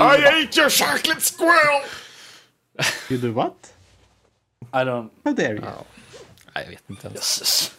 I 0.00 0.16
ate 0.32 0.56
your 0.56 0.70
chocolate 0.70 1.20
squirrel! 1.22 1.82
You 3.08 3.18
do 3.18 3.32
what? 3.32 3.72
I 4.72 4.84
don't... 4.84 5.10
How 5.24 5.32
dare 5.32 5.54
you? 5.54 5.60
Nej, 5.60 6.64
jag 6.64 6.70
vet 6.70 6.90
inte 6.90 7.06
ens. 7.06 7.16
Jösses. 7.16 7.72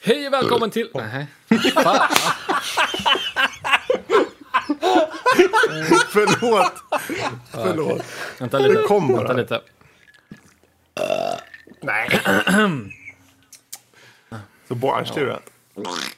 Hej 0.00 0.26
och 0.26 0.32
välkommen 0.32 0.70
till... 0.70 0.90
Nej. 0.94 1.26
Förlåt. 6.08 6.72
Förlåt. 7.50 8.04
Vänta 8.38 8.58
lite. 8.58 8.82
Kom 8.82 9.08
bara. 9.08 9.18
Vänta 9.18 9.32
lite. 9.32 9.62
Nej. 11.80 12.20
Så 14.68 14.74
barnslig 14.74 15.26
du 15.82 16.17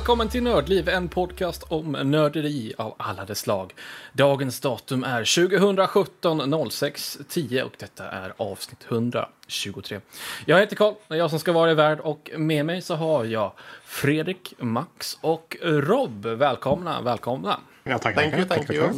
välkommen 0.00 0.28
till 0.28 0.42
Nördliv, 0.42 0.88
en 0.88 1.08
podcast 1.08 1.62
om 1.68 1.92
nörderi 1.92 2.72
av 2.78 2.94
alla 2.98 3.24
dess 3.24 3.38
slag. 3.38 3.74
Dagens 4.12 4.60
datum 4.60 5.04
är 5.04 5.48
2017 5.48 6.70
06 6.70 7.18
10 7.28 7.62
och 7.62 7.72
detta 7.78 8.10
är 8.10 8.34
avsnitt 8.36 8.86
123. 8.88 10.00
Jag 10.46 10.60
heter 10.60 10.76
Karl, 10.76 10.94
det 11.08 11.14
är 11.14 11.18
jag 11.18 11.30
som 11.30 11.38
ska 11.38 11.52
vara 11.52 11.70
i 11.70 11.74
värld 11.74 12.00
och 12.00 12.30
med 12.36 12.66
mig 12.66 12.82
så 12.82 12.94
har 12.94 13.24
jag 13.24 13.52
Fredrik, 13.84 14.54
Max 14.58 15.18
och 15.20 15.56
Rob. 15.62 16.26
Välkomna, 16.26 17.00
välkomna. 17.00 17.60
Ja, 17.84 17.98
tack, 17.98 18.14
Thank 18.14 18.34
you, 18.34 18.44
thank 18.44 18.70
you. 18.70 18.88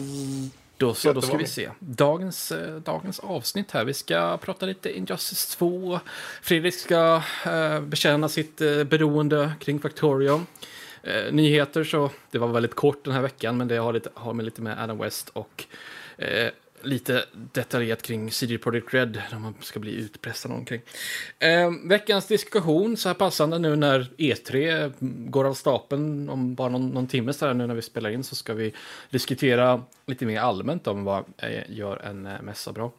Då 0.76 0.94
så, 0.94 1.12
då 1.12 1.22
ska 1.22 1.36
vi 1.36 1.46
se. 1.46 1.70
Dagens, 1.78 2.52
eh, 2.52 2.74
dagens 2.74 3.18
avsnitt 3.18 3.70
här. 3.70 3.84
Vi 3.84 3.94
ska 3.94 4.36
prata 4.36 4.66
lite 4.66 4.98
Injustice 4.98 5.56
2. 5.56 6.00
Fredrik 6.42 6.74
ska 6.74 7.22
eh, 7.46 7.80
bekänna 7.80 8.28
sitt 8.28 8.60
eh, 8.60 8.84
beroende 8.84 9.52
kring 9.60 9.80
Factorium. 9.80 10.46
Eh, 11.02 11.32
nyheter 11.32 11.84
så, 11.84 12.10
det 12.30 12.38
var 12.38 12.48
väldigt 12.48 12.74
kort 12.74 13.04
den 13.04 13.14
här 13.14 13.22
veckan, 13.22 13.56
men 13.56 13.68
det 13.68 13.76
har, 13.76 13.92
lite, 13.92 14.10
har 14.14 14.32
med 14.32 14.44
lite 14.44 14.62
med 14.62 14.82
Adam 14.82 14.98
West 14.98 15.28
och 15.28 15.64
eh, 16.18 16.50
lite 16.82 17.24
detaljerat 17.52 18.02
kring 18.02 18.30
CD 18.30 18.58
Projekt 18.58 18.94
Red, 18.94 19.22
när 19.30 19.38
man 19.38 19.54
ska 19.60 19.80
bli 19.80 19.92
utpressad 19.92 20.52
omkring. 20.52 20.80
Eh, 21.38 21.70
veckans 21.84 22.26
diskussion, 22.26 22.96
så 22.96 23.08
här 23.08 23.14
passande 23.14 23.58
nu 23.58 23.76
när 23.76 24.10
E3 24.18 24.92
går 25.30 25.44
av 25.44 25.54
stapeln 25.54 26.28
om 26.28 26.54
bara 26.54 26.68
någon, 26.68 26.88
någon 26.88 27.06
timme 27.06 27.32
så 27.32 27.46
här 27.46 27.54
nu 27.54 27.66
när 27.66 27.74
vi 27.74 27.82
spelar 27.82 28.10
in 28.10 28.24
så 28.24 28.34
ska 28.34 28.54
vi 28.54 28.72
diskutera 29.10 29.82
lite 30.06 30.26
mer 30.26 30.40
allmänt 30.40 30.86
om 30.86 31.04
vad 31.04 31.24
eh, 31.36 31.62
gör 31.68 31.96
en 31.96 32.26
eh, 32.26 32.42
mässa 32.42 32.72
bra. 32.72 32.92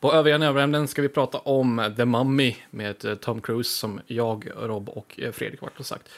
På 0.00 0.12
övriga 0.12 0.38
nördämnen 0.38 0.88
ska 0.88 1.02
vi 1.02 1.08
prata 1.08 1.38
om 1.38 1.94
The 1.96 2.04
Mummy 2.04 2.56
med 2.70 3.04
eh, 3.04 3.14
Tom 3.14 3.40
Cruise 3.40 3.70
som 3.78 4.00
jag, 4.06 4.50
Rob 4.56 4.88
och 4.88 5.20
eh, 5.22 5.32
Fredrik 5.32 5.60
vart 5.62 5.80
och 5.80 5.86
sagt. 5.86 6.08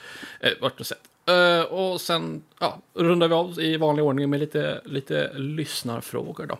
Eh, 0.40 0.50
vart 0.60 0.80
och 0.80 0.86
sett. 0.86 1.00
Eh, 1.28 1.60
och 1.72 2.00
sen 2.00 2.42
ja, 2.60 2.78
rundar 2.94 3.28
vi 3.28 3.34
av 3.34 3.60
i 3.60 3.76
vanlig 3.76 4.04
ordning 4.04 4.30
med 4.30 4.40
lite, 4.40 4.80
lite 4.84 5.32
lyssnarfrågor 5.34 6.46
då. 6.46 6.58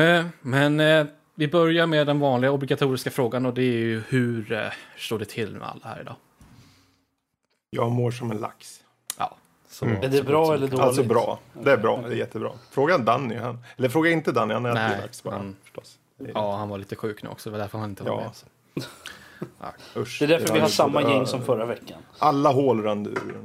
Eh, 0.00 0.24
men 0.40 0.80
eh, 0.80 1.06
vi 1.34 1.48
börjar 1.48 1.86
med 1.86 2.06
den 2.06 2.20
vanliga 2.20 2.50
obligatoriska 2.50 3.10
frågan 3.10 3.46
och 3.46 3.54
det 3.54 3.62
är 3.62 3.78
ju 3.78 4.02
hur 4.08 4.52
eh, 4.52 4.60
står 4.96 5.18
det 5.18 5.24
till 5.24 5.50
med 5.56 5.68
alla 5.68 5.80
här 5.84 6.00
idag? 6.00 6.16
Jag 7.70 7.90
mår 7.90 8.10
som 8.10 8.30
en 8.30 8.36
lax. 8.38 8.80
Ja, 9.18 9.36
så, 9.68 9.84
Är 9.84 10.08
det 10.08 10.22
bra 10.22 10.54
eller 10.54 10.66
dåligt? 10.68 10.80
Alltså 10.84 11.02
bra. 11.02 11.38
Det 11.52 11.72
är 11.72 11.76
bra. 11.76 12.02
Det 12.08 12.14
är 12.14 12.16
jättebra. 12.16 12.50
Fråga 12.70 12.98
Danny. 12.98 13.36
Han, 13.36 13.58
eller 13.76 13.88
fråga 13.88 14.10
inte 14.10 14.32
Danny. 14.32 14.54
Han 14.54 14.66
äter 14.66 14.74
Nej, 14.74 14.98
lax 15.00 15.22
bara. 15.22 15.34
han- 15.36 15.56
Förstås. 15.64 15.98
Ja, 16.34 16.56
han 16.56 16.68
var 16.68 16.78
lite 16.78 16.96
sjuk 16.96 17.22
nu 17.22 17.28
också, 17.28 17.48
det 17.50 17.52
var 17.52 17.58
därför 17.58 17.78
han 17.78 17.90
inte 17.90 18.02
var 18.02 18.10
Ja. 18.10 18.20
med. 18.20 18.30
Så. 18.36 18.46
Usch. 19.96 20.16
Det 20.18 20.24
är 20.24 20.28
därför 20.28 20.54
vi 20.54 20.60
har 20.60 20.68
samma 20.68 21.02
gäng 21.02 21.26
som 21.26 21.44
förra 21.44 21.66
veckan. 21.66 21.98
Alla 22.18 22.50
hål 22.52 22.82
rann 22.82 23.06
ur. 23.06 23.36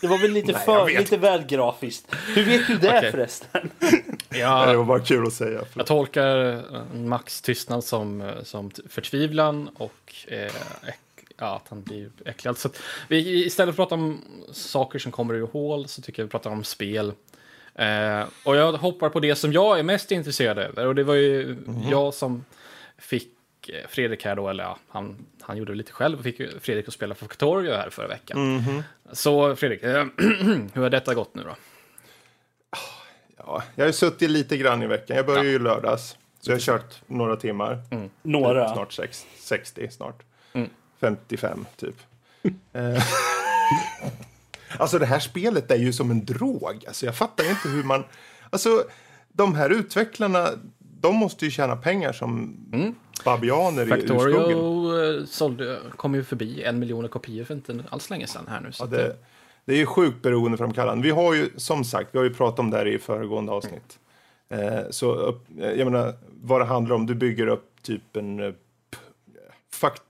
Det 0.00 0.06
var 0.06 0.18
väl 0.22 0.30
lite, 0.30 0.54
för, 0.54 0.98
lite 0.98 1.16
väl 1.16 1.42
grafiskt. 1.46 2.14
Hur 2.34 2.44
vet 2.44 2.66
du 2.66 2.76
det 2.76 2.98
Okej. 2.98 3.10
förresten? 3.10 3.70
Ja, 4.28 4.66
Det 4.66 4.76
var 4.76 4.84
bara 4.84 5.00
kul 5.00 5.26
att 5.26 5.32
säga. 5.32 5.60
Jag 5.74 5.86
tolkar 5.86 6.52
eh, 6.54 6.94
Max 6.94 7.42
tystnad 7.42 7.84
som, 7.84 8.20
eh, 8.20 8.42
som 8.42 8.70
förtvivlan 8.88 9.68
och 9.76 10.14
eh, 10.28 10.52
ja, 11.36 11.56
att 11.56 11.68
han 11.68 11.82
blir 11.82 12.10
äcklad. 12.24 12.58
Så 12.58 12.68
att 12.68 12.82
vi 13.08 13.44
istället 13.46 13.76
för 13.76 13.82
att 13.82 13.88
prata 13.88 13.94
om 14.02 14.20
saker 14.52 14.98
som 14.98 15.12
kommer 15.12 15.34
ur 15.34 15.46
hål 15.46 15.88
så 15.88 16.02
tycker 16.02 16.22
jag 16.22 16.26
vi 16.26 16.30
pratar 16.30 16.50
om 16.50 16.64
spel. 16.64 17.12
Eh, 17.78 18.24
och 18.44 18.56
jag 18.56 18.72
hoppar 18.72 19.08
på 19.08 19.20
det 19.20 19.36
som 19.36 19.52
jag 19.52 19.78
är 19.78 19.82
mest 19.82 20.10
intresserad 20.10 20.58
över 20.58 20.86
och 20.86 20.94
det 20.94 21.04
var 21.04 21.14
ju 21.14 21.56
jag 21.90 22.14
som 22.14 22.44
fick 22.98 23.32
eh, 23.68 23.88
Fredrik 23.88 24.24
här 24.24 24.36
då, 24.36 24.48
eller 24.48 24.64
ja, 24.64 24.78
han, 24.88 25.26
han 25.40 25.56
gjorde 25.56 25.72
det 25.72 25.76
lite 25.76 25.92
själv 25.92 26.18
och 26.18 26.24
fick 26.24 26.40
ju 26.40 26.60
Fredrik 26.60 26.88
att 26.88 26.94
spela 26.94 27.14
för 27.14 27.26
Factorio 27.26 27.72
här 27.72 27.90
förra 27.90 28.08
veckan. 28.08 28.82
Så 29.12 29.56
Fredrik, 29.56 29.82
eh, 29.82 30.04
hur 30.72 30.82
har 30.82 30.90
detta 30.90 31.14
gått 31.14 31.34
nu 31.34 31.42
då? 31.42 31.56
Ja, 33.36 33.62
jag 33.74 33.84
har 33.84 33.86
ju 33.86 33.92
suttit 33.92 34.30
lite 34.30 34.56
grann 34.56 34.82
i 34.82 34.86
veckan. 34.86 35.16
Jag 35.16 35.26
började 35.26 35.48
ju 35.48 35.54
i 35.54 35.58
lördags. 35.58 36.16
Så 36.40 36.50
jag 36.50 36.56
har 36.56 36.60
kört 36.60 37.02
några 37.06 37.36
timmar. 37.36 37.78
Några. 38.22 38.74
Snart 38.74 38.92
sex, 38.92 39.26
60 39.38 39.88
snart. 39.90 40.22
Mm. 40.52 40.70
55 41.00 41.66
typ. 41.76 41.96
Alltså 44.78 44.98
det 44.98 45.06
här 45.06 45.18
spelet 45.18 45.70
är 45.70 45.76
ju 45.76 45.92
som 45.92 46.10
en 46.10 46.24
drog. 46.24 46.84
Alltså 46.86 47.06
jag 47.06 47.16
fattar 47.16 47.50
inte 47.50 47.68
hur 47.68 47.84
man... 47.84 48.04
Alltså 48.50 48.84
de 49.28 49.54
här 49.54 49.70
utvecklarna, 49.70 50.48
de 50.78 51.16
måste 51.16 51.44
ju 51.44 51.50
tjäna 51.50 51.76
pengar 51.76 52.12
som 52.12 52.56
babianer 53.24 53.82
i 53.82 54.02
ur 54.02 54.08
skogen. 54.08 54.38
Factorio 55.26 55.72
eh, 55.72 55.90
kom 55.96 56.14
ju 56.14 56.24
förbi 56.24 56.62
en 56.62 56.78
miljon 56.78 57.08
kopior 57.08 57.44
för 57.44 57.54
inte 57.54 57.84
alls 57.88 58.10
länge 58.10 58.26
sedan 58.26 58.46
här 58.48 58.60
nu. 58.60 58.70
Ja, 58.78 58.86
det, 58.86 59.16
det 59.64 59.72
är 59.72 59.76
ju 59.76 59.86
sjukt 59.86 60.22
beroendeframkallande. 60.22 61.02
Vi 61.02 61.10
har 61.10 61.34
ju 61.34 61.50
som 61.56 61.84
sagt, 61.84 62.08
vi 62.12 62.18
har 62.18 62.24
ju 62.24 62.34
pratat 62.34 62.58
om 62.58 62.70
det 62.70 62.76
här 62.76 62.86
i 62.86 62.98
föregående 62.98 63.52
avsnitt. 63.52 63.98
Eh, 64.48 64.80
så 64.90 65.36
jag 65.56 65.90
menar, 65.90 66.14
vad 66.42 66.60
det 66.60 66.64
handlar 66.64 66.96
om, 66.96 67.06
du 67.06 67.14
bygger 67.14 67.46
upp 67.46 67.82
typ 67.82 68.16
en 68.16 68.40
eh, 68.40 68.52
fakt, 69.72 70.02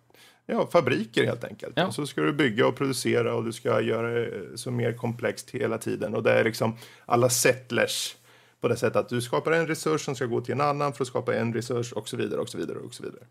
ja, 0.46 0.66
fabriker 0.66 1.24
helt 1.24 1.44
enkelt. 1.44 1.72
Ja. 1.76 1.86
Och 1.86 1.94
så 1.94 2.06
ska 2.06 2.20
du 2.20 2.32
bygga 2.32 2.66
och 2.66 2.76
producera 2.76 3.34
och 3.34 3.44
du 3.44 3.52
ska 3.52 3.80
göra 3.80 4.08
det 4.10 4.58
så 4.58 4.70
mer 4.70 4.92
komplext 4.92 5.50
hela 5.50 5.78
tiden. 5.78 6.14
Och 6.14 6.22
det 6.22 6.32
är 6.32 6.44
liksom 6.44 6.76
alla 7.06 7.28
settlers 7.28 8.16
på 8.60 8.68
det 8.68 8.76
sättet 8.76 8.96
att 8.96 9.08
du 9.08 9.20
skapar 9.22 9.52
en 9.52 9.66
resurs 9.66 10.04
som 10.04 10.16
ska 10.16 10.24
gå 10.26 10.40
till 10.40 10.54
en 10.54 10.60
annan 10.60 10.92
för 10.92 11.04
att 11.04 11.08
skapa 11.08 11.34
en 11.36 11.52
resurs 11.54 11.92
och 11.92 12.08
så 12.08 12.16
vidare 12.16 12.40
och 12.40 12.48
så 12.48 12.58
vidare 12.58 12.78
och 12.78 12.94
så 12.94 13.02
vidare. 13.02 13.22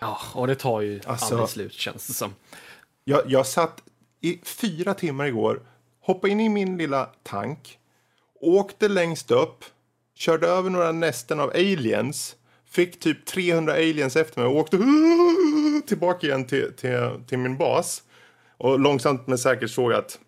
Ja, 0.00 0.18
och 0.34 0.46
det 0.46 0.54
tar 0.54 0.80
ju 0.80 1.00
Alltså- 1.06 1.34
aldrig 1.34 1.48
slut 1.50 1.72
känns 1.72 2.06
det 2.06 2.12
som. 2.12 2.34
Jag, 3.04 3.22
jag 3.30 3.46
satt 3.46 3.82
i 4.20 4.40
fyra 4.42 4.94
timmar 4.94 5.26
igår, 5.26 5.60
hoppade 6.00 6.32
in 6.32 6.40
i 6.40 6.48
min 6.48 6.76
lilla 6.78 7.10
tank, 7.22 7.78
åkte 8.40 8.88
längst 8.88 9.30
upp, 9.30 9.64
körde 10.14 10.46
över 10.48 10.70
några 10.70 10.92
nästen 10.92 11.40
av 11.40 11.50
aliens, 11.50 12.36
fick 12.70 13.00
typ 13.00 13.26
300 13.26 13.72
aliens 13.72 14.16
efter 14.16 14.40
mig 14.40 14.48
och 14.48 14.56
åkte 14.56 14.78
tillbaka 15.86 16.26
igen 16.26 16.44
till, 16.44 16.72
till, 16.76 17.10
till 17.26 17.38
min 17.38 17.56
bas. 17.56 18.02
Och 18.56 18.80
långsamt 18.80 19.26
men 19.26 19.38
säkert 19.38 19.70
såg 19.70 19.92
jag 19.92 19.98
att 19.98 20.18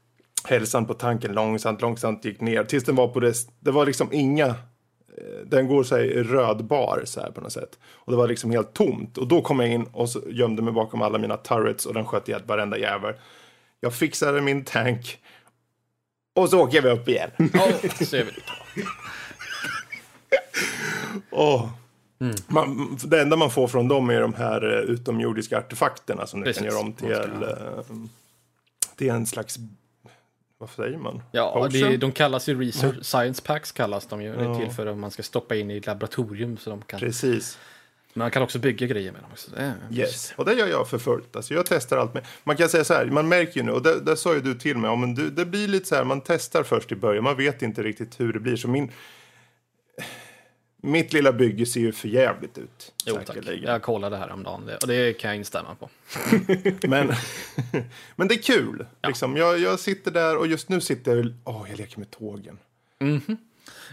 hälsan 0.44 0.86
på 0.86 0.94
tanken 0.94 1.32
långsamt, 1.32 1.80
långsamt 1.80 2.24
gick 2.24 2.40
ner 2.40 2.64
tills 2.64 2.84
den 2.84 2.96
var 2.96 3.08
på 3.08 3.20
det, 3.20 3.34
det 3.60 3.70
var 3.70 3.86
liksom 3.86 4.08
inga 4.12 4.46
eh, 4.46 4.54
den 5.46 5.68
går 5.68 5.98
i 5.98 6.22
röd 6.22 6.64
bar 6.64 7.02
så 7.04 7.20
här 7.20 7.30
på 7.30 7.40
något 7.40 7.52
sätt. 7.52 7.78
Och 7.84 8.12
det 8.12 8.18
var 8.18 8.28
liksom 8.28 8.50
helt 8.50 8.74
tomt. 8.74 9.18
Och 9.18 9.28
då 9.28 9.42
kom 9.42 9.60
jag 9.60 9.68
in 9.68 9.86
och 9.92 10.08
gömde 10.26 10.62
mig 10.62 10.72
bakom 10.72 11.02
alla 11.02 11.18
mina 11.18 11.36
turrets 11.36 11.86
och 11.86 11.94
den 11.94 12.06
sköt 12.06 12.28
ihjäl 12.28 12.42
varenda 12.46 12.78
jävel. 12.78 13.14
Jag 13.80 13.94
fixade 13.94 14.40
min 14.40 14.64
tank. 14.64 15.18
Och 16.34 16.48
så 16.48 16.60
åker 16.60 16.82
vi 16.82 16.90
upp 16.90 17.08
igen. 17.08 17.30
Ja, 17.36 17.68
så 18.04 18.16
är 18.16 18.24
vi 18.24 18.30
lite. 18.30 18.52
Åh. 22.22 22.30
Man, 22.48 22.98
det 23.04 23.20
enda 23.20 23.36
man 23.36 23.50
får 23.50 23.68
från 23.68 23.88
dem 23.88 24.10
är 24.10 24.20
de 24.20 24.34
här 24.34 24.72
eh, 24.72 24.78
utomjordiska 24.78 25.58
artefakterna 25.58 26.26
som 26.26 26.40
du 26.40 26.46
Precis. 26.46 26.62
kan 26.62 26.70
göra 26.70 26.80
om 26.80 26.92
till, 26.92 27.12
eh, 27.12 27.84
till 28.96 29.10
en 29.10 29.26
slags, 29.26 29.56
vad 30.58 30.70
säger 30.70 30.98
man? 30.98 31.22
Ja, 31.32 31.68
det, 31.72 31.96
de 31.96 32.12
kallas 32.12 32.48
ju 32.48 32.60
research, 32.60 33.04
science 33.04 33.42
packs 33.42 33.72
kallas 33.72 34.06
de 34.06 34.22
ju. 34.22 34.36
Det 34.36 34.44
är 34.44 34.54
till 34.54 34.70
för 34.70 34.86
att 34.86 34.96
man 34.96 35.10
ska 35.10 35.22
stoppa 35.22 35.56
in 35.56 35.70
i 35.70 35.76
ett 35.76 35.86
laboratorium 35.86 36.56
så 36.56 36.70
de 36.70 36.82
kan. 36.82 37.00
Precis. 37.00 37.58
Men 38.14 38.24
man 38.24 38.30
kan 38.30 38.42
också 38.42 38.58
bygga 38.58 38.86
grejer 38.86 39.12
med 39.12 39.20
dem 39.22 39.30
också. 39.32 39.50
Yes, 39.90 40.32
och 40.36 40.44
det 40.44 40.54
gör 40.54 40.66
jag 40.66 40.88
för 40.88 40.98
fullt. 40.98 41.36
Alltså 41.36 41.54
jag 41.54 41.66
testar 41.66 41.96
allt 41.96 42.14
med. 42.14 42.26
Man 42.44 42.56
kan 42.56 42.68
säga 42.68 42.84
så 42.84 42.94
här, 42.94 43.06
man 43.06 43.28
märker 43.28 43.60
ju 43.60 43.62
nu, 43.62 43.72
och 43.72 43.82
det, 43.82 44.00
det 44.00 44.16
sa 44.16 44.34
ju 44.34 44.40
du 44.40 44.54
till 44.54 44.76
mig, 44.76 44.90
ja, 44.90 44.96
men 44.96 45.14
du, 45.14 45.30
det 45.30 45.44
blir 45.44 45.68
lite 45.68 45.88
så 45.88 45.94
här, 45.94 46.04
man 46.04 46.20
testar 46.20 46.62
först 46.62 46.92
i 46.92 46.96
början, 46.96 47.24
man 47.24 47.36
vet 47.36 47.62
inte 47.62 47.82
riktigt 47.82 48.20
hur 48.20 48.32
det 48.32 48.40
blir. 48.40 48.56
Så 48.56 48.68
min, 48.68 48.90
Mitt 50.84 51.12
lilla 51.12 51.32
bygge 51.32 51.66
ser 51.66 51.80
ju 51.80 51.92
för 51.92 52.08
jävligt 52.08 52.58
ut. 52.58 52.92
Jo 53.06 53.14
tack, 53.14 53.26
säkerligen. 53.26 53.70
jag 53.70 53.82
kollade 53.82 54.16
häromdagen 54.16 54.66
det, 54.66 54.76
och 54.76 54.86
det 54.86 55.12
kan 55.12 55.30
jag 55.30 55.38
instämma 55.38 55.74
på. 55.74 55.88
Men, 56.88 57.12
men 58.16 58.28
det 58.28 58.34
är 58.34 58.42
kul. 58.42 58.86
Liksom. 59.06 59.36
Jag, 59.36 59.58
jag 59.58 59.78
sitter 59.80 60.10
där 60.10 60.36
och 60.36 60.46
just 60.46 60.68
nu 60.68 60.80
sitter 60.80 61.16
jag 61.16 61.34
Åh, 61.44 61.66
jag 61.70 61.78
leker 61.78 61.98
med 61.98 62.10
tågen. 62.10 62.58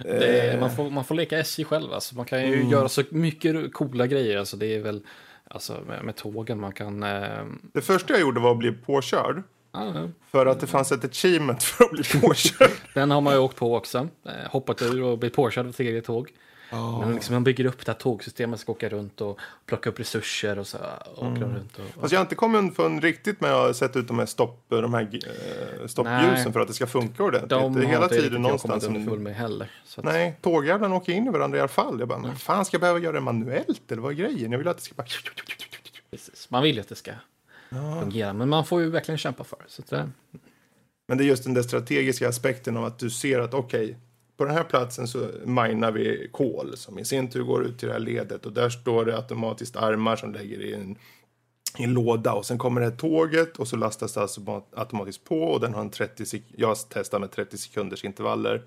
Det 0.03 0.39
är, 0.39 0.59
man, 0.59 0.75
får, 0.75 0.89
man 0.89 1.05
får 1.05 1.15
leka 1.15 1.39
SJ 1.39 1.63
själv, 1.63 1.93
alltså. 1.93 2.15
man 2.15 2.25
kan 2.25 2.47
ju 2.47 2.63
göra 2.69 2.89
så 2.89 3.03
mycket 3.09 3.73
coola 3.73 4.07
grejer. 4.07 4.37
Alltså, 4.37 4.57
det 4.57 4.75
är 4.75 4.79
väl 4.79 5.01
alltså, 5.47 5.81
med, 5.87 6.03
med 6.03 6.15
tågen 6.15 6.59
man 6.59 6.71
kan... 6.71 7.03
Eh, 7.03 7.45
Det 7.73 7.81
första 7.81 8.13
jag 8.13 8.21
gjorde 8.21 8.39
var 8.39 8.51
att 8.51 8.57
bli 8.57 8.71
påkörd. 8.71 9.43
ja, 9.73 10.09
För 10.31 10.45
att 10.45 10.59
det 10.59 10.67
fanns 10.67 10.91
ett 10.91 11.05
achievement 11.05 11.63
för 11.63 11.83
att 11.85 11.91
bli 11.91 12.03
påkörd. 12.21 12.71
den 12.93 13.11
har 13.11 13.21
man 13.21 13.33
ju 13.33 13.39
åkt 13.39 13.57
på 13.57 13.75
också. 13.75 14.07
Eh, 14.25 14.51
hoppat 14.51 14.81
ur 14.81 15.03
och 15.03 15.17
blivit 15.19 15.35
påkörd 15.35 15.65
av 15.65 15.69
ett 15.69 15.79
eget 15.79 16.05
tåg. 16.05 16.29
Men 16.71 17.13
liksom, 17.13 17.33
man 17.33 17.43
bygger 17.43 17.65
upp 17.65 17.85
det 17.85 17.91
här 17.91 17.99
tågsystemet, 17.99 18.59
ska 18.59 18.71
åka 18.71 18.89
runt 18.89 19.21
och 19.21 19.39
plocka 19.65 19.89
upp 19.89 19.99
resurser 19.99 20.59
och 20.59 20.67
så 20.67 20.77
åker 21.15 21.41
de 21.41 21.55
runt. 21.55 21.79
Och, 21.79 22.01
Fast 22.01 22.11
jag 22.11 22.19
har 22.19 22.25
inte 22.25 22.35
kommit 22.35 22.59
underfund 22.59 23.03
riktigt 23.03 23.41
med 23.41 23.53
att 23.53 23.75
sätta 23.75 23.99
ut 23.99 24.07
de 24.07 24.19
här, 24.19 24.25
stopp, 24.25 24.65
de 24.67 24.93
här 24.93 25.01
eh, 25.01 25.87
stoppljusen 25.87 26.43
Nej. 26.43 26.53
för 26.53 26.59
att 26.59 26.67
det 26.67 26.73
ska 26.73 26.87
funka 26.87 27.23
ordentligt. 27.23 27.49
de 27.49 27.73
det 27.73 27.83
är 27.83 27.85
hela 27.85 28.07
tiden 28.07 28.31
jag 28.31 28.41
någonstans. 28.41 28.83
underfund 28.83 29.15
Som, 29.15 29.23
med 29.23 29.35
heller. 29.35 29.71
Så 29.85 30.01
att, 30.01 30.05
nej, 30.05 30.37
tågjävlarna 30.41 30.95
åker 30.95 31.13
in 31.13 31.27
i 31.27 31.29
varandra 31.29 31.57
i 31.57 31.61
alla 31.61 31.67
fall. 31.67 31.99
Jag 31.99 32.07
bara, 32.07 32.19
men 32.19 32.35
fan 32.35 32.65
ska 32.65 32.75
jag 32.75 32.81
behöva 32.81 32.99
göra 32.99 33.13
det 33.13 33.21
manuellt 33.21 33.91
eller 33.91 34.01
vad 34.01 34.11
är 34.11 34.15
grejen? 34.15 34.51
Jag 34.51 34.59
vill 34.59 34.67
att 34.67 34.77
det 34.77 34.83
ska 34.83 34.95
bara... 34.95 35.07
precis. 36.11 36.49
Man 36.49 36.63
vill 36.63 36.75
ju 36.75 36.81
att 36.81 36.89
det 36.89 36.95
ska 36.95 37.11
fungera, 37.99 38.33
men 38.33 38.49
man 38.49 38.65
får 38.65 38.81
ju 38.81 38.89
verkligen 38.89 39.17
kämpa 39.17 39.43
för 39.43 39.57
det. 39.57 39.83
Så 39.83 39.95
eh, 39.95 40.05
Men 41.07 41.17
det 41.17 41.23
är 41.23 41.25
just 41.25 41.43
den 41.43 41.53
där 41.53 41.61
strategiska 41.61 42.29
aspekten 42.29 42.77
av 42.77 42.85
att 42.85 42.99
du 42.99 43.09
ser 43.09 43.39
att 43.39 43.53
okej, 43.53 43.97
på 44.39 44.45
den 44.45 44.53
här 44.55 44.63
platsen 44.63 45.07
så 45.07 45.27
minar 45.43 45.91
vi 45.91 46.29
kol 46.31 46.77
som 46.77 46.99
i 46.99 47.05
sin 47.05 47.29
tur 47.29 47.43
går 47.43 47.65
ut 47.65 47.79
till 47.79 47.87
det 47.87 47.93
här 47.93 47.99
ledet 47.99 48.45
och 48.45 48.53
där 48.53 48.69
står 48.69 49.05
det 49.05 49.15
automatiskt 49.15 49.75
armar 49.75 50.15
som 50.15 50.33
lägger 50.33 50.61
i 50.61 50.73
en, 50.73 50.95
i 51.77 51.83
en 51.83 51.93
låda. 51.93 52.33
Och 52.33 52.45
sen 52.45 52.57
kommer 52.57 52.81
det 52.81 52.87
här 52.87 52.97
tåget 52.97 53.57
och 53.57 53.67
så 53.67 53.75
lastas 53.75 54.13
det 54.13 54.21
alltså 54.21 54.63
automatiskt 54.75 55.23
på 55.23 55.41
och 55.43 55.59
den 55.59 55.73
har 55.73 55.81
en 55.81 55.89
30 55.89 56.23
sek- 56.23 56.53
jag 56.57 56.77
testar 56.89 57.19
med 57.19 57.31
30 57.31 57.57
sekunders 57.57 58.05
intervaller. 58.05 58.63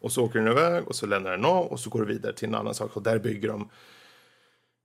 Och 0.00 0.12
så 0.12 0.24
åker 0.24 0.38
den 0.38 0.52
iväg 0.52 0.88
och 0.88 0.94
så 0.94 1.06
lämnar 1.06 1.30
den 1.30 1.44
av 1.44 1.66
och 1.66 1.80
så 1.80 1.90
går 1.90 2.00
det 2.00 2.06
vidare 2.12 2.32
till 2.32 2.48
en 2.48 2.54
annan 2.54 2.74
sak. 2.74 2.96
Och 2.96 3.02
där 3.02 3.18
bygger 3.18 3.48
de 3.48 3.68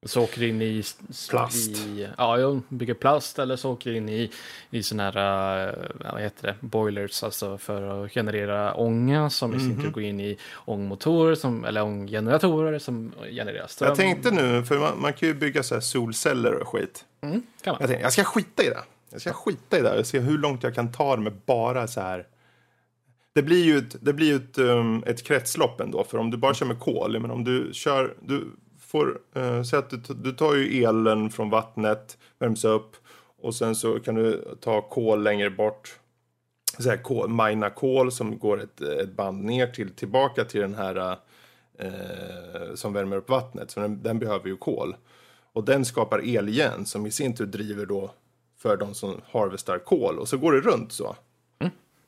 så 0.06 0.24
åker 0.24 0.40
det 0.42 0.48
in 0.48 0.62
i... 0.62 0.84
Plast. 1.30 1.70
I, 1.70 2.08
ja, 2.18 2.40
jag 2.40 2.62
bygger 2.70 2.94
plast 2.94 3.40
eller 3.40 3.56
så 3.56 3.72
åker 3.72 3.92
det 3.92 3.98
in 3.98 4.10
i, 4.10 4.32
i 4.70 4.84
såna 4.84 5.12
här, 5.12 5.68
eh, 5.68 5.74
vad 6.12 6.22
heter 6.22 6.48
det, 6.48 6.68
boilers, 6.68 7.24
alltså 7.24 7.58
för 7.58 8.06
att 8.06 8.12
generera 8.12 8.74
ånga 8.74 9.30
som 9.30 9.56
i 9.56 9.60
sin 9.60 9.70
Mhm. 9.70 9.82
tur 9.82 9.90
går 9.92 10.04
in 10.04 10.20
i 10.20 10.38
ångmotorer, 10.66 11.36
som, 11.36 11.66
eller 11.66 11.84
ånggeneratorer 11.84 12.80
som 12.80 13.12
genererar 13.32 13.68
ström. 13.68 13.88
Jag 13.88 13.98
tänkte 13.98 14.32
nu, 14.32 14.64
för 14.64 14.80
man, 14.80 15.02
man 15.02 15.14
kan 15.14 15.30
ju 15.30 15.36
bygga 15.36 15.64
så 15.64 15.74
här 15.74 15.82
solceller 15.82 16.54
och 16.54 16.68
skit. 16.68 17.06
Mm, 17.22 17.42
kan 17.64 17.72
man. 17.72 17.78
Jag 17.80 17.90
tänkte, 17.90 18.04
jag 18.04 18.14
ska 18.14 18.24
skita 18.24 18.64
i 18.64 18.70
det. 18.70 18.84
Jag 19.12 19.22
ska 19.22 19.34
skita 19.34 19.78
i 19.80 19.82
det 19.82 20.00
och 20.00 20.08
se 20.08 20.20
hur 20.20 20.38
långt 20.38 20.64
jag 20.64 20.76
kan 20.76 20.92
ta 20.92 21.16
det 21.16 21.22
med 21.22 21.34
bara 21.46 21.88
så 21.88 22.02
här. 22.02 22.26
Det 23.36 23.42
blir 23.42 23.64
ju 23.66 23.78
ett, 23.78 23.96
det 24.02 24.14
blir 24.14 24.36
ett, 24.36 24.58
um, 24.58 25.04
ett 25.08 25.24
kretslopp 25.24 25.80
ändå. 25.82 26.04
För 26.04 26.18
om 26.18 26.32
du 26.32 26.38
bara 26.38 26.54
kör 26.54 26.66
med 26.66 26.80
kol, 26.80 27.20
men 27.20 27.32
om 27.32 27.44
du 27.44 27.70
kör, 27.74 28.14
du 28.22 28.48
får, 28.94 29.20
uh, 29.38 29.64
säg 29.64 29.80
att 29.80 29.90
du, 29.90 30.14
du 30.14 30.32
tar 30.32 30.56
ju 30.56 30.84
elen 30.84 31.30
från 31.30 31.50
vattnet, 31.50 32.18
värms 32.40 32.66
upp 32.66 32.96
och 33.42 33.56
sen 33.56 33.76
så 33.76 34.00
kan 34.00 34.16
du 34.16 34.56
ta 34.62 34.82
kol 34.82 35.24
längre 35.24 35.50
bort. 35.50 36.00
Så 36.80 36.90
här, 36.90 36.98
kol, 36.98 37.30
mina 37.30 37.70
kol 37.70 38.12
som 38.12 38.40
går 38.40 38.64
ett, 38.64 38.82
ett 38.82 39.16
band 39.16 39.44
ner 39.44 39.68
till, 39.68 39.96
tillbaka 39.96 40.46
till 40.46 40.62
den 40.62 40.76
här 40.76 41.18
uh, 41.84 42.76
som 42.76 42.94
värmer 42.94 43.18
upp 43.18 43.30
vattnet. 43.30 43.72
Så 43.72 43.80
den, 43.80 44.04
den 44.04 44.20
behöver 44.20 44.48
ju 44.48 44.58
kol. 44.58 44.96
Och 45.54 45.64
den 45.64 45.86
skapar 45.86 46.26
el 46.26 46.50
igen 46.50 46.86
som 46.86 47.06
i 47.06 47.12
sin 47.12 47.36
tur 47.36 47.46
driver 47.46 47.86
då 47.86 48.12
för 48.58 48.78
de 48.78 48.94
som 48.94 49.22
harvestar 49.32 49.80
kol. 49.80 50.20
Och 50.20 50.28
så 50.28 50.38
går 50.38 50.54
det 50.54 50.60
runt 50.60 50.92
så. 50.92 51.16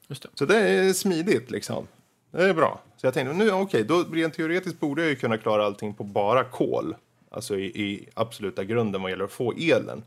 Just 0.07 0.23
det. 0.23 0.29
Så 0.33 0.45
det 0.45 0.57
är 0.57 0.93
smidigt 0.93 1.51
liksom. 1.51 1.87
Det 2.31 2.43
är 2.43 2.53
bra. 2.53 2.81
Så 2.97 3.07
jag 3.07 3.13
tänkte, 3.13 3.33
nu 3.33 3.51
okej, 3.51 3.83
då 3.83 4.03
rent 4.03 4.33
teoretiskt 4.33 4.79
borde 4.79 5.01
jag 5.01 5.09
ju 5.09 5.15
kunna 5.15 5.37
klara 5.37 5.65
allting 5.65 5.93
på 5.93 6.03
bara 6.03 6.43
kol. 6.43 6.95
Alltså 7.29 7.57
i, 7.57 7.65
i 7.65 8.09
absoluta 8.13 8.63
grunden 8.63 9.01
vad 9.01 9.11
gäller 9.11 9.25
att 9.25 9.31
få 9.31 9.51
elen. 9.57 10.03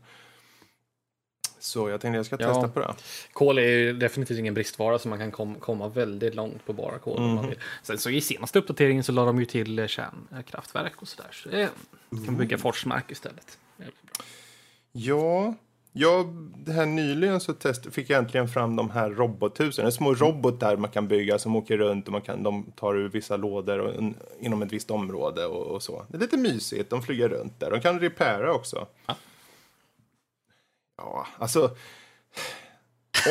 Så 1.59 1.89
jag 1.89 2.01
tänkte 2.01 2.17
jag 2.17 2.25
ska 2.25 2.35
Ja. 2.39 2.53
testa 2.53 2.67
på 2.67 2.79
det. 2.79 2.93
Kol 3.33 3.57
är 3.57 3.61
ju 3.61 3.93
definitivt 3.93 4.39
ingen 4.39 4.53
bristvara 4.53 4.99
så 4.99 5.09
man 5.09 5.19
kan 5.19 5.31
kom, 5.31 5.55
komma 5.55 5.87
väldigt 5.87 6.35
långt 6.35 6.65
på 6.65 6.73
bara 6.73 6.99
kol. 6.99 7.17
om 7.17 7.35
man 7.35 7.47
vill. 7.49 7.59
Sen 7.83 7.97
så 7.97 8.09
i 8.09 8.21
senaste 8.21 8.59
uppdateringen 8.59 9.03
så 9.03 9.11
la 9.11 9.25
de 9.25 9.39
ju 9.39 9.45
till 9.45 9.79
eh, 9.79 9.87
kärnkraftverk 9.87 11.01
och 11.01 11.07
sådär. 11.07 11.29
Så 11.31 11.49
det, 11.49 11.69
man 12.09 12.25
kan 12.25 12.37
bygga 12.37 12.57
Forsmark 12.57 13.11
istället. 13.11 13.57
Är. 13.77 13.89
Ja, 14.91 15.53
ja 15.99 16.25
det 16.65 16.71
här 16.71 16.85
nyligen 16.85 17.39
så 17.39 17.53
test, 17.53 17.93
fick 17.93 18.09
jag 18.09 18.17
äntligen 18.19 18.47
fram 18.47 18.75
de 18.75 18.89
här 18.89 19.09
robothusen. 19.09 19.85
Det 19.85 19.89
är 19.89 19.91
små 19.91 20.13
robotar 20.13 20.77
man 20.77 20.89
kan 20.91 21.07
bygga 21.07 21.39
som 21.39 21.55
åker 21.55 21.77
runt 21.77 22.05
och 22.05 22.11
man 22.11 22.21
kan, 22.21 22.43
de 22.43 22.71
tar 22.75 22.95
ur 22.97 23.09
vissa 23.09 23.37
lådor 23.37 23.79
och, 23.79 23.95
en- 23.95 24.15
inom 24.39 24.61
ett 24.61 24.71
visst 24.73 24.91
område 24.91 25.45
och, 25.45 25.65
och 25.67 25.83
så. 25.83 26.05
Det 26.09 26.17
är 26.17 26.21
lite 26.21 26.37
mysigt, 26.37 26.89
de 26.89 27.01
flyger 27.01 27.29
runt 27.29 27.59
där. 27.59 27.71
De 27.71 27.81
kan 27.81 27.99
repaira 27.99 28.53
också. 28.53 28.87
Ja. 29.05 29.15
Ja, 30.97 31.27
alltså. 31.37 31.75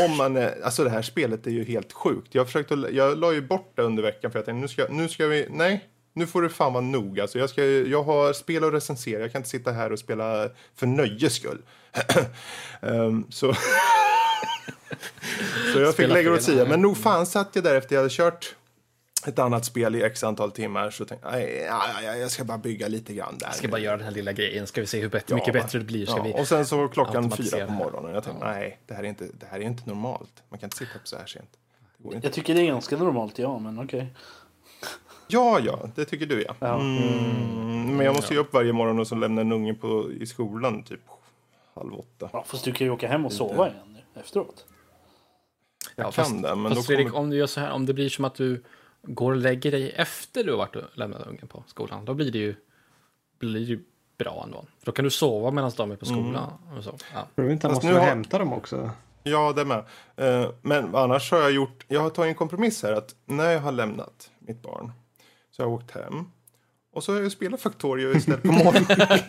Om 0.08 0.16
man 0.16 0.36
är, 0.36 0.62
alltså 0.62 0.84
det 0.84 0.90
här 0.90 1.02
spelet 1.02 1.46
är 1.46 1.50
ju 1.50 1.64
helt 1.64 1.92
sjukt. 1.92 2.34
Jag 2.34 2.46
försökte, 2.46 2.74
jag 2.74 3.18
la 3.18 3.32
ju 3.32 3.42
bort 3.42 3.72
det 3.74 3.82
under 3.82 4.02
veckan 4.02 4.30
för 4.30 4.38
jag 4.38 4.46
tänkte 4.46 4.60
nu 4.60 4.68
ska, 4.68 4.86
nu 4.94 5.08
ska 5.08 5.26
vi, 5.26 5.46
nej. 5.50 5.84
Nu 6.12 6.26
får 6.26 6.42
det 6.42 6.48
fan 6.48 6.72
vara 6.72 6.84
nog. 6.84 7.20
Alltså 7.20 7.38
jag, 7.38 7.50
ska, 7.50 7.64
jag 7.64 8.02
har 8.02 8.32
spel 8.32 8.64
att 8.64 8.72
recensera. 8.72 9.20
Jag 9.20 9.32
kan 9.32 9.38
inte 9.38 9.48
sitta 9.48 9.72
här 9.72 9.92
och 9.92 9.98
spela 9.98 10.48
för 10.76 10.86
nöjes 10.86 11.34
skull. 11.34 11.62
Ehm, 12.82 13.26
så 13.30 13.54
så 15.72 15.80
jag 15.80 15.96
fick 15.96 16.08
lägga 16.08 16.32
åt 16.32 16.42
sidan. 16.42 16.58
ja. 16.58 16.64
Men 16.68 16.82
nog 16.82 16.96
fan 16.96 17.26
satt 17.26 17.48
jag 17.52 17.64
där 17.64 17.74
efter 17.74 17.94
jag 17.94 18.00
hade 18.02 18.14
kört 18.14 18.54
ett 19.26 19.38
annat 19.38 19.64
spel 19.64 19.94
i 19.94 20.02
x 20.02 20.24
antal 20.24 20.52
timmar. 20.52 20.90
Så 20.90 21.04
tänkte 21.04 21.26
jag, 21.28 21.32
"Nej, 21.34 21.64
ja, 21.68 21.82
ja, 22.02 22.16
jag 22.16 22.30
ska 22.30 22.44
bara 22.44 22.58
bygga 22.58 22.88
lite 22.88 23.14
grann 23.14 23.38
där. 23.38 23.46
Jag 23.46 23.54
ska 23.54 23.68
bara 23.68 23.80
göra 23.80 23.96
den 23.96 24.04
här 24.04 24.12
lilla 24.12 24.32
grejen. 24.32 24.66
Ska 24.66 24.80
vi 24.80 24.86
se 24.86 25.00
hur 25.00 25.08
bättre, 25.08 25.34
mycket 25.34 25.54
Ja, 25.54 25.62
bättre 25.62 25.78
det 25.78 25.84
blir. 25.84 26.06
Ska 26.06 26.16
ja, 26.16 26.22
vi... 26.22 26.32
Och 26.42 26.48
sen 26.48 26.66
så 26.66 26.76
var 26.76 26.88
klockan 26.88 27.30
fyra 27.30 27.66
på 27.66 27.72
morgonen. 27.72 28.14
Jag 28.14 28.24
tänkte, 28.24 28.44
nej, 28.44 28.78
det 28.86 28.94
här, 28.94 29.02
är 29.02 29.08
inte, 29.08 29.24
det 29.40 29.46
här 29.50 29.58
är 29.60 29.64
inte 29.64 29.88
normalt. 29.88 30.42
Man 30.48 30.58
kan 30.58 30.66
inte 30.66 30.76
sitta 30.76 30.98
upp 30.98 31.08
så 31.08 31.16
här 31.16 31.26
sent. 31.26 31.50
Jag 32.22 32.32
tycker 32.32 32.54
det 32.54 32.60
är 32.60 32.66
ganska 32.66 32.96
normalt, 32.96 33.38
ja, 33.38 33.58
men 33.58 33.78
okej. 33.78 34.14
Ja, 35.28 35.60
ja, 35.60 35.88
det 35.94 36.04
tycker 36.04 36.26
du 36.26 36.42
ja. 36.42 36.54
Ja. 36.58 36.80
Mm, 36.80 37.96
men 37.96 38.06
jag 38.06 38.14
måste 38.14 38.34
ju 38.34 38.40
upp 38.40 38.52
varje 38.52 38.72
morgon 38.72 38.98
och 38.98 39.06
så 39.06 39.14
lämna 39.14 39.40
en 39.40 39.52
unge 39.52 39.74
på, 39.74 40.12
i 40.12 40.26
skolan 40.26 40.82
typ 40.82 41.00
halv 41.74 41.94
åtta. 41.94 42.30
Ja, 42.32 42.44
fast 42.46 42.64
du 42.64 42.72
kan 42.72 42.86
ju 42.86 42.90
åka 42.92 43.08
hem 43.08 43.26
och 43.26 43.32
sova 43.32 43.68
igen 43.68 43.98
efteråt. 44.14 44.64
Jag 45.96 46.06
Ja, 46.06 46.10
kan 46.10 46.12
fast, 46.12 46.42
det, 46.42 46.54
men 46.56 46.64
fast 46.64 46.76
då 46.76 46.82
Fredrik, 46.82 47.06
kommer... 47.08 47.20
om 47.20 47.30
du 47.30 47.36
gör 47.36 47.46
så 47.46 47.60
här, 47.60 47.70
om 47.70 47.86
det 47.86 47.94
blir 47.94 48.08
som 48.08 48.24
att 48.24 48.34
du 48.34 48.64
går 49.02 49.30
och 49.32 49.36
lägger 49.38 49.70
dig 49.72 49.90
efter 49.96 50.44
du 50.44 50.50
har 50.50 50.58
varit 50.58 50.76
och 50.76 50.82
lämnat 50.94 51.26
ungen 51.26 51.48
på 51.48 51.64
skolan, 51.66 52.04
då 52.04 52.14
blir 52.14 52.32
det 52.32 52.38
ju, 52.38 52.54
blir 53.38 53.52
det 53.52 53.58
ju 53.66 53.80
bra 54.18 54.42
ändå. 54.44 54.64
För 54.78 54.86
då 54.86 54.92
kan 54.92 55.04
du 55.04 55.10
sova 55.10 55.50
medan 55.50 55.70
de 55.76 55.90
är 55.90 55.96
på 55.96 56.04
skolan. 56.04 56.52
Och 56.78 56.84
så. 56.84 56.94
Ja. 57.14 57.26
Tror 57.34 57.46
du 57.46 57.52
inte 57.52 57.66
han 57.66 57.74
måste 57.74 57.86
nu 57.86 57.94
har- 57.94 58.00
hämta 58.00 58.38
dem 58.38 58.52
också? 58.52 58.90
Ja, 59.22 59.52
det 59.52 59.64
med. 59.64 59.84
Eh, 60.16 60.50
Men 60.62 60.94
annars 60.94 61.30
har 61.30 61.38
jag 61.38 61.50
gjort, 61.52 61.84
jag 61.88 62.00
har 62.00 62.10
tagit 62.10 62.28
en 62.28 62.34
kompromiss 62.34 62.82
här 62.82 62.92
att 62.92 63.14
när 63.26 63.50
jag 63.50 63.60
har 63.60 63.72
lämnat 63.72 64.30
mitt 64.38 64.62
barn 64.62 64.92
så 65.58 65.64
har 65.64 65.70
jag 65.70 65.74
åkt 65.74 65.90
hem 65.90 66.24
och 66.92 67.04
så 67.04 67.14
har 67.14 67.20
jag 67.20 67.32
spelat 67.32 67.60
Factorio 67.60 68.16
istället 68.16 68.42
på 68.42 68.52
morgonen. 68.52 69.20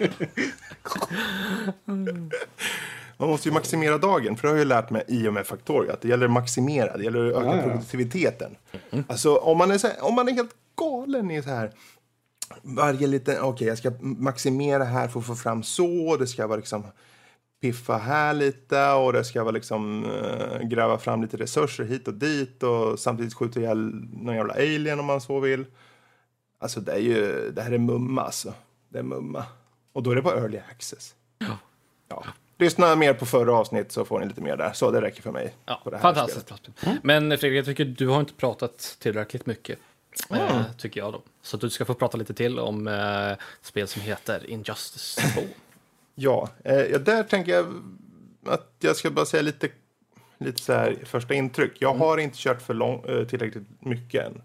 Man 3.18 3.30
måste 3.30 3.50
ju 3.50 3.54
maximera 3.54 3.98
dagen, 3.98 4.38
för 4.38 4.42
det 4.42 4.48
har 4.48 4.56
jag 4.56 4.64
ju 4.64 4.70
lärt 4.70 4.90
mig 4.90 5.04
i 5.08 5.28
och 5.28 5.34
med 5.34 5.48
Factorio 5.48 5.92
att 5.92 6.02
det 6.02 6.08
gäller 6.08 6.26
att 6.26 6.32
maximera, 6.32 6.98
det 6.98 7.04
gäller 7.04 7.30
att 7.30 7.36
öka 7.36 7.56
Ja, 7.56 7.62
produktiviteten. 7.64 8.56
Alltså 9.08 9.36
om 9.36 9.58
man, 9.58 9.72
är 9.72 9.78
så 9.78 9.88
här, 9.88 10.04
om 10.04 10.16
man 10.16 10.28
är 10.28 10.34
helt 10.34 10.56
galen 10.78 11.32
i 11.32 11.44
så 11.44 11.50
här 11.50 11.72
varje 12.64 13.08
liten, 13.08 13.42
okej 13.42 13.68
jag 13.68 13.78
ska 13.78 13.92
maximera 14.02 14.84
här 14.84 15.08
för 15.08 15.20
att 15.20 15.26
få 15.26 15.36
fram 15.36 15.64
så, 15.64 16.18
det 16.18 16.28
ska 16.28 16.48
vara 16.48 16.58
liksom 16.58 16.84
piffa 17.62 17.98
här 17.98 18.34
lite 18.34 18.92
och 18.92 19.14
det 19.14 19.24
ska 19.24 19.44
vara 19.44 19.54
liksom 19.54 20.06
eh, 20.06 20.68
gräva 20.68 20.98
fram 20.98 21.22
lite 21.22 21.38
resurser 21.38 21.84
hit 21.84 22.08
och 22.08 22.14
dit 22.14 22.64
och 22.64 23.00
samtidigt 23.00 23.34
skjuta 23.34 23.60
ihjäl 23.60 23.92
någon 24.12 24.36
jävla 24.36 24.54
alien 24.54 25.00
om 25.00 25.06
man 25.06 25.22
så 25.22 25.40
vill. 25.40 25.66
Alltså 26.60 26.80
det 26.80 26.92
är 26.92 27.00
ju, 27.00 27.52
det 27.52 27.62
här 27.62 27.72
är 27.72 27.78
mumma 27.78 28.22
alltså. 28.22 28.54
Det 28.90 29.00
är 29.00 29.04
mumma. 29.04 29.46
Och 29.94 30.04
då 30.04 30.12
är 30.12 30.16
det 30.16 30.22
bara 30.22 30.38
early 30.40 30.60
access. 30.72 31.16
Ja. 32.10 32.24
Lyssna 32.58 32.96
mer 32.96 33.14
på 33.14 33.26
förra 33.26 33.54
avsnitt 33.54 33.92
så 33.92 34.06
får 34.06 34.20
ni 34.20 34.26
lite 34.28 34.42
mer 34.42 34.58
där. 34.58 34.74
Så 34.74 34.92
det 34.92 35.02
räcker 35.02 35.22
för 35.22 35.32
mig. 35.32 35.54
Ja, 35.66 35.82
på 35.84 35.90
det 35.90 35.98
här 35.98 36.02
fantastiskt. 36.02 36.46
spelet. 36.48 37.04
Men 37.04 37.38
Fredrik, 37.38 37.58
jag 37.60 37.66
tycker 37.66 37.86
du 37.86 38.08
har 38.08 38.20
inte 38.20 38.34
pratat 38.34 38.98
tillräckligt 39.00 39.46
mycket. 39.46 39.80
Eh, 40.30 40.62
tycker 40.78 41.00
jag 41.00 41.14
då. 41.14 41.22
Så 41.42 41.58
du 41.58 41.70
ska 41.70 41.86
få 41.86 41.94
prata 41.94 42.18
lite 42.18 42.34
till 42.34 42.60
om 42.60 42.88
eh, 42.88 43.38
spel 43.62 43.88
som 43.88 44.02
heter 44.02 44.50
Injustice 44.50 45.16
2. 45.36 45.42
Ja, 46.16 46.50
eh, 46.64 46.76
ja, 46.76 46.98
där 46.98 47.24
tänker 47.24 47.52
jag 47.52 47.66
att 48.46 48.72
jag 48.80 48.96
ska 48.96 49.12
bara 49.12 49.26
säga 49.26 49.44
lite, 49.44 49.70
lite 50.38 50.62
så 50.62 50.74
här 50.74 50.98
första 51.06 51.34
intryck. 51.34 51.72
Jag 51.80 51.94
har 51.94 52.18
inte 52.18 52.38
kört 52.38 52.62
för 52.62 52.74
lång, 52.74 53.06
eh, 53.06 53.28
tillräckligt 53.28 53.68
mycket 53.80 54.26
än. 54.26 54.42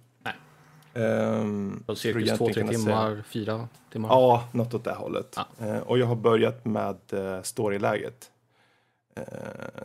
Och 1.86 1.86
för 1.86 1.94
cirkus 1.94 2.38
två, 2.38 2.46
tre 2.46 2.54
kunna 2.54 2.66
säga- 2.66 2.78
timmar, 2.78 3.24
fyra 3.28 3.68
timmar. 3.92 4.08
Ja, 4.08 4.48
något 4.52 4.74
åt 4.74 4.84
det 4.84 4.94
hållet. 4.94 5.36
Ja. 5.36 5.66
Eh, 5.66 5.78
och 5.78 5.98
jag 5.98 6.06
har 6.06 6.16
börjat 6.16 6.64
med 6.64 6.96
eh, 7.12 7.42
storyläget. 7.42 8.30
Eh, 9.16 9.24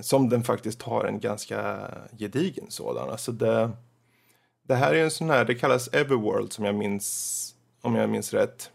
som 0.01 0.29
den 0.29 0.43
faktiskt 0.43 0.81
har 0.81 1.05
en 1.05 1.19
ganska 1.19 1.87
gedigen 2.19 2.65
sådan. 2.69 3.09
Alltså 3.09 3.31
det, 3.31 3.71
det 4.67 4.75
här 4.75 4.93
är 4.93 5.03
en 5.03 5.11
sån 5.11 5.29
här, 5.29 5.45
det 5.45 5.55
kallas 5.55 5.87
Everworld 5.87 6.53
som 6.53 6.65
jag 6.65 6.75
minns, 6.75 7.55
om 7.81 7.95
jag 7.95 8.09
minns 8.09 8.33
rätt. 8.33 8.71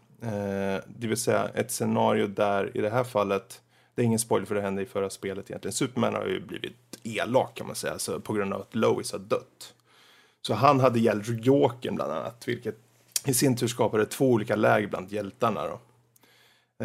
Det 0.87 1.07
vill 1.07 1.17
säga 1.17 1.49
ett 1.53 1.71
scenario 1.71 2.27
där 2.27 2.77
i 2.77 2.81
det 2.81 2.89
här 2.89 3.03
fallet, 3.03 3.61
det 3.95 4.01
är 4.01 4.05
ingen 4.05 4.19
spoiler 4.19 4.45
för 4.45 4.55
det 4.55 4.61
hände 4.61 4.81
i 4.81 4.85
förra 4.85 5.09
spelet 5.09 5.49
egentligen. 5.49 5.73
Superman 5.73 6.13
har 6.13 6.25
ju 6.25 6.45
blivit 6.45 6.99
elak 7.03 7.55
kan 7.55 7.67
man 7.67 7.75
säga, 7.75 7.99
så 7.99 8.19
på 8.19 8.33
grund 8.33 8.53
av 8.53 8.61
att 8.61 8.75
Lois 8.75 9.11
har 9.11 9.19
dött. 9.19 9.73
Så 10.45 10.53
han 10.53 10.79
hade 10.79 10.99
hjälpt 10.99 11.45
Jokern 11.45 11.95
bland 11.95 12.11
annat, 12.11 12.47
vilket 12.47 12.75
i 13.25 13.33
sin 13.33 13.55
tur 13.55 13.67
skapade 13.67 14.05
två 14.05 14.31
olika 14.31 14.55
läger 14.55 14.87
bland 14.87 15.11
hjältarna. 15.11 15.61
Då. 15.67 15.79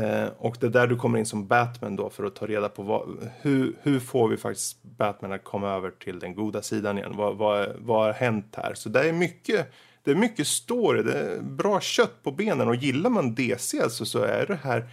Eh, 0.00 0.28
och 0.38 0.56
det 0.60 0.66
är 0.66 0.70
där 0.70 0.86
du 0.86 0.96
kommer 0.96 1.18
in 1.18 1.26
som 1.26 1.46
Batman 1.46 1.96
då 1.96 2.10
för 2.10 2.24
att 2.24 2.34
ta 2.34 2.46
reda 2.46 2.68
på 2.68 2.82
vad, 2.82 3.30
hur, 3.40 3.76
hur 3.82 4.00
får 4.00 4.28
vi 4.28 4.36
faktiskt 4.36 4.82
Batman 4.82 5.32
att 5.32 5.44
komma 5.44 5.70
över 5.70 5.90
till 5.90 6.18
den 6.18 6.34
goda 6.34 6.62
sidan 6.62 6.98
igen? 6.98 7.16
Vad, 7.16 7.36
vad, 7.36 7.68
vad 7.78 8.02
har 8.02 8.12
hänt 8.12 8.54
här? 8.56 8.74
Så 8.74 8.88
det 8.88 9.08
är 9.08 9.12
mycket, 9.12 9.72
det 10.04 10.10
är 10.10 10.14
mycket 10.14 10.46
story, 10.46 11.02
det 11.02 11.18
är 11.18 11.40
bra 11.40 11.80
kött 11.80 12.22
på 12.22 12.32
benen 12.32 12.68
och 12.68 12.76
gillar 12.76 13.10
man 13.10 13.34
DC 13.34 13.82
alltså 13.82 14.04
så 14.04 14.18
är 14.18 14.46
det 14.46 14.58
här 14.62 14.88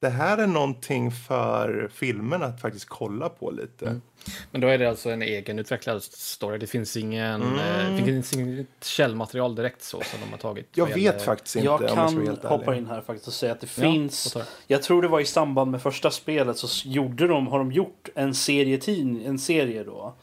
det 0.00 0.08
här 0.08 0.38
är 0.38 0.46
någonting 0.46 1.10
för 1.12 1.90
filmen 1.94 2.42
att 2.42 2.60
faktiskt 2.60 2.88
kolla 2.88 3.28
på 3.28 3.50
lite. 3.50 4.00
Men 4.50 4.60
då 4.60 4.66
är 4.68 4.78
det 4.78 4.88
alltså 4.88 5.10
en 5.10 5.22
egenutvecklad 5.22 6.02
story. 6.02 6.58
Det 6.58 6.66
finns 6.66 6.96
ingen, 6.96 7.42
Mm. 7.42 7.58
eh, 7.58 7.96
det 7.98 8.04
finns 8.04 8.32
inget 8.32 8.66
källmaterial 8.84 9.54
direkt 9.54 9.82
så 9.82 10.00
som 10.00 10.20
de 10.20 10.30
har 10.30 10.38
tagit. 10.38 10.68
Jag 10.74 10.86
vet 10.86 10.96
gäller- 10.98 11.18
faktiskt 11.18 11.56
inte 11.56 11.66
Jag 11.66 11.82
jag 11.82 11.90
kan 11.94 12.26
helt 12.26 12.42
hoppa 12.44 12.64
ärlig. 12.70 12.78
in 12.78 12.86
här 12.86 13.00
faktiskt 13.00 13.26
och 13.28 13.32
säga 13.34 13.52
att 13.52 13.60
det 13.60 13.68
Ja, 13.76 13.82
finns... 13.82 14.36
Jag 14.66 14.82
tror 14.82 15.02
det 15.02 15.08
var 15.08 15.20
i 15.20 15.24
samband 15.24 15.70
med 15.70 15.82
första 15.82 16.10
spelet 16.10 16.56
så 16.58 16.88
gjorde 16.88 17.26
de, 17.26 17.46
har 17.46 17.58
de 17.58 17.72
gjort 17.72 18.08
en 18.14 18.34
serietidning, 18.34 19.24
en 19.24 19.38
serie 19.38 19.84
då. 19.84 20.14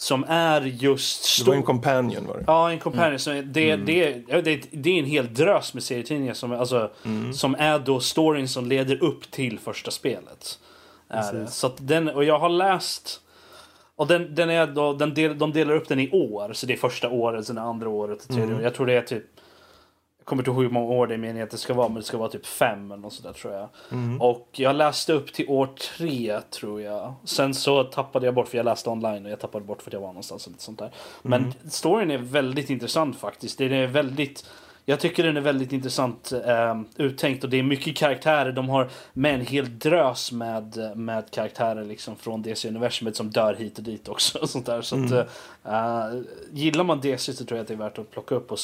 Som 0.00 0.24
är 0.28 0.60
just... 0.60 1.38
Det 1.44 1.50
var 1.50 1.54
en 1.56 1.62
stor- 1.62 1.66
companion 1.66 2.26
var 2.26 2.36
det. 2.36 2.44
Ja, 2.46 2.70
en 2.72 2.78
companion. 2.78 3.12
är- 3.14 3.42
Det, 3.42 3.76
det, 3.76 4.12
det, 4.42 4.62
det 4.70 4.90
är 4.90 4.98
en 4.98 5.04
hel 5.04 5.34
drös 5.34 5.74
med 5.74 5.82
serietidningar 5.82 6.34
som, 6.34 6.52
alltså, 6.52 6.90
som 7.34 7.54
är 7.58 7.78
då 7.78 8.00
storyn 8.00 8.48
som 8.48 8.66
leder 8.66 9.02
upp 9.02 9.30
till 9.30 9.58
första 9.58 9.90
spelet. 9.90 10.58
Så 11.48 11.66
att 11.66 11.76
den, 11.80 12.08
och 12.08 12.24
jag 12.24 12.38
har 12.38 12.48
läst... 12.48 13.20
Och 13.96 14.06
den, 14.06 14.34
den 14.34 14.50
är 14.50 14.66
då, 14.66 14.92
den 14.92 15.14
del, 15.14 15.38
de 15.38 15.52
delar 15.52 15.74
upp 15.74 15.88
den 15.88 16.00
i 16.00 16.10
år. 16.10 16.52
Så 16.52 16.66
det 16.66 16.72
är 16.72 16.76
första 16.76 17.08
året, 17.08 17.46
sen 17.46 17.58
andra 17.58 17.88
året, 17.88 18.22
och 18.22 18.28
tredje 18.28 18.54
året. 18.54 18.64
Jag 18.64 18.74
tror 18.74 18.86
det 18.86 18.92
är 18.94 19.02
typ... 19.02 19.24
Kommer 20.28 20.42
inte 20.42 20.50
ihåg 20.50 20.62
hur 20.62 20.70
många 20.70 20.92
år 20.92 21.06
det 21.06 21.14
är 21.14 21.18
meningen 21.18 21.44
att 21.44 21.50
det 21.50 21.58
ska 21.58 21.74
vara, 21.74 21.88
men 21.88 21.96
det 21.96 22.02
ska 22.02 22.18
vara 22.18 22.28
typ 22.28 22.46
fem 22.46 22.92
eller 22.92 23.02
något 23.02 23.12
sådär 23.12 23.32
tror 23.32 23.54
jag. 23.54 23.68
Och 24.20 24.48
jag 24.52 24.76
läste 24.76 25.12
upp 25.12 25.32
till 25.32 25.48
år 25.48 25.68
tre 25.96 26.40
tror 26.40 26.82
jag. 26.82 27.14
Sen 27.24 27.54
så 27.54 27.84
tappade 27.84 28.26
jag 28.26 28.34
bort 28.34 28.48
för 28.48 28.56
jag 28.56 28.64
läste 28.64 28.90
online 28.90 29.26
och 29.26 29.32
jag 29.32 29.40
tappade 29.40 29.64
bort 29.64 29.82
för 29.82 29.90
att 29.90 29.92
jag 29.92 30.00
var 30.00 30.08
någonstans 30.08 30.46
och 30.46 30.52
lite 30.52 30.64
sånt 30.64 30.78
där. 30.78 30.90
Men 31.22 31.54
storyn 31.70 32.10
är 32.10 32.18
väldigt 32.18 32.70
intressant 32.70 33.16
faktiskt. 33.16 33.58
Den 33.58 33.72
är 33.72 33.86
väldigt 33.86 34.50
jag 34.84 35.00
tycker 35.00 35.22
den 35.22 35.36
är 35.36 35.40
väldigt 35.40 35.72
intressant 35.72 36.32
eh, 36.32 36.80
uttänkt 36.96 37.44
och 37.44 37.50
det 37.50 37.58
är 37.58 37.62
mycket 37.62 37.96
karaktärer. 37.96 38.52
De 38.52 38.68
har 38.68 38.90
med 39.12 39.34
en 39.34 39.46
hel 39.46 39.78
drös 39.78 40.32
med, 40.32 40.96
med 40.96 41.30
karaktärer 41.30 41.84
liksom 41.84 42.16
från 42.16 42.42
DC-universumet 42.42 43.16
som 43.16 43.30
dör 43.30 43.54
hit 43.54 43.78
och 43.78 43.84
dit 43.84 44.08
också. 44.08 44.38
Och 44.38 44.50
sånt 44.50 44.66
där. 44.66 44.82
Så 44.82 45.04
att, 45.04 45.28
eh, 45.64 46.20
gillar 46.52 46.84
man 46.84 47.00
DC 47.00 47.32
så 47.32 47.44
tror 47.44 47.56
jag 47.58 47.62
att 47.62 47.68
det 47.68 47.74
är 47.74 47.78
värt 47.78 47.98
att 47.98 48.10
plocka 48.10 48.34
upp. 48.34 48.52
Och, 48.52 48.58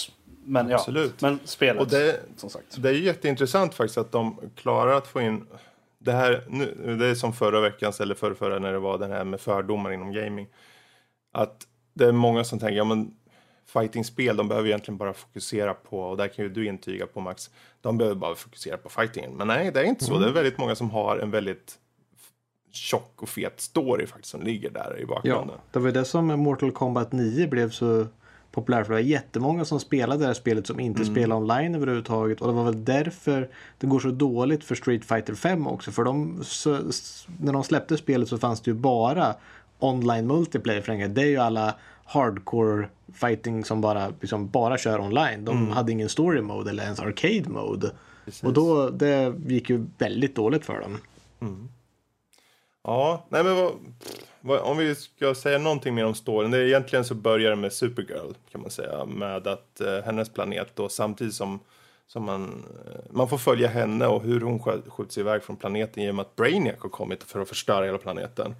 men, 0.46 0.68
ja, 0.68 0.76
Absolut. 0.76 1.20
men 1.20 1.38
spelet, 1.44 1.82
Och 1.82 1.88
det, 1.88 2.20
som 2.36 2.50
sagt. 2.50 2.82
Det 2.82 2.88
är 2.88 2.92
ju 2.92 3.02
jätteintressant 3.04 3.74
faktiskt 3.74 3.98
att 3.98 4.12
de 4.12 4.36
klarar 4.56 4.92
att 4.96 5.06
få 5.06 5.20
in 5.20 5.46
det 5.98 6.12
här, 6.12 6.44
nu, 6.48 6.96
det 6.98 7.06
är 7.06 7.14
som 7.14 7.32
förra 7.32 7.60
veckans 7.60 8.00
eller 8.00 8.14
förra, 8.14 8.34
förra 8.34 8.58
när 8.58 8.72
det 8.72 8.78
var 8.78 8.98
den 8.98 9.10
här 9.10 9.24
med 9.24 9.40
fördomar 9.40 9.92
inom 9.92 10.12
gaming. 10.12 10.46
Att 11.32 11.66
det 11.94 12.04
är 12.04 12.12
många 12.12 12.44
som 12.44 12.58
tänker, 12.58 12.76
ja 12.76 12.84
men 12.84 13.14
fightingspel, 13.66 14.36
de 14.36 14.48
behöver 14.48 14.68
egentligen 14.68 14.98
bara 14.98 15.12
fokusera 15.12 15.74
på, 15.74 16.00
och 16.00 16.16
där 16.16 16.28
kan 16.28 16.44
ju 16.44 16.48
du 16.48 16.66
intyga 16.66 17.06
på 17.06 17.20
Max, 17.20 17.50
de 17.80 17.98
behöver 17.98 18.16
bara 18.16 18.34
fokusera 18.34 18.76
på 18.76 18.88
fightingen. 18.88 19.30
Men 19.32 19.46
nej, 19.46 19.70
det 19.72 19.80
är 19.80 19.84
inte 19.84 20.04
så. 20.04 20.18
Det 20.18 20.26
är 20.28 20.32
väldigt 20.32 20.58
många 20.58 20.74
som 20.74 20.90
har 20.90 21.18
en 21.18 21.30
väldigt 21.30 21.78
tjock 22.72 23.22
och 23.22 23.28
fet 23.28 23.60
story 23.60 24.06
faktiskt 24.06 24.30
som 24.30 24.42
ligger 24.42 24.70
där 24.70 24.96
i 24.98 25.00
Ja, 25.00 25.06
bakgrunden. 25.06 25.56
det 25.72 25.78
var 25.78 25.86
ju 25.86 25.92
det 25.92 26.04
som 26.04 26.26
Mortal 26.26 26.72
Kombat 26.72 27.12
9 27.12 27.46
blev 27.48 27.70
så 27.70 28.06
populärt. 28.54 28.86
För 28.86 28.94
det 28.94 29.02
var 29.02 29.08
jättemånga 29.08 29.64
som 29.64 29.80
spelade 29.80 30.20
det 30.20 30.26
här 30.26 30.34
spelet 30.34 30.66
som 30.66 30.80
inte 30.80 31.04
spelade 31.04 31.40
online 31.40 31.74
överhuvudtaget. 31.74 32.40
Och 32.40 32.46
det 32.46 32.52
var 32.52 32.64
väl 32.64 32.84
därför 32.84 33.48
det 33.78 33.86
går 33.86 34.00
så 34.00 34.10
dåligt 34.10 34.64
för 34.64 34.74
Street 34.74 35.04
Fighter 35.04 35.34
5 35.34 35.66
också. 35.66 35.90
För 35.90 36.04
de, 36.04 36.40
så, 36.44 36.78
när 37.40 37.52
de 37.52 37.64
släppte 37.64 37.96
spelet 37.96 38.28
så 38.28 38.38
fanns 38.38 38.60
det 38.60 38.70
ju 38.70 38.74
bara 38.74 39.34
online 39.78 40.26
multiplayer 40.26 40.80
för 40.80 41.08
Det 41.08 41.22
är 41.22 41.26
ju 41.26 41.38
alla 41.38 41.74
hardcore 42.04 42.88
fighting 43.14 43.64
som 43.64 43.80
bara, 43.80 44.12
liksom, 44.20 44.48
bara 44.48 44.78
kör 44.78 45.00
online. 45.00 45.44
De 45.44 45.70
hade 45.70 45.92
ingen 45.92 46.08
story 46.08 46.40
mode 46.40 46.70
eller 46.70 46.82
ens 46.82 47.00
arcade 47.00 47.48
mode. 47.48 47.90
Och 48.42 48.52
då, 48.52 48.90
det 48.90 49.34
gick 49.46 49.70
ju 49.70 49.86
väldigt 49.98 50.36
dåligt 50.36 50.64
för 50.64 50.80
dem. 50.80 50.98
Ja, 52.84 53.26
nej 53.28 53.44
men 53.44 53.56
vad, 53.56 53.72
om 54.48 54.76
vi 54.76 54.94
ska 54.94 55.34
säga 55.34 55.58
någonting 55.58 55.94
mer 55.94 56.04
om 56.04 56.14
storyn. 56.14 56.50
Det 56.50 56.58
är 56.58 56.62
egentligen 56.62 57.04
så 57.04 57.14
börjar 57.14 57.50
det 57.50 57.56
med 57.56 57.72
Supergirl 57.72 58.32
kan 58.52 58.60
man 58.60 58.70
säga. 58.70 59.04
Med 59.04 59.46
att 59.46 59.80
eh, 59.80 60.00
hennes 60.04 60.28
planet 60.28 60.68
då 60.74 60.88
samtidigt 60.88 61.34
som, 61.34 61.60
som 62.06 62.24
man, 62.24 62.64
eh, 62.86 63.00
man 63.10 63.28
får 63.28 63.38
följa 63.38 63.68
henne 63.68 64.06
och 64.06 64.22
hur 64.22 64.40
hon 64.40 64.58
skjuts 64.88 65.18
iväg 65.18 65.42
från 65.42 65.56
planeten 65.56 66.02
genom 66.02 66.18
att 66.18 66.36
Brainiac 66.36 66.76
har 66.78 66.88
kommit 66.88 67.22
för 67.22 67.40
att 67.40 67.48
förstöra 67.48 67.84
hela 67.84 67.98
planeten. 67.98 68.54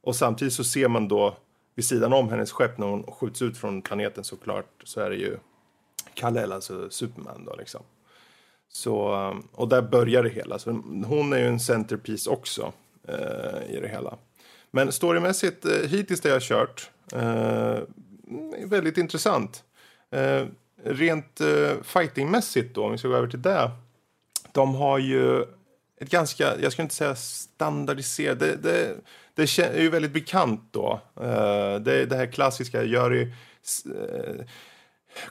Och 0.00 0.16
samtidigt 0.16 0.54
så 0.54 0.64
ser 0.64 0.88
man 0.88 1.08
då 1.08 1.36
vid 1.74 1.84
sidan 1.84 2.12
om 2.12 2.28
hennes 2.28 2.52
skepp 2.52 2.78
när 2.78 2.86
hon 2.86 3.02
skjuts 3.02 3.42
ut 3.42 3.58
från 3.58 3.82
planeten 3.82 4.24
såklart 4.24 4.82
så 4.84 5.00
är 5.00 5.10
det 5.10 5.16
ju 5.16 5.36
Kal-El, 6.14 6.52
alltså 6.52 6.90
Superman 6.90 7.44
då 7.44 7.56
liksom. 7.56 7.82
Så, 8.68 9.14
eh, 9.14 9.34
och 9.52 9.68
där 9.68 9.82
börjar 9.82 10.22
det 10.22 10.30
hela. 10.30 10.58
Så 10.58 10.70
hon 11.06 11.32
är 11.32 11.38
ju 11.38 11.46
en 11.46 11.60
centerpiece 11.60 12.26
också 12.26 12.72
eh, 13.08 13.76
i 13.76 13.80
det 13.80 13.88
hela. 13.88 14.16
Men 14.74 14.92
storymässigt, 14.92 15.64
eh, 15.64 15.88
hittills 15.88 16.20
det 16.20 16.28
jag 16.28 16.36
har 16.36 16.40
kört, 16.40 16.90
eh, 17.12 17.78
väldigt 18.66 18.98
intressant. 18.98 19.64
Eh, 20.10 20.46
rent 20.84 21.40
eh, 21.40 21.82
fightingmässigt 21.82 22.74
då, 22.74 22.84
om 22.84 22.92
vi 22.92 22.98
ska 22.98 23.08
gå 23.08 23.14
över 23.14 23.28
till 23.28 23.42
det. 23.42 23.70
De 24.52 24.74
har 24.74 24.98
ju 24.98 25.42
ett 26.00 26.10
ganska, 26.10 26.60
jag 26.60 26.72
skulle 26.72 26.84
inte 26.84 26.94
säga 26.94 27.14
standardiserat, 27.14 28.40
det, 28.40 28.56
det, 28.56 28.96
det 29.34 29.58
är 29.58 29.80
ju 29.80 29.90
väldigt 29.90 30.12
bekant 30.12 30.68
då. 30.70 31.00
Eh, 31.20 31.74
det, 31.80 32.06
det 32.06 32.16
här 32.16 32.32
klassiska, 32.32 32.84
gör 32.84 33.10
ju 33.10 33.22
eh, 33.86 34.46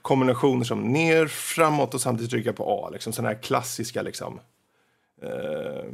kombinationer 0.02 0.64
som 0.64 0.82
ner, 0.82 1.28
framåt 1.28 1.94
och 1.94 2.02
samtidigt 2.02 2.32
trycka 2.32 2.54
på 2.54 2.86
A. 2.86 2.90
Liksom 2.94 3.14
sådana 3.14 3.34
här 3.34 3.42
klassiska 3.42 4.02
liksom. 4.02 4.40
Eh, 5.22 5.86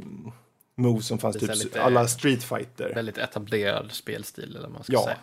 moves 0.80 1.06
som 1.06 1.18
fanns 1.18 1.36
typ 1.38 1.54
lite- 1.54 1.82
alla 1.82 2.08
Street 2.08 2.42
Fighter. 2.44 2.92
Väldigt 2.94 3.18
etablerad 3.18 3.92
spelstil 3.92 4.50
eller 4.50 4.60
vad 4.60 4.70
man 4.70 4.82
ska 4.82 4.92
Ja. 4.92 5.04
säga. 5.04 5.16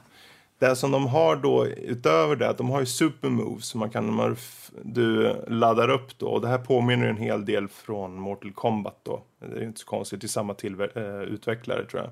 Det 0.59 0.75
som 0.75 0.91
de 0.91 1.07
har 1.07 1.35
då 1.35 1.67
utöver 1.67 2.35
det, 2.35 2.49
att 2.49 2.57
de 2.57 2.69
har 2.69 2.79
ju 2.79 2.85
supermoves 2.85 3.65
som 3.65 3.79
man 3.79 3.89
kan, 3.89 4.13
man 4.13 4.35
du 4.83 5.35
laddar 5.47 5.89
upp 5.89 6.17
då. 6.17 6.27
Och 6.27 6.41
det 6.41 6.47
här 6.47 6.57
påminner 6.57 7.07
en 7.07 7.17
hel 7.17 7.45
del 7.45 7.67
från 7.67 8.19
Mortal 8.19 8.51
Kombat 8.53 8.99
då. 9.03 9.23
Det 9.39 9.59
är 9.59 9.63
inte 9.63 9.79
så 9.79 9.85
konstigt, 9.85 10.21
det 10.21 10.25
är 10.25 10.29
samma 10.29 10.53
tillver- 10.53 10.97
eh, 10.97 11.21
utvecklare 11.33 11.85
tror 11.85 12.01
jag. 12.03 12.11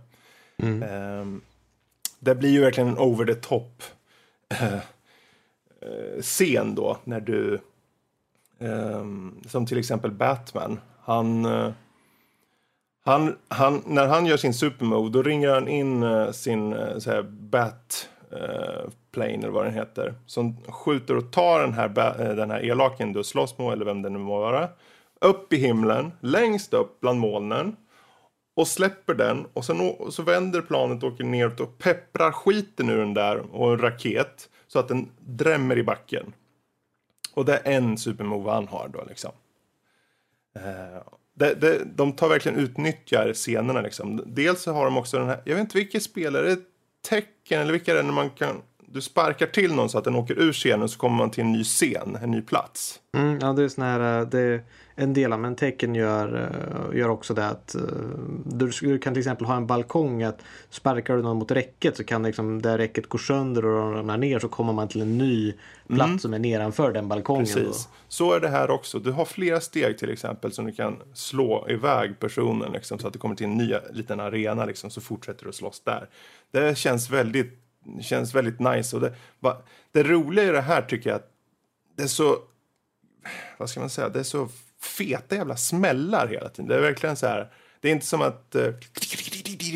Ehm, 0.89 1.41
det 2.19 2.35
blir 2.35 2.49
ju 2.49 2.59
verkligen 2.61 2.89
en 2.89 2.97
over 2.97 3.25
the 3.25 3.35
top 3.35 3.83
eh, 4.49 6.21
scen 6.21 6.75
då 6.75 6.97
när 7.03 7.19
du 7.19 7.59
ehm, 8.59 9.41
som 9.47 9.65
till 9.65 9.77
exempel 9.77 10.11
Batman. 10.11 10.79
Han 11.01 11.45
han, 13.05 13.35
han, 13.47 13.83
när 13.85 14.07
han 14.07 14.25
gör 14.25 14.37
sin 14.37 14.53
supermove 14.53 15.09
då 15.09 15.23
ringer 15.23 15.49
han 15.49 15.67
in 15.67 16.03
uh, 16.03 16.31
sin 16.31 16.73
uh, 16.73 16.99
så 16.99 17.11
här, 17.11 17.21
bat 17.21 18.09
uh, 18.33 18.89
plane 19.11 19.33
eller 19.33 19.49
vad 19.49 19.65
den 19.65 19.73
heter. 19.73 20.13
Som 20.25 20.57
skjuter 20.67 21.17
och 21.17 21.31
tar 21.31 21.59
den 21.59 21.73
här, 21.73 21.87
ba- 21.87 22.17
den 22.17 22.51
här 22.51 22.59
elaken 22.59 23.13
du 23.13 23.23
slåss 23.23 23.57
med 23.57 23.73
eller 23.73 23.85
vem 23.85 24.01
det 24.01 24.09
nu 24.09 24.19
må 24.19 24.39
vara. 24.39 24.69
Upp 25.21 25.53
i 25.53 25.57
himlen, 25.57 26.11
längst 26.19 26.73
upp 26.73 26.99
bland 26.99 27.19
molnen. 27.19 27.75
Och 28.55 28.67
släpper 28.67 29.13
den 29.13 29.45
och 29.53 29.65
sen, 29.65 29.81
och 29.81 30.13
så 30.13 30.23
vänder 30.23 30.61
planet 30.61 31.03
och 31.03 31.13
åker 31.13 31.23
neråt 31.23 31.59
och 31.59 31.77
pepprar 31.77 32.31
skiten 32.31 32.89
ur 32.89 32.97
den 32.97 33.13
där 33.13 33.55
och 33.55 33.71
en 33.71 33.79
raket. 33.79 34.49
Så 34.67 34.79
att 34.79 34.87
den 34.87 35.11
drämmer 35.19 35.77
i 35.77 35.83
backen. 35.83 36.33
Och 37.33 37.45
det 37.45 37.57
är 37.57 37.71
en 37.71 37.97
supermove 37.97 38.51
han 38.51 38.67
har 38.67 38.87
då 38.87 39.03
liksom. 39.07 39.31
Det, 41.35 41.53
det, 41.53 41.83
de 41.95 42.13
tar 42.13 42.29
verkligen 42.29 42.59
utnyttjar 42.59 43.33
scenerna 43.33 43.81
liksom. 43.81 44.23
Dels 44.25 44.61
så 44.61 44.73
har 44.73 44.85
de 44.85 44.97
också 44.97 45.17
den 45.17 45.27
här, 45.27 45.41
jag 45.45 45.55
vet 45.55 45.61
inte 45.61 45.77
vilket 45.77 46.03
spel, 46.03 46.35
är 46.35 46.43
det 46.43 46.57
Tecken 47.09 47.61
eller 47.61 47.71
vilka 47.71 47.91
är 47.91 47.95
det 47.95 48.03
när 48.03 48.13
man 48.13 48.29
kan, 48.29 48.61
du 48.95 49.01
sparkar 49.01 49.47
till 49.47 49.73
någon 49.73 49.89
så 49.89 49.97
att 49.97 50.03
den 50.03 50.15
åker 50.15 50.39
ur 50.39 50.53
scenen 50.53 50.89
så 50.89 50.99
kommer 50.99 51.17
man 51.17 51.31
till 51.31 51.43
en 51.43 51.51
ny 51.51 51.63
scen, 51.63 52.17
en 52.21 52.31
ny 52.31 52.41
plats. 52.41 52.99
Mm, 53.17 53.39
ja, 53.41 53.53
det 53.53 53.63
är 53.63 53.67
sån 53.67 53.83
här, 53.83 54.19
eh, 54.19 54.27
det, 54.27 54.61
en 54.95 55.13
del 55.13 55.33
av 55.33 55.55
tecken 55.55 55.95
gör, 55.95 56.49
eh, 56.91 56.97
gör 56.99 57.09
också 57.09 57.33
det 57.33 57.47
att 57.47 57.75
eh, 57.75 57.81
du, 58.45 58.71
du 58.81 58.99
kan 58.99 59.13
till 59.13 59.19
exempel 59.19 59.47
ha 59.47 59.55
en 59.55 59.67
balkong 59.67 60.23
att 60.23 60.41
sparkar 60.69 61.15
du 61.15 61.23
någon 61.23 61.37
mot 61.37 61.51
räcket 61.51 61.97
så 61.97 62.03
kan 62.03 62.23
liksom, 62.23 62.61
det 62.61 62.77
räcket 62.77 63.09
gå 63.09 63.17
sönder 63.17 63.65
och 63.65 63.93
ramla 63.93 64.17
ner 64.17 64.39
så 64.39 64.47
kommer 64.47 64.73
man 64.73 64.87
till 64.87 65.01
en 65.01 65.17
ny 65.17 65.53
plats 65.87 66.21
som 66.21 66.33
är 66.33 66.39
nedanför 66.39 66.91
den 66.91 67.07
balkongen. 67.07 67.45
Mm. 67.45 67.65
Precis. 67.65 67.85
Då. 67.85 67.91
Så 68.07 68.33
är 68.33 68.39
det 68.39 68.49
här 68.49 68.69
också. 68.69 68.99
Du 68.99 69.11
har 69.11 69.25
flera 69.25 69.61
steg 69.61 69.97
till 69.97 70.09
exempel 70.09 70.51
som 70.51 70.65
du 70.65 70.71
kan 70.71 70.97
slå 71.13 71.65
iväg 71.69 72.19
personen 72.19 72.71
liksom, 72.71 72.99
så 72.99 73.07
att 73.07 73.13
du 73.13 73.19
kommer 73.19 73.35
till 73.35 73.45
en 73.45 73.57
ny 73.57 73.73
liten 73.93 74.19
arena 74.19 74.65
liksom, 74.65 74.89
så 74.89 75.01
fortsätter 75.01 75.43
du 75.43 75.49
att 75.49 75.55
slåss 75.55 75.81
där. 75.85 76.09
Det 76.51 76.77
känns 76.77 77.09
väldigt, 77.09 77.64
känns 78.01 78.35
väldigt 78.35 78.59
nice. 78.59 78.95
Och 78.95 79.01
det, 79.01 79.13
va, 79.39 79.61
det 79.91 80.03
roliga 80.03 80.45
i 80.45 80.51
det 80.51 80.61
här 80.61 80.81
tycker 80.81 81.09
jag 81.09 81.17
att 81.17 81.31
det 81.95 82.03
är 82.03 82.07
så, 82.07 82.37
vad 83.57 83.69
ska 83.69 83.79
man 83.79 83.89
säga, 83.89 84.09
det 84.09 84.19
är 84.19 84.23
så 84.23 84.49
feta 84.81 85.35
jävla 85.35 85.57
smällar 85.57 86.27
hela 86.27 86.49
tiden. 86.49 86.67
Det 86.67 86.75
är 86.75 86.81
verkligen 86.81 87.15
så 87.15 87.27
här, 87.27 87.51
det 87.79 87.89
är 87.89 87.91
inte 87.91 88.05
som 88.05 88.21
att 88.21 88.55
eh, 88.55 88.73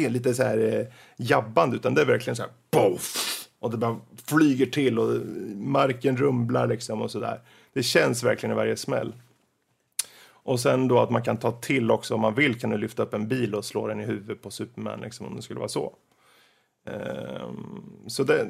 lite 0.09 0.33
så 0.33 0.43
här 0.43 0.57
eh, 0.57 0.85
jabbande 1.17 1.75
utan 1.75 1.93
det 1.93 2.01
är 2.01 2.05
verkligen 2.05 2.35
så 2.35 2.41
här 2.41 2.51
boff, 2.71 3.47
och 3.59 3.71
det 3.71 3.77
bara 3.77 3.99
flyger 4.25 4.65
till 4.65 4.99
och 4.99 5.21
marken 5.55 6.17
rumlar 6.17 6.67
liksom 6.67 7.01
och 7.01 7.11
sådär. 7.11 7.41
Det 7.73 7.83
känns 7.83 8.23
verkligen 8.23 8.53
i 8.53 8.55
varje 8.55 8.77
smäll. 8.77 9.13
Och 10.49 10.59
sen 10.59 10.87
då 10.87 10.99
att 10.99 11.09
man 11.09 11.23
kan 11.23 11.37
ta 11.37 11.51
till 11.51 11.91
också 11.91 12.15
om 12.15 12.21
man 12.21 12.35
vill 12.35 12.59
kan 12.59 12.69
du 12.69 12.77
lyfta 12.77 13.03
upp 13.03 13.13
en 13.13 13.27
bil 13.27 13.55
och 13.55 13.65
slå 13.65 13.87
den 13.87 13.99
i 13.99 14.05
huvudet 14.05 14.41
på 14.41 14.51
Superman 14.51 15.01
liksom 15.01 15.25
om 15.25 15.35
det 15.35 15.41
skulle 15.41 15.59
vara 15.59 15.69
så. 15.69 15.95
Ehm, 16.89 17.83
så 18.07 18.23
det, 18.23 18.47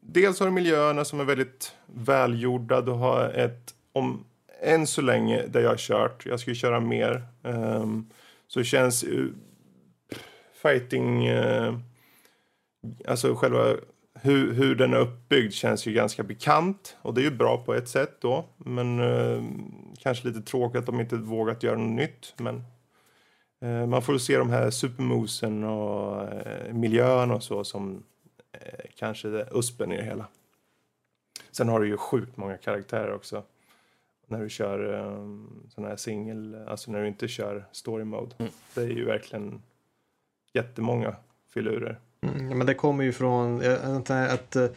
dels 0.00 0.40
har 0.40 0.46
du 0.46 0.52
miljöerna 0.52 1.04
som 1.04 1.20
är 1.20 1.24
väldigt 1.24 1.74
välgjorda. 1.86 2.80
Du 2.80 2.90
har 2.90 3.28
ett, 3.28 3.74
om 3.92 4.24
än 4.62 4.86
så 4.86 5.02
länge 5.02 5.46
där 5.46 5.60
jag 5.60 5.68
har 5.68 5.76
kört, 5.76 6.26
jag 6.26 6.40
ska 6.40 6.50
ju 6.50 6.54
köra 6.54 6.80
mer, 6.80 7.22
ehm, 7.42 8.06
så 8.46 8.62
känns 8.62 9.04
ju 9.04 9.32
fighting, 10.62 11.26
eh, 11.26 11.74
alltså 13.06 13.34
själva 13.34 13.76
hur, 14.14 14.52
hur 14.52 14.74
den 14.74 14.94
är 14.94 14.98
uppbyggd 14.98 15.52
känns 15.52 15.86
ju 15.86 15.92
ganska 15.92 16.22
bekant 16.22 16.96
och 17.02 17.14
det 17.14 17.20
är 17.20 17.24
ju 17.24 17.36
bra 17.36 17.64
på 17.64 17.74
ett 17.74 17.88
sätt 17.88 18.16
då. 18.20 18.44
Men 18.56 19.00
eh, 19.00 19.44
kanske 19.98 20.28
lite 20.28 20.42
tråkigt 20.42 20.78
att 20.78 20.86
de 20.86 21.00
inte 21.00 21.16
vågat 21.16 21.62
göra 21.62 21.76
något 21.76 21.96
nytt. 21.96 22.34
Men 22.36 22.64
man 23.88 24.02
får 24.02 24.18
se 24.18 24.38
de 24.38 24.50
här 24.50 24.70
supermosen 24.70 25.64
och 25.64 26.22
eh, 26.22 26.72
miljön 26.74 27.30
och 27.30 27.42
så 27.42 27.64
som 27.64 28.02
eh, 28.52 28.90
kanske 28.96 29.46
uspen 29.50 29.92
i 29.92 29.96
det 29.96 30.02
hela. 30.02 30.26
Sen 31.50 31.68
har 31.68 31.80
du 31.80 31.88
ju 31.88 31.96
sjukt 31.96 32.36
många 32.36 32.56
karaktärer 32.56 33.14
också. 33.14 33.42
När 34.26 34.42
du 34.42 34.48
kör 34.48 34.94
eh, 34.94 35.26
sån 35.68 35.84
här 35.84 35.96
singel, 35.96 36.64
alltså 36.68 36.90
när 36.90 37.00
du 37.02 37.08
inte 37.08 37.28
kör 37.28 37.64
story 37.72 38.04
mode. 38.04 38.34
Mm. 38.38 38.52
Det 38.74 38.80
är 38.80 38.88
ju 38.88 39.04
verkligen 39.04 39.62
jättemånga 40.52 41.16
filurer. 41.48 41.98
Mm, 42.22 42.58
men 42.58 42.66
det 42.66 42.74
kommer 42.74 43.04
ju 43.04 43.12
från 43.12 43.62
att 44.10 44.56
eh, 44.56 44.68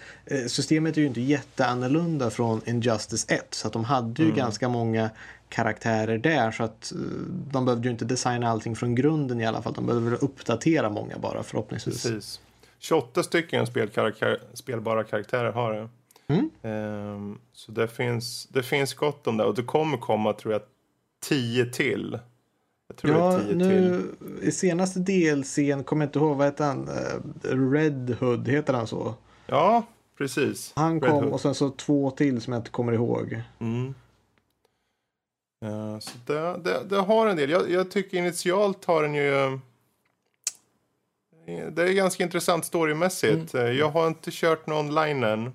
systemet 0.47 0.97
är 0.97 1.01
ju 1.01 1.07
inte 1.07 1.21
jätteannorlunda 1.21 2.29
från 2.29 2.61
Injustice 2.65 3.25
1 3.29 3.53
så 3.53 3.67
att 3.67 3.73
de 3.73 3.83
hade 3.83 4.23
ju 4.23 4.31
ganska 4.31 4.69
många 4.69 5.09
karaktärer 5.49 6.17
där 6.17 6.51
så 6.51 6.63
att 6.63 6.91
eh, 6.91 6.97
de 7.51 7.65
behövde 7.65 7.87
ju 7.87 7.91
inte 7.91 8.05
designa 8.05 8.49
allting 8.49 8.75
från 8.75 8.95
grunden 8.95 9.41
i 9.41 9.45
alla 9.45 9.61
fall. 9.61 9.73
De 9.73 9.85
behövde 9.85 10.15
uppdatera 10.15 10.89
många 10.89 11.17
bara 11.17 11.43
förhoppningsvis. 11.43 12.03
Precis. 12.03 12.39
28 12.79 13.23
stycken 13.23 13.67
spelkarakär, 13.67 14.41
spelbara 14.53 15.03
karaktärer 15.03 15.51
har 15.51 15.73
det. 15.73 15.89
Mm. 16.27 16.49
Ehm, 16.61 17.39
så 17.53 17.71
det 17.71 17.87
finns, 17.87 18.47
det 18.47 18.63
finns 18.63 18.93
gott 18.93 19.27
om 19.27 19.37
det. 19.37 19.43
Och 19.43 19.55
det 19.55 19.63
kommer 19.63 19.97
komma, 19.97 20.33
tror 20.33 20.53
jag, 20.53 20.61
10 21.23 21.65
till. 21.65 22.19
Jag 23.01 23.11
tror 23.11 23.15
Ja, 23.17 23.31
det 23.31 23.35
är 23.37 23.39
10 23.39 23.47
till. 23.47 23.57
nu 23.57 24.15
i 24.41 24.51
senaste 24.51 24.99
DLCn, 24.99 25.83
kommer 25.83 26.05
jag 26.05 26.07
inte 26.07 26.19
ihåg, 26.19 26.37
vad 26.37 26.47
heter 26.47 26.65
han? 26.65 26.87
Eh, 26.89 27.69
Red 27.71 28.15
Hood, 28.19 28.47
heter 28.47 28.73
han 28.73 28.87
så? 28.87 29.13
Ja, 29.47 29.83
precis. 30.17 30.73
Han 30.75 31.01
Red 31.01 31.09
kom 31.11 31.23
Hood. 31.23 31.33
och 31.33 31.41
sen 31.41 31.55
så 31.55 31.69
två 31.69 32.11
till 32.11 32.41
som 32.41 32.53
jag 32.53 32.59
inte 32.59 32.71
kommer 32.71 32.93
ihåg. 32.93 33.41
Mm. 33.59 33.93
Ja, 35.59 35.99
så 36.01 36.11
det, 36.25 36.57
det, 36.63 36.83
det 36.89 36.97
har 36.97 37.27
en 37.27 37.37
del. 37.37 37.49
Jag, 37.49 37.71
jag 37.71 37.91
tycker 37.91 38.17
initialt 38.17 38.85
har 38.85 39.03
den 39.03 39.15
ju... 39.15 39.33
eh, 39.43 39.57
Det 41.71 41.83
är 41.83 41.93
ganska 41.93 42.23
intressant 42.23 42.65
storymässigt. 42.65 43.53
Mm. 43.53 43.65
Eh, 43.67 43.71
Jag 43.73 43.89
har 43.89 44.07
inte 44.07 44.29
kört 44.31 44.67
någon 44.67 44.85
online 44.85 45.23
än. 45.23 45.51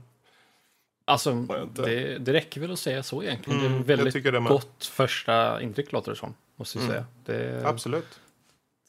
Alltså, 1.04 1.46
det, 1.74 2.18
det 2.18 2.32
räcker 2.32 2.60
väl 2.60 2.72
att 2.72 2.78
säga 2.78 3.02
så 3.02 3.22
egentligen. 3.22 3.60
Mm, 3.60 3.72
det 3.72 3.92
är 3.92 3.98
jag 3.98 4.04
väldigt 4.04 4.48
gott 4.48 4.84
första 4.84 5.62
intryck 5.62 5.92
låter 5.92 6.10
det 6.10 6.16
som. 6.16 6.34
Måste 6.58 6.78
jag 6.78 6.84
Mm. 6.84 6.94
säga. 6.94 7.06
Det 7.24 7.66
Absolut. 7.66 8.20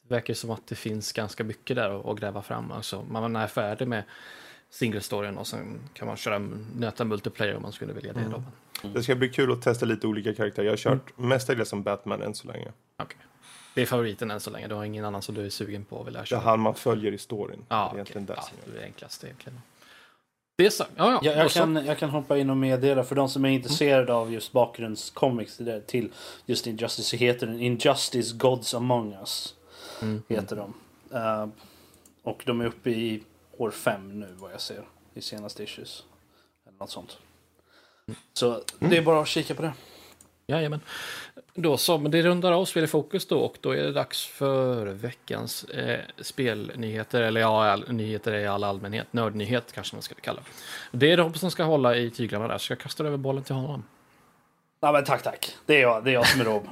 verkar 0.07 0.33
som 0.33 0.49
att 0.49 0.67
det 0.67 0.75
finns 0.75 1.11
ganska 1.11 1.43
mycket 1.43 1.75
där 1.75 1.99
att, 1.99 2.05
att 2.05 2.19
gräva 2.19 2.41
fram. 2.41 2.71
Alltså, 2.71 3.01
man 3.03 3.35
är 3.35 3.47
färdig 3.47 3.87
med 3.87 4.03
single 4.69 5.01
storyn 5.01 5.37
och 5.37 5.47
sen 5.47 5.79
kan 5.93 6.07
man 6.07 6.17
köra 6.17 6.39
nöta 6.75 7.05
multiplayer 7.05 7.55
om 7.55 7.61
man 7.61 7.71
skulle 7.71 7.93
vilja 7.93 8.13
det. 8.13 8.25
Då. 8.31 8.43
Det 8.89 9.03
ska 9.03 9.15
bli 9.15 9.29
kul 9.29 9.51
att 9.51 9.61
testa 9.61 9.85
lite 9.85 10.07
olika 10.07 10.33
karaktärer. 10.35 10.65
Jag 10.65 10.71
har 10.71 10.77
kört 10.77 11.17
mestadels 11.17 11.69
som 11.69 11.83
Batman 11.83 12.21
än 12.21 12.35
så 12.35 12.47
länge. 12.47 12.71
Okej. 12.97 13.17
Det 13.75 13.81
är 13.81 13.85
favoriten 13.85 14.31
än 14.31 14.39
så 14.39 14.49
länge. 14.49 14.67
Du 14.67 14.75
har 14.75 14.83
ingen 14.85 15.05
annan 15.05 15.21
som 15.21 15.35
du 15.35 15.45
är 15.45 15.49
sugen 15.49 15.85
på 15.85 16.03
vill 16.03 16.13
lära 16.13 16.21
Det 16.21 16.25
är 16.25 16.29
köra. 16.29 16.39
han 16.39 16.59
man 16.59 16.75
följer 16.75 17.11
i 17.11 17.17
storyn. 17.17 17.65
Ja, 17.69 17.75
det 17.75 17.89
är 17.91 17.93
egentligen 17.95 18.25
det 18.25 18.33
ja, 18.37 18.43
det 18.73 18.79
är 18.81 18.83
enklast 18.85 19.23
egentligen. 19.23 19.61
Det 20.59 20.65
är 20.65 20.69
så. 20.69 20.85
Ja, 20.95 21.11
ja. 21.11 21.19
Jag, 21.23 21.37
jag, 21.37 21.51
så. 21.51 21.59
kan, 21.59 21.85
jag 21.85 21.97
kan 21.97 22.09
hoppa 22.09 22.37
in 22.37 22.49
och 22.49 22.57
meddela 22.57 23.03
för 23.03 23.15
de 23.15 23.29
som 23.29 23.45
är 23.45 23.49
intresserade 23.49 24.13
av 24.13 24.33
just 24.33 24.51
bakgrundscomics 24.51 25.61
till, 25.87 26.11
just 26.45 26.67
Injustice 26.67 27.07
så 27.07 27.15
heter 27.15 27.47
den 27.47 27.59
Injustice 27.59 28.31
Gods 28.31 28.73
Among 28.73 29.13
Us. 29.13 29.55
Mm. 30.01 30.21
Heter 30.27 30.55
de. 30.55 30.73
Eh, 31.17 31.47
och 32.23 32.43
de 32.45 32.61
är 32.61 32.65
uppe 32.65 32.89
i 32.89 33.23
år 33.57 33.71
fem 33.71 34.19
nu 34.19 34.27
vad 34.37 34.53
jag 34.53 34.61
ser 34.61 34.83
i 35.13 35.21
senaste 35.21 35.63
issues. 35.63 36.03
Eller 36.67 36.77
något 36.79 36.91
sånt. 36.91 37.17
Så 38.33 38.61
det 38.79 38.97
är 38.97 39.01
bara 39.01 39.21
att 39.21 39.27
kika 39.27 39.55
på 39.55 39.61
det. 39.61 39.73
Jajamän. 40.49 40.79
Då 41.53 41.77
så, 41.77 41.97
men 41.97 42.11
det 42.11 42.21
rundar 42.21 42.51
av 42.51 42.65
Spel 42.65 42.83
i 42.83 42.87
fokus 42.87 43.27
då 43.27 43.39
och 43.39 43.57
då 43.61 43.71
är 43.71 43.83
det 43.83 43.91
dags 43.91 44.25
för 44.25 44.85
veckans 44.85 45.63
eh, 45.63 45.99
spelnyheter, 46.21 47.21
eller 47.21 47.41
ja, 47.41 47.65
all, 47.71 47.85
nyheter 47.91 48.33
i 48.33 48.47
all 48.47 48.63
allmänhet, 48.63 49.07
nördnyhet 49.11 49.71
kanske 49.73 49.95
man 49.95 50.01
skulle 50.03 50.21
kalla 50.21 50.41
det. 50.91 50.97
Det 50.97 51.11
är 51.11 51.17
Rob 51.17 51.37
som 51.37 51.51
ska 51.51 51.63
hålla 51.63 51.95
i 51.95 52.09
tyglarna 52.09 52.47
där, 52.47 52.57
så 52.57 52.71
jag 52.71 52.79
kastar 52.79 53.05
över 53.05 53.17
bollen 53.17 53.43
till 53.43 53.55
honom. 53.55 53.83
Ja, 54.81 54.91
men 54.91 55.03
tack, 55.03 55.23
tack. 55.23 55.55
Det 55.65 55.75
är 55.75 55.81
jag, 55.81 56.03
det 56.03 56.09
är 56.09 56.13
jag 56.13 56.27
som 56.27 56.41
är 56.41 56.45
Rob. 56.45 56.67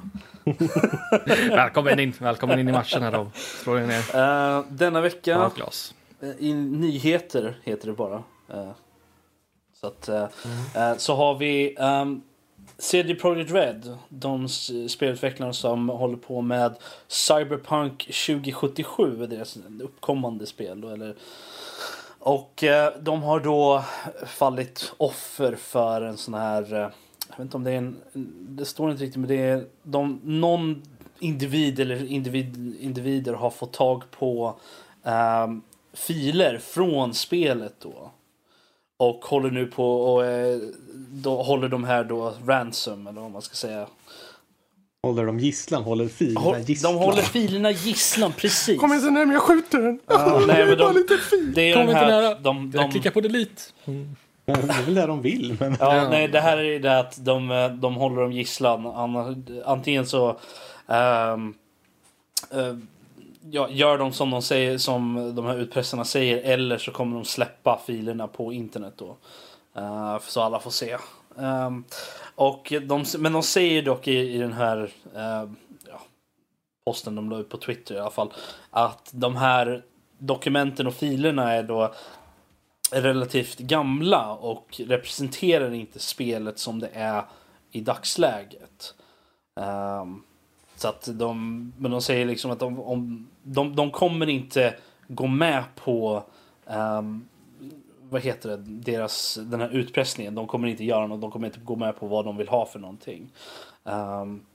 välkommen 1.50 2.00
in, 2.00 2.14
välkommen 2.20 2.60
in 2.60 2.70
i 2.70 2.72
matchen 2.72 3.04
här 3.04 3.12
Rob. 3.12 3.36
Slå 3.36 3.74
dig 3.76 3.88
ner. 3.88 4.16
Eh, 4.16 4.64
denna 4.70 5.02
vecka. 5.02 5.52
Eh, 6.22 6.30
I 6.40 6.54
nyheter 6.54 7.58
heter 7.64 7.88
det 7.88 7.94
bara. 7.94 8.24
Eh, 8.54 8.72
Så, 9.74 9.88
att, 9.88 10.10
eh, 10.10 10.24
eh, 10.76 10.98
så 10.98 11.16
har 11.16 11.36
vi 11.36 11.76
um, 11.78 12.24
CD 12.78 13.16
Projekt 13.16 13.52
Red. 13.52 13.98
De 14.10 14.50
spelutvecklare 14.50 14.90
spelutvecklarna 14.90 15.54
som 15.54 15.90
håller 15.90 16.18
på 16.18 16.42
med 16.42 16.76
Cyberpunk 17.08 17.98
2077. 17.98 19.26
Deras 19.28 19.58
uppkommande 19.82 20.46
spel. 20.46 20.84
Eller, 20.84 21.16
och 22.20 22.64
eh, 22.64 22.94
de 23.02 23.24
har 23.24 23.40
då 23.40 23.84
fallit 24.26 24.94
offer 24.98 25.56
för 25.56 26.02
en 26.02 26.18
sån 26.18 26.34
här... 26.34 26.74
Eh, 26.74 26.90
jag 27.30 27.38
vet 27.38 27.40
inte 27.40 27.58
om 27.58 27.64
det 27.64 27.72
är 27.72 27.78
en... 27.78 27.98
Det 28.50 28.66
står 28.66 28.92
inte 28.92 29.04
riktigt 29.04 29.20
men 29.20 29.30
det 29.30 29.42
är... 29.42 29.66
De, 29.84 30.22
någon 30.24 30.82
individ 31.20 31.80
eller 31.80 32.06
individ, 32.06 32.76
individer 32.80 33.34
har 33.34 33.50
fått 33.50 33.74
tag 33.74 34.04
på 34.12 34.60
ehm, 35.04 35.62
filer 35.94 36.58
från 36.58 37.14
spelet 37.14 37.76
då. 37.80 38.12
Och 39.00 39.26
håller 39.26 39.52
nu 39.52 39.66
på 39.66 40.02
och 40.14 40.26
eh, 40.26 40.58
då 41.12 41.44
håller 41.44 41.70
de 41.70 41.84
här 41.84 42.04
då 42.04 42.34
ransom 42.46 43.08
eller 43.08 43.22
vad 43.22 43.32
man 43.32 43.42
ska 43.42 43.56
säga. 43.56 43.88
Håller 45.04 45.26
de 45.26 45.40
gisslan, 45.40 45.84
håller 45.84 46.08
filerna 46.08 46.40
Håll, 46.40 46.60
gisslan. 46.60 46.94
de 46.94 47.00
håller 47.04 47.22
filerna 47.22 47.72
gisslan 47.72 48.32
precis. 48.38 48.80
Kom 48.80 48.94
igen 48.94 49.14
närmare, 49.14 49.34
jag 49.36 49.42
skjuter 49.44 49.82
den! 49.82 50.00
Ja, 50.08 50.42
nej, 50.48 50.66
men 50.66 50.78
Bara 50.78 50.88
de, 50.94 50.98
lite 50.98 51.18
fil! 51.18 51.54
det 51.56 51.62
är 51.62 51.74
Kom 51.74 51.86
den 51.88 51.96
inte 51.96 52.08
nära. 52.08 52.36
de, 52.36 52.72
Jag 52.76 52.86
de, 52.86 52.92
klickar 52.92 53.12
på 53.12 53.22
delete. 53.22 53.62
Det 54.46 54.52
är 54.52 54.86
väl 54.86 54.96
det 54.96 55.06
de 55.06 55.22
vill. 55.22 55.58
Men... 55.60 55.78
Ja, 55.80 55.96
Ja. 55.96 56.10
nej, 56.10 56.28
det 56.28 56.40
här 56.40 56.58
är 56.58 56.80
det 56.80 57.00
att 57.00 57.26
de, 57.26 57.52
eh, 57.52 57.70
de 57.70 57.96
håller 57.96 58.22
dem 58.22 58.32
gisslan. 58.32 58.86
Antingen 59.66 60.06
så 60.08 60.38
ehm, 60.88 61.54
eh, 62.52 62.76
ja, 63.52 63.70
gör 63.70 63.98
de 63.98 64.14
som 64.14 64.32
de 64.32 64.42
säger, 64.42 64.78
som 64.78 65.36
de 65.36 65.46
här 65.46 65.58
utpressarna 65.58 66.06
säger, 66.06 66.38
eller 66.38 66.78
så 66.78 66.92
kommer 66.92 67.16
de 67.16 67.26
släppa 67.26 67.82
filerna 67.86 68.28
på 68.28 68.54
internet 68.54 68.94
då. 68.98 69.18
Uh, 69.78 70.20
så 70.20 70.42
alla 70.42 70.60
får 70.60 70.72
se. 70.72 70.98
Um, 71.36 71.84
och 72.36 72.74
de, 72.82 73.06
men 73.18 73.34
de 73.34 73.44
säger 73.44 73.82
dock 73.82 74.08
i, 74.08 74.34
i 74.36 74.38
den 74.38 74.54
här 74.54 74.78
uh, 75.16 75.52
ja, 75.88 76.02
posten 76.86 77.16
de 77.16 77.30
la 77.30 77.38
ut 77.38 77.50
på 77.50 77.58
Twitter 77.58 77.96
i 77.96 78.00
alla 78.00 78.12
fall 78.12 78.34
att 78.72 79.10
de 79.14 79.36
här 79.36 79.84
dokumenten 80.18 80.88
och 80.88 80.94
filerna 80.94 81.54
är 81.54 81.64
då 81.64 81.94
relativt 82.92 83.60
gamla 83.60 84.34
och 84.34 84.82
representerar 84.86 85.74
inte 85.74 86.00
spelet 86.00 86.60
som 86.60 86.80
det 86.80 86.90
är 86.94 87.24
i 87.72 87.82
dagsläget. 87.82 88.94
Um, 89.56 90.24
så 90.76 90.88
att 90.88 91.10
de, 91.12 91.74
men 91.78 91.92
de 91.92 92.02
säger 92.02 92.26
liksom 92.26 92.52
att 92.52 92.62
om, 92.62 92.80
om, 92.80 93.28
de, 93.48 93.76
de 93.76 93.92
kommer 93.92 94.30
inte 94.30 94.76
gå 95.08 95.28
med 95.28 95.64
på 95.76 96.24
um, 96.66 97.28
vad 98.10 98.22
heter 98.22 98.50
det, 98.50 98.58
deras, 98.58 99.40
den 99.42 99.62
här 99.62 99.70
utpressningen. 99.70 100.36
De 100.36 100.48
kommer 100.48 100.68
inte 100.68 100.84
göra 100.84 101.08
något, 101.08 101.22
de 101.22 101.32
kommer 101.32 101.48
inte 101.48 101.60
gå 101.60 101.76
med 101.76 102.00
på 102.00 102.08
vad 102.08 102.26
de 102.26 102.38
vill 102.38 102.48
ha 102.48 102.66
för 102.66 102.80
någonting. 102.80 103.30
Um, 103.84 104.46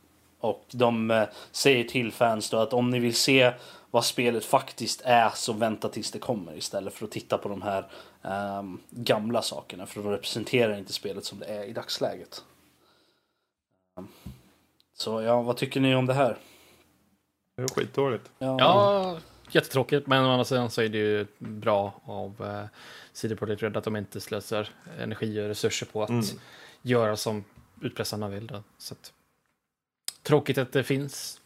och 0.41 0.65
de 0.71 1.11
uh, 1.11 1.25
säger 1.53 1.85
till 1.85 2.13
fans 2.13 2.51
då 2.51 2.57
att 2.57 2.73
om 2.73 2.91
ni 2.91 2.99
vill 2.99 3.15
se 3.15 3.53
vad 3.91 4.05
spelet 4.05 4.45
faktiskt 4.45 5.03
är 5.05 5.31
så 5.35 5.53
vänta 5.53 5.89
tills 5.89 6.11
det 6.11 6.19
kommer 6.19 6.57
istället 6.57 6.95
för 6.95 7.05
att 7.05 7.11
titta 7.11 7.39
på 7.39 7.49
de 7.49 7.63
här 7.63 7.87
um, 8.59 8.81
gamla 8.91 9.43
sakerna 9.43 9.87
för 9.87 10.03
de 10.03 10.11
representerar 10.11 10.79
inte 10.79 10.93
spelet 10.93 11.25
som 11.25 11.39
det 11.39 11.47
är 11.47 11.65
i 11.65 11.73
dagsläget. 11.73 12.45
Um, 13.97 14.09
så 14.95 15.23
ja, 15.23 15.43
vad 15.43 15.57
tycker 15.57 15.81
ni 15.81 15.95
om 15.95 16.07
det 16.07 16.15
här? 16.15 16.37
Det 17.57 17.63
är 17.63 17.69
skitdåligt. 17.69 18.31
Ja, 18.39 18.57
ja 18.59 19.19
jättetråkigt 19.51 20.07
men 20.07 20.25
å 20.25 20.31
andra 20.31 20.45
sidan 20.45 20.71
så 20.71 20.83
är 20.83 20.89
det 20.89 20.99
ju 20.99 21.27
bra 21.39 22.01
av 22.05 22.67
CD 23.13 23.37
Projekt 23.37 23.63
Red 23.63 23.77
att 23.77 23.85
de 23.85 23.97
inte 23.97 24.21
slösar 24.21 24.69
energi 24.99 25.41
och 25.41 25.49
resurser 25.49 25.87
på 25.87 26.03
att 26.03 26.11
mm. 26.11 26.25
göra 26.83 27.17
som 27.17 27.45
utpressarna 27.81 28.29
vill. 28.29 28.47
Då. 28.47 28.63
Så 28.79 28.95
att, 28.95 29.13
tråkigt 30.23 30.59
att 30.59 30.73
det 30.73 30.85
finns 30.85 31.43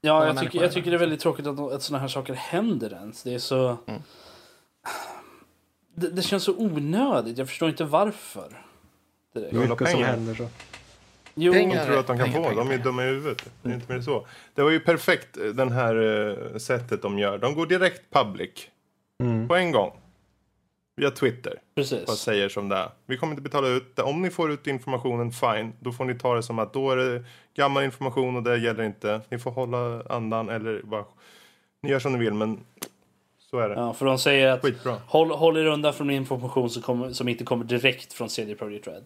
Ja, 0.00 0.26
jag 0.26 0.38
tycker, 0.38 0.62
jag 0.62 0.72
tycker 0.72 0.90
det 0.90 0.96
är 0.96 0.98
väldigt 0.98 1.20
tråkigt 1.20 1.46
att, 1.46 1.58
att 1.58 1.82
sådana 1.82 2.00
här 2.00 2.08
saker 2.08 2.34
händer 2.34 2.92
ens. 2.92 3.22
Det 3.22 3.34
är 3.34 3.38
så... 3.38 3.76
Mm. 3.86 4.02
Det, 5.94 6.08
det, 6.08 6.22
känns 6.22 6.44
så 6.44 6.54
onödigt. 6.56 7.38
Jag 7.38 7.48
förstår 7.48 7.68
inte 7.68 7.84
varför. 7.84 8.64
Det 9.32 9.48
är 9.48 9.52
mycket 9.52 9.90
som 9.90 10.02
händer 10.02 10.34
så. 10.34 10.48
Jo, 11.40 11.52
pengar, 11.52 11.76
de 11.76 11.86
tror 11.86 11.98
att 11.98 12.06
de 12.06 12.18
kan 12.18 12.26
pengar, 12.26 12.42
få. 12.42 12.48
Pengar, 12.48 12.64
de 12.64 12.74
är 12.74 12.78
dumma 12.78 13.04
i 13.04 13.06
huvudet. 13.06 13.50
Det 13.62 13.70
är 13.70 13.74
inte 13.74 13.92
mer 13.92 14.00
så. 14.00 14.26
Det 14.54 14.62
var 14.62 14.70
ju 14.70 14.80
perfekt 14.80 15.36
eh, 15.36 15.44
den 15.44 15.72
här 15.72 15.96
uh, 15.96 16.56
sättet 16.56 17.02
de 17.02 17.18
gör. 17.18 17.38
De 17.38 17.54
går 17.54 17.66
direkt 17.66 18.02
public. 18.10 18.50
Mm. 19.22 19.48
På 19.48 19.56
en 19.56 19.72
gång. 19.72 19.92
Via 20.96 21.10
Twitter. 21.10 21.60
Precis. 21.74 22.06
Bara 22.06 22.16
säger 22.16 22.48
som 22.48 22.68
det 22.68 22.76
är. 22.76 22.88
Vi 23.06 23.16
kommer 23.16 23.32
inte 23.32 23.42
betala 23.42 23.68
ut 23.68 23.96
det. 23.96 24.02
Om 24.02 24.22
ni 24.22 24.30
får 24.30 24.50
ut 24.52 24.66
informationen, 24.66 25.32
fine. 25.32 25.72
Då 25.80 25.92
får 25.92 26.04
ni 26.04 26.18
ta 26.18 26.34
det 26.34 26.42
som 26.42 26.58
att 26.58 26.72
då 26.72 26.90
är 26.90 26.96
det 26.96 27.24
gammal 27.54 27.84
information 27.84 28.36
och 28.36 28.42
det 28.42 28.56
gäller 28.56 28.82
inte. 28.82 29.20
Ni 29.28 29.38
får 29.38 29.50
hålla 29.50 30.02
andan 30.08 30.48
eller 30.48 30.82
bara... 30.82 31.04
Ni 31.82 31.90
gör 31.90 31.98
som 31.98 32.12
ni 32.12 32.18
vill 32.18 32.34
men 32.34 32.60
så 33.50 33.58
är 33.58 33.68
det. 33.68 33.74
Ja, 33.74 33.92
för 33.92 34.06
de 34.06 34.18
säger 34.18 34.48
att 34.48 34.62
Skitbra. 34.62 34.96
håll, 35.06 35.30
håll 35.30 35.56
er 35.56 35.64
undan 35.64 35.94
från 35.94 36.10
information 36.10 36.70
som, 36.70 36.82
kommer, 36.82 37.12
som 37.12 37.28
inte 37.28 37.44
kommer 37.44 37.64
direkt 37.64 38.12
från 38.12 38.30
CD 38.30 38.54
Projekt 38.54 38.86
Red. 38.86 39.04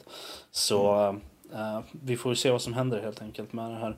Så 0.51 0.93
mm. 0.95 1.21
Uh, 1.53 1.81
vi 1.91 2.17
får 2.17 2.35
se 2.35 2.51
vad 2.51 2.63
som 2.63 2.73
händer 2.73 3.01
helt 3.01 3.23
enkelt 3.23 3.53
med 3.53 3.71
det 3.71 3.77
här. 3.77 3.97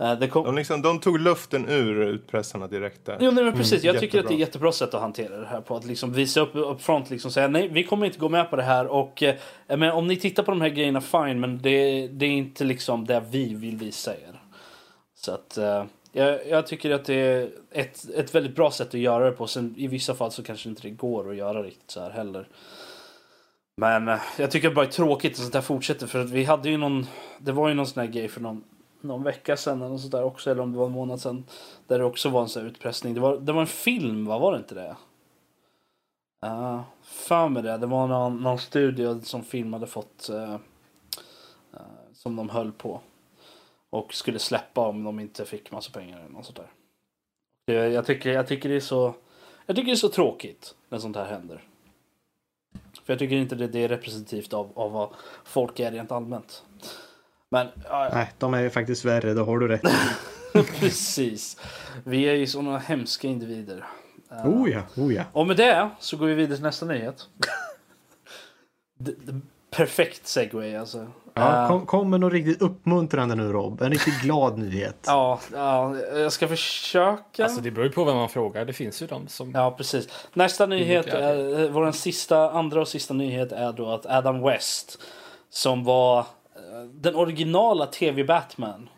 Uh, 0.00 0.28
kom... 0.28 0.44
de, 0.44 0.54
liksom, 0.54 0.82
de, 0.82 1.00
tog 1.00 1.20
luften 1.20 1.68
ur 1.68 2.02
utpressarna 2.02 2.66
direkt 2.66 3.04
där. 3.04 3.18
Jo, 3.20 3.30
nej, 3.30 3.44
men 3.44 3.52
precis. 3.52 3.84
Mm, 3.84 3.94
jag 3.94 4.00
tycker 4.00 4.20
att 4.20 4.28
det 4.28 4.34
är 4.34 4.38
jättebra 4.38 4.72
sätt 4.72 4.94
att 4.94 5.00
hantera 5.00 5.36
det 5.36 5.46
här 5.46 5.60
på. 5.60 5.76
Att 5.76 5.84
liksom 5.84 6.12
visa 6.12 6.40
upp, 6.40 6.50
upp 6.54 6.82
front, 6.82 7.10
liksom 7.10 7.30
säga 7.30 7.48
nej, 7.48 7.68
vi 7.68 7.84
kommer 7.84 8.06
inte 8.06 8.18
gå 8.18 8.28
med 8.28 8.50
på 8.50 8.56
det 8.56 8.62
här. 8.62 8.86
Och 8.86 9.22
eh, 9.22 9.34
men 9.66 9.90
om 9.90 10.06
ni 10.06 10.16
tittar 10.16 10.42
på 10.42 10.50
de 10.50 10.60
här 10.60 10.68
grejerna, 10.68 11.00
fine, 11.00 11.40
men 11.40 11.62
det, 11.62 12.08
det 12.08 12.26
är 12.26 12.30
inte 12.30 12.64
liksom 12.64 13.06
det 13.06 13.22
vi 13.30 13.54
vill 13.54 13.76
visa 13.76 14.12
er. 14.12 14.40
Så 15.14 15.32
att 15.32 15.58
eh, 15.58 15.84
jag, 16.12 16.46
jag, 16.48 16.66
tycker 16.66 16.90
att 16.90 17.04
det 17.04 17.14
är 17.14 17.50
ett, 17.70 18.10
ett 18.16 18.34
väldigt 18.34 18.56
bra 18.56 18.70
sätt 18.70 18.88
att 18.88 19.00
göra 19.00 19.24
det 19.24 19.32
på. 19.32 19.46
Sen 19.46 19.74
i 19.78 19.86
vissa 19.86 20.14
fall 20.14 20.32
så 20.32 20.42
kanske 20.42 20.68
inte 20.68 20.82
det 20.82 20.90
går 20.90 21.30
att 21.30 21.36
göra 21.36 21.62
riktigt 21.62 21.90
så 21.90 22.00
här 22.00 22.10
heller. 22.10 22.48
Men 23.78 24.08
eh, 24.08 24.20
jag 24.38 24.50
tycker 24.50 24.68
det 24.68 24.74
bara 24.74 24.86
är 24.86 24.90
tråkigt 24.90 25.32
att 25.32 25.38
sånt 25.38 25.54
här 25.54 25.60
fortsätter 25.60 26.06
för 26.06 26.20
att 26.20 26.30
vi 26.30 26.44
hade 26.44 26.68
ju 26.70 26.76
någon, 26.76 27.06
det 27.38 27.52
var 27.52 27.68
ju 27.68 27.74
någon 27.74 27.86
sån 27.86 28.00
här 28.00 28.08
grej 28.08 28.28
för 28.28 28.40
någon 28.40 28.64
någon 29.00 29.22
vecka 29.22 29.56
sedan 29.56 29.82
eller 29.82 29.96
sånt 29.96 30.12
där 30.12 30.24
också, 30.24 30.50
eller 30.50 30.62
om 30.62 30.72
det 30.72 30.78
var 30.78 30.86
en 30.86 30.92
månad 30.92 31.20
sedan. 31.20 31.44
Där 31.86 31.98
det 31.98 32.04
också 32.04 32.28
var 32.28 32.42
en 32.42 32.48
sån 32.48 32.62
här 32.62 32.68
utpressning. 32.68 33.14
Det 33.14 33.20
var, 33.20 33.36
det 33.36 33.52
var 33.52 33.60
en 33.60 33.66
film, 33.66 34.24
va? 34.26 34.38
Var 34.38 34.52
det 34.52 34.58
inte 34.58 34.74
det? 34.74 34.96
Ja, 36.40 36.48
uh, 36.48 36.80
för 37.02 37.48
med 37.48 37.64
det. 37.64 37.76
Det 37.76 37.86
var 37.86 38.06
någon, 38.06 38.42
någon 38.42 38.58
studio 38.58 39.20
som 39.20 39.42
film 39.42 39.72
hade 39.72 39.86
fått 39.86 40.30
uh, 40.32 40.54
uh, 41.74 41.80
som 42.12 42.36
de 42.36 42.48
höll 42.48 42.72
på. 42.72 43.00
Och 43.90 44.14
skulle 44.14 44.38
släppa 44.38 44.80
om 44.80 45.04
de 45.04 45.20
inte 45.20 45.44
fick 45.44 45.72
massa 45.72 45.90
pengar 45.90 46.18
eller 46.18 46.28
något 46.28 46.46
sånt 46.46 46.56
där. 46.56 46.70
Det, 47.66 47.88
jag, 47.88 48.06
tycker, 48.06 48.30
jag 48.30 48.46
tycker 48.46 48.68
det 48.68 48.76
är 48.76 48.80
så 48.80 49.14
jag 49.66 49.76
tycker 49.76 49.86
det 49.86 49.94
är 49.94 49.96
så 49.96 50.08
tråkigt 50.08 50.74
när 50.88 50.98
sånt 50.98 51.16
här 51.16 51.26
händer. 51.26 51.62
För 53.08 53.12
jag 53.12 53.18
tycker 53.18 53.36
inte 53.36 53.54
det, 53.54 53.66
det 53.66 53.84
är 53.84 53.88
representativt 53.88 54.52
av, 54.52 54.72
av 54.74 54.92
vad 54.92 55.08
folk 55.44 55.80
är 55.80 55.92
rent 55.92 56.12
allmänt. 56.12 56.62
Men, 57.50 57.66
ja, 57.84 58.10
Nej, 58.12 58.32
de 58.38 58.54
är 58.54 58.60
ju 58.60 58.70
faktiskt 58.70 59.04
värre, 59.04 59.34
det 59.34 59.40
har 59.40 59.58
du 59.58 59.68
rätt 59.68 59.82
Precis. 60.80 61.60
Vi 62.04 62.28
är 62.28 62.34
ju 62.34 62.46
sådana 62.46 62.78
hemska 62.78 63.28
individer. 63.28 63.84
Oh 64.44 64.70
ja, 64.70 64.82
oh 64.96 65.14
ja. 65.14 65.24
Och 65.32 65.46
med 65.46 65.56
det 65.56 65.90
så 65.98 66.16
går 66.16 66.26
vi 66.26 66.34
vidare 66.34 66.56
till 66.56 66.64
nästa 66.64 66.86
nyhet. 66.86 67.28
perfekt 69.70 70.26
segway 70.26 70.76
alltså. 70.76 71.06
Ja, 71.34 71.68
kom, 71.68 71.86
kom 71.86 72.10
med 72.10 72.20
något 72.20 72.32
riktigt 72.32 72.62
uppmuntrande 72.62 73.34
nu 73.34 73.52
Rob. 73.52 73.82
En 73.82 73.90
riktigt 73.90 74.20
glad 74.22 74.58
nyhet. 74.58 74.96
Ja, 75.06 75.40
ja, 75.52 75.96
jag 75.98 76.32
ska 76.32 76.48
försöka. 76.48 77.44
Alltså 77.44 77.60
det 77.60 77.70
beror 77.70 77.86
ju 77.86 77.92
på 77.92 78.04
vem 78.04 78.16
man 78.16 78.28
frågar. 78.28 78.64
Det 78.64 78.72
finns 78.72 79.02
ju 79.02 79.06
de 79.06 79.28
som... 79.28 79.50
Ja, 79.50 79.70
precis. 79.70 80.08
Nästa 80.32 80.66
nyhet, 80.66 81.06
är, 81.06 81.68
vår 81.68 81.92
sista, 81.92 82.50
andra 82.50 82.80
och 82.80 82.88
sista 82.88 83.14
nyhet 83.14 83.52
är 83.52 83.72
då 83.72 83.90
att 83.90 84.06
Adam 84.06 84.42
West 84.42 84.98
som 85.50 85.84
var 85.84 86.26
den 86.92 87.14
originala 87.14 87.86
tv-Batman. 87.86 88.88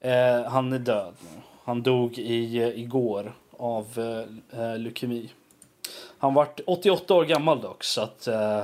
Eh, 0.00 0.42
han 0.44 0.72
är 0.72 0.78
död 0.78 1.14
nu. 1.20 1.40
Han 1.64 1.82
dog 1.82 2.18
i, 2.18 2.58
eh, 2.58 2.68
igår 2.68 3.32
av 3.58 3.86
eh, 3.96 4.60
eh, 4.60 4.78
leukemi. 4.78 5.30
Han 6.18 6.34
var 6.34 6.48
88 6.66 7.14
år 7.14 7.24
gammal 7.24 7.60
dock 7.60 7.84
så 7.84 8.00
att 8.00 8.26
eh, 8.26 8.60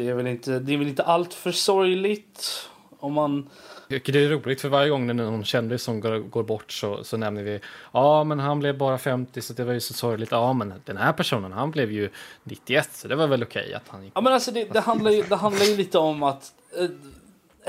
det 0.00 0.08
är 0.08 0.14
väl 0.14 0.26
inte, 0.26 0.58
det 0.58 0.74
är 0.74 0.78
väl 0.78 0.88
inte 0.88 1.02
allt 1.02 1.34
för 1.34 1.52
sorgligt 1.52 2.68
om 2.98 3.12
man 3.12 3.48
det 3.88 4.08
är 4.08 4.28
roligt 4.28 4.60
för 4.60 4.68
varje 4.68 4.90
gång 4.90 5.06
det 5.06 5.12
är 5.12 5.14
någon 5.14 5.44
kändis 5.44 5.82
som 5.82 6.00
går, 6.00 6.18
går 6.18 6.42
bort 6.42 6.72
så, 6.72 7.04
så 7.04 7.16
nämner 7.16 7.42
vi 7.42 7.60
ja 7.92 8.24
men 8.24 8.38
han 8.38 8.58
blev 8.58 8.78
bara 8.78 8.98
50 8.98 9.42
så 9.42 9.52
det 9.52 9.64
var 9.64 9.72
ju 9.72 9.80
så 9.80 9.94
sorgligt. 9.94 10.30
Ja 10.30 10.52
men 10.52 10.74
den 10.84 10.96
här 10.96 11.12
personen 11.12 11.52
han 11.52 11.70
blev 11.70 11.92
ju 11.92 12.10
91 12.44 12.88
så 12.92 13.08
det 13.08 13.16
var 13.16 13.26
väl 13.26 13.42
okej 13.42 13.62
okay 13.62 13.74
att 13.74 13.88
han 13.88 14.04
gick 14.04 14.12
Ja 14.16 14.20
men 14.20 14.32
alltså 14.32 14.50
det, 14.50 14.64
det, 14.72 14.80
handlar 14.80 15.10
ju, 15.10 15.22
det 15.22 15.36
handlar 15.36 15.64
ju 15.64 15.76
lite 15.76 15.98
om 15.98 16.22
att 16.22 16.52
eh, 16.78 16.88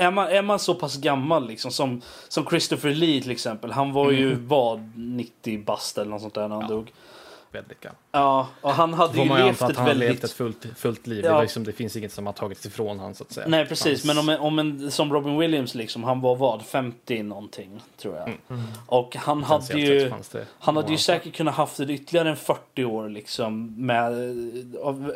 är 0.06 0.10
man, 0.10 0.28
är 0.28 0.42
man 0.42 0.58
så 0.58 0.74
pass 0.74 0.96
gammal 0.96 1.48
liksom 1.48 1.70
som, 1.70 2.02
som 2.28 2.46
Christopher 2.46 2.90
Lee 2.90 3.22
till 3.22 3.30
exempel. 3.30 3.72
Han 3.72 3.92
var 3.92 4.10
ju 4.10 4.32
mm. 4.32 4.48
vad 4.48 4.92
90 4.96 5.64
bast 5.64 5.98
eller 5.98 6.10
något 6.10 6.22
sånt 6.22 6.34
där 6.34 6.48
när 6.48 6.56
han 6.56 6.66
ja. 6.68 6.74
dog. 6.74 6.92
Väldigt 7.52 7.80
gammal. 7.80 7.96
Ja, 8.12 8.48
och 8.60 8.70
han 8.70 8.94
hade 8.94 9.18
ju 9.18 9.28
levt 9.28 9.62
ett 9.62 9.76
han 9.76 9.86
väldigt... 9.86 10.08
levt 10.08 10.24
ett 10.24 10.32
fullt, 10.32 10.66
fullt 10.76 11.06
liv. 11.06 11.24
Ja. 11.24 11.34
Det, 11.34 11.42
liksom, 11.42 11.64
det 11.64 11.72
finns 11.72 11.96
inget 11.96 12.12
som 12.12 12.26
har 12.26 12.32
tagits 12.32 12.66
ifrån 12.66 12.98
honom 12.98 13.14
så 13.14 13.24
att 13.24 13.32
säga. 13.32 13.46
Nej 13.48 13.66
precis, 13.66 13.86
Hans... 13.86 14.04
men 14.04 14.18
om 14.18 14.28
en, 14.28 14.40
om 14.40 14.58
en, 14.58 14.90
som 14.90 15.12
Robin 15.12 15.38
Williams 15.38 15.74
liksom, 15.74 16.04
han 16.04 16.20
var 16.20 16.36
vad, 16.36 16.62
50 16.62 17.22
någonting 17.22 17.82
tror 17.96 18.16
jag. 18.16 18.28
Mm. 18.28 18.38
Mm. 18.50 18.64
Och 18.86 19.16
han 19.16 19.42
hade 19.42 19.80
ju, 19.80 20.12
han 20.58 20.76
hade 20.76 20.92
ju 20.92 20.98
säkert 20.98 21.34
kunnat 21.34 21.54
haft 21.54 21.76
det 21.76 21.92
ytterligare 21.92 22.30
en 22.30 22.36
40 22.36 22.84
år 22.84 23.08
liksom 23.08 23.74
med 23.86 24.12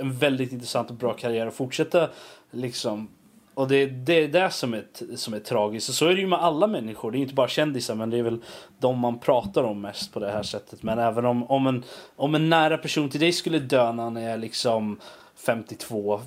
en 0.00 0.16
väldigt 0.18 0.52
intressant 0.52 0.90
och 0.90 0.96
bra 0.96 1.12
karriär 1.12 1.46
och 1.46 1.54
fortsätta 1.54 2.08
liksom 2.50 3.08
och 3.56 3.68
det, 3.68 3.86
det 3.86 4.24
är 4.24 4.28
det 4.28 4.50
som 4.50 4.74
är, 4.74 4.84
som 5.16 5.34
är 5.34 5.38
tragiskt. 5.38 5.88
Och 5.88 5.94
så 5.94 6.06
är 6.06 6.14
det 6.14 6.20
ju 6.20 6.26
med 6.26 6.38
alla 6.38 6.66
människor. 6.66 7.10
Det 7.10 7.18
är 7.18 7.20
inte 7.20 7.34
bara 7.34 7.48
kändisar 7.48 7.94
men 7.94 8.10
det 8.10 8.18
är 8.18 8.22
väl 8.22 8.42
de 8.78 8.98
man 8.98 9.18
pratar 9.18 9.64
om 9.64 9.80
mest 9.80 10.12
på 10.12 10.20
det 10.20 10.30
här 10.30 10.42
sättet. 10.42 10.82
Men 10.82 10.98
även 10.98 11.26
om, 11.26 11.50
om, 11.50 11.66
en, 11.66 11.84
om 12.16 12.34
en 12.34 12.48
nära 12.48 12.78
person 12.78 13.10
till 13.10 13.20
dig 13.20 13.32
skulle 13.32 13.58
dö 13.58 13.92
när 13.92 14.02
han 14.02 14.16
är 14.16 14.36
liksom 14.36 15.00
52 15.46 16.20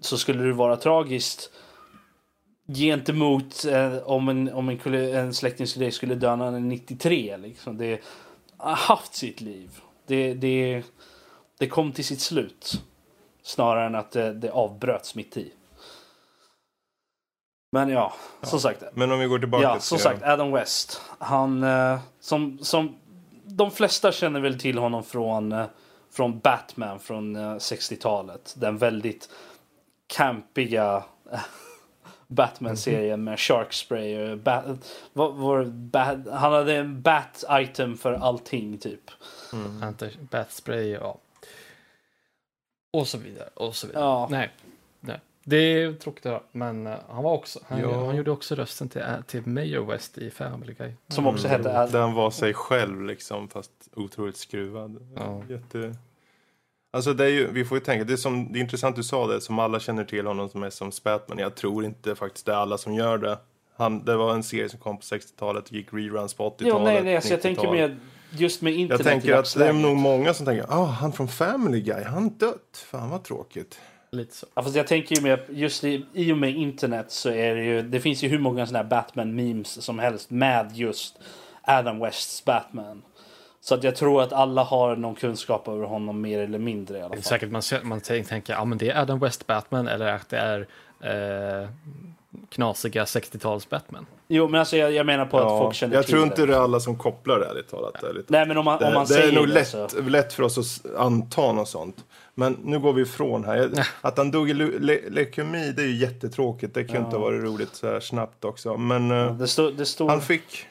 så 0.00 0.18
skulle 0.18 0.42
det 0.42 0.52
vara 0.52 0.76
tragiskt 0.76 1.50
gentemot 2.68 3.64
eh, 3.64 3.96
om, 3.96 4.28
en, 4.28 4.52
om 4.52 4.68
en, 4.68 4.94
en 4.94 5.34
släkting 5.34 5.66
till 5.66 5.80
dig 5.80 5.90
skulle 5.90 6.14
dö 6.14 6.36
när 6.36 6.44
han 6.44 6.54
är 6.54 6.60
93. 6.60 7.36
Liksom. 7.36 7.78
Det 7.78 8.00
har 8.56 8.74
haft 8.74 9.14
sitt 9.14 9.40
liv. 9.40 9.70
Det, 10.06 10.34
det, 10.34 10.82
det 11.58 11.66
kom 11.66 11.92
till 11.92 12.04
sitt 12.04 12.20
slut. 12.20 12.82
Snarare 13.42 13.86
än 13.86 13.94
att 13.94 14.10
det, 14.10 14.32
det 14.32 14.50
avbröts 14.50 15.14
mitt 15.14 15.36
i. 15.36 15.52
Men 17.74 17.88
ja, 17.88 18.12
ja, 18.40 18.46
som 18.46 18.60
sagt. 18.60 18.82
Men 18.94 19.12
om 19.12 19.18
vi 19.18 19.26
går 19.26 19.38
tillbaka 19.38 19.62
ja, 19.62 19.80
som 19.80 19.98
sagt, 19.98 20.22
Adam 20.22 20.52
West. 20.52 21.00
Han 21.18 21.62
eh, 21.62 21.98
som, 22.20 22.58
som 22.62 22.96
de 23.44 23.70
flesta 23.70 24.12
känner 24.12 24.40
väl 24.40 24.60
till 24.60 24.78
honom 24.78 25.04
från, 25.04 25.52
eh, 25.52 25.66
från 26.10 26.38
Batman 26.38 27.00
från 27.00 27.36
eh, 27.36 27.54
60-talet. 27.54 28.54
Den 28.58 28.78
väldigt 28.78 29.28
campiga 30.06 31.04
eh, 31.32 31.40
Batman-serien 32.26 33.24
med 33.24 33.40
Shark 33.40 33.72
Spray. 33.72 34.36
Bat, 34.36 34.64
vad, 35.12 35.34
var 35.34 35.64
bat, 35.64 36.18
han 36.32 36.52
hade 36.52 36.76
en 36.76 37.02
Bat-item 37.02 37.96
för 37.96 38.12
allting 38.12 38.78
typ. 38.78 39.10
Mm. 39.52 39.94
Bat 40.30 40.52
Spray, 40.52 40.90
ja. 40.90 41.18
Och 42.92 43.08
så 43.08 43.18
vidare, 43.18 43.48
och 43.54 43.76
så 43.76 43.86
vidare. 43.86 44.04
Ja. 44.04 44.28
Nej, 44.30 44.50
nej. 45.00 45.20
Det 45.44 45.56
är 45.56 45.92
tråkigt 45.92 46.26
att 46.26 46.32
höra, 46.32 46.42
men 46.52 46.86
eh, 46.86 46.94
han 47.08 47.22
var 47.24 47.32
också, 47.32 47.60
han, 47.68 47.80
Ja. 47.80 48.04
han 48.06 48.16
gjorde 48.16 48.30
också 48.30 48.54
rösten 48.54 48.88
till, 48.88 49.00
eh, 49.00 49.20
till 49.26 49.46
Mayor 49.46 49.86
West 49.86 50.18
i 50.18 50.30
Family 50.30 50.74
Guy. 50.74 50.90
Som 51.08 51.26
också 51.26 51.48
hette 51.48 51.78
Ad- 51.78 51.92
Där 51.92 52.00
han 52.00 52.14
var 52.14 52.30
sig 52.30 52.54
själv 52.54 53.02
liksom, 53.04 53.48
fast 53.48 53.70
otroligt 53.94 54.36
skruvad. 54.36 55.12
Ja. 55.16 55.42
Jätte... 55.48 55.94
Alltså 56.94 57.12
det 57.14 57.24
är 57.24 57.28
ju, 57.28 57.52
vi 57.52 57.64
får 57.64 57.78
ju 57.78 57.84
tänka, 57.84 58.04
det 58.04 58.12
är, 58.12 58.16
som, 58.16 58.52
det 58.52 58.58
är 58.58 58.60
intressant 58.60 58.96
du 58.96 59.02
sa 59.02 59.26
det, 59.26 59.40
som 59.40 59.58
alla 59.58 59.80
känner 59.80 60.04
till 60.04 60.26
honom 60.26 60.48
som 60.48 60.62
är 60.62 60.70
som 60.70 60.92
Spatman. 60.92 61.38
Jag 61.38 61.54
tror 61.54 61.84
inte 61.84 62.14
faktiskt 62.14 62.46
det 62.46 62.52
är 62.52 62.56
alla 62.56 62.78
som 62.78 62.94
gör 62.94 63.18
det. 63.18 63.38
Han, 63.76 64.04
det 64.04 64.16
var 64.16 64.34
en 64.34 64.42
serie 64.42 64.68
som 64.68 64.78
kom 64.80 64.96
på 64.96 65.02
60-talet 65.02 65.64
och 65.64 65.72
gick 65.72 65.92
reruns 65.92 66.34
på 66.34 66.48
80-talet. 66.50 66.74
Jo, 66.78 66.84
nej, 66.84 67.02
nej, 67.02 67.16
alltså 67.16 67.30
jag 67.30 67.42
tänker 67.42 67.62
90-talet. 67.62 67.90
med 67.90 67.98
just 68.40 68.62
med 68.62 68.72
internet 68.72 69.06
Jag 69.06 69.12
tänker 69.12 69.34
att 69.34 69.54
det 69.56 69.66
är 69.68 69.72
nog 69.72 69.96
många 69.96 70.34
som 70.34 70.46
tänker, 70.46 70.66
ah, 70.68 70.84
han 70.84 71.12
från 71.12 71.28
Family 71.28 71.80
Guy, 71.80 72.02
han 72.04 72.28
dött. 72.28 72.84
Fan 72.90 73.10
vad 73.10 73.24
tråkigt. 73.24 73.80
Lite 74.16 74.34
så. 74.36 74.46
Ja, 74.54 74.62
fast 74.62 74.76
jag 74.76 74.86
tänker 74.86 75.16
ju 75.16 75.22
med 75.22 75.38
just 75.48 75.84
i, 75.84 76.06
i 76.12 76.32
och 76.32 76.38
med 76.38 76.50
internet 76.56 77.06
så 77.08 77.28
är 77.30 77.54
det 77.54 77.64
ju, 77.64 77.82
det 77.82 78.00
finns 78.00 78.22
ju 78.24 78.28
hur 78.28 78.38
många 78.38 78.66
sådana 78.66 78.82
här 78.88 78.90
Batman-memes 79.04 79.80
som 79.80 79.98
helst 79.98 80.30
med 80.30 80.70
just 80.74 81.18
Adam 81.62 81.98
Wests 82.00 82.44
Batman. 82.44 83.02
Så 83.60 83.74
att 83.74 83.84
jag 83.84 83.96
tror 83.96 84.22
att 84.22 84.32
alla 84.32 84.62
har 84.62 84.96
någon 84.96 85.14
kunskap 85.14 85.68
över 85.68 85.84
honom 85.86 86.20
mer 86.20 86.38
eller 86.40 86.58
mindre 86.58 86.98
i 86.98 87.00
alla 87.00 87.08
Det 87.08 87.14
är 87.14 87.16
fall. 87.16 87.22
säkert 87.22 87.50
man, 87.50 87.62
ser- 87.62 87.82
man 87.82 88.00
tänker, 88.00 88.28
tänker, 88.28 88.52
ja 88.52 88.64
men 88.64 88.78
det 88.78 88.90
är 88.90 89.00
Adam 89.02 89.18
West 89.18 89.46
Batman 89.46 89.88
eller 89.88 90.06
att 90.06 90.28
det 90.28 90.38
är 90.38 90.60
eh, 91.62 91.68
knasiga 92.50 93.04
60-tals 93.04 93.68
Batman. 93.68 94.06
Jo, 94.28 94.48
men 94.48 94.60
alltså 94.60 94.76
jag, 94.76 94.92
jag 94.92 95.06
menar 95.06 95.26
på 95.26 95.38
att 95.38 95.58
folk 95.62 95.74
känner 95.74 95.94
jag 95.94 96.04
till 96.04 96.12
tror 96.14 96.24
inte 96.24 96.40
det. 96.40 96.46
det 96.46 96.54
är 96.54 96.60
alla 96.60 96.80
som 96.80 96.98
kopplar 96.98 97.38
det 97.38 97.46
ärligt 97.46 97.68
talat. 97.70 98.02
ärligt. 98.02 98.28
Nej, 98.30 98.46
men 98.46 98.56
om 98.58 98.64
man, 98.64 98.78
Det, 98.78 98.86
om 98.86 98.94
man 98.94 99.02
det 99.06 99.14
säger 99.14 99.28
är 99.28 99.32
nog 99.32 99.46
det 99.48 99.54
lätt, 99.54 99.68
så... 99.68 99.88
lätt 100.00 100.32
för 100.32 100.42
oss 100.42 100.58
att 100.84 100.94
anta 100.96 101.52
något 101.52 101.68
sånt. 101.68 101.96
Men 102.34 102.52
nu 102.64 102.78
går 102.78 102.92
vi 102.92 103.02
ifrån 103.02 103.44
här. 103.44 103.56
Jag- 103.56 103.86
Att 104.00 104.18
han 104.18 104.30
dog 104.30 104.50
i 104.50 104.54
le- 104.54 104.78
le- 104.78 105.08
leukemi, 105.10 105.72
det 105.72 105.82
är 105.82 105.86
ju 105.86 105.96
jättetråkigt. 105.96 106.74
Det 106.74 106.84
kan 106.84 106.96
ju 107.00 107.04
inte 107.04 107.16
ha 107.16 107.24
varit 107.24 107.42
roligt 107.42 107.74
så 107.74 107.86
här 107.86 108.00
snabbt 108.00 108.44
också. 108.44 108.76
Men 108.76 109.10
eh, 109.10 109.36
Det 109.36 109.48
står... 109.48 109.70
Det 109.72 109.86
står 109.86 110.08
han, 110.08 110.20
fick, 110.20 110.66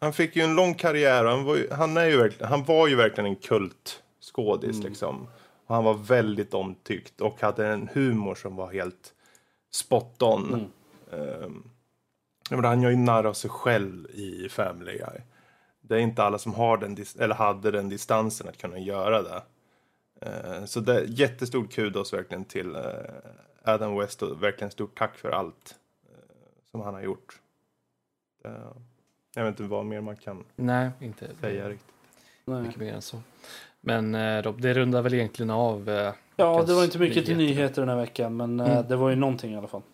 han 0.00 0.12
fick 0.12 0.36
ju 0.36 0.42
en 0.42 0.54
lång 0.54 0.74
karriär. 0.74 1.24
Han 1.24 1.44
var 1.44 1.56
ju, 1.56 1.70
han 1.70 1.96
är 1.96 2.04
ju 2.06 2.16
verkligen, 2.16 2.48
han 2.48 2.64
var 2.64 2.88
ju 2.88 2.96
verkligen 2.96 3.26
en 3.30 3.36
kultskådis 3.36 4.76
Mm. 4.76 4.88
liksom. 4.88 5.28
Och 5.66 5.74
han 5.74 5.84
var 5.84 5.94
väldigt 5.94 6.54
omtyckt 6.54 7.20
och 7.20 7.40
hade 7.40 7.66
en 7.66 7.88
humor 7.92 8.34
som 8.34 8.56
var 8.56 8.72
helt 8.72 9.12
spot 9.72 10.22
on. 10.22 10.68
Mm. 11.12 11.62
Menar, 12.50 12.68
han 12.68 12.82
gör 12.82 12.90
ju 12.90 12.96
narr 12.96 13.24
av 13.24 13.32
sig 13.32 13.50
själv 13.50 14.06
i 14.10 14.48
Family 14.50 14.92
Guy. 14.92 15.20
Det 15.80 15.94
är 15.94 15.98
inte 15.98 16.22
alla 16.22 16.38
som 16.38 16.54
har 16.54 16.76
den, 16.76 16.96
eller 17.18 17.34
hade 17.34 17.70
den 17.70 17.88
distansen 17.88 18.48
att 18.48 18.58
kunna 18.58 18.78
göra 18.78 19.22
det. 19.22 19.42
Eh, 20.20 20.64
så 20.64 20.80
det 20.80 20.94
är 20.94 21.04
jättestort 21.08 21.72
kudos 21.72 22.12
verkligen 22.12 22.44
till 22.44 22.74
eh, 22.76 22.82
Adam 23.64 23.98
West 23.98 24.22
och 24.22 24.42
verkligen 24.42 24.70
stort 24.70 24.98
tack 24.98 25.18
för 25.18 25.30
allt 25.30 25.74
eh, 26.08 26.18
som 26.70 26.80
han 26.80 26.94
har 26.94 27.02
gjort. 27.02 27.40
Jag 29.34 29.44
vet 29.44 29.48
inte 29.60 29.62
vad 29.62 29.86
mer 29.86 30.00
man 30.00 30.16
kan 30.16 30.44
Nej, 30.56 30.90
inte 31.00 31.28
säga 31.40 31.68
riktigt. 31.68 31.94
Nej. 32.44 32.62
mycket 32.62 32.76
mer 32.80 32.92
än 32.94 33.02
så. 33.02 33.20
Men 33.80 34.42
Rob, 34.42 34.60
det 34.60 34.74
rundar 34.74 35.02
väl 35.02 35.14
egentligen 35.14 35.50
av 35.50 35.88
Ja, 36.36 36.64
det 36.66 36.74
var 36.74 36.84
inte 36.84 36.98
mycket 36.98 37.26
till 37.26 37.36
nyheter. 37.36 37.60
nyheter 37.60 37.82
den 37.82 37.88
här 37.88 37.96
veckan, 37.96 38.36
men 38.36 38.60
Mm. 38.60 38.88
det 38.88 38.96
var 38.96 39.10
ju 39.10 39.16
någonting 39.16 39.52
i 39.52 39.56
alla 39.56 39.68
fall. 39.68 39.82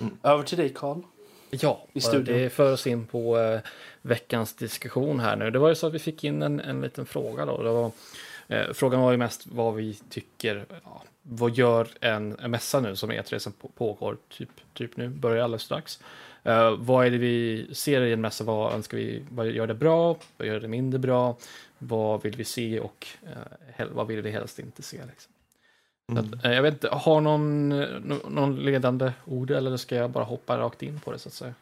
Mm. 0.00 0.16
Över 0.22 0.42
till 0.42 0.58
dig, 0.58 0.72
Karl. 0.74 0.98
Ja, 1.50 1.86
det 2.24 2.50
för 2.52 2.72
oss 2.72 2.86
in 2.86 3.06
på 3.06 3.36
veckans 4.02 4.54
diskussion 4.54 5.20
här 5.20 5.36
nu. 5.36 5.50
Det 5.50 5.58
var 5.58 5.68
ju 5.68 5.74
så 5.74 5.86
att 5.86 5.94
vi 5.94 5.98
fick 5.98 6.24
in 6.24 6.42
en, 6.42 6.60
en 6.60 6.80
liten 6.80 7.06
fråga 7.06 7.44
då. 7.44 7.62
Det 7.62 7.70
var, 7.70 7.90
frågan 8.74 9.00
var 9.00 9.10
ju 9.10 9.16
mest 9.16 9.46
vad 9.46 9.74
vi 9.74 9.94
tycker, 9.94 10.66
ja, 10.84 11.02
vad 11.22 11.50
gör 11.54 11.88
en, 12.00 12.38
en 12.38 12.50
mässa 12.50 12.80
nu 12.80 12.96
som 12.96 13.10
E3 13.12 13.38
som 13.38 13.52
på- 13.52 13.68
pågår 13.68 14.16
typ, 14.28 14.50
typ 14.74 14.96
nu, 14.96 15.08
börjar 15.08 15.44
alldeles 15.44 15.62
strax. 15.62 16.00
Eh, 16.42 16.76
vad 16.78 17.06
är 17.06 17.10
det 17.10 17.18
vi 17.18 17.68
ser 17.74 18.02
i 18.02 18.12
en 18.12 18.20
mässa, 18.20 18.44
vad 18.44 18.72
önskar 18.74 18.96
vi, 18.96 19.24
vad 19.30 19.50
gör 19.50 19.66
det 19.66 19.74
bra, 19.74 20.16
vad 20.36 20.48
gör 20.48 20.60
det 20.60 20.68
mindre 20.68 20.98
bra, 20.98 21.36
vad 21.78 22.22
vill 22.22 22.36
vi 22.36 22.44
se 22.44 22.80
och 22.80 23.06
eh, 23.22 23.72
hel, 23.76 23.90
vad 23.92 24.06
vill 24.06 24.22
vi 24.22 24.30
helst 24.30 24.58
inte 24.58 24.82
se. 24.82 25.00
Liksom. 25.06 25.32
Mm. 26.12 26.24
att, 26.24 26.44
eh, 26.44 26.52
jag 26.52 26.62
vet 26.62 26.74
inte, 26.74 26.88
har 26.88 27.20
någon, 27.20 27.72
eh, 27.72 27.88
nå- 28.04 28.28
någon 28.28 28.56
ledande 28.56 29.12
ord 29.24 29.50
eller 29.50 29.76
ska 29.76 29.96
jag 29.96 30.10
bara 30.10 30.24
hoppa 30.24 30.58
rakt 30.58 30.82
in 30.82 31.00
på 31.00 31.12
det 31.12 31.18
så 31.18 31.28
att 31.28 31.32
säga? 31.34 31.54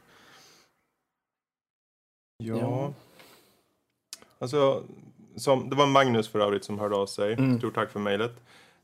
Ja. 2.37 2.59
Ja. 2.59 2.92
Alltså, 4.38 4.85
som, 5.40 5.70
det 5.70 5.77
var 5.77 5.87
Magnus 5.87 6.29
för 6.29 6.40
övrigt 6.40 6.64
som 6.64 6.79
hörde 6.79 6.96
av 6.96 7.07
sig. 7.07 7.33
Mm. 7.33 7.59
Stort 7.59 7.74
tack 7.74 7.90
för 7.90 8.01
mejlet. 8.01 8.33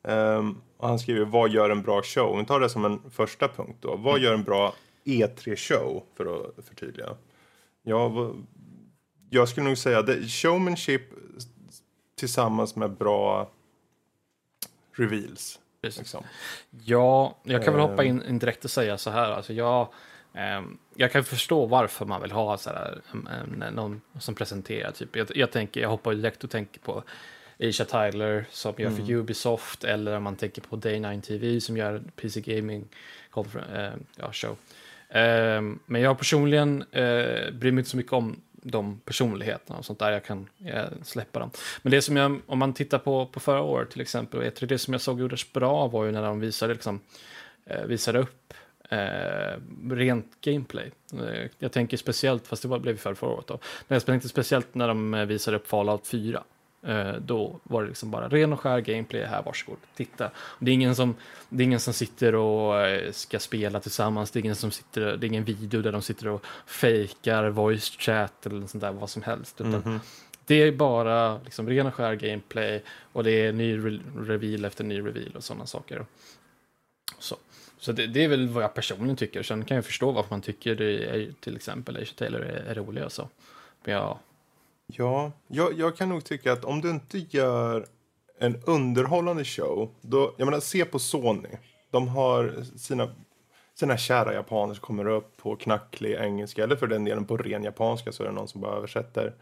Ehm, 0.03 0.61
och 0.77 0.89
han 0.89 0.99
skriver, 0.99 1.25
vad 1.25 1.51
gör 1.51 1.71
en 1.71 1.83
bra 1.83 2.03
show? 2.03 2.39
Vi 2.39 2.45
tar 2.45 2.61
det 2.61 2.69
som 2.69 2.85
en 2.85 3.01
första 3.11 3.49
punkt 3.49 3.79
då. 3.81 3.97
Vad 3.97 4.21
gör 4.21 4.35
en 4.35 4.45
bra 4.45 4.75
E3-show? 5.05 6.03
För 6.17 6.49
att 6.59 6.65
förtydliga. 6.67 7.17
Ja, 7.83 8.09
vad, 8.09 8.47
jag 9.31 9.49
skulle 9.49 9.67
nog 9.67 9.79
säga 9.79 10.03
det, 10.03 10.29
showmanship 10.29 11.03
tillsammans 12.17 12.77
med 12.77 12.91
bra 12.91 13.51
reveals. 14.93 15.59
Liksom. 15.83 16.25
Ja, 16.85 17.39
jag 17.43 17.65
kan 17.65 17.75
väl 17.75 17.83
hoppa 17.83 18.05
in, 18.05 18.23
in 18.29 18.39
direkt 18.39 18.65
och 18.65 18.71
säga 18.71 18.99
så 18.99 19.11
här. 19.11 19.33
Alltså 19.33 19.53
jag, 19.53 19.81
ehm, 19.81 19.89
jag 20.95 21.13
kan 21.13 21.25
förstå 21.25 21.67
varför 21.67 22.05
man 22.07 22.23
vill 22.23 22.33
ha 22.33 22.59
så 22.59 22.71
här, 22.71 23.01
någon 23.73 24.01
som 24.19 24.35
presenterar. 24.35 24.91
Typ. 24.91 25.17
Jag, 25.17 25.37
jag, 25.37 25.51
tänker, 25.51 25.81
jag 25.81 25.89
hoppar 25.89 26.15
direkt 26.15 26.45
och 26.45 26.51
tänker 26.51 26.81
på 26.81 27.03
Asia 27.61 27.87
Tyler 27.87 28.45
som 28.51 28.75
gör 28.77 28.91
för 28.91 29.13
Ubisoft 29.13 29.85
eller 29.85 30.17
om 30.17 30.23
man 30.23 30.37
tänker 30.37 30.63
på 30.63 30.77
Day9 30.77 31.21
TV 31.21 31.61
som 31.61 31.77
gör 31.77 32.03
PC 32.17 32.41
Gaming 32.41 32.85
konfer- 33.31 33.87
eh, 33.87 34.01
ja, 34.17 34.33
show. 34.33 34.57
Ehm, 35.09 35.79
men 35.87 36.01
jag 36.01 36.19
personligen 36.19 36.85
eh, 36.93 37.51
bryr 37.53 37.73
mig 37.73 37.81
inte 37.81 37.91
så 37.91 37.97
mycket 37.97 38.13
om 38.13 38.41
de 38.53 39.01
personligheterna 39.05 39.79
och 39.79 39.85
sånt 39.85 39.99
där. 39.99 40.13
Jag 40.13 40.25
kan 40.25 40.49
eh, 40.67 40.85
släppa 41.03 41.39
dem. 41.39 41.51
Men 41.83 41.91
det 41.91 42.03
som 42.03 42.17
jag, 42.17 42.41
om 42.47 42.59
man 42.59 42.75
tittar 42.75 42.99
på, 42.99 43.27
på 43.27 43.41
förra 43.41 43.63
året 43.63 43.91
till 43.91 44.01
exempel, 44.01 44.51
tror 44.51 44.69
det 44.69 44.79
som 44.79 44.95
jag 44.95 45.01
såg 45.01 45.21
gjordes 45.21 45.53
bra 45.53 45.87
var 45.87 46.05
ju 46.05 46.13
när 46.13 46.23
de 46.23 46.41
visade, 46.41 46.75
liksom, 46.75 47.01
eh, 47.67 47.85
visade 47.85 48.19
upp 48.19 48.55
eh, 48.95 49.61
rent 49.91 50.41
gameplay. 50.41 50.91
Eh, 51.13 51.51
jag 51.59 51.73
tänker 51.73 51.97
speciellt, 51.97 52.47
fast 52.47 52.63
det 52.63 52.69
var, 52.69 52.79
blev 52.79 52.97
för 52.97 53.15
förra 53.15 53.31
året 53.31 53.47
då, 53.47 53.59
men 53.89 53.97
jag 53.97 54.07
tänkte 54.07 54.29
speciellt 54.29 54.75
när 54.75 54.89
de 54.89 55.15
eh, 55.15 55.25
visade 55.25 55.57
upp 55.57 55.67
Fallout 55.69 56.07
4. 56.07 56.43
Eh, 56.87 57.13
då 57.13 57.61
var 57.63 57.83
det 57.83 57.89
liksom 57.89 58.11
bara 58.11 58.29
ren 58.29 58.53
och 58.53 58.61
skär 58.61 58.81
gameplay 58.81 59.25
här, 59.25 59.43
varsågod, 59.43 59.79
titta. 59.97 60.31
Det 60.59 60.71
är 60.71 60.75
ingen 60.75 60.95
som, 60.97 61.15
det 61.49 61.63
är 61.63 61.65
ingen 61.65 61.81
som 61.81 61.95
sitter 61.95 62.35
och 62.35 62.81
eh, 62.81 63.13
ska 63.13 63.39
spela 63.39 63.81
tillsammans, 63.81 64.31
det 64.31 64.39
är 64.39 64.41
ingen 64.41 64.57
som 64.57 64.71
sitter, 64.71 65.17
det 65.17 65.27
är 65.27 65.29
ingen 65.29 65.45
video 65.45 65.83
där 65.83 65.93
de 65.93 66.03
sitter 66.03 66.29
och 66.29 66.45
fejkar 66.67 67.49
voice 67.49 67.91
chat 67.99 68.47
eller 68.47 68.67
sånt 68.67 68.81
där, 68.81 68.93
vad 68.93 69.11
som 69.11 69.23
helst. 69.23 69.61
Utan 69.61 69.73
Mhm. 69.81 70.01
det 70.47 70.55
är 70.55 70.73
bara 70.73 71.39
liksom 71.45 71.69
ren 71.69 71.87
och 71.87 71.95
skär 71.95 72.15
gameplay 72.15 72.83
och 73.13 73.25
det 73.25 73.31
är 73.47 73.53
ny 73.53 73.79
re- 73.79 74.27
reveal 74.27 74.65
efter 74.65 74.85
ny 74.85 74.99
reveal 74.99 75.33
och 75.37 75.45
sådana 75.45 75.67
saker. 75.67 76.07
Så, 77.19 77.37
så 77.85 77.93
det, 77.93 78.07
det 78.07 78.25
är 78.25 78.29
väl 78.29 78.49
vad 78.49 78.63
jag 78.63 78.75
personligen 78.75 79.17
tycker. 79.17 79.43
Sen 79.43 79.65
kan 79.65 79.75
jag 79.75 79.85
förstå 79.85 80.13
varför 80.13 80.31
man 80.31 80.43
tycker 80.43 80.75
det 80.75 81.05
är, 81.05 81.33
till 81.41 81.57
exempel 81.57 81.97
Asia 81.97 82.15
Taylor 82.17 82.41
är, 82.41 82.65
är 82.71 82.75
rolig 82.75 83.05
och 83.05 83.13
så. 83.13 83.29
Men 83.85 83.95
ja, 83.95 84.21
Ja, 84.87 85.33
jag, 85.49 85.73
jag 85.79 85.97
kan 85.97 86.09
nog 86.09 86.25
tycka 86.25 86.53
att 86.53 86.65
om 86.65 86.81
du 86.81 86.91
inte 86.91 87.19
gör 87.19 87.87
en 88.39 88.63
underhållande 88.67 89.45
show, 89.45 89.91
då, 90.01 90.35
jag 90.37 90.47
menar 90.47 90.61
se 90.61 90.85
på 90.85 90.99
Sony. 90.99 91.49
De 91.91 92.09
har 92.09 92.65
sina, 92.77 93.15
sina 93.75 93.97
kära 93.97 94.35
japaner 94.35 94.75
som 94.75 94.83
kommer 94.83 95.07
upp 95.07 95.37
på 95.37 95.57
knacklig 95.57 96.15
engelska, 96.15 96.65
eller 96.65 96.77
för 96.77 96.87
den 96.87 97.05
delen 97.05 97.25
på 97.25 97.37
ren 97.37 97.65
japanska 97.65 98.13
så 98.13 98.23
är 98.23 98.27
det 98.27 98.33
någon 98.33 98.49
som 98.49 98.61
bara 98.61 98.77
översätter. 98.77 99.35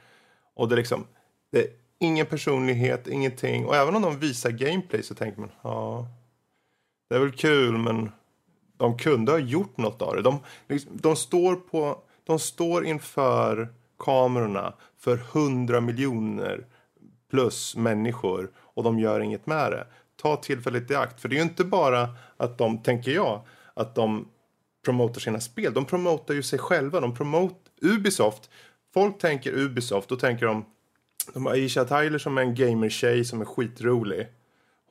Och 0.54 0.68
det 0.68 0.74
är 0.74 0.76
liksom, 0.76 1.06
det 1.52 1.58
är 1.58 1.68
ingen 1.98 2.26
personlighet, 2.26 3.08
ingenting. 3.08 3.66
Och 3.66 3.76
även 3.76 3.96
om 3.96 4.02
de 4.02 4.18
visar 4.18 4.50
gameplay 4.50 5.02
så 5.02 5.14
tänker 5.14 5.40
man, 5.40 5.50
ja, 5.62 6.06
det 7.08 7.14
är 7.14 7.20
väl 7.20 7.32
kul 7.32 7.78
men 7.78 8.12
de 8.82 8.98
kunde 8.98 9.32
ha 9.32 9.38
gjort 9.38 9.76
något 9.76 10.02
av 10.02 10.16
det. 10.16 10.22
De, 10.22 10.38
liksom, 10.68 10.90
de, 10.94 11.16
står, 11.16 11.56
på, 11.56 11.98
de 12.24 12.38
står 12.38 12.86
inför 12.86 13.68
kamerorna 13.98 14.74
för 14.98 15.16
hundra 15.16 15.80
miljoner 15.80 16.66
plus 17.30 17.76
människor 17.76 18.50
och 18.56 18.82
de 18.82 18.98
gör 18.98 19.20
inget 19.20 19.46
med 19.46 19.72
det. 19.72 19.86
Ta 20.22 20.36
tillfället 20.36 20.90
i 20.90 20.94
akt. 20.94 21.20
För 21.20 21.28
det 21.28 21.34
är 21.34 21.36
ju 21.36 21.42
inte 21.42 21.64
bara 21.64 22.08
att 22.36 22.58
de, 22.58 22.82
tänker 22.82 23.10
jag, 23.10 23.40
att 23.74 23.94
de 23.94 24.28
promotar 24.84 25.20
sina 25.20 25.40
spel. 25.40 25.74
De 25.74 25.84
promotar 25.84 26.34
ju 26.34 26.42
sig 26.42 26.58
själva. 26.58 27.00
De 27.00 27.14
promotar 27.14 27.58
Ubisoft. 27.82 28.50
Folk 28.94 29.18
tänker 29.18 29.52
Ubisoft, 29.52 30.08
då 30.08 30.16
tänker 30.16 30.46
de 30.46 30.64
de 31.34 31.46
har 31.46 31.52
Aisha 31.52 31.84
Tyler 31.84 32.18
som 32.18 32.38
är 32.38 32.42
en 32.42 32.54
gamer-tjej 32.54 33.24
som 33.24 33.40
är 33.40 33.44
skitrolig. 33.44 34.26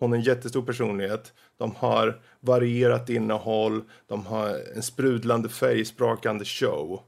Hon 0.02 0.14
är 0.14 0.18
en 0.18 0.24
jättestor 0.24 0.62
personlighet. 0.62 1.34
De 1.58 1.76
har 1.76 2.22
varierat 2.40 3.10
innehåll. 3.10 3.82
De 4.08 4.26
har 4.26 4.60
en 4.76 4.82
sprudlande 4.82 5.50
färgsprakande 5.50 6.46
show. 6.46 7.02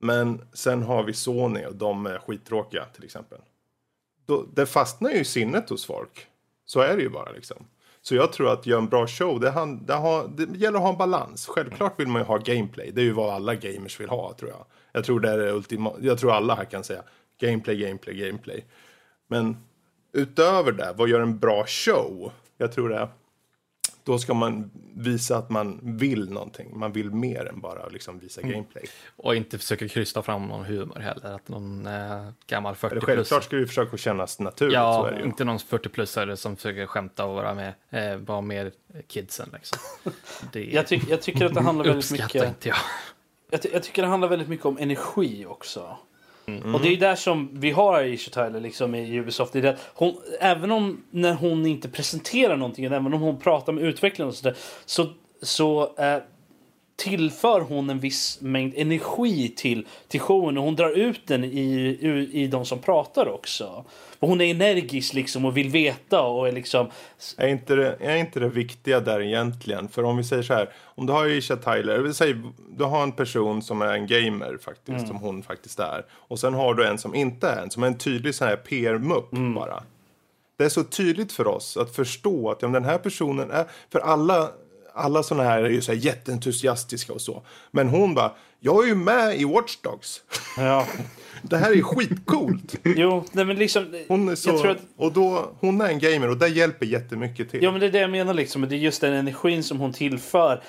Men 0.00 0.42
sen 0.52 0.82
har 0.82 1.04
vi 1.04 1.12
Sony 1.12 1.64
och 1.64 1.74
de 1.74 2.06
är 2.06 2.18
skittråkiga 2.18 2.84
till 2.84 3.04
exempel. 3.04 3.38
Då, 4.26 4.46
det 4.54 4.66
fastnar 4.66 5.10
ju 5.10 5.16
i 5.16 5.24
sinnet 5.24 5.70
hos 5.70 5.86
folk. 5.86 6.26
Så 6.64 6.80
är 6.80 6.96
det 6.96 7.02
ju 7.02 7.08
bara 7.08 7.32
liksom. 7.32 7.66
Så 8.02 8.14
jag 8.14 8.32
tror 8.32 8.52
att 8.52 8.66
göra 8.66 8.78
en 8.78 8.88
bra 8.88 9.06
show, 9.06 9.40
det, 9.40 9.50
han, 9.50 9.86
det, 9.86 9.94
har, 9.94 10.28
det 10.28 10.58
gäller 10.58 10.78
att 10.78 10.82
ha 10.82 10.92
en 10.92 10.98
balans. 10.98 11.46
Självklart 11.46 12.00
vill 12.00 12.08
man 12.08 12.22
ju 12.22 12.26
ha 12.26 12.38
gameplay. 12.38 12.90
Det 12.94 13.00
är 13.00 13.04
ju 13.04 13.12
vad 13.12 13.34
alla 13.34 13.54
gamers 13.54 14.00
vill 14.00 14.08
ha 14.08 14.34
tror 14.34 14.50
jag. 14.50 14.64
Jag 14.92 15.04
tror 15.04 15.20
det 15.20 15.30
är 15.30 15.38
det 15.38 15.52
ultima, 15.52 15.92
jag 16.00 16.18
tror 16.18 16.32
alla 16.32 16.54
här 16.54 16.64
kan 16.64 16.84
säga 16.84 17.02
gameplay, 17.40 17.76
gameplay, 17.76 18.14
gameplay. 18.14 18.64
Men 19.26 19.56
utöver 20.12 20.72
det, 20.72 20.94
vad 20.96 21.08
gör 21.08 21.20
en 21.20 21.38
bra 21.38 21.64
show? 21.66 22.32
Jag 22.58 22.72
tror 22.72 22.88
det 22.88 23.08
då 24.04 24.18
ska 24.18 24.34
man 24.34 24.70
visa 24.94 25.36
att 25.36 25.50
man 25.50 25.80
vill 25.82 26.30
någonting. 26.30 26.78
Man 26.78 26.92
vill 26.92 27.10
mer 27.10 27.46
än 27.48 27.60
bara 27.60 27.88
liksom 27.88 28.18
visa 28.18 28.40
Mm. 28.40 28.52
gameplay. 28.52 28.84
Och 29.16 29.36
inte 29.36 29.58
försöka 29.58 29.88
krysta 29.88 30.22
fram 30.22 30.46
någon 30.48 30.64
humor 30.64 30.98
heller. 31.00 31.34
Att 31.34 31.48
någon 31.48 31.86
eh, 31.86 32.28
gammal 32.46 32.74
40 32.74 32.92
Eller 32.92 33.00
plus. 33.00 33.06
självklart 33.16 33.44
ska 33.44 33.56
det 33.56 33.60
ju 33.60 33.66
försöka 33.68 33.96
kännas 33.96 34.40
naturligt. 34.40 34.72
så 34.74 34.78
Ja, 34.78 35.08
är 35.08 35.12
det 35.12 35.18
ju. 35.18 35.24
inte 35.24 35.44
någon 35.44 35.58
40-plussare 35.58 36.36
som 36.36 36.56
försöker 36.56 36.86
skämta 36.86 37.24
och 37.24 37.34
vara 37.34 37.54
med, 37.54 37.74
eh, 37.90 38.16
vara 38.16 38.40
med 38.40 38.72
kidsen 39.08 39.48
liksom. 39.52 39.78
Det 40.52 40.64
Jag, 40.64 40.86
tyck, 40.86 41.02
jag 41.08 41.22
tycker 41.22 41.46
att 41.46 41.54
det 41.54 41.60
handlar 41.62 41.84
väldigt 41.84 42.10
mycket... 42.12 42.34
inte 42.48 42.68
jag. 42.68 42.78
Jag, 43.50 43.62
ty- 43.62 43.70
jag 43.72 43.82
tycker 43.82 44.02
det 44.02 44.08
handlar 44.08 44.28
väldigt 44.28 44.48
mycket 44.48 44.66
om 44.66 44.78
energi 44.78 45.46
också. 45.46 45.96
Mm. 46.46 46.74
Och 46.74 46.80
det 46.80 46.88
är 46.88 46.90
ju 46.90 46.96
där 46.96 47.14
som 47.14 47.48
vi 47.52 47.70
har 47.70 47.94
Aisha 47.94 48.30
Tyler 48.30 48.60
liksom 48.60 48.94
i 48.94 49.18
Ubisoft. 49.18 49.52
Det 49.52 49.58
är 49.58 49.62
det, 49.62 49.76
hon, 49.94 50.16
även 50.40 50.70
om 50.70 51.04
när 51.10 51.34
hon 51.34 51.66
inte 51.66 51.88
presenterar 51.88 52.56
någonting, 52.56 52.84
även 52.84 53.14
om 53.14 53.20
hon 53.20 53.38
pratar 53.38 53.72
med 53.72 53.84
utvecklarna 53.84 54.28
och 54.28 54.34
sådär, 54.34 54.56
så, 54.84 55.06
så 55.42 55.82
eh, 55.98 56.18
tillför 57.02 57.60
hon 57.60 57.90
en 57.90 58.00
viss 58.00 58.40
mängd 58.40 58.74
energi 58.76 59.48
till, 59.56 59.86
till 60.08 60.20
showen 60.20 60.58
och 60.58 60.64
hon 60.64 60.76
drar 60.76 60.90
ut 60.90 61.26
den 61.26 61.44
i, 61.44 61.48
i, 61.48 62.42
i 62.42 62.46
de 62.46 62.64
som 62.64 62.78
pratar 62.78 63.28
också. 63.28 63.84
Och 64.18 64.28
hon 64.28 64.40
är 64.40 64.50
energisk 64.50 65.14
liksom 65.14 65.44
och 65.44 65.56
vill 65.56 65.68
veta 65.68 66.22
och 66.22 66.48
är 66.48 66.52
liksom... 66.52 66.90
Är 67.36 67.48
inte, 67.48 67.74
det, 67.74 67.96
är 68.00 68.16
inte 68.16 68.40
det 68.40 68.48
viktiga 68.48 69.00
där 69.00 69.20
egentligen? 69.20 69.88
För 69.88 70.04
om 70.04 70.16
vi 70.16 70.24
säger 70.24 70.42
så 70.42 70.54
här, 70.54 70.70
om 70.82 71.06
du 71.06 71.12
har 71.12 71.26
Isha 71.26 71.56
Tyler, 71.56 71.98
vi 71.98 72.14
säger, 72.14 72.42
du 72.76 72.84
har 72.84 73.02
en 73.02 73.12
person 73.12 73.62
som 73.62 73.82
är 73.82 73.94
en 73.94 74.06
gamer 74.06 74.58
faktiskt, 74.64 75.08
som 75.08 75.16
hon 75.16 75.42
faktiskt 75.42 75.78
är. 75.78 76.04
Och 76.12 76.38
sen 76.38 76.54
har 76.54 76.74
du 76.74 76.86
en 76.86 76.98
som 76.98 77.14
inte 77.14 77.48
är 77.48 77.62
en, 77.62 77.70
som 77.70 77.82
är 77.82 77.86
en 77.86 77.98
tydlig 77.98 78.34
sån 78.34 78.48
här 78.48 78.56
PR-mupp 78.56 79.30
bara. 79.54 79.82
Det 80.56 80.64
är 80.64 80.68
så 80.68 80.84
tydligt 80.84 81.32
för 81.32 81.46
oss 81.46 81.76
att 81.76 81.96
förstå 81.96 82.50
att 82.50 82.62
ja, 82.62 82.68
den 82.68 82.84
här 82.84 82.98
personen 82.98 83.50
är, 83.50 83.66
för 83.92 83.98
alla, 83.98 84.50
alla 84.94 85.22
såna 85.22 85.42
här 85.42 85.62
är 85.62 85.70
ju 85.70 85.80
så 85.80 85.92
här 85.92 85.98
jätteentusiastiska 85.98 87.12
och 87.12 87.20
så. 87.20 87.42
Men 87.70 87.88
hon 87.88 88.14
bara, 88.14 88.32
jag 88.60 88.84
är 88.84 88.88
ju 88.88 88.94
med 88.94 89.40
i 89.40 89.44
Watch 89.44 89.76
Dogs. 89.82 90.20
Ja. 90.56 90.86
Det 91.42 91.56
här 91.56 91.70
är 91.70 91.74
ju 91.74 91.82
skitcoolt. 91.82 92.74
Jo, 92.84 93.24
nej 93.32 93.44
men 93.44 93.56
liksom... 93.56 94.04
Hon 94.08 94.28
är 94.28 94.34
så, 94.34 94.70
att, 94.70 94.78
och 94.96 95.12
då, 95.12 95.52
hon 95.60 95.80
är 95.80 95.88
en 95.88 95.98
gamer 95.98 96.30
och 96.30 96.36
det 96.36 96.48
hjälper 96.48 96.86
jättemycket 96.86 97.50
till. 97.50 97.62
Ja 97.62 97.70
men 97.70 97.80
det 97.80 97.86
är 97.86 97.90
det 97.90 98.00
jag 98.00 98.10
menar 98.10 98.34
liksom. 98.34 98.68
Det 98.68 98.74
är 98.74 98.78
just 98.78 99.00
den 99.00 99.12
energin 99.12 99.62
som 99.62 99.80
hon 99.80 99.92
tillför. 99.92 100.62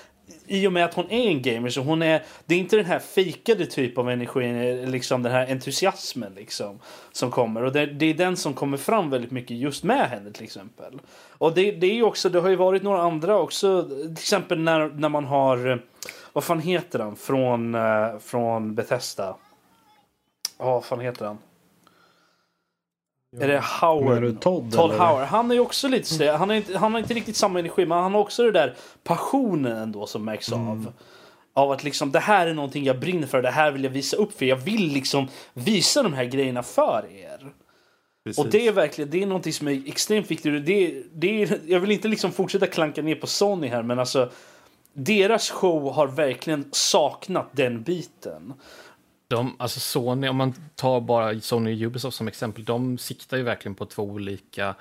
I 0.47 0.67
och 0.67 0.73
med 0.73 0.85
att 0.85 0.93
hon 0.93 1.11
är 1.11 1.27
en 1.27 1.41
gamer 1.41 1.69
så 1.69 1.81
hon 1.81 2.01
är, 2.01 2.23
det 2.45 2.55
är 2.55 2.59
inte 2.59 2.75
den 2.75 2.85
här 2.85 2.99
fejkade 2.99 3.65
typ 3.65 3.97
av 3.97 4.09
energin, 4.09 4.91
liksom 4.91 5.23
den 5.23 5.31
här 5.31 5.51
entusiasmen 5.51 6.33
liksom. 6.33 6.79
Som 7.11 7.31
kommer. 7.31 7.63
Och 7.63 7.71
det, 7.73 7.85
det 7.85 8.05
är 8.05 8.13
den 8.13 8.37
som 8.37 8.53
kommer 8.53 8.77
fram 8.77 9.09
väldigt 9.09 9.31
mycket 9.31 9.57
just 9.57 9.83
med 9.83 10.09
henne 10.09 10.31
till 10.31 10.43
exempel. 10.43 11.01
Och 11.37 11.53
det, 11.53 11.71
det 11.71 11.87
är 11.87 11.93
ju 11.93 12.03
också, 12.03 12.29
det 12.29 12.39
har 12.39 12.49
ju 12.49 12.55
varit 12.55 12.83
några 12.83 13.01
andra 13.01 13.39
också. 13.39 13.83
Till 13.89 14.11
exempel 14.11 14.59
när, 14.59 14.89
när 14.89 15.09
man 15.09 15.25
har, 15.25 15.83
vad 16.33 16.43
fan 16.43 16.59
heter 16.59 16.99
han 16.99 17.15
från, 17.15 17.75
eh, 17.75 18.19
från 18.19 18.75
Bethesda? 18.75 19.35
Ja, 20.59 20.65
vad 20.65 20.85
fan 20.85 20.99
heter 20.99 21.25
han? 21.25 21.37
Är 23.39 23.47
det 23.47 23.63
Howard? 23.81 24.41
Todd, 24.41 24.71
Todd? 24.71 24.91
Howard. 24.91 25.27
Han 25.27 25.51
är 25.51 25.55
ju 25.55 25.61
också 25.61 25.87
lite 25.87 26.07
så, 26.07 26.31
han, 26.31 26.51
är 26.51 26.55
inte, 26.55 26.77
han 26.77 26.91
har 26.91 26.99
inte 26.99 27.13
riktigt 27.13 27.35
samma 27.35 27.59
energi 27.59 27.85
men 27.85 27.97
han 27.97 28.13
har 28.13 28.21
också 28.21 28.43
det 28.43 28.51
där 28.51 28.75
passionen 29.03 29.77
ändå 29.77 30.05
som 30.05 30.25
märks 30.25 30.51
av. 30.51 30.93
Av 31.55 31.71
att 31.71 31.83
liksom 31.83 32.11
det 32.11 32.19
här 32.19 32.47
är 32.47 32.53
någonting 32.53 32.83
jag 32.83 32.99
brinner 32.99 33.27
för, 33.27 33.41
det 33.41 33.51
här 33.51 33.71
vill 33.71 33.83
jag 33.83 33.91
visa 33.91 34.17
upp 34.17 34.37
för. 34.37 34.45
Jag 34.45 34.55
vill 34.55 34.93
liksom 34.93 35.27
visa 35.53 36.03
de 36.03 36.13
här 36.13 36.25
grejerna 36.25 36.63
för 36.63 37.05
er. 37.11 37.53
Precis. 38.23 38.45
Och 38.45 38.51
det 38.51 38.67
är 38.67 38.71
verkligen, 38.71 39.09
det 39.09 39.23
är 39.23 39.27
någonting 39.27 39.53
som 39.53 39.67
är 39.67 39.87
extremt 39.87 40.31
viktigt. 40.31 40.65
Det, 40.65 41.03
det 41.13 41.43
är, 41.43 41.59
jag 41.67 41.79
vill 41.79 41.91
inte 41.91 42.07
liksom 42.07 42.31
fortsätta 42.31 42.67
klanka 42.67 43.01
ner 43.01 43.15
på 43.15 43.27
Sony 43.27 43.67
här 43.67 43.83
men 43.83 43.99
alltså 43.99 44.29
deras 44.93 45.49
show 45.49 45.93
har 45.93 46.07
verkligen 46.07 46.65
saknat 46.71 47.49
den 47.51 47.83
biten. 47.83 48.53
De, 49.33 49.55
alltså 49.59 49.79
Sony, 49.79 50.27
om 50.27 50.35
man 50.35 50.53
tar 50.75 51.01
bara 51.01 51.39
Sony 51.39 51.75
och 51.75 51.87
Ubisoft 51.87 52.17
som 52.17 52.27
exempel, 52.27 52.63
de 52.63 52.97
siktar 52.97 53.37
ju 53.37 53.43
verkligen 53.43 53.75
på 53.75 53.85
två 53.85 54.03
olika, 54.03 54.75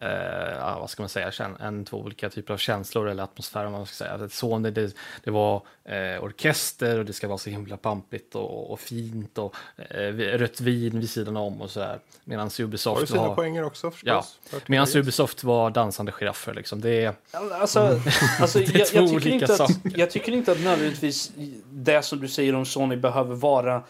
eh, 0.00 0.78
vad 0.78 0.90
ska 0.90 1.02
man 1.02 1.08
säga, 1.08 1.32
en, 1.60 1.84
två 1.84 1.96
olika 1.96 2.30
typer 2.30 2.54
av 2.54 2.58
känslor 2.58 3.08
eller 3.08 3.22
atmosfär. 3.22 3.64
om 3.66 3.72
Man 3.72 3.86
ska 3.86 4.04
säga. 4.04 4.12
Att 4.12 4.32
Sony, 4.32 4.70
det, 4.70 4.96
det 5.24 5.30
var 5.30 5.62
eh, 5.84 6.24
orkester 6.24 6.98
och 6.98 7.04
det 7.04 7.12
ska 7.12 7.28
vara 7.28 7.38
så 7.38 7.50
himla 7.50 7.76
pampigt 7.76 8.34
och, 8.34 8.70
och 8.70 8.80
fint 8.80 9.38
och 9.38 9.54
eh, 9.76 10.12
rött 10.12 10.60
vin 10.60 11.00
vid 11.00 11.10
sidan 11.10 11.36
om 11.36 11.62
och 11.62 11.70
sådär. 11.70 11.98
Medan 12.24 12.50
har 12.58 12.64
Ubisoft 12.64 13.08
sina 13.08 13.28
var... 13.28 13.34
poänger 13.34 13.64
också 13.64 13.90
förstås. 13.90 14.38
Ja, 14.52 14.58
medan 14.66 14.86
Ubisoft 14.94 15.44
var 15.44 15.70
dansande 15.70 16.12
giraffer 16.12 16.54
liksom. 16.54 16.80
Det 16.80 17.04
är... 17.04 17.14
Alltså, 17.32 17.80
alltså 18.40 18.58
Det 18.72 18.74
är 18.74 18.78
jag, 18.78 18.86
två 18.88 18.98
jag, 18.98 19.08
tycker 19.08 19.16
olika 19.16 19.34
inte 19.34 19.52
att, 19.52 19.56
saker. 19.56 19.92
jag 19.96 20.10
tycker 20.10 20.32
inte 20.32 20.52
att 20.52 20.60
nödvändigtvis 20.60 21.32
det 21.70 22.02
som 22.02 22.20
du 22.20 22.28
säger 22.28 22.54
om 22.54 22.66
Sony 22.66 22.96
behöver 22.96 23.34
vara 23.34 23.82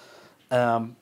ehm, 0.49 0.94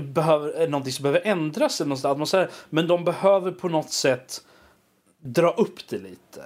behöver, 0.00 0.48
är 0.50 0.68
någonting 0.68 0.92
som 0.92 1.02
behöver 1.02 1.20
ändras 1.26 1.80
eller 1.80 1.88
någonstans. 1.88 2.12
Atmosfär, 2.12 2.48
men 2.70 2.86
de 2.88 3.04
behöver 3.04 3.50
på 3.52 3.68
något 3.68 3.90
sätt 3.90 4.40
dra 5.22 5.50
upp 5.50 5.88
det 5.88 5.98
lite. 5.98 6.42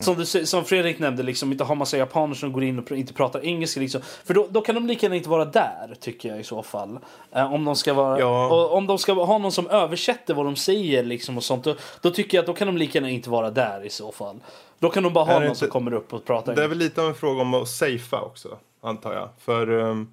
Som, 0.00 0.14
du, 0.16 0.26
som 0.26 0.64
Fredrik 0.64 0.98
nämnde, 0.98 1.22
liksom, 1.22 1.52
inte 1.52 1.64
ha 1.64 1.74
massa 1.74 1.96
japaner 1.96 2.34
som 2.34 2.52
går 2.52 2.62
in 2.64 2.78
och 2.78 2.92
inte 2.92 3.12
pratar 3.12 3.44
engelska. 3.44 3.80
Liksom. 3.80 4.00
För 4.24 4.34
då, 4.34 4.46
då 4.50 4.60
kan 4.60 4.74
de 4.74 4.86
lika 4.86 5.06
gärna 5.06 5.16
inte 5.16 5.28
vara 5.28 5.44
där, 5.44 5.94
tycker 6.00 6.28
jag 6.28 6.40
i 6.40 6.44
så 6.44 6.62
fall. 6.62 6.98
Eh, 7.32 7.52
om 7.54 7.64
de 7.64 7.76
ska 7.76 7.94
vara, 7.94 8.20
Ja. 8.20 8.46
och, 8.48 8.72
om 8.76 8.86
de 8.86 8.98
ska 8.98 9.12
ha 9.12 9.38
någon 9.38 9.52
som 9.52 9.66
översätter 9.70 10.34
vad 10.34 10.46
de 10.46 10.56
säger 10.56 11.02
liksom, 11.04 11.36
och 11.36 11.44
sånt, 11.44 11.64
då, 11.64 11.76
då 12.00 12.10
tycker 12.10 12.36
jag 12.38 12.42
att 12.42 12.46
då 12.46 12.54
kan 12.54 12.66
de 12.66 12.76
lika 12.76 12.98
gärna 12.98 13.10
inte 13.10 13.30
vara 13.30 13.50
där 13.50 13.84
i 13.86 13.90
så 13.90 14.12
fall. 14.12 14.36
Då 14.78 14.90
kan 14.90 15.02
de 15.02 15.12
bara 15.12 15.24
ha 15.24 15.32
någon 15.34 15.42
inte- 15.44 15.58
som 15.58 15.68
kommer 15.68 15.92
upp 15.94 16.12
och 16.12 16.24
pratar 16.24 16.54
Det 16.54 16.64
är 16.64 16.68
väl 16.68 16.78
lite 16.78 17.02
av 17.02 17.08
en 17.08 17.14
fråga 17.14 17.42
om 17.42 17.54
att 17.54 17.68
safea 17.68 18.20
också, 18.20 18.58
antar 18.82 19.14
jag. 19.14 19.28
För 19.38 19.70
um, 19.70 20.12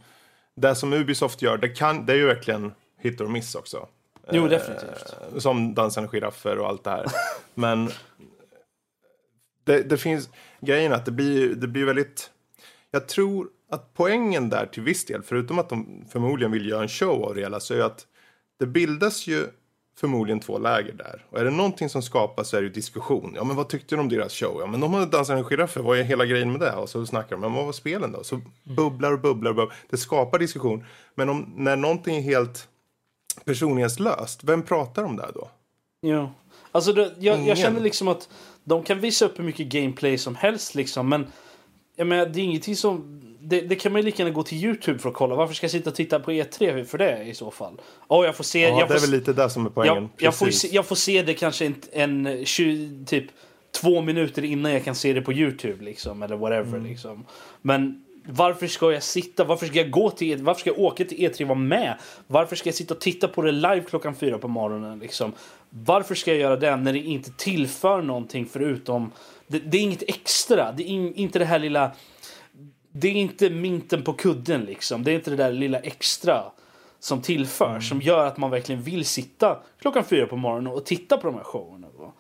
det 0.62 0.76
som 0.76 0.93
Ubisoft 0.93 1.41
gör, 1.41 1.58
det, 1.58 1.69
kan, 1.69 2.06
det 2.06 2.13
är 2.13 2.17
ju 2.17 2.26
verkligen 2.26 2.72
hit 2.98 3.22
or 3.22 3.28
miss 3.28 3.56
också. 3.56 3.88
Jo, 4.32 4.43
Eh, 4.43 4.50
definitivt. 4.50 5.15
Som 5.38 5.74
dansande 5.74 6.10
giraffer 6.10 6.60
och 6.60 6.67
allt 6.67 6.84
det 6.84 6.89
här. 6.89 7.06
Men 7.54 7.89
det, 9.63 9.82
det 9.82 9.98
finns 9.98 10.30
grejen 10.62 10.93
att 10.93 11.06
det 11.06 11.12
blir, 11.12 11.56
det 11.56 11.67
blir 11.67 11.86
väldigt... 11.86 12.32
Jag 12.91 13.08
tror 13.08 13.50
att 13.72 13.93
poängen 13.93 14.50
där 14.50 14.65
till 14.65 14.84
viss 14.84 15.06
del, 15.06 15.24
förutom 15.24 15.60
att 15.60 15.69
de 15.69 16.06
förmodligen 16.12 16.52
vill 16.52 16.69
göra 16.69 16.82
en 16.82 16.89
show 16.89 17.24
av 17.24 17.36
det 17.36 17.41
hela, 17.41 17.60
så 17.60 17.74
är 17.74 17.82
att 17.82 18.08
det 18.60 18.65
bildas 18.65 19.28
ju 19.28 19.48
förmodligen 19.99 20.39
två 20.39 20.57
läger 20.57 20.93
där. 20.93 21.25
Och 21.29 21.39
är 21.39 21.45
det 21.45 21.51
någonting 21.51 21.89
som 21.89 22.01
skapas 22.01 22.49
så 22.49 22.57
är 22.57 22.62
det 22.62 22.67
ju 22.67 22.73
diskussion. 22.73 23.33
Ja 23.35 23.43
men 23.43 23.55
vad 23.55 23.69
tyckte 23.69 23.95
du 23.95 24.01
om 24.01 24.09
deras 24.09 24.33
show? 24.33 24.57
Ja 24.59 24.67
men 24.67 24.79
de 24.79 24.93
hade 24.93 25.05
dansande 25.05 25.43
giraffer, 25.43 25.81
vad 25.81 25.99
är 25.99 26.03
hela 26.03 26.25
grejen 26.25 26.51
med 26.51 26.62
det? 26.62 26.73
Och 26.73 26.89
så 26.89 27.05
snackar 27.05 27.35
de, 27.35 27.41
men 27.41 27.53
vad 27.53 27.65
var 27.65 27.71
spelen 27.71 28.12
då? 28.12 28.23
Så 28.23 28.41
bubblar 28.63 29.12
och 29.12 29.19
bubblar 29.19 29.51
och 29.51 29.55
bubblar. 29.55 29.75
Det 29.89 29.97
skapar 29.97 30.39
diskussion. 30.39 30.85
Men 31.15 31.29
om, 31.29 31.53
när 31.55 31.75
någonting 31.75 32.17
är 32.17 32.21
helt 32.21 32.67
personlighetslöst, 33.45 34.43
vem 34.43 34.63
pratar 34.63 35.03
om 35.03 35.15
det 35.15 35.31
då? 35.33 35.49
Jo. 36.01 36.31
Alltså 36.71 36.93
det, 36.93 37.13
jag, 37.19 37.47
jag 37.47 37.57
känner 37.57 37.81
liksom 37.81 38.07
att 38.07 38.29
de 38.63 38.83
kan 38.83 38.99
visa 38.99 39.25
upp 39.25 39.39
hur 39.39 39.43
mycket 39.43 39.67
gameplay 39.67 40.17
som 40.17 40.35
helst 40.35 40.75
liksom, 40.75 41.09
men 41.09 41.27
jag 41.95 42.07
menar, 42.07 42.25
det 42.25 42.39
är 42.39 42.43
ingenting 42.43 42.75
som... 42.75 43.21
Det, 43.41 43.62
det 43.62 43.75
kan 43.75 43.91
man 43.91 44.02
ju 44.02 44.06
lika 44.06 44.23
gärna 44.23 44.36
gå 44.36 44.43
till 44.43 44.58
Youtube 44.63 44.99
för 44.99 45.10
att 45.10 45.15
kolla. 45.15 45.36
Varför 45.36 45.54
ska 45.54 45.63
jag 45.63 45.71
sitta 45.71 45.89
och 45.89 45.95
titta 45.95 46.19
på 46.19 46.32
E3 46.32 46.84
för 46.84 46.97
det 46.97 47.23
i 47.23 47.34
så 47.34 47.52
fall? 47.52 47.82
Åh, 48.08 48.25
jag 48.25 48.36
får 48.36 48.43
se... 48.43 48.62
Ja, 48.62 48.69
jag 48.69 48.80
det 48.80 48.88
får 48.88 48.95
är 48.95 48.99
väl 48.99 49.19
lite 49.19 49.34
det 49.34 49.49
som 49.49 49.65
är 49.65 49.69
poängen. 49.69 49.95
jag, 49.95 50.10
jag, 50.17 50.36
får, 50.36 50.49
se, 50.49 50.67
jag 50.71 50.86
får 50.86 50.95
se 50.95 51.21
det 51.23 51.34
kanske 51.34 51.65
en, 51.65 51.75
en 51.91 52.45
20, 52.45 53.06
typ 53.06 53.25
två 53.82 54.02
minuter 54.02 54.45
innan 54.45 54.71
jag 54.71 54.84
kan 54.84 54.95
se 54.95 55.13
det 55.13 55.21
på 55.21 55.34
Youtube 55.34 55.84
liksom, 55.86 56.23
eller 56.23 56.36
whatever 56.36 56.78
Mm. 56.78 56.84
liksom. 56.86 57.25
Men 57.62 58.04
varför 58.25 58.67
ska 58.67 58.92
jag 58.92 59.04
sitta, 59.04 59.44
varför 59.44 59.65
ska 59.65 59.77
jag 59.77 59.92
gå 59.92 60.10
till, 60.10 60.31
E- 60.31 60.44
varför 60.44 60.60
ska 60.60 60.69
jag 60.69 60.79
åka 60.79 61.06
till 61.06 61.17
E3 61.17 61.42
och 61.42 61.48
vara 61.48 61.60
med? 61.60 61.98
Varför 62.27 62.56
ska 62.56 62.67
jag 62.69 62.75
sitta 62.75 62.94
och 62.94 63.00
titta 63.02 63.27
på 63.27 63.42
det 63.42 63.52
live 63.52 63.83
klockan 63.90 64.15
fyra 64.15 64.37
på 64.37 64.48
morgonen 64.48 65.00
liksom? 65.00 65.33
Varför 65.69 66.15
ska 66.15 66.31
jag 66.31 66.40
göra 66.40 66.56
det 66.56 66.75
när 66.75 66.94
det 66.94 67.00
inte 67.00 67.31
tillför 67.37 68.02
någonting 68.02 68.46
förutom, 68.46 69.12
det, 69.48 69.60
det 69.60 69.77
är 69.77 69.81
inget 69.81 70.04
extra, 70.08 70.71
det 70.71 70.83
är 70.83 70.87
in, 70.87 71.13
inte 71.15 71.40
det 71.40 71.46
här 71.46 71.60
lilla 71.60 71.92
det 72.92 73.08
är 73.08 73.13
inte 73.13 73.50
minten 73.50 74.04
på 74.04 74.13
kudden 74.13 74.62
liksom. 74.62 75.04
Det 75.04 75.12
är 75.12 75.15
inte 75.15 75.29
det 75.29 75.35
där 75.35 75.52
lilla 75.52 75.79
extra 75.79 76.44
som 77.00 77.21
tillför 77.21 77.69
Mm. 77.69 77.81
som 77.81 78.02
gör 78.02 78.25
att 78.25 78.37
man 78.37 78.52
verkligen 78.52 78.81
vill 78.81 79.06
sitta 79.06 79.60
klockan 79.81 80.04
fyra 80.04 80.27
på 80.27 80.35
morgonen 80.35 80.73
och 80.73 80.85
titta 80.85 81.17
på 81.17 81.27
de 81.27 81.35
här 81.35 81.44
showerna. 81.44 81.87
va. 81.98 82.13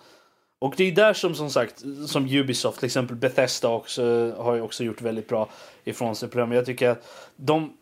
Och 0.59 0.73
det 0.77 0.83
är 0.83 0.91
där 0.91 1.13
som 1.13 1.35
som 1.35 1.49
sagt 1.49 1.83
som 2.07 2.25
Ubisoft 2.25 2.79
till 2.79 2.85
exempel 2.85 3.15
Bethesda 3.15 3.69
också 3.69 4.31
har 4.37 4.55
ju 4.55 4.61
också 4.61 4.83
gjort 4.83 5.01
väldigt 5.01 5.27
bra 5.27 5.49
ifrån 5.83 6.15
sig 6.15 6.29
på 6.29 6.37
det. 6.37 6.45
Men 6.45 6.55
jag 6.55 6.65
tycker 6.65 6.89
att 6.89 7.07
de 7.35 7.73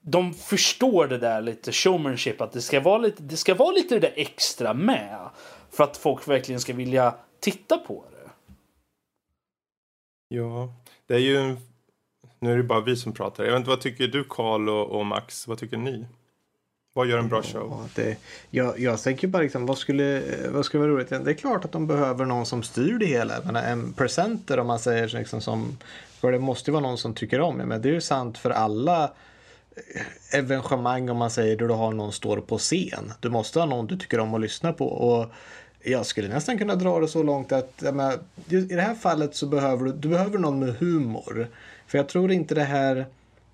de 0.00 0.34
förstår 0.34 1.06
det 1.06 1.18
där 1.18 1.42
lite 1.42 1.72
showmanship 1.72 2.40
att 2.40 2.52
det 2.52 2.60
ska 2.62 2.80
vara 2.80 2.98
lite 2.98 3.22
det 3.22 3.36
ska 3.36 3.54
vara 3.54 3.72
lite 3.72 3.94
det 3.94 4.00
där 4.00 4.12
extra 4.16 4.74
med. 4.74 5.28
för 5.70 5.84
att 5.84 5.96
folk 5.96 6.28
verkligen 6.28 6.60
ska 6.60 6.72
vilja 6.74 7.14
titta 7.40 7.78
på 7.78 8.04
det. 8.10 8.30
Ja, 10.28 10.74
det 11.06 11.14
är 11.14 11.18
ju... 11.18 11.56
Nu 12.42 12.52
är 12.52 12.56
det 12.56 12.62
bara 12.62 12.80
vi 12.80 12.96
som 12.96 13.12
pratar. 13.12 13.44
Jag 13.44 13.50
vet 13.50 13.58
inte, 13.58 13.70
vad 13.70 13.80
tycker 13.80 14.08
du 14.08 14.24
Karl 14.28 14.68
och, 14.68 14.90
och 14.90 15.06
Max? 15.06 15.48
Vad 15.48 15.58
tycker 15.58 15.76
ni? 15.76 16.06
Vad 16.92 17.06
gör 17.06 17.18
en 17.18 17.28
bra 17.28 17.42
show? 17.42 17.88
Det, 17.94 18.16
jag, 18.50 18.80
jag 18.80 19.02
tänker 19.02 19.28
bara 19.28 19.42
liksom, 19.42 19.66
vad 19.66 19.78
skulle, 19.78 20.22
vad 20.50 20.64
skulle 20.64 20.80
vara 20.80 20.92
roligt? 20.92 21.08
Det 21.08 21.30
är 21.30 21.34
klart 21.34 21.64
att 21.64 21.72
de 21.72 21.86
behöver 21.86 22.24
någon 22.24 22.46
som 22.46 22.62
styr 22.62 22.98
det 22.98 23.06
hela. 23.06 23.34
Men 23.44 23.56
en 23.56 23.92
presenter 23.92 24.58
om 24.58 24.66
man 24.66 24.78
säger 24.78 25.08
liksom 25.08 25.40
som, 25.40 25.78
för 26.20 26.32
det 26.32 26.38
måste 26.38 26.70
ju 26.70 26.72
vara 26.72 26.82
någon 26.82 26.98
som 26.98 27.14
tycker 27.14 27.40
om 27.40 27.58
det. 27.58 27.66
Men 27.66 27.82
det 27.82 27.88
är 27.88 27.92
ju 27.92 28.00
sant 28.00 28.38
för 28.38 28.50
alla 28.50 29.12
evenemang 30.32 31.10
om 31.10 31.16
man 31.16 31.30
säger 31.30 31.56
där 31.56 31.68
du 31.68 31.74
har 31.74 31.92
någon 31.92 32.12
står 32.12 32.36
på 32.36 32.58
scen. 32.58 33.12
Du 33.20 33.30
måste 33.30 33.58
ha 33.58 33.66
någon 33.66 33.86
du 33.86 33.96
tycker 33.96 34.20
om 34.20 34.34
att 34.34 34.40
lyssna 34.40 34.72
på. 34.72 34.86
Och 34.86 35.32
jag 35.82 36.06
skulle 36.06 36.28
nästan 36.28 36.58
kunna 36.58 36.74
dra 36.74 37.00
det 37.00 37.08
så 37.08 37.22
långt 37.22 37.52
att 37.52 37.82
menar, 37.82 38.18
i 38.48 38.56
det 38.60 38.82
här 38.82 38.94
fallet 38.94 39.34
så 39.34 39.46
behöver 39.46 39.84
du, 39.84 39.92
du 39.92 40.08
behöver 40.08 40.38
någon 40.38 40.58
med 40.58 40.74
humor. 40.74 41.48
För 41.92 41.98
jag 41.98 42.08
tror 42.08 42.32
inte 42.32 42.54
det 42.54 42.64
här 42.64 43.06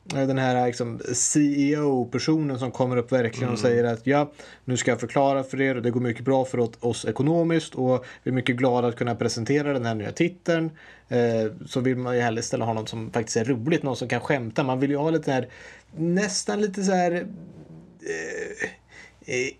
den 0.05 0.39
här 0.39 0.66
liksom 0.66 1.01
CEO-personen 1.12 2.59
som 2.59 2.70
kommer 2.70 2.97
upp 2.97 3.12
verkligen 3.12 3.53
och 3.53 3.59
säger 3.59 3.84
att 3.84 4.07
ja, 4.07 4.32
nu 4.64 4.76
ska 4.76 4.91
jag 4.91 5.01
förklara 5.01 5.43
för 5.43 5.61
er 5.61 5.76
och 5.76 5.82
det 5.82 5.91
går 5.91 6.01
mycket 6.01 6.24
bra 6.24 6.45
för 6.45 6.86
oss 6.86 7.05
ekonomiskt 7.05 7.74
och 7.74 8.05
vi 8.22 8.30
är 8.30 8.34
mycket 8.34 8.57
glada 8.57 8.89
att 8.89 8.97
kunna 8.97 9.14
presentera 9.14 9.72
den 9.72 9.86
här 9.86 9.95
nya 9.95 10.12
titeln. 10.12 10.70
Eh, 11.09 11.53
så 11.66 11.80
vill 11.80 11.97
man 11.97 12.16
ju 12.16 12.20
hellre 12.20 12.43
ställa 12.43 12.64
ha 12.64 12.72
någon 12.72 12.86
som 12.86 13.11
faktiskt 13.12 13.36
är 13.36 13.45
roligt, 13.45 13.82
någon 13.82 13.97
som 13.97 14.09
kan 14.09 14.20
skämta. 14.20 14.62
Man 14.62 14.80
vill 14.80 14.91
ju 14.91 14.97
ha 14.97 15.11
lite 15.11 15.32
här, 15.32 15.49
nästan 15.97 16.61
lite 16.61 16.84
så 16.84 16.93
här 16.93 17.12
eh, 17.12 18.68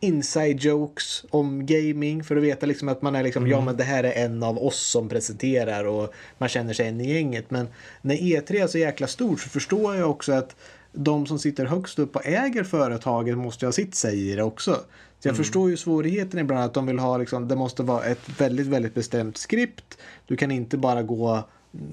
inside 0.01 0.61
jokes 0.61 1.25
om 1.31 1.67
gaming 1.67 2.25
för 2.25 2.37
att 2.37 2.43
veta 2.43 2.67
liksom 2.67 2.89
att 2.89 3.03
man 3.03 3.15
är 3.15 3.23
liksom, 3.23 3.43
mm. 3.43 3.51
ja 3.51 3.61
men 3.61 3.77
det 3.77 3.85
här 3.85 4.05
är 4.05 4.25
en 4.25 4.43
av 4.43 4.59
oss 4.59 4.91
som 4.91 5.09
presenterar 5.09 5.85
och 5.85 6.15
man 6.39 6.49
känner 6.49 6.73
sig 6.73 6.89
en 6.89 7.01
i 7.01 7.15
gänget. 7.15 7.51
Men 7.51 7.69
när 8.03 8.15
E3 8.15 8.63
är 8.63 8.67
så 8.67 8.79
jäkla 8.79 9.07
stort 9.07 9.41
så 9.41 9.49
förstår 9.49 9.97
jag 9.97 10.11
också 10.11 10.33
att 10.33 10.57
de 10.93 11.27
som 11.27 11.39
sitter 11.39 11.67
högst 11.67 11.99
upp 11.99 12.17
och 12.17 12.27
äger 12.27 12.65
företaget 12.65 13.39
måste 13.39 13.67
ha 13.67 13.73
sitt 13.73 13.95
säg 13.95 14.31
i 14.31 14.35
det 14.35 14.43
också. 14.43 14.73
Så 15.21 15.29
jag 15.29 15.33
mm. 15.33 15.45
förstår 15.45 15.71
ju 15.71 15.77
svårigheten 15.77 16.41
ibland 16.41 16.65
att 16.65 16.75
de 16.75 16.87
vill 16.87 16.99
ha 16.99 17.17
liksom, 17.17 17.49
det 17.49 17.57
måste 17.57 17.83
vara 17.83 18.05
ett 18.05 18.41
väldigt, 18.41 18.67
väldigt 18.67 18.95
bestämt 18.95 19.37
skript. 19.37 19.99
Du 20.27 20.37
kan 20.37 20.51
inte 20.51 20.77
bara 20.77 21.03
gå 21.03 21.45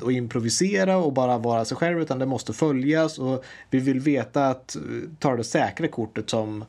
och 0.02 0.12
improvisera 0.12 0.98
och 0.98 1.14
bara 1.14 1.38
vara 1.38 1.66
sig 1.66 1.78
själv 1.78 2.02
utan 2.02 2.20
det 2.20 2.26
måste 2.26 2.54
följas 2.54 3.20
och 3.20 3.44
vi 3.70 3.80
vill 3.80 4.00
veta 4.00 4.48
att 4.48 4.78
ta 5.20 5.36
det 5.36 5.44
säkra 5.44 5.88
kortet 5.88 6.30
som 6.30 6.62
Eh, 6.62 6.66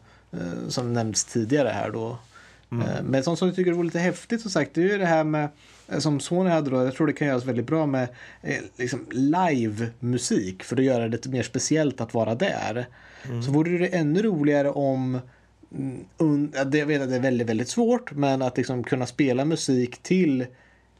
som 0.68 0.92
nämnts 0.92 1.24
tidigare 1.24 1.68
här 1.68 1.90
då. 1.90 2.18
Mm. 2.72 2.88
Eh, 2.88 3.02
men 3.02 3.24
sånt 3.24 3.38
som 3.38 3.48
jag 3.48 3.56
tycker 3.56 3.78
är 3.78 3.84
lite 3.84 3.98
häftigt 3.98 4.40
som 4.40 4.50
sagt 4.50 4.74
det 4.74 4.80
är 4.80 4.88
ju 4.88 4.98
det 4.98 5.06
här 5.06 5.24
med 5.24 5.48
eh, 5.88 5.98
som 5.98 6.20
Sony 6.20 6.50
hade 6.50 6.70
då, 6.70 6.84
jag 6.84 6.94
tror 6.94 7.06
det 7.06 7.12
kan 7.12 7.28
göras 7.28 7.44
väldigt 7.44 7.66
bra 7.66 7.86
med 7.86 8.08
liksom 8.76 9.06
live-musik 9.10 10.64
för 10.64 10.76
att 10.76 10.84
göra 10.84 11.02
det 11.02 11.08
lite 11.08 11.28
mer 11.28 11.42
speciellt 11.42 12.00
att 12.00 12.14
vara 12.14 12.34
där. 12.34 12.86
Mm. 13.24 13.42
Så 13.42 13.50
vore 13.50 13.78
det 13.78 13.86
ännu 13.86 14.22
roligare 14.22 14.70
om 14.70 15.20
mm, 16.18 16.52
jag 16.54 16.86
vet 16.86 17.02
att 17.02 17.10
det 17.10 17.16
är 17.16 17.20
väldigt, 17.20 17.48
väldigt 17.48 17.68
svårt 17.68 18.12
men 18.12 18.42
att 18.42 18.56
liksom 18.56 18.84
kunna 18.84 19.06
spela 19.06 19.44
musik 19.44 20.02
till 20.02 20.46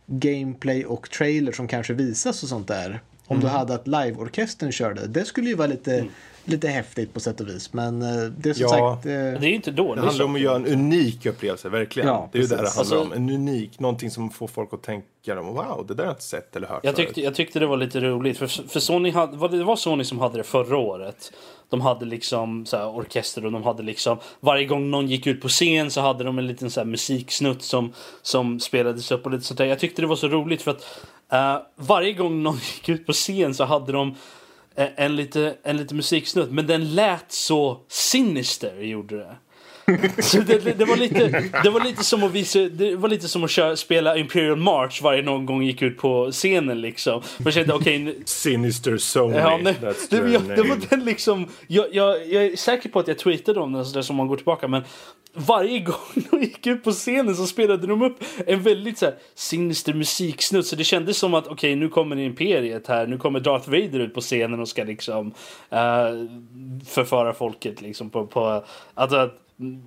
gameplay 0.06 0.84
och 0.84 1.10
trailer 1.10 1.52
som 1.52 1.68
kanske 1.68 1.92
visas 1.92 2.42
och 2.42 2.48
sånt 2.48 2.68
där. 2.68 3.00
Om 3.26 3.36
mm. 3.36 3.40
du 3.40 3.52
hade 3.52 3.74
att 3.74 3.86
live-orkestern 3.86 4.72
körde. 4.72 5.06
Det 5.06 5.24
skulle 5.24 5.48
ju 5.48 5.54
vara 5.54 5.66
lite 5.66 5.94
mm 5.98 6.08
lite 6.48 6.68
häftigt 6.68 7.14
på 7.14 7.20
sätt 7.20 7.40
och 7.40 7.48
vis. 7.48 7.72
Men 7.72 8.02
eh, 8.02 8.08
det 8.38 8.50
är 8.50 8.54
som 8.54 8.62
ja, 8.62 8.68
sagt... 8.68 9.06
Eh, 9.06 9.12
det 9.12 9.18
är 9.18 9.48
ju 9.48 9.54
inte 9.54 9.70
dåligt. 9.70 10.02
Det 10.02 10.06
handlar 10.06 10.24
om 10.24 10.34
att 10.34 10.40
göra 10.40 10.56
en 10.56 10.66
unik 10.66 11.26
upplevelse, 11.26 11.68
verkligen. 11.68 12.08
Ja, 12.08 12.28
det 12.32 12.38
är 12.38 12.42
ju 12.42 12.48
det 12.48 12.54
det 12.54 12.62
handlar 12.62 12.78
alltså, 12.78 13.00
om. 13.00 13.12
En 13.12 13.30
unik, 13.30 13.80
någonting 13.80 14.10
som 14.10 14.30
får 14.30 14.48
folk 14.48 14.72
att 14.72 14.82
tänka 14.82 15.06
wow, 15.34 15.84
det 15.88 15.94
där 15.94 16.04
har 16.04 16.10
jag 16.10 16.12
inte 16.12 16.24
sett 16.24 16.56
eller 16.56 16.68
hört 16.68 16.80
jag 16.82 16.96
tyckte, 16.96 17.20
jag 17.20 17.34
tyckte 17.34 17.58
det 17.58 17.66
var 17.66 17.76
lite 17.76 18.00
roligt, 18.00 18.38
för, 18.38 18.46
för 18.46 18.80
Sony 18.80 19.10
hade, 19.10 19.48
det 19.58 19.64
var 19.64 19.76
Sony 19.76 20.04
som 20.04 20.18
hade 20.18 20.36
det 20.38 20.44
förra 20.44 20.76
året. 20.76 21.32
De 21.68 21.80
hade 21.80 22.04
liksom 22.04 22.66
så 22.66 22.76
här, 22.76 22.88
orkester 22.88 23.44
och 23.44 23.52
de 23.52 23.62
hade 23.62 23.82
liksom 23.82 24.18
varje 24.40 24.64
gång 24.64 24.90
någon 24.90 25.06
gick 25.08 25.26
ut 25.26 25.42
på 25.42 25.48
scen 25.48 25.90
så 25.90 26.00
hade 26.00 26.24
de 26.24 26.38
en 26.38 26.46
liten 26.46 26.70
så 26.70 26.80
här, 26.80 26.84
musiksnutt 26.84 27.62
som, 27.62 27.92
som 28.22 28.60
spelades 28.60 29.12
upp 29.12 29.26
och 29.26 29.32
lite 29.32 29.44
sånt 29.44 29.58
där. 29.58 29.64
Jag 29.64 29.78
tyckte 29.78 30.02
det 30.02 30.08
var 30.08 30.16
så 30.16 30.28
roligt 30.28 30.62
för 30.62 30.70
att 30.70 30.82
uh, 31.32 31.66
varje 31.76 32.12
gång 32.12 32.42
någon 32.42 32.54
gick 32.76 32.88
ut 32.88 33.06
på 33.06 33.12
scen 33.12 33.54
så 33.54 33.64
hade 33.64 33.92
de 33.92 34.14
Eh, 34.76 34.88
en 34.96 35.16
lite, 35.16 35.56
en 35.62 35.76
lite 35.76 35.94
musiksnutt, 35.94 36.50
men 36.50 36.66
den 36.66 36.94
lät 36.94 37.32
så 37.32 37.80
sinister 37.88 38.80
gjorde 38.80 39.16
det. 39.16 39.36
Så 40.18 40.38
det, 40.38 40.78
det, 40.78 40.84
var 40.84 40.96
lite, 40.96 41.50
det 41.62 41.70
var 41.70 41.84
lite 41.84 42.04
som 42.04 42.22
att 42.22 42.32
visa, 42.32 42.58
det 42.58 42.96
var 42.96 43.08
lite 43.08 43.28
som 43.28 43.44
att 43.44 43.50
köra, 43.50 43.76
spela 43.76 44.16
Imperial 44.16 44.56
March 44.56 45.02
varje 45.02 45.22
någon 45.22 45.46
gång 45.46 45.62
gick 45.62 45.82
ut 45.82 45.98
på 45.98 46.30
scenen 46.30 46.80
liksom. 46.80 47.22
Man 47.38 47.52
kände 47.52 47.74
okej. 47.74 48.02
Okay, 48.02 48.14
Sinister 48.24 48.96
Sony. 48.96 49.36
Ja, 49.36 49.58
nej, 49.62 49.74
det, 50.10 50.16
jag, 50.16 50.42
det 50.42 50.62
var 50.62 50.90
den 50.90 51.04
liksom. 51.04 51.48
Jag, 51.66 51.86
jag, 51.92 52.28
jag 52.32 52.44
är 52.44 52.56
säker 52.56 52.88
på 52.88 52.98
att 52.98 53.08
jag 53.08 53.18
tweetade 53.18 53.60
om 53.60 53.72
den 53.72 53.86
så 53.86 53.94
där 53.94 54.02
som 54.02 54.16
man 54.16 54.26
går 54.26 54.36
tillbaka 54.36 54.68
men 54.68 54.82
varje 55.36 55.80
gång 55.84 56.24
de 56.30 56.42
gick 56.42 56.66
ut 56.66 56.84
på 56.84 56.90
scenen 56.90 57.36
så 57.36 57.46
spelade 57.46 57.86
de 57.86 58.02
upp 58.02 58.24
en 58.46 58.62
väldigt 58.62 58.98
så 58.98 59.04
här, 59.04 59.14
sinister 59.34 59.94
musiksnutt. 59.94 60.66
Så 60.66 60.76
det 60.76 60.84
kändes 60.84 61.18
som 61.18 61.34
att 61.34 61.44
okej 61.44 61.54
okay, 61.54 61.76
nu 61.76 61.88
kommer 61.88 62.16
Imperiet 62.18 62.86
här. 62.86 63.06
Nu 63.06 63.18
kommer 63.18 63.40
Darth 63.40 63.70
Vader 63.70 64.00
ut 64.00 64.14
på 64.14 64.20
scenen 64.20 64.60
och 64.60 64.68
ska 64.68 64.84
liksom 64.84 65.26
uh, 65.26 66.28
förföra 66.86 67.32
folket 67.32 67.82
liksom 67.82 68.10
på, 68.10 68.26
på 68.26 68.64
alltså, 68.94 69.30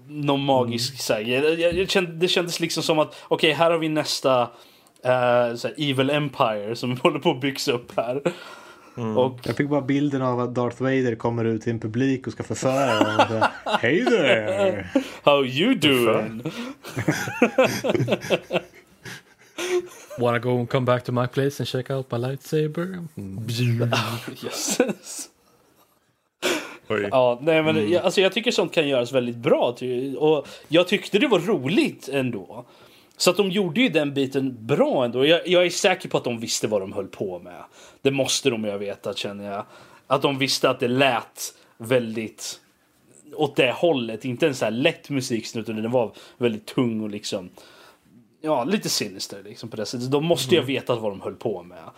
någon 0.08 0.46
magisk 0.46 0.92
mm. 0.92 0.98
så 0.98 1.14
här, 1.14 1.22
jag, 1.22 1.60
jag, 1.60 1.74
jag 1.74 1.90
kände, 1.90 2.12
Det 2.12 2.28
kändes 2.28 2.60
liksom 2.60 2.84
som 2.84 3.00
att 3.00 3.16
okej 3.28 3.36
okay, 3.36 3.54
här 3.54 3.72
har 3.72 3.78
vi 3.78 3.90
nästa 3.90 4.42
uh, 4.42 5.56
så 5.56 5.68
här, 5.68 5.74
Evil 5.78 6.10
Empire 6.10 6.76
som 6.76 6.98
håller 7.04 7.20
på 7.20 7.32
att 7.32 7.42
byggas 7.42 7.68
upp 7.68 7.98
här. 7.98 8.22
Mm. 8.98 9.18
Och... 9.18 9.40
Jag 9.44 9.56
fick 9.56 9.70
bara 9.70 9.82
bilden 9.82 10.22
av 10.22 10.40
att 10.40 10.56
Darth 10.56 10.82
Vader 10.82 11.16
kommer 11.16 11.46
ut 11.46 11.62
till 11.62 11.74
en 11.74 11.80
publik 11.80 12.28
och 12.28 12.34
ska 12.34 12.44
förföra 12.44 13.26
dem. 13.26 13.44
Hej 13.66 14.06
there! 14.06 14.88
How 15.24 15.46
you 15.46 15.76
doing? 15.76 16.42
Wanna 20.20 20.40
go 20.40 20.60
and 20.60 20.70
come 20.70 20.86
back 20.86 21.04
to 21.04 21.12
my 21.12 21.28
place 21.28 21.60
and 21.60 21.68
check 21.68 21.90
out 21.90 22.12
my 22.12 22.18
lightsaber? 22.18 23.08
Mm. 23.18 23.50
yes. 24.44 24.80
Ja, 27.12 27.40
nej, 27.42 27.64
men 27.64 27.78
mm. 27.78 27.92
jag, 27.92 28.04
alltså, 28.04 28.22
jag 28.22 28.34
tycker 28.34 28.52
sånt 28.52 28.74
kan 28.74 28.88
göras 28.88 29.12
väldigt 29.12 29.36
bra. 29.36 29.76
Och 30.18 30.48
jag 30.68 30.88
tyckte 30.88 31.20
det 31.20 31.28
var 31.28 31.40
roligt 31.40 32.10
ändå. 32.10 32.66
Så 33.18 33.30
att 33.30 33.38
de 33.38 33.52
gjorde 33.52 33.82
ju 33.82 33.90
den 33.90 34.14
biten 34.14 34.66
bra 34.66 35.06
ändå. 35.06 35.26
Jag, 35.26 35.48
jag, 35.48 35.66
är 35.66 35.70
säker 35.70 36.10
på 36.10 36.18
att 36.18 36.24
de 36.24 36.40
visste 36.40 36.68
vad 36.68 36.82
de 36.82 36.94
höll 36.94 37.08
på 37.08 37.40
med. 37.40 37.64
Det 38.02 38.12
måste 38.12 38.50
de 38.50 38.64
ju 38.64 38.72
ha 38.72 38.78
vetat 38.78 39.18
känner 39.18 39.52
jag. 39.52 39.66
Att 40.08 40.22
de 40.22 40.38
visste 40.38 40.70
att 40.70 40.80
det 40.80 40.88
lät 40.88 41.54
väldigt 41.78 42.60
åt 43.34 43.56
det 43.56 43.72
hållet. 43.72 44.26
Inte 44.26 44.48
en 44.48 44.56
så 44.56 44.66
här 44.66 44.72
lätt 44.72 45.10
musiksnutt 45.10 45.70
utan 45.70 45.82
den 45.82 45.92
var 45.92 46.12
väldigt 46.38 46.66
tung 46.66 47.02
och 47.02 47.10
liksom 47.10 47.50
ja, 48.42 48.64
lite 48.64 48.90
sinister 48.90 49.44
liksom 49.44 49.70
på 49.70 49.78
det 49.78 49.86
sättet. 49.86 50.12
De 50.12 50.26
måste 50.26 50.56
ju 50.56 50.62
ha 50.62 50.64
mm. 50.64 50.76
vetat 50.76 51.02
vad 51.02 51.12
de 51.12 51.22
höll 51.22 51.36
på 51.36 51.64
med. 51.64 51.90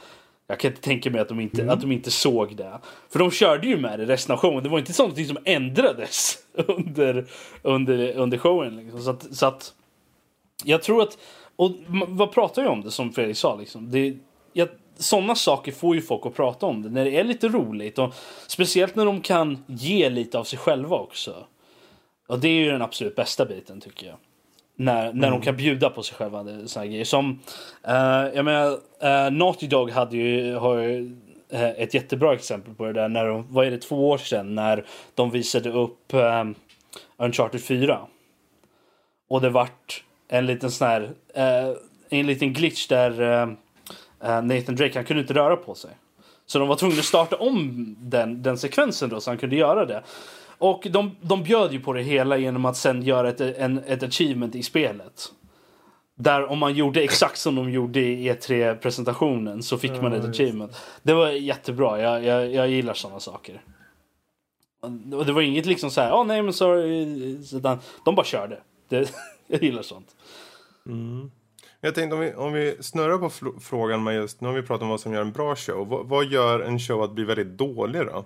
Jag 0.52 0.60
kan 0.60 0.72
inte 0.72 0.82
tänka 0.82 1.10
mig 1.10 1.22
att 1.22 1.28
de 1.28 1.40
inte, 1.40 1.62
mm. 1.62 1.74
att 1.74 1.82
de 1.82 1.92
inte 1.92 2.12
såg 2.12 2.56
det. 2.56 2.80
För 3.10 3.20
de 3.20 3.32
körde 3.32 3.68
ju 3.68 3.78
med 3.78 4.00
det 4.00 4.06
resten 4.06 4.34
av 4.34 4.40
showen. 4.40 4.64
Det 4.64 4.70
var 4.70 4.80
inte 4.80 4.94
sånt 4.94 5.28
som 5.28 5.38
ändrades 5.46 6.38
under, 6.54 7.26
under, 7.62 8.16
under 8.18 8.38
showen. 8.38 8.76
Liksom. 8.76 9.02
Så, 9.02 9.10
att, 9.10 9.36
så 9.36 9.46
att 9.46 9.74
jag 10.64 10.84
tror 10.84 11.02
att, 11.02 11.18
och 11.56 11.72
vad 12.08 12.32
pratar 12.32 12.64
jag 12.64 12.72
om 12.72 12.82
det 12.82 12.92
som 12.92 13.12
Fredrik 13.12 13.38
sa 13.38 13.56
liksom. 13.56 13.92
Det, 13.92 14.18
jag, 14.54 14.70
sådana 14.98 15.36
saker 15.36 15.72
får 15.72 15.96
ju 15.96 16.02
folk 16.02 16.26
att 16.26 16.36
prata 16.36 16.66
om 16.66 16.82
det 16.82 16.90
när 16.90 17.06
det 17.06 17.20
är 17.20 17.24
lite 17.24 17.48
roligt. 17.48 18.00
Och 18.00 18.14
speciellt 18.48 18.96
när 18.96 19.06
de 19.06 19.22
kan 19.22 19.64
ge 19.68 20.10
lite 20.10 20.40
av 20.40 20.44
sig 20.44 20.60
själva 20.60 20.96
också. 20.96 21.36
Och 22.28 22.40
det 22.40 22.48
är 22.48 22.54
ju 22.54 22.72
den 22.72 22.82
absolut 22.82 23.16
bästa 23.16 23.46
biten 23.46 23.82
tycker 23.82 24.08
jag. 24.08 24.16
När, 24.82 25.14
när 25.14 25.28
mm. 25.28 25.32
de 25.32 25.42
kan 25.42 25.56
bjuda 25.56 25.90
på 25.90 26.04
sig 26.04 26.18
själva. 26.18 26.46
Såna 26.66 26.86
grejer. 26.86 27.06
Som, 27.06 27.40
uh, 27.88 28.36
jag 28.36 28.46
menar, 28.46 28.72
uh, 28.72 29.32
Naughty 29.32 29.68
Dog 29.68 29.92
hade 29.92 30.18
ju, 30.18 30.56
har 30.56 30.78
ju 30.78 31.00
uh, 31.54 31.70
ett 31.70 31.94
jättebra 31.94 32.34
exempel 32.34 32.74
på 32.74 32.86
det 32.86 32.94
där. 32.94 33.10
När 33.10 33.26
de, 33.26 33.46
vad 33.50 33.68
är 33.68 33.72
det, 33.72 33.78
två 33.78 34.10
år 34.10 34.18
sedan 34.18 34.56
när 34.56 34.86
de 35.16 35.32
visade 35.32 35.70
upp 35.70 36.14
um, 36.14 36.56
Uncharted 37.18 37.64
4. 37.64 38.00
Och 39.30 39.42
det 39.42 39.50
vart 39.50 40.04
en 40.28 40.46
liten 40.46 40.72
sån 40.72 40.88
här, 40.88 41.02
uh, 41.02 41.78
en 42.10 42.28
liten 42.28 42.54
glitch 42.54 42.88
där 42.88 43.22
uh, 43.22 43.54
Nathan 44.20 44.76
Drake, 44.76 44.92
han 44.96 45.06
kunde 45.06 45.22
inte 45.22 45.34
röra 45.34 45.56
på 45.56 45.76
sig. 45.76 45.92
Så 46.46 46.60
de 46.60 46.68
var 46.68 46.76
tvungna 46.76 47.00
att 47.00 47.06
starta 47.06 47.36
om 47.36 47.96
den, 48.00 48.44
den 48.44 48.58
sekvensen 48.58 49.10
då 49.10 49.22
så 49.22 49.32
han 49.32 49.38
kunde 49.38 49.56
göra 49.56 49.86
det. 49.86 50.04
Och 50.62 50.88
de, 50.90 51.16
de 51.22 51.44
bjöd 51.44 51.74
ju 51.74 51.80
på 51.80 51.94
det 51.94 52.02
hela 52.02 52.38
genom 52.38 52.66
att 52.66 52.78
sen 52.78 53.04
göra 53.04 53.30
ett, 53.30 53.42
en, 53.42 53.78
ett 53.78 54.04
achievement 54.04 54.56
i 54.56 54.64
spelet. 54.64 55.32
Där 56.16 56.46
om 56.46 56.60
man 56.60 56.74
gjorde 56.74 57.02
exakt 57.02 57.38
som 57.38 57.56
de 57.56 57.72
gjorde 57.72 58.00
i 58.00 58.32
E3-presentationen 58.32 59.62
så 59.64 59.78
fick 59.78 60.02
man 60.02 60.14
ett 60.14 60.26
achievement. 60.26 60.72
Det 61.04 61.14
var 61.14 61.30
jättebra, 61.30 62.02
jag, 62.02 62.24
jag, 62.26 62.54
jag 62.54 62.70
gillar 62.70 62.94
sådana 62.94 63.20
saker. 63.20 63.62
Och 65.14 65.26
det 65.26 65.32
var 65.32 65.42
inget 65.42 65.66
liksom 65.66 65.92
så 65.92 66.02
här, 66.02 66.12
oh, 66.12 66.26
nej 66.26 66.42
men 66.42 66.54
sorry, 66.54 67.38
de 68.06 68.16
bara 68.16 68.26
körde. 68.26 68.60
Det, 68.90 69.12
jag 69.48 69.64
gillar 69.64 69.82
sånt. 69.82 70.16
Jag 71.82 71.96
tänkte 71.96 72.16
om 72.16 72.22
vi, 72.22 72.34
om 72.34 72.54
vi 72.54 72.78
snurrar 72.80 73.18
på 73.18 73.30
frågan 73.60 74.04
med 74.04 74.16
just, 74.16 74.42
nu 74.42 74.48
har 74.48 74.56
vi 74.56 74.62
pratat 74.62 74.84
om 74.84 74.90
vad 74.90 75.00
som 75.00 75.14
gör 75.14 75.22
en 75.22 75.32
bra 75.32 75.56
show. 75.56 75.88
Vad, 75.88 76.08
vad 76.08 76.26
gör 76.26 76.60
en 76.60 76.80
show 76.80 77.04
att 77.04 77.12
bli 77.12 77.24
väldigt 77.24 77.58
dålig 77.58 78.02
då? 78.02 78.26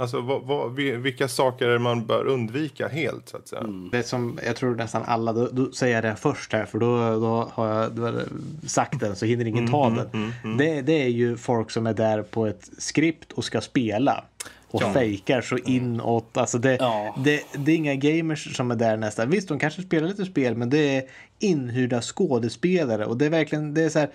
Alltså 0.00 0.20
vad, 0.20 0.42
vad, 0.42 0.74
vi- 0.74 0.96
vilka 0.96 1.28
saker 1.28 1.78
man 1.78 2.06
bör 2.06 2.26
undvika 2.26 2.88
helt 2.88 3.28
så 3.28 3.36
att 3.36 3.48
säga? 3.48 3.62
Det 3.92 4.02
som 4.02 4.38
jag 4.46 4.56
tror 4.56 4.74
nästan 4.74 5.02
alla, 5.06 5.32
då, 5.32 5.48
då 5.52 5.72
säger 5.72 5.94
jag 5.94 6.04
det 6.04 6.16
först 6.16 6.52
här 6.52 6.64
för 6.64 6.78
då, 6.78 6.96
då 7.20 7.48
har 7.52 7.68
jag 7.68 7.92
då 7.92 8.20
sagt 8.66 9.00
den 9.00 9.16
så 9.16 9.26
hinner 9.26 9.44
ingen 9.44 9.68
ta 9.70 9.90
den. 9.90 10.32
Det, 10.58 10.80
det 10.82 11.02
är 11.02 11.08
ju 11.08 11.36
folk 11.36 11.70
som 11.70 11.86
är 11.86 11.94
där 11.94 12.22
på 12.22 12.46
ett 12.46 12.70
skript 12.78 13.32
och 13.32 13.44
ska 13.44 13.60
spela. 13.60 14.24
Och 14.72 14.82
fejkar 14.82 15.40
så 15.40 15.58
inåt. 15.58 16.36
Alltså 16.36 16.58
det, 16.58 16.76
Ja. 16.80 17.16
det, 17.24 17.42
det 17.56 17.72
är 17.72 17.76
inga 17.76 17.94
gamers 17.94 18.56
som 18.56 18.70
är 18.70 18.76
där 18.76 18.96
nästan. 18.96 19.30
Visst, 19.30 19.48
de 19.48 19.58
kanske 19.58 19.82
spelar 19.82 20.08
lite 20.08 20.24
spel 20.24 20.56
men 20.56 20.70
det 20.70 20.96
är 20.96 21.02
inhyrda 21.38 22.02
skådespelare. 22.02 23.06
Och 23.06 23.16
det 23.16 23.26
är 23.26 23.30
verkligen, 23.30 23.74
det 23.74 23.82
är 23.82 23.88
så 23.88 23.98
här. 23.98 24.10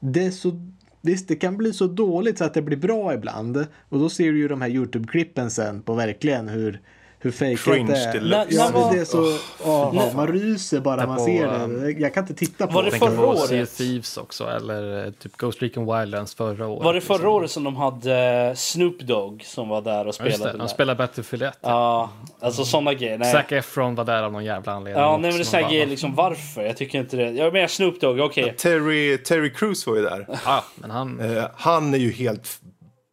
Det 0.00 0.24
är 0.24 0.30
så 0.30 0.72
Visst, 1.02 1.28
det 1.28 1.36
kan 1.36 1.56
bli 1.56 1.72
så 1.72 1.86
dåligt 1.86 2.38
så 2.38 2.44
att 2.44 2.54
det 2.54 2.62
blir 2.62 2.76
bra 2.76 3.14
ibland. 3.14 3.66
Och 3.88 3.98
då 3.98 4.08
ser 4.08 4.32
du 4.32 4.38
ju 4.38 4.48
de 4.48 4.62
här 4.62 4.68
YouTube-klippen 4.68 5.48
sen 5.50 5.82
på 5.82 5.94
verkligen 5.94 6.48
hur, 6.48 6.80
hur 7.22 7.30
fejkat 7.30 7.86
det 7.86 7.96
är. 7.96 8.14
Ja, 8.14 8.44
När- 8.70 8.72
men 8.72 8.94
det 8.94 9.00
är 9.00 9.04
så... 9.04 9.38
åh, 9.64 9.94
När- 9.94 10.14
man 10.14 10.28
ryser 10.28 10.80
bara 10.80 11.06
man 11.06 11.16
på, 11.16 11.24
ser 11.24 11.62
um, 11.62 11.80
det. 11.80 11.90
Jag 11.90 12.14
kan 12.14 12.22
inte 12.22 12.34
titta 12.34 12.66
på 12.66 12.72
Var 12.72 12.82
det 12.82 12.90
det. 12.90 12.98
förra 12.98 13.26
året? 13.26 13.40
Sea 13.48 13.66
Thieves 13.66 14.16
också, 14.16 14.44
eller 14.48 15.06
eh, 15.06 15.12
typ 15.12 15.36
Ghost 15.36 15.62
Recon 15.62 15.98
Wildlands 15.98 16.34
förra 16.34 16.66
året. 16.66 16.84
Var 16.84 16.94
det 16.94 17.00
förra 17.00 17.16
liksom. 17.16 17.32
året 17.32 17.50
som 17.50 17.64
de 17.64 17.76
hade 17.76 18.52
Snoop 18.56 19.00
Dogg 19.00 19.42
som 19.44 19.68
var 19.68 19.82
där 19.82 20.00
och 20.00 20.06
just 20.06 20.18
spelade? 20.18 20.44
det, 20.44 20.52
där? 20.52 20.58
de 20.58 20.68
spelade 20.68 20.98
Battlefield 20.98 21.42
1. 21.42 21.58
Ja, 21.60 22.10
alltså 22.40 22.64
sådana 22.64 22.94
grejer. 22.94 23.18
Nej. 23.18 23.32
Zac 23.32 23.52
Efron 23.52 23.94
var 23.94 24.04
där 24.04 24.22
av 24.22 24.32
någon 24.32 24.44
jävla 24.44 24.72
anledning. 24.72 25.02
Ja, 25.02 25.18
nej 25.18 25.30
men 25.30 25.40
det 25.40 25.54
är 25.54 25.62
bara, 25.62 25.70
grejer 25.70 25.86
liksom 25.86 26.14
varför? 26.14 26.62
Jag 26.62 26.76
tycker 26.76 26.98
inte 26.98 27.16
det. 27.16 27.30
Jag 27.30 27.52
menar 27.52 27.66
Snoop 27.66 28.00
Dogg, 28.00 28.20
okej. 28.20 28.54
Terry, 28.58 29.18
Terry 29.18 29.50
Crews 29.52 29.86
var 29.86 29.96
ju 29.96 30.02
där. 30.02 30.26
Ja, 30.44 30.64
men 30.74 30.90
han... 30.90 31.20
Eh, 31.20 31.44
han 31.56 31.94
är 31.94 31.98
ju 31.98 32.12
helt 32.12 32.60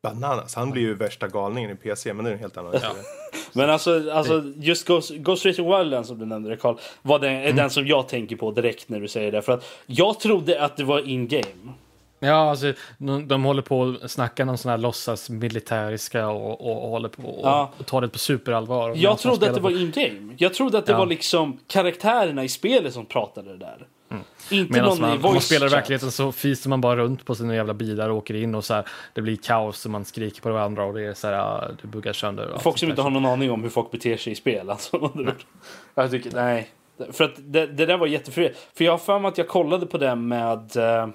bananas. 0.01 0.55
Han 0.55 0.71
blir 0.71 0.81
ju 0.81 0.93
värsta 0.93 1.27
galningen 1.27 1.71
i 1.71 1.75
PC, 1.75 2.13
men 2.13 2.25
det 2.25 2.31
är 2.31 2.33
en 2.33 2.39
helt 2.39 2.57
annan 2.57 2.73
historia. 2.73 3.03
Men 3.53 3.69
alltså, 3.69 4.11
alltså 4.11 4.43
just 4.55 4.87
Ghost, 4.87 5.11
Ghost 5.11 5.45
Recon 5.45 5.65
Wildlands 5.77 6.09
som 6.09 6.19
du 6.19 6.25
nämnde 6.25 6.57
Carl, 6.57 6.77
var 7.01 7.19
den, 7.19 7.33
är 7.33 7.53
den 7.53 7.69
som 7.69 7.87
jag 7.87 8.07
tänker 8.07 8.35
på 8.35 8.51
direkt 8.51 8.89
när 8.89 8.99
du 8.99 9.07
säger 9.07 9.31
det. 9.31 9.41
För 9.41 9.51
att 9.53 9.65
jag 9.85 10.19
trodde 10.19 10.63
att 10.65 10.77
det 10.77 10.83
var 10.83 11.07
in-game. 11.09 11.73
Ja, 12.19 12.49
alltså, 12.49 12.73
de, 12.97 13.27
de 13.27 13.43
håller 13.43 13.61
på 13.61 13.95
att 14.03 14.11
snacka 14.11 14.45
någon 14.45 14.57
sån 14.57 14.71
här 14.71 14.77
låtsas 14.77 15.29
militäriska 15.29 16.27
och, 16.27 16.61
och, 16.61 16.83
och 16.83 16.89
håller 16.89 17.09
på 17.09 17.23
och, 17.29 17.47
Ja. 17.47 17.71
och 17.77 17.85
tar 17.85 18.01
det 18.01 18.09
på 18.09 18.19
superallvar. 18.19 18.89
Och 18.89 18.97
Jag 18.97 19.17
trodde 19.19 19.47
att 19.49 19.55
det 19.55 19.61
var 19.61 19.71
på- 19.71 19.77
in-game. 19.77 20.33
Jag 20.37 20.53
trodde 20.53 20.77
att 20.77 20.85
det 20.85 20.91
Ja. 20.91 20.97
var 20.97 21.05
liksom 21.05 21.59
karaktärerna 21.67 22.43
i 22.43 22.49
spelet 22.49 22.93
som 22.93 23.05
pratade 23.05 23.57
det 23.57 23.65
där. 24.09 24.19
Inte 24.49 24.73
Medan 24.73 24.89
någon 24.89 25.01
man, 25.01 25.09
i 25.09 25.15
om 25.15 25.21
man 25.21 25.31
voice 25.31 25.45
spelar 25.45 25.67
i 25.67 25.69
verkligheten 25.69 26.11
så 26.11 26.31
fiser 26.31 26.69
man 26.69 26.81
bara 26.81 26.95
runt 26.95 27.25
på 27.25 27.35
sina 27.35 27.55
jävla 27.55 27.73
bilar 27.73 28.09
och 28.09 28.17
åker 28.17 28.33
in 28.33 28.55
och 28.55 28.65
så 28.65 28.73
här, 28.73 28.87
det 29.13 29.21
blir 29.21 29.35
kaos 29.35 29.85
och 29.85 29.91
man 29.91 30.05
skriker 30.05 30.41
på 30.41 30.51
varandra 30.51 30.85
och 30.85 30.93
det 30.93 31.05
är 31.05 31.13
så 31.13 31.27
här, 31.27 31.75
det 31.81 31.87
buggar 31.87 32.13
sönder. 32.13 32.57
Folk 32.59 32.77
som 32.77 32.89
inte 32.89 33.01
har 33.01 33.09
någon 33.09 33.25
aning 33.25 33.51
om 33.51 33.63
hur 33.63 33.69
folk 33.69 33.91
beter 33.91 34.17
sig 34.17 34.33
i 34.33 34.35
spel. 34.35 34.69
Alltså. 34.69 35.11
jag 35.95 36.11
tycker, 36.11 36.31
nej. 36.31 36.69
För 37.11 37.23
att 37.23 37.33
det, 37.37 37.67
det 37.67 37.85
där 37.85 37.97
var 37.97 38.07
jättefri. 38.07 38.53
För 38.73 38.83
jag 38.83 38.91
har 38.91 38.97
för 38.97 39.19
mig 39.19 39.29
att 39.29 39.37
jag 39.37 39.47
kollade 39.47 39.85
på 39.85 39.97
det 39.97 40.15
med, 40.15 40.77
eh, 40.77 41.07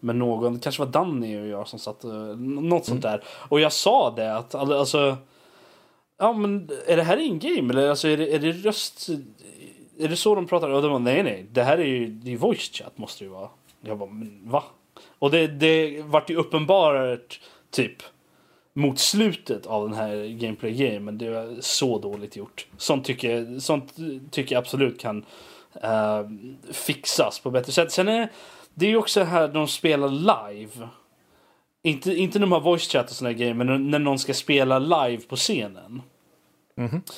med 0.00 0.16
någon, 0.16 0.54
det 0.54 0.60
kanske 0.60 0.84
var 0.84 0.92
Danny 0.92 1.40
och 1.40 1.46
jag 1.46 1.68
som 1.68 1.78
satt, 1.78 2.04
eh, 2.04 2.10
något 2.38 2.84
sånt 2.84 3.02
där. 3.02 3.22
Och 3.28 3.60
jag 3.60 3.72
sa 3.72 4.10
det 4.16 4.36
att, 4.36 4.54
all- 4.54 4.72
alltså, 4.72 5.16
ja 6.18 6.32
men 6.32 6.70
är 6.86 6.96
det 6.96 7.02
här 7.02 7.16
in-game 7.16 7.72
eller 7.72 7.88
alltså, 7.90 8.08
är, 8.08 8.16
det, 8.16 8.34
är 8.34 8.38
det 8.38 8.52
röst, 8.52 9.08
är 10.00 10.08
det 10.08 10.16
så 10.16 10.34
de 10.34 10.46
pratar? 10.46 10.68
Och 10.68 10.82
de 10.82 10.88
bara, 10.88 10.98
nej 10.98 11.22
nej, 11.22 11.46
det 11.52 11.62
här 11.62 11.78
är 11.78 11.84
ju, 11.84 12.06
det 12.06 12.32
är 12.32 12.36
voice 12.36 12.70
chat 12.72 12.98
måste 12.98 13.24
det 13.24 13.26
ju 13.26 13.32
vara. 13.32 13.48
Jag 13.80 13.98
bara, 13.98 14.10
men 14.10 14.50
va? 14.50 14.64
Och 15.18 15.30
det, 15.30 15.46
det 15.46 16.02
vart 16.02 16.30
ju 16.30 16.36
uppenbart 16.36 17.40
typ 17.70 18.02
mot 18.72 18.98
slutet 18.98 19.66
av 19.66 19.88
den 19.88 19.98
här 19.98 20.26
gameplay 20.26 20.72
gamen. 20.72 21.18
Det 21.18 21.30
var 21.30 21.56
så 21.60 21.98
dåligt 21.98 22.36
gjort. 22.36 22.66
Sånt 22.76 23.04
tycker 23.04 23.36
jag, 23.36 23.62
sånt 23.62 23.96
tycker 24.30 24.54
jag 24.54 24.60
absolut 24.60 25.00
kan 25.00 25.24
uh, 25.84 26.30
fixas 26.72 27.38
på 27.38 27.50
bättre 27.50 27.72
sätt. 27.72 27.92
Sen 27.92 28.08
är 28.08 28.28
det 28.74 28.86
är 28.86 28.90
ju 28.90 28.96
också 28.96 29.22
här 29.22 29.48
de 29.48 29.68
spelar 29.68 30.08
live. 30.08 30.88
Inte, 31.82 32.14
inte 32.14 32.38
när 32.38 32.46
de 32.46 32.52
har 32.52 32.60
voice 32.60 32.88
chat 32.88 33.10
och 33.10 33.16
såna 33.16 33.32
grejer, 33.32 33.54
men 33.54 33.90
när 33.90 33.98
någon 33.98 34.18
ska 34.18 34.34
spela 34.34 34.78
live 34.78 35.22
på 35.22 35.36
scenen. 35.36 36.02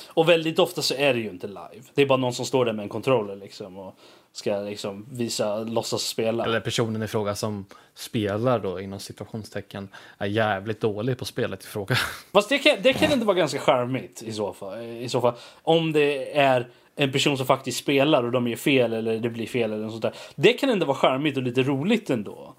Och 0.07 0.29
väldigt 0.29 0.59
ofta 0.59 0.81
så 0.81 0.93
är 0.93 1.13
det 1.13 1.19
ju 1.19 1.29
inte 1.29 1.47
live. 1.47 1.83
Det 1.93 2.01
är 2.01 2.05
bara 2.05 2.17
någon 2.17 2.33
som 2.33 2.45
står 2.45 2.65
där 2.65 2.73
med 2.73 2.83
en 2.83 2.89
controller 2.89 3.35
liksom 3.35 3.77
och 3.77 3.95
ska 4.33 4.59
liksom 4.59 5.05
visa, 5.11 5.59
låtsas 5.59 6.01
spela. 6.01 6.45
Eller 6.45 6.59
personen 6.59 7.03
i 7.03 7.07
fråga 7.07 7.35
som 7.35 7.65
spelar 7.93 8.59
då 8.59 8.79
inom 8.79 8.99
situationstecken 8.99 9.89
är 10.17 10.25
jävligt 10.25 10.81
dålig 10.81 11.17
på 11.17 11.25
spelet 11.25 11.63
i 11.63 11.67
fråga. 11.67 11.95
Fast 12.33 12.49
det 12.49 12.57
kan, 12.57 12.77
det 12.81 12.93
kan 12.93 13.11
inte 13.11 13.25
vara 13.25 13.37
ganska 13.37 13.59
charmigt 13.59 14.23
i 14.23 14.31
så, 14.31 14.53
fall, 14.53 14.81
i 14.81 15.09
så 15.09 15.21
fall. 15.21 15.33
Om 15.61 15.91
det 15.91 16.37
är 16.37 16.67
en 16.95 17.11
person 17.11 17.37
som 17.37 17.45
faktiskt 17.45 17.77
spelar 17.77 18.23
och 18.23 18.31
de 18.31 18.47
gör 18.47 18.55
fel 18.55 18.93
eller 18.93 19.19
det 19.19 19.29
blir 19.29 19.47
fel 19.47 19.73
eller 19.73 19.83
något 19.83 19.91
sånt 19.91 20.01
där. 20.01 20.13
Det 20.35 20.53
kan 20.53 20.69
ändå 20.69 20.85
vara 20.85 20.97
charmigt 20.97 21.37
och 21.37 21.43
lite 21.43 21.63
roligt 21.63 22.09
ändå. 22.09 22.52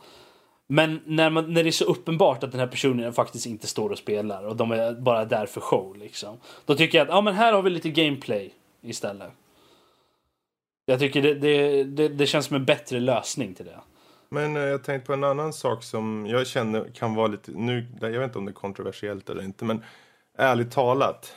Men 0.67 1.01
när, 1.07 1.31
man, 1.31 1.53
när 1.53 1.63
det 1.63 1.69
är 1.69 1.73
så 1.73 1.85
uppenbart 1.85 2.43
att 2.43 2.51
den 2.51 2.61
här 2.61 2.67
personen 2.67 3.13
faktiskt 3.13 3.47
inte 3.47 3.67
står 3.67 3.91
och 3.91 3.99
spelar 3.99 4.45
och 4.45 4.57
de 4.57 4.71
är 4.71 4.93
bara 4.93 5.25
där 5.25 5.47
för 5.47 5.61
show 5.61 5.97
liksom. 5.97 6.39
Då 6.65 6.75
tycker 6.75 6.99
jag 6.99 7.05
att 7.05 7.15
ja, 7.15 7.21
men 7.21 7.35
här 7.35 7.53
har 7.53 7.63
vi 7.63 7.71
lite 7.71 7.91
gameplay 7.91 8.55
istället. 8.83 9.33
Jag 10.87 10.99
tycker 10.99 11.23
det, 11.23 11.35
det, 11.35 11.85
det, 11.85 12.09
det 12.09 12.27
känns 12.27 12.47
som 12.47 12.57
en 12.57 12.65
bättre 12.65 13.01
lösning 13.01 13.55
till 13.55 13.67
det. 13.67 13.81
Men 14.29 14.57
eh, 14.57 14.63
jag 14.63 14.85
tänkte 14.85 15.07
på 15.07 15.13
en 15.13 15.25
annan 15.25 15.53
sak 15.53 15.83
som 15.83 16.27
jag 16.27 16.47
känner 16.47 16.89
kan 16.95 17.15
vara 17.15 17.27
lite, 17.27 17.51
nu, 17.55 17.87
jag 18.01 18.11
vet 18.11 18.23
inte 18.23 18.39
om 18.39 18.45
det 18.45 18.51
är 18.51 18.55
kontroversiellt 18.55 19.31
eller 19.31 19.43
inte, 19.43 19.65
men 19.65 19.85
ärligt 20.39 20.71
talat. 20.71 21.37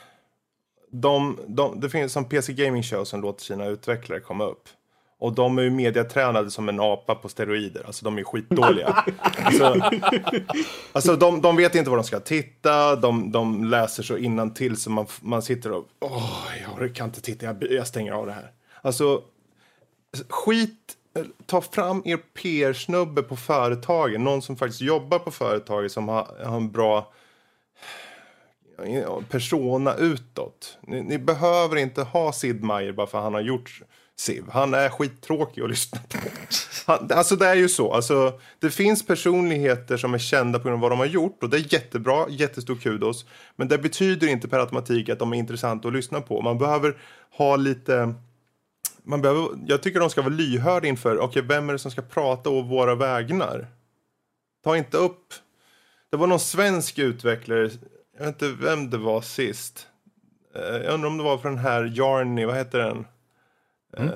De, 0.90 1.38
de, 1.46 1.80
det 1.80 1.90
finns 1.90 2.12
som 2.12 2.24
PC 2.24 2.52
Gaming 2.52 2.82
Show 2.82 3.04
som 3.04 3.20
låter 3.20 3.44
sina 3.44 3.66
utvecklare 3.66 4.20
komma 4.20 4.44
upp. 4.44 4.68
Och 5.20 5.32
de 5.32 5.58
är 5.58 5.62
ju 5.62 5.70
mediatränade 5.70 6.50
som 6.50 6.68
en 6.68 6.80
apa 6.80 7.14
på 7.14 7.28
steroider. 7.28 7.82
Alltså 7.86 8.04
de 8.04 8.18
är 8.18 8.24
skitdåliga. 8.24 9.04
alltså, 9.44 9.90
alltså 10.92 11.16
de, 11.16 11.40
de 11.40 11.56
vet 11.56 11.74
inte 11.74 11.90
vad 11.90 11.98
de 11.98 12.04
ska 12.04 12.20
titta. 12.20 12.96
De, 12.96 13.32
de 13.32 13.64
läser 13.64 14.02
så 14.02 14.16
innantill 14.16 14.76
så 14.76 14.90
man, 14.90 15.06
man 15.20 15.42
sitter 15.42 15.72
och... 15.72 15.88
Åh, 16.00 16.46
jag 16.78 16.94
kan 16.94 17.06
inte 17.06 17.20
titta. 17.20 17.46
Jag, 17.46 17.70
jag 17.70 17.86
stänger 17.86 18.12
av 18.12 18.26
det 18.26 18.32
här. 18.32 18.50
Alltså, 18.82 19.22
skit... 20.28 20.94
Ta 21.46 21.60
fram 21.60 22.02
er 22.04 22.16
PR-snubbe 22.16 23.22
på 23.22 23.36
företagen. 23.36 24.24
Någon 24.24 24.42
som 24.42 24.56
faktiskt 24.56 24.80
jobbar 24.80 25.18
på 25.18 25.30
företaget 25.30 25.92
som 25.92 26.08
har, 26.08 26.44
har 26.44 26.56
en 26.56 26.70
bra 26.70 27.12
persona 29.28 29.94
utåt. 29.94 30.78
Ni, 30.80 31.02
ni 31.02 31.18
behöver 31.18 31.76
inte 31.76 32.02
ha 32.02 32.32
Sid 32.32 32.64
Meier 32.64 32.92
bara 32.92 33.06
för 33.06 33.18
att 33.18 33.24
han 33.24 33.34
har 33.34 33.40
gjort 33.40 33.82
Siv. 34.18 34.44
Han 34.50 34.74
är 34.74 34.88
skittråkig 34.88 35.62
att 35.62 35.70
lyssna 35.70 35.98
på. 36.08 36.18
Han, 36.86 37.08
alltså 37.12 37.36
det 37.36 37.46
är 37.46 37.54
ju 37.54 37.68
så. 37.68 37.92
Alltså, 37.92 38.40
det 38.58 38.70
finns 38.70 39.06
personligheter 39.06 39.96
som 39.96 40.14
är 40.14 40.18
kända 40.18 40.58
på 40.58 40.68
grund 40.68 40.74
av 40.74 40.80
vad 40.80 40.90
de 40.90 40.98
har 40.98 41.06
gjort 41.06 41.42
och 41.42 41.50
det 41.50 41.56
är 41.56 41.72
jättebra, 41.72 42.26
jättestor 42.28 42.76
kudos. 42.76 43.26
Men 43.56 43.68
det 43.68 43.78
betyder 43.78 44.28
inte 44.28 44.48
per 44.48 44.58
automatik 44.58 45.08
att 45.08 45.18
de 45.18 45.32
är 45.32 45.36
intressanta 45.36 45.88
att 45.88 45.94
lyssna 45.94 46.20
på. 46.20 46.42
Man 46.42 46.58
behöver 46.58 46.96
ha 47.30 47.56
lite... 47.56 48.14
Man 49.02 49.22
behöver, 49.22 49.48
jag 49.66 49.82
tycker 49.82 50.00
de 50.00 50.10
ska 50.10 50.22
vara 50.22 50.34
lyhörda 50.34 50.88
inför, 50.88 51.18
okej 51.18 51.42
vem 51.42 51.68
är 51.68 51.72
det 51.72 51.78
som 51.78 51.90
ska 51.90 52.02
prata 52.02 52.50
å 52.50 52.62
våra 52.62 52.94
vägnar? 52.94 53.66
Ta 54.64 54.76
inte 54.76 54.96
upp... 54.96 55.34
Det 56.10 56.16
var 56.16 56.26
någon 56.26 56.40
svensk 56.40 56.98
utvecklare, 56.98 57.70
jag 58.18 58.24
vet 58.24 58.42
inte 58.42 58.48
vem 58.48 58.90
det 58.90 58.98
var 58.98 59.20
sist. 59.20 59.86
Eh, 60.54 60.76
jag 60.76 60.94
undrar 60.94 61.10
om 61.10 61.18
det 61.18 61.24
var 61.24 61.38
för 61.38 61.48
den 61.48 61.58
här 61.58 61.92
Jarny, 61.94 62.44
vad 62.44 62.56
heter 62.56 62.78
den? 62.78 63.04
Mm. 63.96 64.10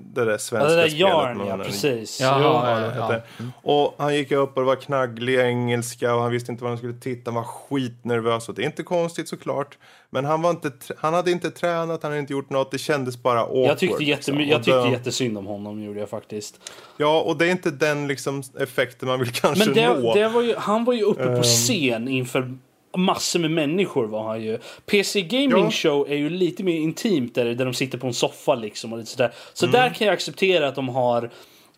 Det 0.00 0.24
där 0.24 0.38
svenska 0.38 0.56
Ja, 0.58 0.68
det 0.68 0.74
där 0.76 0.88
spelet. 0.88 1.00
Yarn, 1.10 1.38
med 1.38 1.46
ja 1.46 1.56
precis. 1.64 2.20
Jaha. 2.20 2.40
Ja, 2.42 2.70
ja, 2.80 2.92
ja. 2.96 3.02
heter. 3.02 3.22
Och 3.62 3.94
han 3.98 4.14
gick 4.14 4.32
upp 4.32 4.56
och 4.56 4.62
det 4.62 4.66
var 4.66 4.76
knagglig 4.76 5.38
engelska 5.38 6.14
och 6.14 6.22
han 6.22 6.30
visste 6.32 6.52
inte 6.52 6.64
vad 6.64 6.70
han 6.70 6.78
skulle 6.78 6.94
titta. 6.94 7.30
Han 7.30 7.34
var 7.34 7.42
skitnervös 7.42 8.48
och 8.48 8.54
det 8.54 8.62
är 8.62 8.66
inte 8.66 8.82
konstigt 8.82 9.28
såklart. 9.28 9.78
Men 10.10 10.24
han, 10.24 10.42
var 10.42 10.50
inte, 10.50 10.70
han 10.98 11.14
hade 11.14 11.30
inte 11.30 11.50
tränat, 11.50 12.02
han 12.02 12.10
hade 12.12 12.20
inte 12.20 12.32
gjort 12.32 12.50
något. 12.50 12.70
Det 12.70 12.78
kändes 12.78 13.22
bara 13.22 13.40
awkward. 13.40 13.66
Jag 13.70 13.78
tyckte, 13.78 14.02
jättemy- 14.04 14.06
liksom. 14.38 14.40
jag 14.40 14.62
tyckte 14.64 14.88
jättesynd 14.92 15.38
om 15.38 15.46
honom, 15.46 15.82
gjorde 15.82 16.00
jag 16.00 16.08
faktiskt. 16.08 16.60
Ja, 16.96 17.20
och 17.20 17.36
det 17.36 17.46
är 17.46 17.50
inte 17.50 17.70
den 17.70 18.08
liksom 18.08 18.42
effekten 18.60 19.08
man 19.08 19.18
vill 19.18 19.32
kanske 19.32 19.64
Men 19.64 19.74
det, 19.74 19.94
nå. 20.00 20.14
det 20.14 20.28
var 20.28 20.42
ju, 20.42 20.54
han 20.56 20.84
var 20.84 20.94
ju 20.94 21.02
uppe 21.02 21.22
Ehm. 21.22 21.36
på 21.36 21.42
scen 21.42 22.08
inför 22.08 22.54
massor 22.96 23.40
med 23.40 23.50
människor 23.50 24.06
var 24.06 24.22
han 24.24 24.42
ju. 24.42 24.58
PC 24.86 25.22
Gaming 25.22 25.50
Ja. 25.64 25.70
Show 25.70 26.06
är 26.10 26.16
ju 26.16 26.30
lite 26.30 26.62
mer 26.64 26.76
intimt 26.80 27.34
där, 27.34 27.44
där 27.54 27.64
de 27.64 27.74
sitter 27.74 27.98
på 27.98 28.06
en 28.06 28.14
soffa 28.14 28.54
liksom 28.54 28.92
och 28.92 28.98
lite 28.98 29.10
sådär. 29.10 29.32
Så 29.52 29.66
Mm. 29.66 29.72
där 29.80 29.88
kan 29.94 30.06
jag 30.06 30.14
acceptera 30.14 30.68
att 30.68 30.74
de 30.74 30.88
har 30.88 31.30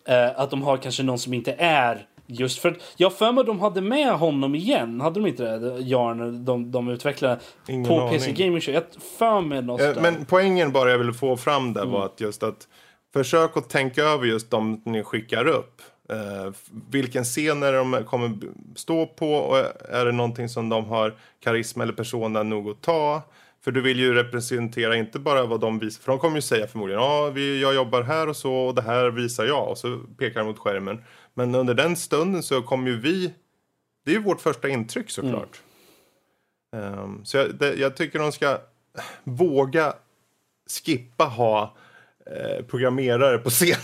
eh, 0.07 0.39
att 0.39 0.49
de 0.49 0.61
har 0.63 0.77
kanske 0.77 1.03
någon 1.03 1.19
som 1.19 1.33
inte 1.33 1.53
är 1.57 2.05
Just 2.27 2.59
för 2.59 2.77
jag 2.97 3.13
för 3.13 3.31
mig 3.31 3.41
att 3.41 3.47
de 3.47 3.59
hade 3.59 3.81
med 3.81 4.13
honom 4.13 4.55
igen. 4.55 5.01
Hade 5.01 5.19
de 5.19 5.27
inte 5.27 5.57
det? 5.57 5.79
Jarn, 5.81 6.45
de, 6.45 6.71
de 6.71 6.89
utvecklade 6.89 7.39
Ingen 7.67 7.85
på 7.87 7.99
aning. 8.01 8.13
PC 8.19 8.31
Gaming 8.31 8.61
Show. 8.61 8.73
Jag 8.73 8.83
för 9.17 9.41
mig 9.41 9.61
något 9.61 9.81
Eh. 9.81 10.01
Men 10.01 10.25
poängen 10.25 10.71
bara 10.71 10.91
jag 10.91 10.97
ville 10.97 11.13
få 11.13 11.37
fram 11.37 11.73
där 11.73 11.81
Mm. 11.81 11.93
var 11.93 12.05
att 12.05 12.21
just 12.21 12.43
att 12.43 12.67
försök 13.13 13.57
att 13.57 13.69
tänka 13.69 14.03
över 14.03 14.25
just 14.25 14.51
de 14.51 14.81
ni 14.85 15.03
skickar 15.03 15.47
upp. 15.47 15.81
Eh, 16.13 16.53
vilken 16.89 17.23
scen 17.23 17.63
är 17.63 17.71
det 17.71 17.77
de 17.77 18.03
kommer 18.05 18.31
stå 18.75 19.05
på 19.05 19.33
och 19.33 19.57
är 19.89 20.05
det 20.05 20.11
någonting 20.11 20.49
som 20.49 20.69
de 20.69 20.85
har 20.85 21.13
karisma 21.39 21.83
eller 21.83 21.93
persona 21.93 22.43
nog 22.43 22.69
att 22.69 22.81
ta? 22.81 23.21
För 23.61 23.71
du 23.71 23.81
vill 23.81 23.99
ju 23.99 24.13
representera 24.13 24.95
inte 24.95 25.19
bara 25.19 25.45
vad 25.45 25.59
de 25.59 25.79
visar, 25.79 26.01
för 26.01 26.11
de 26.11 26.19
kommer 26.19 26.35
ju 26.35 26.41
säga 26.41 26.67
förmodligen 26.67 27.01
ja, 27.01 27.29
vi, 27.29 27.61
jag 27.61 27.75
jobbar 27.75 28.01
här 28.01 28.29
och 28.29 28.35
så 28.35 28.53
och 28.53 28.75
det 28.75 28.81
här 28.81 29.09
visar 29.09 29.45
jag 29.45 29.69
och 29.69 29.77
så 29.77 29.99
pekar 30.17 30.39
de 30.39 30.47
mot 30.47 30.59
skärmen. 30.59 31.03
Men 31.33 31.55
under 31.55 31.73
den 31.73 31.95
stunden 31.95 32.43
så 32.43 32.61
kommer 32.61 32.89
ju 32.89 32.99
vi, 32.99 33.33
det 34.05 34.11
är 34.11 34.15
ju 34.15 34.21
vårt 34.21 34.41
första 34.41 34.69
intryck 34.69 35.09
såklart. 35.09 35.61
Ehm, 36.75 37.25
så 37.25 37.37
jag, 37.37 37.55
det, 37.55 37.73
jag 37.73 37.95
tycker 37.95 38.19
de 38.19 38.31
ska 38.31 38.57
våga 39.23 39.93
skippa 40.69 41.23
ha 41.23 41.75
eh, 42.25 42.65
programmerare 42.65 43.37
på 43.37 43.49
scen. 43.49 43.79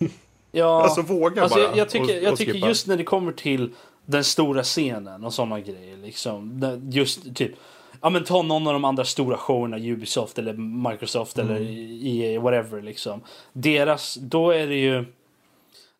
ja, 0.52 0.82
alltså 0.82 1.02
våga 1.02 1.42
alltså, 1.42 1.58
bara. 1.58 1.68
jag, 1.68 1.76
jag 1.76 1.88
tycker, 1.88 2.16
och- 2.18 2.22
jag 2.22 2.36
tycker 2.36 2.54
just 2.54 2.86
när 2.86 2.96
det 2.96 3.04
kommer 3.04 3.32
till 3.32 3.70
den 4.06 4.24
stora 4.24 4.62
scenen 4.62 5.24
och 5.24 5.34
sådana 5.34 5.60
grejer. 5.60 5.96
Liksom, 5.96 6.62
just 6.90 7.36
typ 7.36 7.52
Ja 8.00 8.10
men 8.10 8.24
ta 8.24 8.42
någon 8.42 8.66
av 8.66 8.72
de 8.72 8.84
andra 8.84 9.04
stora 9.04 9.36
showerna, 9.36 9.78
Ubisoft 9.78 10.38
eller 10.38 10.52
Microsoft 10.90 11.38
eller 11.38 11.56
Mm. 11.56 12.00
EA, 12.02 12.40
whatever 12.40 12.82
liksom. 12.82 13.20
Deras, 13.52 14.14
då 14.14 14.50
är 14.50 14.66
det 14.66 14.76
ju 14.76 15.04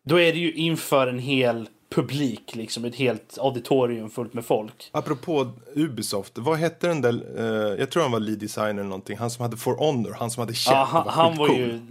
Då 0.03 0.19
är 0.19 0.33
det 0.33 0.39
ju 0.39 0.53
inför 0.53 1.07
en 1.07 1.19
hel 1.19 1.67
publik 1.89 2.55
liksom, 2.55 2.85
ett 2.85 2.95
helt 2.95 3.37
auditorium 3.41 4.09
fullt 4.09 4.33
med 4.33 4.45
folk. 4.45 4.89
Apropå 4.91 5.51
Ubisoft, 5.75 6.37
vad 6.37 6.57
hette 6.57 6.87
den 6.87 7.01
där, 7.01 7.23
eh, 7.37 7.79
jag 7.79 7.91
tror 7.91 8.03
han 8.03 8.11
var 8.11 8.19
lead 8.19 8.39
designer 8.39 8.69
eller 8.69 8.83
någonting, 8.83 9.17
han 9.17 9.29
som 9.29 9.41
hade 9.43 9.57
For 9.57 9.75
Honor, 9.75 10.15
han 10.19 10.31
som 10.31 10.41
hade 10.41 10.53
käpp, 10.53 10.73
Ja, 10.73 10.83
han, 10.83 11.07
han 11.07 11.37
var 11.37 11.49
ju 11.49 11.81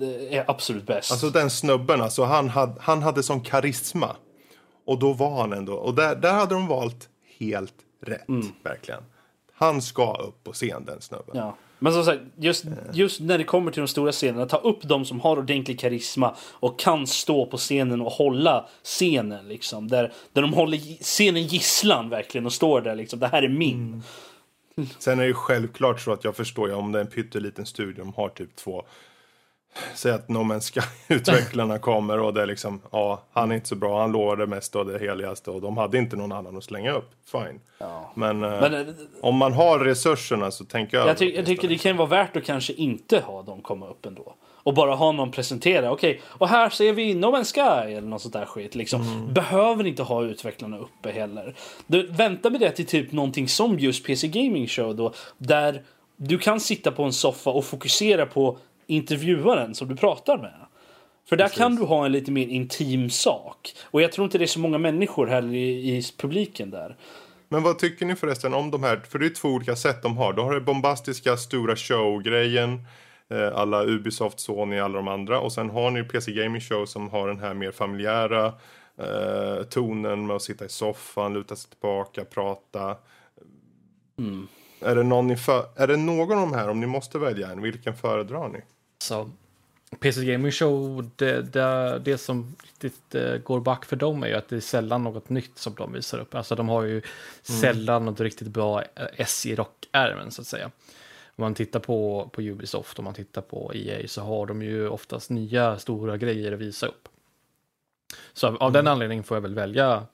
absolut 0.46 0.86
bäst. 0.86 1.12
Alltså 1.12 1.30
den 1.30 1.50
snubben, 1.50 2.00
alltså, 2.00 2.24
han, 2.24 2.48
hade, 2.48 2.74
han 2.80 3.02
hade 3.02 3.22
sån 3.22 3.40
karisma. 3.40 4.16
Och 4.86 4.98
då 4.98 5.12
var 5.12 5.40
han 5.40 5.52
ändå, 5.52 5.74
och 5.74 5.94
där, 5.94 6.16
där 6.16 6.32
hade 6.32 6.54
de 6.54 6.66
valt 6.66 7.08
helt 7.38 7.74
rätt, 8.02 8.28
Mm. 8.28 8.46
verkligen. 8.62 9.02
Han 9.54 9.82
ska 9.82 10.14
upp 10.14 10.44
på 10.44 10.52
scen, 10.52 10.84
den 10.84 11.00
snubben. 11.00 11.36
Ja. 11.36 11.56
Men 11.78 11.92
som 11.92 12.04
sagt, 12.04 12.20
just, 12.36 12.64
just 12.92 13.20
när 13.20 13.38
det 13.38 13.44
kommer 13.44 13.70
till 13.70 13.80
de 13.80 13.88
stora 13.88 14.12
scenerna, 14.12 14.46
ta 14.46 14.56
upp 14.56 14.82
de 14.82 15.04
som 15.04 15.20
har 15.20 15.36
ordentlig 15.36 15.80
karisma 15.80 16.34
och 16.52 16.78
kan 16.78 17.06
stå 17.06 17.46
på 17.46 17.56
scenen 17.56 18.00
och 18.00 18.12
hålla 18.12 18.68
scenen. 18.82 19.48
Liksom, 19.48 19.88
där, 19.88 20.12
där 20.32 20.42
de 20.42 20.52
håller 20.52 20.78
scenen 21.02 21.42
gisslan 21.42 22.08
verkligen 22.08 22.46
och 22.46 22.52
står 22.52 22.80
där 22.80 22.94
liksom, 22.94 23.18
det 23.18 23.28
här 23.28 23.42
är 23.42 23.48
min. 23.48 24.02
Mm. 24.76 24.88
Sen 24.98 25.18
är 25.18 25.22
det 25.22 25.28
ju 25.28 25.34
självklart 25.34 26.00
så 26.00 26.12
att 26.12 26.24
jag 26.24 26.36
förstår 26.36 26.68
ju 26.68 26.74
om 26.74 26.92
det 26.92 26.98
är 26.98 27.04
en 27.04 27.10
pytteliten 27.10 27.66
studio, 27.66 28.04
de 28.04 28.12
har 28.16 28.28
typ 28.28 28.56
två 28.56 28.84
Säg 29.94 30.12
att 30.12 30.28
No 30.28 30.38
Man's 30.38 30.60
Sky-utvecklarna 31.08 31.78
kommer 31.78 32.18
och 32.18 32.34
det 32.34 32.42
är 32.42 32.46
liksom, 32.46 32.80
ja, 32.92 33.22
han 33.32 33.50
är 33.50 33.54
inte 33.54 33.68
så 33.68 33.76
bra, 33.76 34.00
han 34.00 34.12
lovar 34.12 34.36
det 34.36 34.46
mesta 34.46 34.78
och 34.78 34.86
det 34.86 34.98
heligaste 34.98 35.50
och 35.50 35.60
de 35.60 35.76
hade 35.76 35.98
inte 35.98 36.16
någon 36.16 36.32
annan 36.32 36.56
att 36.56 36.64
slänga 36.64 36.92
upp. 36.92 37.10
Fine. 37.32 37.60
Ja. 37.78 38.12
Men, 38.14 38.44
eh, 38.44 38.60
Men 38.60 38.74
eh, 38.74 38.94
om 39.20 39.36
man 39.36 39.52
har 39.52 39.78
resurserna 39.78 40.50
så 40.50 40.64
tänker 40.64 40.96
jag... 40.96 41.08
jag, 41.08 41.18
ty 41.18 41.34
jag 41.36 41.46
tycker 41.46 41.68
det 41.68 41.78
kan 41.78 41.96
vara 41.96 42.08
värt 42.08 42.36
att 42.36 42.44
kanske 42.44 42.72
inte 42.72 43.20
ha 43.20 43.42
dem 43.42 43.62
komma 43.62 43.88
upp 43.88 44.06
ändå. 44.06 44.34
Och 44.62 44.74
bara 44.74 44.94
ha 44.94 45.12
någon 45.12 45.30
presentera. 45.30 45.92
Okej, 45.92 46.20
och 46.24 46.48
här 46.48 46.70
ser 46.70 46.92
vi 46.92 47.14
No 47.14 47.26
Man's 47.26 47.54
Sky 47.54 47.92
eller 47.92 48.08
något 48.08 48.22
sånt 48.22 48.34
där 48.34 48.44
skit. 48.44 48.74
Liksom. 48.74 49.28
Behöver 49.32 49.86
inte 49.86 50.02
ha 50.02 50.24
utvecklarna 50.24 50.78
uppe 50.78 51.10
heller. 51.10 51.54
Du, 51.86 52.06
vänta 52.06 52.50
med 52.50 52.60
det 52.60 52.70
till 52.70 52.86
typ 52.86 53.12
någonting 53.12 53.48
som 53.48 53.78
just 53.78 54.06
PC 54.06 54.28
Gaming 54.28 54.66
Show 54.66 54.96
då. 54.96 55.12
Där 55.38 55.82
du 56.16 56.38
kan 56.38 56.60
sitta 56.60 56.92
på 56.92 57.02
en 57.02 57.12
soffa 57.12 57.50
och 57.50 57.64
fokusera 57.64 58.26
på 58.26 58.58
intervjuaren 58.88 59.74
som 59.74 59.88
du 59.88 59.96
pratar 59.96 60.38
med. 60.38 60.66
För 61.28 61.36
där 61.36 61.48
kan 61.48 61.76
du 61.76 61.82
ha 61.82 62.06
en 62.06 62.12
lite 62.12 62.30
mer 62.30 62.46
intim 62.46 63.10
sak. 63.10 63.74
Och 63.84 64.02
jag 64.02 64.12
tror 64.12 64.24
inte 64.24 64.38
det 64.38 64.44
är 64.44 64.46
så 64.46 64.60
många 64.60 64.78
människor 64.78 65.26
heller 65.26 65.54
i, 65.54 65.96
i 65.96 66.02
publiken 66.16 66.70
där. 66.70 66.96
Men 67.48 67.62
vad 67.62 67.78
tycker 67.78 68.06
ni 68.06 68.16
förresten 68.16 68.54
om 68.54 68.70
de 68.70 68.82
här, 68.82 68.96
för 68.96 69.18
det 69.18 69.26
är 69.26 69.30
två 69.30 69.48
olika 69.48 69.76
sätt 69.76 70.02
de 70.02 70.16
har. 70.16 70.32
Då 70.32 70.42
har 70.42 70.54
det 70.54 70.60
bombastiska 70.60 71.36
stora 71.36 71.76
show-grejen, 71.76 72.80
eh, 73.30 73.58
alla 73.58 73.84
Ubisoft, 73.84 74.40
Sony, 74.40 74.78
alla 74.78 74.96
de 74.96 75.08
andra. 75.08 75.40
Och 75.40 75.52
sen 75.52 75.70
har 75.70 75.90
ni 75.90 76.04
PC 76.04 76.32
Gaming 76.32 76.60
Show 76.60 76.86
som 76.86 77.10
har 77.10 77.28
den 77.28 77.38
här 77.38 77.54
mer 77.54 77.70
familjära 77.70 78.46
eh, 78.98 79.62
tonen 79.70 80.26
med 80.26 80.36
att 80.36 80.42
sitta 80.42 80.64
i 80.64 80.68
soffan, 80.68 81.34
luta 81.34 81.56
sig 81.56 81.70
tillbaka, 81.70 82.24
prata. 82.24 82.96
Är, 84.80 84.94
det 84.94 85.02
någon 85.02 85.36
för, 85.36 85.64
är 85.76 85.86
det 85.86 85.96
någon 85.96 86.38
av 86.38 86.50
de 86.50 86.52
här, 86.52 86.68
om 86.68 86.80
ni 86.80 86.86
måste 86.86 87.18
välja 87.18 87.48
en, 87.48 87.62
vilken 87.62 87.94
föredrar 87.94 88.48
ni? 88.48 88.60
Så 88.98 89.30
PC 90.00 90.24
Gaming 90.24 90.52
Show, 90.52 91.10
det, 91.16 91.42
det, 91.42 91.98
det 92.04 92.18
som 92.18 92.56
riktigt 92.62 93.14
eh, 93.14 93.36
går 93.36 93.60
back 93.60 93.84
för 93.84 93.96
dem 93.96 94.22
är 94.22 94.26
ju 94.26 94.34
att 94.34 94.48
det 94.48 94.56
är 94.56 94.60
sällan 94.60 95.04
något 95.04 95.28
nytt 95.28 95.58
som 95.58 95.74
de 95.74 95.92
visar 95.92 96.18
upp. 96.18 96.34
Alltså 96.34 96.54
de 96.54 96.68
har 96.68 96.82
ju 96.82 97.02
sällan 97.42 98.04
något 98.04 98.20
riktigt 98.20 98.48
bra 98.48 98.82
eh, 98.82 99.06
S 99.16 99.46
i 99.46 99.54
rockärmen 99.54 100.30
så 100.30 100.40
att 100.40 100.46
säga. 100.46 100.70
Om 101.36 101.42
man 101.42 101.54
tittar 101.54 101.80
på, 101.80 102.30
på 102.32 102.42
Ubisoft, 102.42 102.98
om 102.98 103.04
man 103.04 103.14
tittar 103.14 103.42
på 103.42 103.72
EA 103.74 104.08
så 104.08 104.22
har 104.22 104.46
de 104.46 104.62
ju 104.62 104.88
oftast 104.88 105.30
nya 105.30 105.78
stora 105.78 106.16
grejer 106.16 106.52
att 106.52 106.58
visa 106.58 106.86
upp. 106.86 107.08
Så 108.32 108.46
av, 108.46 108.56
av 108.56 108.72
den 108.72 108.86
anledningen 108.86 109.24
får 109.24 109.36
jag 109.36 109.42
väl 109.42 109.54
välja 109.54 110.06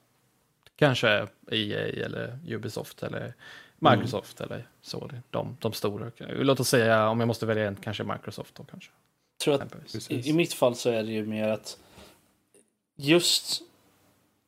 kanske 0.75 1.27
EA 1.51 2.05
eller 2.05 2.39
Ubisoft 2.47 3.03
eller 3.03 3.33
Microsoft 3.79 4.41
eller 4.41 4.67
så. 4.81 5.09
De, 5.29 5.57
de 5.59 5.73
stora. 5.73 6.11
Låt 6.19 6.59
oss 6.59 6.69
säga 6.69 7.09
om 7.09 7.19
jag 7.19 7.27
måste 7.27 7.45
välja 7.45 7.67
en, 7.67 7.75
kanske 7.75 8.03
Microsoft 8.03 8.55
då 8.55 8.63
kanske. 8.63 8.91
Jag 9.37 9.39
tror 9.39 9.53
att 9.53 10.11
i, 10.11 10.29
I 10.29 10.33
mitt 10.33 10.53
fall 10.53 10.75
så 10.75 10.89
är 10.89 11.03
det 11.03 11.11
ju 11.11 11.25
mer 11.25 11.47
att 11.47 11.77
just 12.97 13.61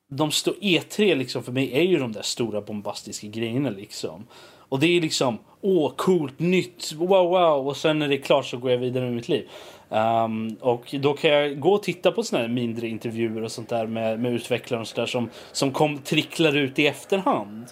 de 0.10 0.32
stå 0.32 0.52
E3 0.52 1.16
liksom 1.16 1.44
för 1.44 1.52
mig 1.52 1.74
är 1.74 1.84
ju 1.84 1.98
de 1.98 2.12
där 2.12 2.22
stora 2.22 2.62
bombastiska 2.62 3.28
grejerna 3.28 3.70
liksom. 3.70 4.28
Och 4.70 4.80
det 4.80 4.88
är 4.88 5.02
liksom 5.02 5.40
åh 5.62 5.94
coolt, 5.96 6.40
nytt, 6.40 6.94
wow 6.94 7.30
wow 7.30 7.68
och 7.68 7.78
sen 7.78 8.00
när 8.00 8.08
det 8.08 8.16
är 8.16 8.22
klart 8.22 8.46
så 8.46 8.58
går 8.58 8.72
jag 8.72 8.78
vidare 8.78 9.04
med 9.04 9.14
mitt 9.14 9.30
liv. 9.30 9.50
Ehm, 9.90 10.58
och 10.60 10.96
då 11.00 11.14
kan 11.14 11.32
jag 11.32 11.60
gå 11.60 11.74
och 11.74 11.84
titta 11.84 12.12
på 12.12 12.24
såna 12.24 12.42
här 12.42 12.50
mindre 12.50 12.88
intervjuer 12.88 13.44
och 13.44 13.52
sånt 13.52 13.70
där 13.70 13.88
med, 13.88 14.20
med 14.20 14.34
utvecklare 14.34 14.82
och 14.82 14.88
sådär 14.88 15.06
som, 15.06 15.30
som 15.52 15.72
kom, 15.72 15.98
tricklar 15.98 16.56
ut 16.56 16.80
i 16.80 16.88
efterhand. 16.88 17.66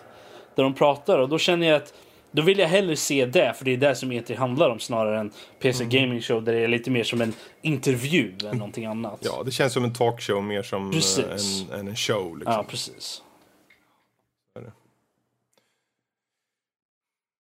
Där 0.56 0.64
de 0.64 0.74
pratar 0.74 1.20
och 1.20 1.30
då 1.30 1.38
känner 1.38 1.68
jag 1.68 1.76
att 1.76 1.94
då 2.32 2.42
vill 2.42 2.60
jag 2.60 2.68
hellre 2.68 2.96
se 2.96 3.26
det, 3.26 3.54
för 3.58 3.66
det 3.66 3.72
är 3.74 3.78
det 3.78 3.96
som 3.96 4.12
E3 4.12 4.36
handlar 4.38 4.70
om 4.70 4.80
snarare 4.80 5.20
än 5.20 5.32
PC 5.60 5.84
Mm. 5.84 5.90
Gaming 6.02 6.22
Show 6.22 6.44
där 6.44 6.54
det 6.54 6.60
är 6.60 6.68
lite 6.68 6.92
mer 6.92 7.04
som 7.04 7.22
en 7.22 7.34
intervju 7.62 8.34
än 8.52 8.58
någonting 8.58 8.86
annat. 8.86 9.20
Ja, 9.22 9.44
det 9.46 9.52
känns 9.52 9.74
som 9.74 9.84
en 9.84 9.94
talkshow 9.94 10.44
mer 10.44 10.64
som 10.64 10.86
eh, 10.86 10.92
Precis. 10.94 11.66
en, 11.74 11.88
en 11.88 11.96
show. 11.96 12.38
Liksom. 12.38 12.54
ja 12.54 12.64
precis. 12.70 13.22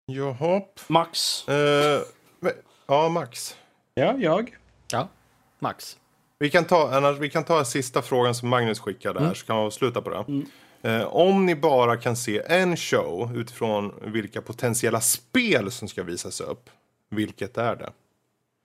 Jaha. 0.06 0.62
Max. 0.88 1.44
Men- 2.40 2.52
ja, 2.88 3.10
Max. 3.10 3.58
Ja, 3.94 4.14
jag. 4.18 4.56
Ja, 4.92 5.08
Max. 5.60 5.98
Vi 6.40 6.50
kan 6.50 6.66
ta, 6.66 6.96
annars, 6.96 7.18
vi 7.20 7.30
kan 7.30 7.44
ta 7.44 7.66
sista 7.66 8.02
frågan 8.02 8.36
som 8.36 8.50
Magnus 8.50 8.80
skickade 8.80 9.20
här, 9.20 9.34
så 9.34 9.46
kan 9.46 9.56
vi 9.56 9.62
avsluta 9.62 10.02
på 10.02 10.10
det. 10.10 10.16
Eh, 10.18 10.24
om 11.08 11.46
ni 11.46 11.56
bara 11.56 11.98
kan 11.98 12.16
se 12.16 12.42
en 12.48 12.78
show 12.78 13.38
utifrån 13.38 13.94
vilka 14.02 14.42
potentiella 14.42 15.02
spel 15.02 15.72
som 15.72 15.88
ska 15.88 16.04
visas 16.04 16.42
upp, 16.42 16.70
vilket 17.10 17.58
är 17.58 17.76
det? 17.76 17.90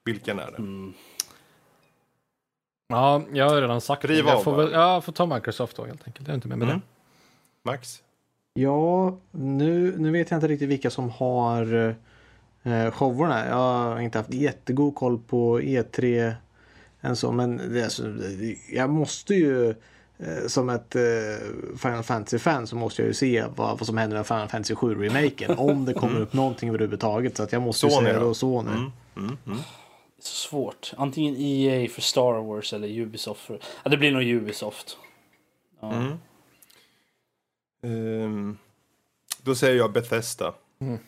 Vilken 0.05 0.39
är 0.39 0.51
det? 0.51 0.93
Ja, 2.89 3.23
jag 3.33 3.49
har 3.51 3.61
redan 3.61 3.81
sagt 3.81 4.03
det. 4.03 4.15
Jag 4.15 4.45
får, 4.45 4.57
väl, 4.57 4.73
jag 4.73 5.05
får 5.05 5.13
ta 5.13 5.27
Microsoft 5.27 5.77
då 5.77 5.85
helt 5.85 6.07
enkelt. 6.07 6.27
Jag 6.29 6.33
är 6.33 6.35
inte 6.35 6.49
med 6.49 6.59
med 6.59 6.69
Mm. 6.69 6.81
det. 6.81 7.71
Max? 7.71 8.03
Ja, 8.55 9.19
nu, 9.31 9.95
nu 9.99 10.11
vet 10.11 10.31
jag 10.31 10.37
inte 10.37 10.49
riktigt 10.49 10.69
vilka 10.69 10.91
som 10.91 11.11
har 11.11 11.95
eh, 12.63 12.91
showerna. 12.91 13.47
Jag 13.47 13.55
har 13.55 14.01
inte 14.01 14.19
haft 14.19 14.35
jättegod 14.35 14.95
koll 14.95 15.19
på 15.19 15.61
E3 15.61 16.33
än 17.01 17.17
så, 17.17 17.33
men 17.33 17.57
det, 17.57 17.81
är 17.81 17.85
alltså, 17.85 18.15
jag 18.73 18.91
måste 18.91 19.35
ju 19.35 19.69
eh, 19.71 19.77
som 20.47 20.69
ett 20.69 20.97
eh, 20.97 21.03
Final 21.79 22.03
Fantasy-fan 22.03 22.67
så 22.67 22.77
måste 22.77 23.03
jag 23.03 23.07
ju 23.07 23.15
se 23.15 23.45
vad, 23.57 23.79
vad 23.79 23.87
som 23.87 23.99
händer 23.99 24.17
med 24.17 24.27
Final 24.27 24.49
Fantasy 24.49 24.75
7-remaken. 24.75 25.55
om 25.59 25.85
det 25.85 25.95
kommer 25.95 26.21
upp 26.21 26.33
någonting 26.33 26.69
överhuvudtaget. 26.69 27.37
Så 27.37 27.43
att 27.43 27.53
jag 27.53 27.63
måste 27.63 27.87
ju 27.87 27.93
Sony 27.93 28.07
säga 28.07 28.19
då? 28.21 28.27
då 28.27 28.35
Sony. 28.35 28.71
Mm. 28.71 28.93
Mm. 29.17 29.27
Mm. 29.27 29.39
Det 29.47 30.23
är 30.23 30.27
så 30.27 30.49
svårt. 30.49 30.93
Antingen 30.97 31.37
EA 31.37 31.89
för 31.89 32.01
Star 32.01 32.43
Wars 32.43 32.73
eller 32.73 32.89
Ubisoft 32.89 33.41
för... 33.41 33.61
Ja, 33.85 33.91
det 33.91 33.97
blir 33.97 34.13
nog 34.13 34.23
Ubisoft. 34.23 34.97
Ja. 35.81 35.93
Mm. 35.93 36.13
Ehm, 37.83 38.59
då 39.43 39.55
säger 39.55 39.77
jag 39.77 39.93
Bethesda. 39.93 40.55
Mm. 40.81 40.99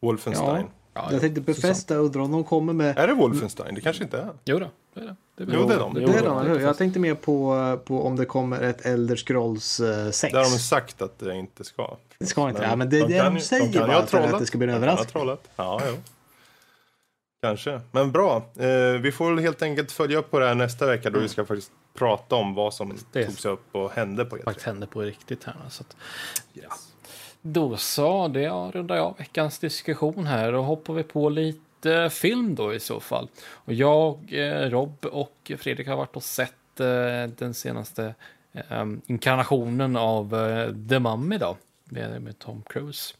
Wolfenstein. 0.00 0.66
Ja, 0.94 1.08
Jag 1.12 1.20
tänkte 1.20 1.40
Befästa 1.40 1.94
undrar 1.94 2.20
om 2.20 2.32
de 2.32 2.44
kommer 2.44 2.72
med 2.72 2.98
Är 2.98 3.06
det 3.06 3.14
Wolfenstein? 3.14 3.74
Det 3.74 3.80
kanske 3.80 4.04
inte 4.04 4.18
är. 4.18 4.30
Jo 4.44 4.58
då. 4.58 4.70
Det 4.94 5.00
är 5.00 5.04
det. 5.06 5.14
det 5.36 5.42
är 5.52 5.56
Jo, 5.56 5.68
det 5.68 5.74
är 5.74 5.78
de. 5.78 5.94
Det 5.94 6.02
är 6.02 6.22
de, 6.22 6.38
eller 6.38 6.50
hur? 6.50 6.60
Jag 6.60 6.78
tänkte 6.78 7.00
mer 7.00 7.14
på, 7.14 7.78
på 7.84 8.06
om 8.06 8.16
det 8.16 8.24
kommer 8.24 8.60
ett 8.62 8.86
Elder 8.86 9.16
Scrolls 9.16 9.80
eh, 9.80 10.10
6. 10.10 10.32
Där 10.32 10.38
har 10.38 10.50
de 10.50 10.58
sagt 10.58 11.02
att 11.02 11.18
det 11.18 11.34
inte 11.34 11.64
ska. 11.64 11.96
Det 12.18 12.26
ska 12.26 12.48
inte 12.48 12.68
det, 12.68 12.76
men 12.76 12.90
det 12.90 12.98
är 12.98 13.02
de 13.02 13.12
det 13.12 13.18
kan 13.18 13.34
de 13.34 13.40
säger 13.40 13.72
kan 13.72 13.82
ju 13.82 13.88
bara 13.88 14.06
trollat. 14.06 14.32
att 14.34 14.40
det 14.40 14.46
ska 14.46 14.58
bli 14.58 14.66
en 14.66 14.72
De 14.80 14.86
kan 14.86 14.88
överraskning. 14.88 15.36
Ja, 15.56 15.80
jo. 15.88 15.96
Kanske. 17.42 17.80
Men 17.92 18.12
bra. 18.12 18.36
Eh, 18.56 19.00
vi 19.00 19.12
får 19.12 19.30
väl 19.34 19.38
helt 19.44 19.62
enkelt 19.62 19.92
följa 19.92 20.18
upp 20.18 20.30
på 20.30 20.38
det 20.38 20.46
här 20.46 20.54
nästa 20.54 20.86
vecka 20.86 21.10
då 21.10 21.20
vi 21.20 21.28
ska 21.28 21.44
faktiskt 21.44 21.72
prata 21.94 22.34
om 22.36 22.54
vad 22.54 22.74
som 22.74 22.96
Det- 23.12 23.26
togs 23.26 23.44
upp 23.44 23.64
och 23.76 23.90
hände 23.90 24.24
på 24.24 24.38
E 24.38 24.42
faktiskt 24.44 24.66
E3. 24.66 24.70
hände 24.70 24.86
på 24.86 25.00
riktigt 25.00 25.44
här. 25.44 25.54
Så 25.70 25.82
att, 25.82 25.96
ja. 26.52 26.68
Då 27.42 27.76
så, 27.76 28.28
det 28.28 28.48
rundar 28.48 28.96
jag 28.96 29.04
av 29.06 29.16
veckans 29.18 29.58
diskussion 29.58 30.26
här 30.26 30.52
och 30.52 30.64
hoppar 30.64 30.94
vi 30.94 31.02
på 31.02 31.28
lite 31.28 31.60
film 32.10 32.54
då 32.54 32.74
i 32.74 32.80
så 32.80 33.00
fall. 33.00 33.28
Och 33.46 33.72
jag, 33.72 34.18
eh, 34.32 34.70
Rob 34.70 35.06
och 35.12 35.52
Fredrik 35.58 35.88
har 35.88 35.96
varit 35.96 36.16
och 36.16 36.22
sett 36.22 36.80
eh, 36.80 37.26
den 37.38 37.54
senaste 37.54 38.14
eh, 38.52 38.84
inkarnationen 39.06 39.96
av 39.96 40.34
eh, 40.34 40.72
The 40.88 40.98
Mummy 40.98 41.38
då, 41.38 41.56
med, 41.84 42.22
med 42.22 42.38
Tom 42.38 42.62
Cruise. 42.62 43.14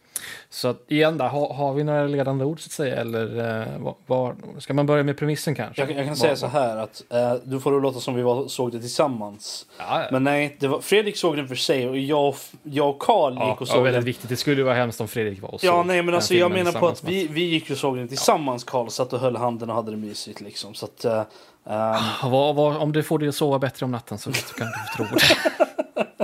Så 0.51 0.69
att 0.69 0.91
igen 0.91 1.19
där, 1.19 1.29
har, 1.29 1.55
har 1.55 1.75
vi 1.75 1.85
några 1.85 2.07
ledande 2.07 2.45
ord 2.45 2.61
så 2.61 2.67
att 2.69 2.73
säga, 2.73 2.97
eller 2.97 3.61
eh, 3.63 3.93
var, 4.07 4.35
ska 4.59 4.75
man 4.75 4.87
börja 4.87 5.03
med 5.03 5.17
premissen 5.19 5.55
kanske? 5.55 5.83
Jag, 5.83 5.91
jag 5.91 5.97
kan 5.97 6.07
Var- 6.09 6.15
säga 6.15 6.37
så 6.37 6.47
här 6.47 6.77
att 6.77 7.03
eh, 7.11 7.35
du 7.45 7.61
får 7.61 7.73
det 7.73 7.81
låta 7.81 8.01
som 8.01 8.15
vi 8.15 8.23
var, 8.23 8.49
såg 8.49 8.73
det 8.73 8.81
tillsammans. 8.81 9.67
Ja, 9.79 10.01
ja. 10.03 10.09
Men 10.13 10.25
nej, 10.25 10.57
var, 10.61 10.81
Fredrik 10.81 11.17
såg 11.17 11.37
den 11.37 11.49
för 11.49 11.55
sig 11.55 11.89
och 11.89 11.99
jag, 11.99 12.35
jag 12.63 12.89
och 12.91 12.99
Karl 12.99 13.35
Ja, 13.37 13.49
gick 13.51 13.61
och 13.61 13.69
ja, 13.69 13.73
såg 13.73 13.83
väldigt 13.83 13.95
den. 13.95 14.05
viktigt. 14.05 14.29
Det 14.29 14.37
skulle 14.37 14.57
ju 14.57 14.63
vara 14.63 14.75
hemskt 14.75 15.01
om 15.01 15.09
Fredrik 15.09 15.43
var 15.43 15.55
och 15.55 15.65
Ja, 15.65 15.73
såg 15.73 15.87
nej 15.87 15.97
men 15.97 16.07
den 16.07 16.15
alltså 16.15 16.35
jag 16.35 16.51
menar 16.51 16.73
på 16.73 16.89
att 16.89 17.05
vi, 17.05 17.27
vi 17.27 17.43
gick 17.45 17.71
och 17.71 17.77
såg 17.77 17.97
den 17.97 18.09
tillsammans. 18.09 18.65
Karl 18.65 18.89
satt 18.89 19.13
och 19.13 19.21
höll 19.21 19.37
handen 19.37 19.71
och 19.71 19.77
hade 19.77 19.91
det 19.91 19.97
mysigt 19.97 20.41
liksom. 20.41 20.75
Så 20.75 20.85
att, 20.87 21.05
eh, 21.05 21.23
Ja, 21.67 22.01
vad, 22.23 22.55
vad, 22.55 22.77
om 22.77 22.93
du 22.93 23.03
får 23.03 23.19
dig 23.19 23.29
att 23.29 23.35
sova 23.35 23.59
bättre 23.59 23.85
om 23.85 23.91
natten 23.93 24.19
så, 24.19 24.33
så 24.33 24.55
kan 24.55 24.67
du 24.67 24.97
tro 24.97 25.17
det. 25.17 26.24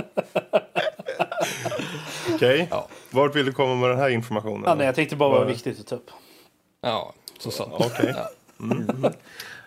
Okej. 2.41 2.67
Ja. 2.71 2.87
Vart 3.09 3.35
vill 3.35 3.45
du 3.45 3.51
komma 3.51 3.75
med 3.75 3.89
den 3.89 3.99
här 3.99 4.09
informationen? 4.09 4.63
ja, 4.65 4.75
nej, 4.75 4.85
jag 4.85 4.95
tänkte 4.95 5.15
bara 5.15 5.29
vad 5.29 5.39
Vad- 5.39 5.47
viktigt 5.47 5.79
att 5.79 5.87
ta 5.87 5.95
upp. 5.95 6.09
Ja, 6.81 7.13
så 7.39 7.51
så. 7.51 7.63
Okej. 7.63 8.15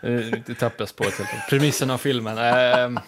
Eh, 0.03 0.11
Det 0.47 0.55
tappas 0.55 0.93
på 0.93 1.05
ett 1.05 1.15
helt 1.19 1.49
Premissen 1.51 1.91
av 1.91 1.99
filmen. 1.99 2.39
Ehm, 2.39 2.99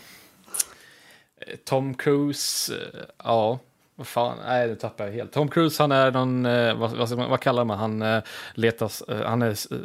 Tom 1.64 1.94
Cruise, 1.94 2.74
eh, 2.74 3.00
ja, 3.24 3.58
vad 3.94 4.06
fan, 4.06 4.38
nej 4.46 4.68
det 4.68 4.76
tappar 4.76 5.04
jag 5.06 5.12
helt. 5.12 5.32
Tom 5.32 5.48
Cruise, 5.48 5.82
han 5.82 5.92
är 5.92 6.10
någon, 6.10 6.46
eh, 6.46 6.74
vad, 6.74 7.10
vad, 7.10 7.40
kallar 7.40 7.64
man, 7.64 7.78
han 7.78 8.02
eh, 8.02 8.22
letar, 8.54 8.90
eh, 9.12 9.22
han 9.26 9.42
är, 9.42 9.48
eh, 9.50 9.78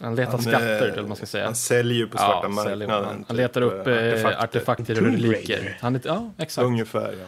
han 0.00 0.16
letar 0.16 0.32
Han, 0.32 0.42
skatter, 0.42 0.76
eh, 0.76 0.82
eller 0.82 0.96
vad 0.96 1.08
man 1.08 1.16
ska 1.16 1.26
säga. 1.26 1.44
Han 1.44 1.54
säljer 1.54 1.98
ju 1.98 2.06
på 2.06 2.18
svarta 2.18 2.48
Ja, 2.56 2.62
säljer- 2.64 2.86
marknaden. 2.88 3.04
han, 3.04 3.14
han 3.14 3.24
typ, 3.24 3.36
letar 3.36 3.60
upp 3.62 3.86
eh, 3.86 3.94
eh, 3.94 4.42
artefakter 4.42 4.98
och 5.00 5.12
reliker. 5.12 5.78
Han, 5.80 6.00
ja, 6.04 6.30
exakt. 6.38 6.64
Ungefär, 6.64 7.12
ja. 7.20 7.26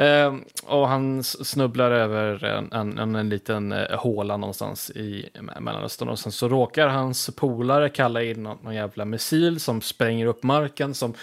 Ehm, 0.00 0.44
och 0.64 0.88
han 0.88 1.22
snubblar 1.24 1.90
över 1.90 2.44
en, 2.44 2.72
en, 2.72 2.98
en, 2.98 3.14
en 3.14 3.28
liten 3.28 3.72
eh, 3.72 3.98
håla 3.98 4.36
någonstans 4.36 4.90
i 4.90 5.28
Me- 5.34 5.60
Mellanöstern. 5.60 6.08
Och 6.08 6.18
sen 6.18 6.32
så 6.32 6.48
råkar 6.48 6.88
hans 6.88 7.30
polare 7.36 7.88
kalla 7.88 8.22
in 8.22 8.42
någon, 8.42 8.58
någon 8.62 8.74
jävla 8.74 9.04
missil 9.04 9.60
som 9.60 9.80
spränger 9.80 10.26
upp 10.26 10.42
marken. 10.42 10.94
Som, 10.94 11.14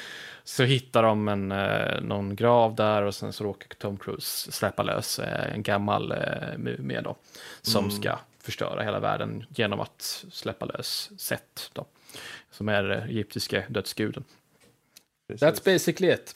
så 0.43 0.63
hittar 0.63 1.03
de 1.03 1.27
en, 1.27 1.51
eh, 1.51 2.01
någon 2.01 2.35
grav 2.35 2.75
där 2.75 3.01
och 3.01 3.15
sen 3.15 3.33
så 3.33 3.43
råkar 3.43 3.75
Tom 3.75 3.97
Cruise 3.97 4.51
släppa 4.51 4.83
lös 4.83 5.19
eh, 5.19 5.53
en 5.53 5.63
gammal 5.63 6.13
mumie 6.57 7.01
då. 7.01 7.15
Som 7.61 7.91
ska 7.91 8.19
förstöra 8.43 8.83
hela 8.83 8.99
världen 8.99 9.45
genom 9.55 9.79
att 9.79 10.25
släppa 10.31 10.65
lös 10.65 11.11
Set 11.17 11.69
då. 11.73 11.85
Som 12.51 12.69
är 12.69 12.83
egyptiska 13.09 13.63
dödsguden. 13.69 14.23
That's 15.33 15.65
basically 15.65 16.13
it. 16.13 16.35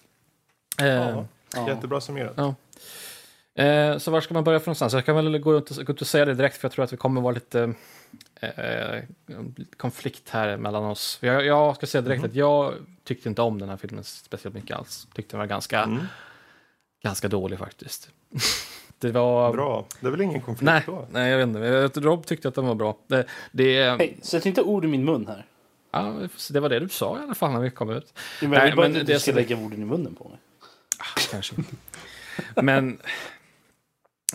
Ehm, 0.81 0.87
Ja, 0.87 1.25
Ja. 1.55 1.69
Jättebra 1.69 2.01
summerat. 2.01 2.33
Ja. 2.35 2.55
Eh, 3.63 3.97
så 3.97 4.11
var 4.11 4.21
ska 4.21 4.33
man 4.33 4.43
börja 4.43 4.59
från 4.59 4.69
någonstans? 4.69 4.93
Jag 4.93 5.05
kan 5.05 5.15
väl 5.15 5.37
gå 5.39 5.53
runt, 5.53 5.69
och, 5.71 5.75
gå 5.77 5.83
runt 5.83 6.01
och 6.01 6.07
säga 6.07 6.25
det 6.25 6.33
direkt 6.33 6.57
för 6.57 6.65
jag 6.65 6.71
tror 6.71 6.85
att 6.85 6.93
vi 6.93 6.97
kommer 6.97 7.21
vara 7.21 7.33
lite 7.33 7.73
eh, 8.41 9.03
konflikt 9.77 10.29
här 10.29 10.57
mellan 10.57 10.83
oss. 10.83 11.17
Jag, 11.21 11.45
jag 11.45 11.75
ska 11.75 11.85
säga 11.87 12.01
direkt 12.01 12.23
att 12.23 12.35
jag 12.35 12.73
tyckte 13.03 13.29
inte 13.29 13.41
om 13.41 13.59
den 13.59 13.69
här 13.69 13.77
filmen 13.77 14.03
speciellt 14.03 14.55
mycket 14.55 14.77
alls. 14.77 15.07
Tyckte 15.13 15.31
den 15.33 15.39
var 15.39 15.47
ganska, 15.47 15.81
Mm. 15.83 16.05
ganska 17.03 17.27
dålig 17.27 17.59
faktiskt. 17.59 18.09
det 18.99 19.11
var... 19.11 19.53
Bra. 19.53 19.85
Det 19.99 20.07
är 20.07 20.11
väl 20.11 20.21
ingen 20.21 20.41
konflikt 20.41 20.65
Nej, 20.65 20.83
då? 20.85 21.07
nej, 21.11 21.31
jag 21.31 21.37
vet 21.37 21.47
inte. 21.47 21.99
Rob 21.99 22.25
tyckte 22.25 22.47
att 22.47 22.55
den 22.55 22.65
var 22.65 22.75
bra. 22.75 22.97
Det, 23.07 23.25
det, 23.51 23.97
Hej, 23.99 24.17
sätt 24.21 24.45
inte 24.45 24.61
ord 24.61 24.85
i 24.85 24.87
min 24.87 25.05
mun 25.05 25.27
här. 25.27 25.45
ja, 25.91 26.15
det 26.51 26.59
var 26.59 26.69
det 26.69 26.79
du 26.79 26.89
sa 26.89 27.19
i 27.19 27.23
alla 27.23 27.35
fall 27.35 27.51
när 27.51 27.59
vi 27.59 27.69
kom 27.71 27.89
ut. 27.89 28.13
Men 28.41 28.51
jag 28.51 28.65
vill 28.65 28.75
bara 28.75 28.81
men 28.81 28.91
inte 28.91 29.01
att 29.01 29.07
det 29.07 29.13
du 29.13 29.19
ska 29.19 29.31
lägga 29.31 29.57
orden 29.57 29.81
i 29.81 29.85
munnen 29.85 30.15
på 30.15 30.29
mig. 30.29 30.37
Kanske 31.31 31.55
inte. 31.55 31.75
Men 32.55 32.99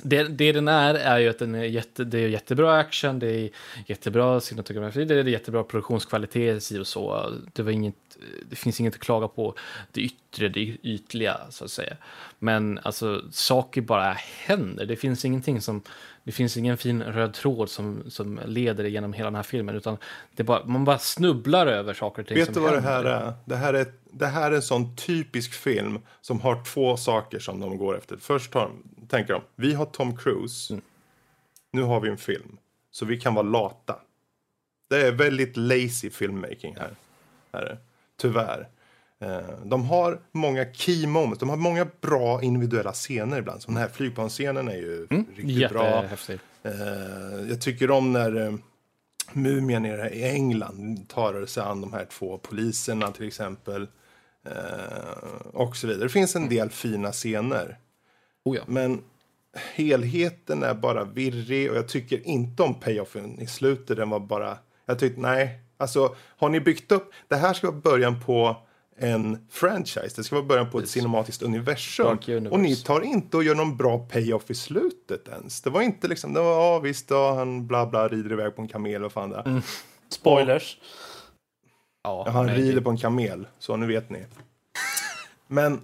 det, 0.03 0.23
det 0.23 0.53
den 0.53 0.69
är 0.69 0.95
är 0.95 1.19
ju 1.19 1.29
att 1.29 1.39
den 1.39 1.55
är 1.55 1.65
jätte, 1.65 2.05
det 2.05 2.19
är 2.19 2.29
jättebra 2.29 2.77
action, 2.77 3.19
det 3.19 3.31
är 3.31 3.51
jättebra 3.87 4.41
cinematografi, 4.41 5.05
det 5.05 5.15
är 5.15 5.25
jättebra 5.25 5.65
produktionskvalitet 5.65 6.63
si 6.63 6.79
och 6.79 6.87
så. 6.87 7.33
Det, 7.53 7.63
var 7.63 7.71
inget, 7.71 7.95
det 8.51 8.57
finns 8.57 8.81
inget 8.81 8.95
att 8.95 9.01
klaga 9.01 9.29
på 9.29 9.55
det 9.93 10.01
yttre, 10.01 10.49
det 10.49 10.61
ytliga 10.61 11.41
så 11.51 11.65
att 11.65 11.71
säga. 11.71 11.97
Men 12.39 12.81
alltså 12.83 13.23
saker 13.31 13.81
bara 13.81 14.13
händer. 14.13 14.87
Det 14.87 14.97
finns 14.97 15.25
ingenting 15.25 15.61
som, 15.61 15.83
det 16.25 16.33
finns 16.33 16.57
ingen 16.57 16.77
fin 16.77 17.03
röd 17.03 17.35
tråd 17.35 17.71
som, 17.71 18.11
som 18.11 18.41
leder 18.47 18.85
genom 18.85 19.13
hela 19.13 19.27
den 19.27 19.35
här 19.35 19.43
filmen 19.43 19.75
utan 19.75 19.97
det 20.37 20.45
bara, 20.45 20.65
man 20.65 20.85
bara 20.85 20.99
snubblar 20.99 21.67
över 21.67 21.95
saker 21.95 22.23
och 22.23 22.29
ting 22.29 22.37
Vet 22.37 22.45
som 22.45 22.55
du 22.55 22.61
vad 22.61 22.73
det 22.73 22.81
här 22.81 22.95
händer. 22.95 23.11
är? 23.11 23.33
Det 23.45 23.57
här 23.57 23.75
är, 23.75 23.87
det 24.05 24.27
här 24.27 24.51
är 24.51 24.57
en 24.57 24.63
sån 24.63 24.97
typisk 24.97 25.53
film 25.53 25.99
som 26.21 26.41
har 26.41 26.65
två 26.65 26.97
saker 26.97 27.39
som 27.39 27.61
de 27.61 27.79
går 27.79 27.99
efter. 27.99 28.17
Först 28.17 28.55
har, 28.55 28.71
tänker 29.09 29.33
de, 29.33 29.43
vi 29.57 29.75
har 29.75 29.87
Tom 29.87 30.17
Cruise. 30.17 30.75
Mm. 30.75 30.85
Nu 31.71 31.83
har 31.83 32.01
vi 32.01 32.09
en 32.09 32.17
film. 32.17 32.57
Så 32.91 33.05
vi 33.05 33.21
kan 33.21 33.35
vara 33.35 33.47
lata. 33.47 33.97
Det 34.89 35.07
är 35.07 35.13
väldigt 35.13 35.57
lazy 35.57 36.11
filmmaking 36.11 36.77
här. 36.77 36.97
här. 37.53 37.79
Tyvärr. 38.17 38.69
Eh, 39.21 39.39
De 39.65 39.85
har 39.85 40.21
många 40.33 40.73
key 40.73 41.07
moments. 41.07 41.39
De 41.41 41.49
har 41.49 41.57
många 41.57 41.87
bra 42.01 42.43
individuella 42.43 42.93
scener 42.93 43.39
ibland. 43.39 43.63
Som 43.63 43.75
den 43.75 43.83
här 43.83 43.91
flygplansscenen 43.91 44.69
är 44.69 44.77
ju 44.77 45.07
riktigt 45.37 45.71
bra. 45.71 45.87
Jättehäftigt. 45.97 46.43
Eh, 46.63 47.49
jag 47.49 47.61
tycker 47.61 47.91
om 47.91 48.13
när 48.13 48.47
eh, 48.47 48.55
Mumien 49.33 49.87
i 49.87 49.89
i 50.13 50.25
England 50.25 51.09
tar 51.09 51.47
sig 51.47 51.63
an 51.63 51.81
de 51.81 51.93
här 51.93 52.05
två 52.05 52.39
poliserna 52.39 53.11
till 53.11 53.27
exempel. 53.27 53.87
Och 55.53 55.77
så 55.77 55.87
vidare. 55.87 56.05
Det 56.05 56.09
finns 56.09 56.37
en 56.37 56.49
del 56.49 56.71
fina 56.71 57.13
scener. 57.13 57.79
Oh 58.45 58.57
ja. 58.57 58.63
Men 58.67 59.03
helheten 59.75 60.63
är 60.63 60.75
bara 60.75 61.05
virrig 61.05 61.71
och 61.71 61.77
jag 61.77 61.89
tycker 61.89 62.27
inte 62.29 62.63
om 62.63 62.81
payoffen 62.81 63.41
i 63.41 63.47
slutet. 63.47 63.97
Den 63.97 64.11
var 64.11 64.21
bara, 64.21 64.59
jag 64.87 64.99
tyckte 64.99 65.21
nej. 65.21 65.61
Alltså 65.77 66.17
har 66.39 66.49
ni 66.49 66.61
byggt 66.61 66.93
upp, 66.93 67.11
det 67.29 67.37
här 67.37 67.55
ska 67.55 67.67
vara 67.71 67.81
början 67.81 68.21
på 68.25 68.57
en 68.99 69.47
franchise. 69.51 70.13
Det 70.17 70.25
ska 70.25 70.37
vara 70.37 70.47
början 70.47 70.71
på 70.71 70.79
ett 70.79 70.89
cinematiskt 70.89 71.43
universum. 71.43 72.07
Och 72.53 72.61
ni 72.61 72.77
tar 72.77 73.01
inte 73.01 73.37
och 73.37 73.45
gör 73.45 73.55
någon 73.55 73.77
bra 73.77 73.99
payoff 73.99 74.51
i 74.51 74.55
slutet 74.55 75.29
ens. 75.29 75.61
Det 75.63 75.71
var 75.71 75.83
inte 75.83 76.09
liksom, 76.09 76.33
det 76.33 76.41
var 76.41 76.51
ja 76.65 76.79
visst, 76.79 77.11
ja, 77.11 77.35
han 77.35 77.67
bla 77.67 77.87
bla 77.87 78.09
rider 78.09 78.33
iväg 78.33 78.57
på 78.57 78.63
en 78.63 78.69
kamel 78.69 79.05
och 79.05 79.13
fan 79.13 79.31
det 79.31 79.37
är. 79.37 79.63
Spoilers. 80.09 80.79
Ja, 82.03 82.23
Ja, 82.27 82.33
han 82.33 82.47
men- 82.47 82.55
rider 82.55 82.81
på 82.81 82.91
en 82.91 82.97
kamel, 82.99 83.47
så 83.59 83.77
nu 83.77 83.87
vet 83.87 84.11
ni. 84.11 84.25
Men 85.47 85.81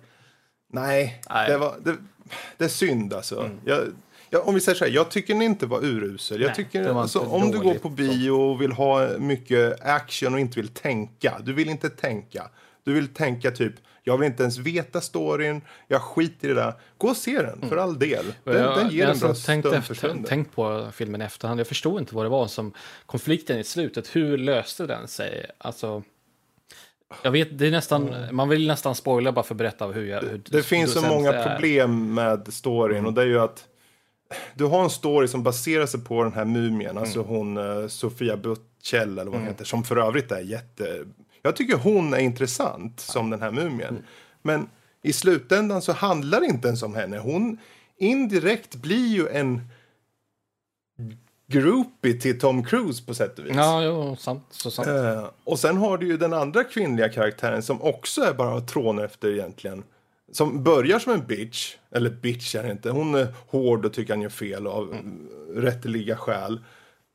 nej, 0.72 1.22
Nej. 1.30 1.50
Det, 1.50 1.58
var, 1.58 1.74
det, 1.84 1.96
det 2.58 2.64
är 2.64 2.68
synd 2.68 3.14
alltså. 3.14 3.50
Jag, 3.64 3.78
jag, 4.32 4.48
om 4.48 4.54
vi 4.54 4.60
säger 4.60 4.76
så 4.78 4.84
här, 4.84 4.92
jag 4.92 5.10
tycker 5.10 5.34
den 5.34 5.42
inte 5.42 5.66
var 5.66 5.84
urusel. 5.84 6.40
Jag 6.40 6.46
Nej, 6.48 6.56
tycker, 6.56 6.82
det 6.82 6.94
alltså, 6.94 7.18
om 7.20 7.50
du 7.50 7.58
går 7.60 7.74
på 7.74 7.88
bio 7.88 8.30
och 8.30 8.62
vill 8.62 8.72
ha 8.72 9.08
mycket 9.18 9.80
action 9.80 10.34
och 10.34 10.40
inte 10.40 10.60
vill 10.60 10.68
tänka. 10.68 11.38
Du 11.44 11.52
vill 11.52 11.68
inte 11.68 11.90
tänka. 11.90 12.48
Du 12.84 12.92
vill 12.92 13.08
tänka 13.08 13.50
typ, 13.50 13.74
jag 14.02 14.18
vill 14.18 14.26
inte 14.26 14.42
ens 14.42 14.58
veta 14.58 15.00
storyn, 15.00 15.60
jag 15.88 16.02
skiter 16.02 16.48
i 16.48 16.54
det 16.54 16.60
där. 16.60 16.74
Gå 16.98 17.08
och 17.08 17.16
se 17.16 17.42
den, 17.42 17.68
för 17.68 17.76
all 17.76 17.98
del. 17.98 18.24
Den, 18.44 18.56
Jag- 18.56 18.76
den 18.78 18.90
ger 18.90 19.00
jag 19.04 19.10
en 19.12 19.18
bra 19.18 19.28
har 19.28 19.34
tänkt, 19.34 19.66
stund 19.66 19.74
för 19.74 19.78
efter, 19.78 19.94
stunden. 19.94 20.24
tänkt 20.24 20.54
på 20.54 20.88
filmen 20.92 21.22
i 21.22 21.24
efterhand. 21.24 21.60
Jag 21.60 21.66
förstod 21.66 22.00
inte 22.00 22.14
vad 22.14 22.24
det 22.24 22.28
var 22.28 22.46
som 22.46 22.72
konflikten 23.06 23.58
i 23.58 23.64
slutet. 23.64 24.16
Hur 24.16 24.38
löste 24.38 24.86
den 24.86 25.08
sig? 25.08 25.46
Alltså, 25.58 26.02
jag 27.22 27.30
vet, 27.30 27.58
det 27.58 27.66
är 27.66 27.70
nästan, 27.70 28.14
man 28.32 28.48
vill 28.48 28.66
nästan 28.66 28.94
spoila 28.94 29.32
bara 29.32 29.42
för 29.42 29.54
att 29.54 29.58
berätta 29.58 29.86
hur 29.86 30.04
jag... 30.06 30.20
Hur, 30.20 30.40
Det 30.44 30.62
finns 30.62 30.92
så 30.92 31.00
många 31.02 31.32
det 31.32 31.50
problem 31.50 32.14
med 32.14 32.52
storyn 32.52 33.06
och 33.06 33.12
det 33.12 33.22
är 33.22 33.26
ju 33.26 33.40
att 33.40 33.64
du 34.54 34.64
har 34.64 34.84
en 34.84 34.90
story 34.90 35.28
som 35.28 35.42
baserar 35.42 35.86
sig 35.86 36.00
på 36.00 36.22
den 36.22 36.32
här 36.32 36.44
mumien, 36.44 36.98
alltså 36.98 37.22
hon 37.22 37.56
eh, 37.56 37.86
Sofia 37.88 38.36
Butchell 38.36 39.18
eller 39.18 39.30
vad 39.30 39.40
hon 39.40 39.48
heter, 39.48 39.64
som 39.64 39.84
för 39.84 39.96
övrigt 39.96 40.32
är 40.32 40.40
jätte... 40.40 41.04
Jag 41.42 41.56
tycker 41.56 41.76
hon 41.76 42.14
är 42.14 42.18
intressant 42.18 43.00
som 43.00 43.30
den 43.30 43.42
här 43.42 43.50
mumien. 43.50 44.04
Men 44.42 44.68
i 45.02 45.12
slutändan 45.12 45.82
så 45.82 45.92
handlar 45.92 46.40
det 46.40 46.46
inte 46.46 46.68
ens 46.68 46.82
om 46.82 46.94
henne. 46.94 47.18
Hon 47.18 47.58
indirekt 47.96 48.74
blir 48.74 49.06
ju 49.06 49.28
en 49.28 49.60
groupie 51.46 52.20
till 52.20 52.40
Tom 52.40 52.64
Cruise 52.64 53.06
på 53.06 53.14
sätt 53.14 53.38
och 53.38 53.44
vis. 53.44 53.52
Ja, 53.56 53.84
jo, 53.84 54.16
sant. 54.16 54.44
Så 54.50 54.70
sant. 54.70 54.88
Eh, 54.88 55.28
och 55.44 55.58
sen 55.58 55.76
har 55.76 55.98
du 55.98 56.06
ju 56.06 56.16
den 56.16 56.32
andra 56.32 56.64
kvinnliga 56.64 57.08
karaktären 57.08 57.62
som 57.62 57.82
också 57.82 58.22
är 58.22 58.34
bara 58.34 58.56
att 58.56 58.68
tråna 58.68 59.04
efter 59.04 59.28
egentligen. 59.32 59.84
Som 60.32 60.62
börjar 60.62 60.98
som 60.98 61.12
en 61.12 61.26
bitch, 61.26 61.76
eller 61.90 62.10
bitch 62.10 62.54
är 62.54 62.62
det 62.62 62.70
inte. 62.70 62.90
Hon 62.90 63.14
är 63.14 63.34
hård 63.46 63.84
och 63.84 63.92
tycker 63.92 64.12
han 64.12 64.22
gör 64.22 64.28
fel 64.28 64.66
av 64.66 64.92
mm. 64.92 65.28
rätteliga 65.54 66.16
skäl. 66.16 66.60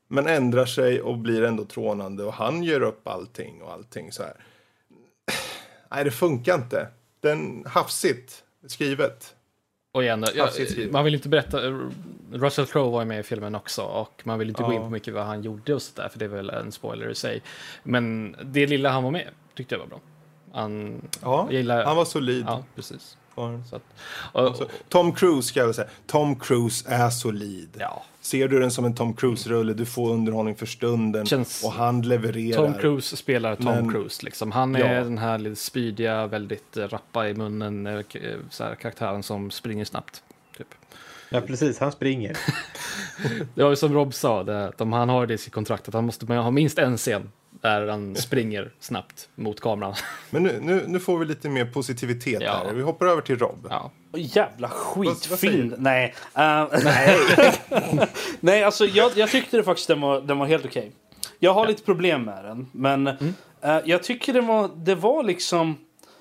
Men 0.07 0.28
ändrar 0.28 0.65
sig 0.65 1.01
och 1.01 1.18
blir 1.18 1.43
ändå 1.43 1.65
trånande 1.65 2.24
och 2.24 2.34
han 2.34 2.63
gör 2.63 2.82
upp 2.82 3.07
allting 3.07 3.61
och 3.61 3.72
allting 3.72 4.11
så 4.11 4.24
här. 4.24 4.34
Nej, 5.91 6.03
det 6.03 6.11
funkar 6.11 6.55
inte. 6.55 6.88
Den 7.20 7.65
hafsigt 7.68 8.43
skrivet. 8.68 9.36
Och 9.91 10.03
igen, 10.03 10.26
jag, 10.36 10.49
man 10.91 11.05
vill 11.05 11.13
inte 11.15 11.30
berätta, 11.30 11.59
Russell 12.32 12.65
Crowe 12.65 12.91
var 12.91 13.01
ju 13.01 13.05
med 13.05 13.20
i 13.20 13.24
filmen 13.24 13.55
också 13.55 13.82
och 13.82 14.22
man 14.24 14.39
vill 14.39 14.49
inte 14.49 14.63
gå 14.63 14.74
in 14.74 14.78
Ja. 14.78 14.84
på 14.84 14.89
mycket 14.89 15.13
vad 15.13 15.26
han 15.26 15.41
gjorde 15.41 15.74
och 15.74 15.82
sådär 15.82 16.09
för 16.09 16.20
det 16.20 16.26
är 16.26 16.30
väl 16.30 16.49
en 16.49 16.72
spoiler 16.72 17.09
i 17.09 17.15
sig. 17.15 17.41
Men 17.84 18.36
det 18.43 18.68
lilla 18.68 18.89
han 18.89 19.03
var 19.03 19.11
med 19.11 19.30
tyckte 19.55 19.76
jag 19.76 19.80
var 19.80 19.88
bra. 19.88 19.99
Han, 20.58 21.01
Ja, 21.22 21.47
gillar, 21.51 21.86
han 21.86 21.95
var 21.95 22.05
solid. 22.05 22.45
ja 22.47 22.64
precis. 22.76 23.18
Att, 23.36 23.82
och, 24.34 24.55
Så, 24.55 24.66
Tom 24.89 25.12
Cruise 25.16 25.47
ska 25.47 25.60
jag 25.60 25.68
väl 25.68 25.76
säga. 25.76 25.88
Tom 26.08 26.36
Cruise 26.39 26.86
är 26.89 27.10
solid. 27.10 27.70
ja, 27.80 28.03
Ser 28.22 28.47
du 28.47 28.60
den 28.60 28.72
som 28.72 28.86
en 28.86 28.95
Tom 28.95 29.14
Cruise-rulle, 29.14 29.74
du 29.74 29.86
får 29.86 30.14
underhållning 30.14 30.55
för 30.55 30.66
stunden 30.66 31.26
Känns- 31.26 31.64
och 31.64 31.72
han 31.72 32.01
levererar. 32.01 32.58
Tom 32.66 32.74
Cruise 32.74 33.18
spelar 33.18 33.55
Tom 33.55 33.66
Men- 33.66 33.91
Cruise 33.91 34.26
liksom. 34.26 34.51
Han 34.51 34.76
är 34.76 34.93
Ja. 34.95 35.03
den 35.03 35.18
här 35.18 35.38
lite 35.38 35.55
spydiga, 35.55 36.28
väldigt 36.28 36.78
eh, 36.78 36.88
rappa 36.88 37.30
i 37.30 37.34
munnen 37.34 37.88
eh, 37.88 37.93
eh, 37.93 38.03
så 38.49 38.64
här, 38.64 38.76
karaktären 38.76 39.24
som 39.24 39.51
springer 39.51 39.86
snabbt. 39.86 40.24
Typ. 40.58 40.68
Ja, 41.30 41.41
precis. 41.41 41.80
Han 41.80 41.91
springer. 41.91 42.38
Det 43.55 43.64
var 43.64 43.70
ju 43.70 43.76
som 43.76 43.93
Rob 43.93 44.14
sa, 44.14 44.43
det, 44.43 44.66
att 44.68 44.82
om 44.82 44.93
han 44.93 45.10
har 45.10 45.26
det 45.28 45.34
i 45.34 45.38
sitt 45.38 45.53
kontrakt 45.53 45.88
att 45.88 45.93
han 45.93 46.05
måste 46.05 46.34
ha 46.34 46.51
minst 46.51 46.80
en 46.80 46.97
scen 46.97 47.32
där 47.68 47.88
han 47.88 48.15
springer 48.15 48.72
snabbt 48.80 49.30
mot 49.36 49.59
kameran. 49.61 49.93
Men 50.30 50.43
nu, 50.43 50.59
nu, 50.61 50.84
nu 50.88 50.99
får 50.99 51.18
vi 51.18 51.26
lite 51.26 51.49
mer 51.49 51.65
positivitet 51.65 52.41
Ja. 52.41 52.63
här. 52.65 52.74
Vi 52.74 52.82
hoppar 52.82 53.05
över 53.05 53.22
till 53.22 53.38
Rob. 53.38 53.68
Ja. 53.70 53.91
Jävla 54.13 54.70
skitfilm. 54.70 55.74
Nej. 55.78 56.13
Uh, 56.38 56.65
nej. 56.84 57.18
nej, 58.39 58.63
alltså 58.63 58.86
jag, 58.86 59.11
jag 59.15 59.30
tyckte 59.30 59.57
det 59.57 59.63
faktiskt 59.63 59.88
den 59.88 60.01
var, 60.01 60.22
den 60.22 60.38
var 60.38 60.45
helt 60.45 60.65
okej. 60.65 60.91
Jag 61.39 61.53
har 61.53 61.68
lite 61.68 61.84
problem 61.84 62.24
med 62.24 62.43
den, 62.43 62.68
men 62.72 63.07
eh, 63.07 63.80
jag 63.86 64.03
tycker 64.03 64.34
det 64.34 64.41
var, 64.41 64.70
det 64.76 64.95
var 64.95 65.24
liksom... 65.24 65.78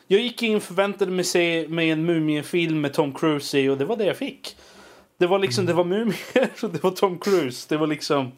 Jag 0.07 0.21
gick 0.21 0.43
in 0.43 0.61
förväntade 0.61 1.11
mig 1.11 1.25
se 1.25 1.67
med 1.69 1.93
en 1.93 2.05
Mumien-film 2.05 2.81
med 2.81 2.93
Tom 2.93 3.15
Cruise 3.15 3.59
i 3.59 3.69
och 3.69 3.79
det 3.79 3.85
var 3.85 3.97
det 3.97 4.05
jag 4.05 4.17
fick. 4.17 4.57
Det 5.19 5.27
var 5.27 5.39
liksom, 5.39 5.67
det 5.67 5.73
var 5.73 5.85
mumier 5.85 6.49
och 6.63 6.71
det 6.71 6.83
var 6.83 6.91
Tom 6.91 7.19
Cruise. 7.19 7.67
Det 7.69 7.77
var 7.77 7.87
liksom... 7.87 8.33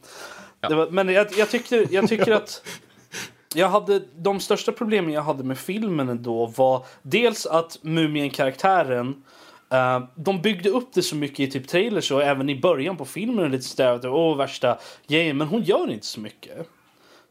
Det 0.60 0.74
var, 0.74 0.90
men 0.90 1.08
jag, 1.08 1.26
jag, 1.36 1.50
tyckte, 1.50 1.86
jag 1.90 2.08
tycker 2.08 2.32
att... 2.32 2.62
Jag 3.58 3.68
hade, 3.68 4.02
de 4.16 4.40
största 4.40 4.72
problemen 4.72 5.12
jag 5.12 5.22
hade 5.22 5.44
med 5.44 5.58
filmen 5.58 6.08
ändå 6.08 6.46
var 6.46 6.86
dels 7.02 7.46
att 7.46 7.78
Mumien-karaktären 7.82 9.22
eh, 9.70 10.04
de 10.14 10.42
byggde 10.42 10.70
upp 10.70 10.88
det 10.92 11.02
så 11.02 11.16
mycket 11.16 11.40
i 11.40 11.50
typ 11.50 11.68
trailers 11.68 12.12
och 12.12 12.22
även 12.22 12.48
i 12.48 12.60
början 12.60 12.96
på 12.96 13.04
filmen 13.04 13.50
lite 13.50 13.64
sådär 13.64 13.92
att 13.92 14.04
åh 14.04 14.36
värsta 14.36 14.78
grejen 15.06 15.36
men 15.36 15.46
hon 15.46 15.62
gör 15.62 15.90
inte 15.90 16.06
så 16.06 16.20
mycket. 16.20 16.68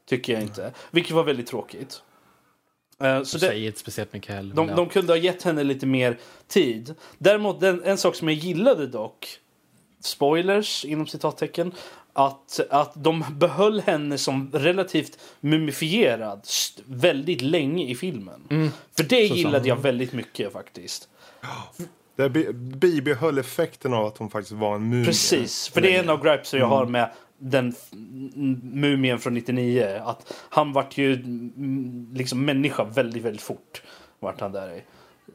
Tycker 0.09 0.33
jag 0.33 0.41
inte. 0.41 0.73
Vilket 0.91 1.11
var 1.11 1.23
väldigt 1.23 1.47
tråkigt. 1.47 2.01
Eh, 2.99 3.23
så 3.23 3.37
det, 3.37 3.59
inte 3.59 3.79
speciellt 3.79 4.13
mycket 4.13 4.35
heller. 4.35 4.55
de, 4.55 4.67
de 4.67 4.89
kunde 4.89 5.13
ha 5.13 5.17
gett 5.17 5.43
henne 5.43 5.63
lite 5.63 5.85
mer 5.85 6.17
tid. 6.47 6.95
Däremot 7.17 7.59
den, 7.59 7.83
en 7.83 7.97
sak 7.97 8.15
som 8.15 8.27
jag 8.27 8.37
gillade 8.37 8.87
dock, 8.87 9.39
spoilers 10.01 10.85
inom 10.85 11.07
citattecken, 11.07 11.71
att, 12.17 12.59
att 12.69 12.91
de 12.95 13.23
behöll 13.31 13.81
henne 13.81 14.17
som 14.17 14.49
relativt 14.53 15.19
mumifierad 15.39 16.47
väldigt 16.85 17.41
länge 17.41 17.85
i 17.85 17.95
filmen. 17.95 18.71
För 18.97 19.03
det 19.03 19.21
gillade 19.21 19.67
jag 19.67 19.75
väldigt 19.75 20.13
mycket 20.13 20.53
faktiskt. 20.53 21.09
Det 22.15 22.29
bi- 22.29 22.53
bibehöll 22.53 23.37
effekten 23.37 23.93
av 23.93 24.05
att 24.05 24.17
hon 24.17 24.29
faktiskt 24.29 24.51
var 24.51 24.75
en 24.75 24.89
mumie. 24.89 25.05
Precis, 25.05 25.67
för 25.67 25.81
det 25.81 25.95
är 25.95 26.03
en 26.03 26.09
av 26.09 26.23
gripesen 26.23 26.59
jag 26.59 26.67
har 26.67 26.85
med 26.85 27.11
den 27.37 27.73
mumien 28.61 29.19
från 29.19 29.33
99. 29.33 30.01
Att 30.05 30.33
han 30.49 30.73
vart 30.73 30.97
ju 30.97 31.13
mm, 31.13 32.09
liksom 32.13 32.45
människa 32.45 32.83
väldigt, 32.83 33.23
väldigt 33.23 33.41
fort. 33.41 33.81
Vart 34.19 34.41
han 34.41 34.51
där 34.51 34.75
i. 34.75 34.81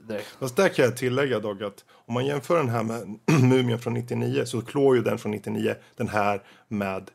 Där. 0.08 0.20
Fast 0.38 0.56
där 0.56 0.68
kan 0.68 0.84
jag 0.84 0.96
tillägga 0.96 1.38
dock 1.38 1.62
att 1.62 1.84
om 1.90 2.14
man 2.14 2.26
jämför 2.26 2.56
den 2.56 2.68
här 2.68 2.82
med 2.82 3.18
Mumien 3.42 3.78
från 3.78 3.94
99 3.94 4.44
så 4.44 4.62
klår 4.62 4.96
ju 4.96 5.02
den 5.02 5.18
från 5.18 5.32
99 5.32 5.74
den 5.96 6.08
här 6.08 6.42
med 6.68 7.10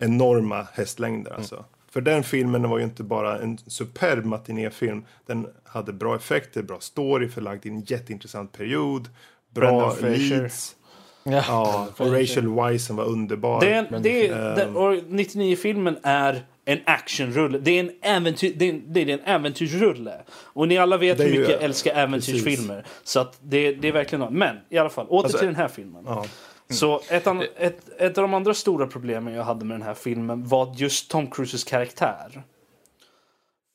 enorma 0.00 0.66
hästlängder 0.72 1.32
alltså. 1.32 1.64
För 1.90 2.00
den 2.00 2.22
filmen 2.22 2.68
var 2.68 2.78
ju 2.78 2.84
inte 2.84 3.02
bara 3.02 3.38
en 3.38 3.58
superb 3.58 4.24
matinéfilm. 4.24 5.04
Den 5.26 5.46
hade 5.64 5.92
bra 5.92 6.16
effekter, 6.16 6.62
bra 6.62 6.80
story, 6.80 7.28
förlagd 7.28 7.66
i 7.66 7.68
en 7.68 7.80
jätteintressant 7.80 8.52
period. 8.52 9.08
Bra 9.54 9.96
leads. 10.00 10.76
Ja, 11.22 11.88
och 11.96 12.12
Rachel 12.12 12.48
Weisz 12.48 12.86
som 12.86 12.96
var 12.96 13.04
underbar. 13.04 13.60
Det 13.60 13.72
är, 13.72 13.86
en, 13.92 14.02
det 14.02 14.28
ehm, 14.28 14.54
den, 14.54 14.76
och 14.76 14.92
99-filmen 14.94 15.98
är 16.02 16.46
en 16.68 16.80
actionrulle. 16.84 17.58
Det 17.58 17.70
är 17.70 17.80
en, 17.80 17.90
äventyr, 18.02 18.54
det 18.56 18.64
är 18.64 18.70
en, 18.70 18.92
det 18.92 19.00
är 19.00 19.08
en 19.08 19.20
äventyrsrulle. 19.20 20.22
Och 20.30 20.68
ni 20.68 20.78
alla 20.78 20.96
vet 20.96 21.20
hur 21.20 21.30
mycket 21.30 21.48
jag 21.48 21.62
älskar 21.62 21.94
äventyrsfilmer. 21.94 22.86
Så 23.04 23.20
att 23.20 23.38
det, 23.42 23.72
det 23.72 23.88
är 23.88 23.92
verkligen 23.92 24.20
något. 24.20 24.32
Men 24.32 24.56
i 24.68 24.78
alla 24.78 24.90
fall, 24.90 25.06
åter 25.06 25.24
Alltså, 25.24 25.38
till 25.38 25.46
den 25.46 25.56
här 25.56 25.68
filmen. 25.68 26.04
ja. 26.06 26.24
Så 26.70 27.00
ett, 27.08 27.26
an, 27.26 27.42
ett, 27.56 27.88
ett 27.98 28.18
av 28.18 28.22
de 28.22 28.34
andra 28.34 28.54
stora 28.54 28.86
problemen 28.86 29.34
jag 29.34 29.44
hade 29.44 29.64
med 29.64 29.74
den 29.74 29.86
här 29.86 29.94
filmen 29.94 30.48
var 30.48 30.74
just 30.76 31.10
Tom 31.10 31.30
Cruises 31.30 31.64
karaktär. 31.64 32.42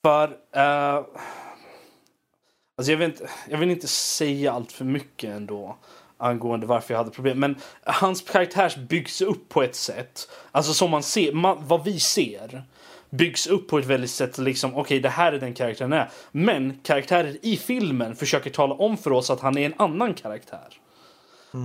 För... 0.05 0.27
eh, 0.55 0.95
alltså 2.77 2.91
jag, 2.91 2.97
vill 2.97 3.05
inte, 3.05 3.29
jag 3.49 3.57
vill 3.57 3.71
inte 3.71 3.87
säga 3.87 4.51
allt 4.51 4.71
för 4.71 4.85
mycket 4.85 5.29
ändå 5.29 5.77
angående 6.17 6.65
varför 6.67 6.93
jag 6.93 6.99
hade 6.99 7.11
problem. 7.11 7.39
Men 7.39 7.55
hans 7.83 8.21
karaktär 8.21 8.73
byggs 8.89 9.21
upp 9.21 9.49
på 9.49 9.63
ett 9.63 9.75
sätt, 9.75 10.29
alltså 10.51 10.73
som 10.73 10.91
man 10.91 11.03
ser, 11.03 11.33
man, 11.33 11.67
vad 11.67 11.83
vi 11.83 11.99
ser 11.99 12.63
byggs 13.17 13.47
upp 13.47 13.67
på 13.67 13.79
ett 13.79 13.85
väldigt 13.85 14.09
sätt 14.09 14.37
liksom 14.37 14.75
okej 14.75 14.99
det 14.99 15.09
här 15.09 15.33
är 15.33 15.39
den 15.39 15.53
karaktären 15.53 15.93
är. 15.93 16.09
Men 16.31 16.79
karaktärer 16.83 17.37
i 17.41 17.57
filmen 17.57 18.15
försöker 18.15 18.49
tala 18.49 18.75
om 18.75 18.97
för 18.97 19.11
oss 19.11 19.29
att 19.29 19.39
han 19.39 19.57
är 19.57 19.65
en 19.65 19.73
annan 19.77 20.13
karaktär. 20.13 20.79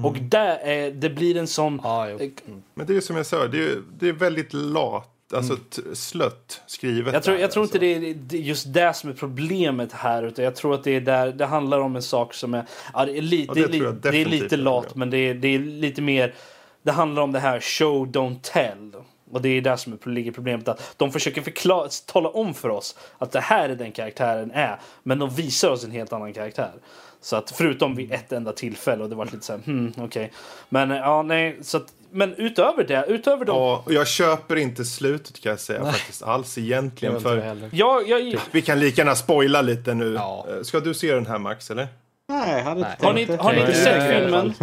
Och 0.05 0.17
där 0.21 0.59
är, 0.59 0.91
det 0.91 1.11
blir 1.11 1.37
en 1.37 1.47
sån... 1.47 1.81
Ja, 1.85 2.09
jo. 2.11 2.31
Men 2.75 2.87
det 2.87 2.97
är 2.97 3.01
som 3.01 3.17
jag 3.17 3.27
sa, 3.27 3.47
det 3.47 3.65
är, 3.65 3.83
det 3.99 4.09
är 4.09 4.13
väldigt 4.13 4.53
lat, 4.53 5.11
alltså 5.33 5.57
t- 5.57 5.83
slött 5.93 6.63
skrivet. 6.67 7.01
Mm. 7.01 7.15
Jag 7.15 7.23
tror, 7.23 7.35
där, 7.35 7.41
jag 7.41 7.51
tror 7.51 7.63
alltså. 7.63 7.77
inte 7.77 8.01
det 8.01 8.11
är 8.11 8.15
det 8.15 8.37
är 8.37 8.41
just 8.41 8.75
det 8.75 8.95
som 8.97 9.11
är 9.11 9.15
problemet 9.15 9.93
här. 9.93 10.23
Utan 10.23 10.45
jag 10.45 10.57
tror 10.57 10.75
att 10.75 10.85
det 10.85 10.91
är 10.91 11.01
där, 11.01 11.33
det 11.33 11.47
handlar 11.47 11.81
om 11.81 11.97
en 11.97 12.03
sak 12.03 12.35
som 12.35 12.55
är... 12.55 12.65
Ja, 12.93 13.05
det, 13.05 13.19
är 13.19 13.23
li, 13.23 13.45
Ja, 13.49 13.55
det, 13.55 13.61
det 13.67 13.67
är 13.67 13.93
li, 13.93 13.93
det 14.03 14.21
är 14.21 14.25
lite 14.25 14.57
lat, 14.57 14.95
men 14.95 15.11
det 15.11 15.19
är, 15.19 15.35
det 15.35 15.49
är 15.49 15.59
lite 15.59 16.03
mer... 16.03 16.35
Det 16.83 16.93
handlar 16.93 17.23
om 17.23 17.33
det 17.33 17.41
här 17.41 17.61
show, 17.61 18.07
don't 18.07 18.39
tell. 18.43 18.93
Och 19.33 19.43
det 19.43 19.49
är 19.49 19.61
där 19.61 19.77
som 19.77 19.93
är- 19.93 20.11
ligger 20.11 20.33
problemet. 20.33 20.69
Att 20.69 20.95
de 20.97 21.13
försöker 21.13 21.43
förklara, 21.43 21.89
tala 22.07 22.29
om 22.29 22.55
för 22.55 22.69
oss 22.69 22.97
att 23.19 23.33
det 23.33 23.41
här 23.41 23.69
är 23.69 23.75
den 23.77 23.93
karaktären 23.93 24.51
är. 24.55 24.81
Men 25.03 25.19
de 25.19 25.31
visar 25.31 25.71
oss 25.71 25.85
en 25.85 25.91
helt 25.91 26.13
annan 26.13 26.33
karaktär. 26.33 26.73
Så 27.21 27.37
att 27.37 27.51
förutom 27.51 27.95
vid 27.97 28.13
ett 28.13 28.33
enda 28.33 28.53
tillfälle 28.53 29.03
och 29.03 29.09
det 29.11 29.15
var 29.17 29.25
lite 29.25 29.41
så 29.41 29.53
här, 29.53 29.61
hmm, 29.61 29.93
okej. 29.97 30.33
Men 30.69 30.91
ja, 30.91 31.23
nej, 31.23 31.59
så 31.63 31.77
att, 31.77 31.93
men 32.11 32.35
utöver 32.35 32.85
det, 32.85 33.05
utöver 33.09 33.45
de... 33.45 33.57
Ja, 33.57 33.83
och 33.87 33.93
jag 33.93 34.09
köper 34.09 34.57
inte 34.57 34.85
slutet 34.85 35.41
kan 35.41 35.51
jag 35.51 35.61
säga 35.61 35.85
faktiskt 35.85 36.23
alls 36.23 36.59
egentligen. 36.59 37.21
För 37.21 37.37
heller. 37.39 37.69
Jag, 37.73 38.03
vi 38.51 38.63
kan 38.63 38.81
lika 38.81 39.01
gärna 39.03 39.15
spoila 39.15 39.63
lite 39.63 39.95
nu. 39.95 40.15
Ja. 40.15 40.47
Eh, 40.51 40.63
Ska 40.63 40.81
du 40.81 40.95
se 40.95 41.13
den 41.15 41.27
här 41.27 41.39
Max 41.39 41.71
eller? 41.71 41.87
Nej, 42.29 42.53
jag 42.59 42.65
hade 42.65 42.81
Nej. 42.81 42.97
har 43.01 43.13
ni, 43.13 43.25
har 43.37 43.53
ni 43.53 43.59
inte 43.61 43.73
Nej, 43.73 43.85
sett 43.85 44.21
filmen? 44.23 44.55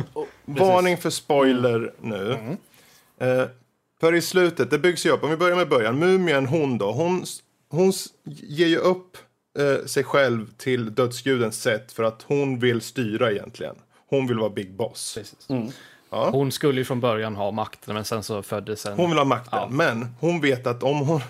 Varning 0.45 0.97
för 0.97 1.09
spoiler 1.09 1.93
nu. 2.01 2.31
Eh, 3.19 3.43
för 3.99 4.15
i 4.15 4.21
slutet, 4.21 4.71
det 4.71 4.79
byggs 4.79 5.05
ju 5.05 5.09
upp. 5.09 5.23
Om 5.23 5.29
vi 5.29 5.37
börjar 5.37 5.55
med 5.55 5.69
början. 5.69 5.99
Mumien, 5.99 6.45
hon 6.45 6.77
då. 6.77 6.91
Hon, 6.91 7.25
hon 7.69 7.93
ger 8.23 8.67
ju 8.67 8.77
upp 8.77 9.17
eh, 9.59 9.85
sig 9.85 10.03
själv 10.03 10.51
till 10.57 10.95
dödsgudens 10.95 11.61
sätt 11.61 11.91
för 11.91 12.03
att 12.03 12.21
hon 12.21 12.59
vill 12.59 12.81
styra 12.81 13.31
egentligen. 13.31 13.75
Hon 14.09 14.27
vill 14.27 14.37
vara 14.37 14.49
big 14.49 14.75
boss. 14.75 15.15
Precis. 15.17 15.47
Ja. 16.09 16.29
Hon 16.29 16.51
skulle 16.51 16.81
ju 16.81 16.85
från 16.85 16.99
början 16.99 17.35
ha 17.35 17.51
makten 17.51 17.93
men 17.93 18.05
sen 18.05 18.23
så 18.23 18.43
föddes 18.43 18.85
en... 18.85 18.97
Hon 18.97 19.09
vill 19.09 19.17
ha 19.17 19.25
makten. 19.25 19.59
Ja. 19.61 19.67
Men 19.71 20.07
hon 20.19 20.41
vet 20.41 20.67
att 20.67 20.83
om 20.83 20.99
hon, 20.99 21.21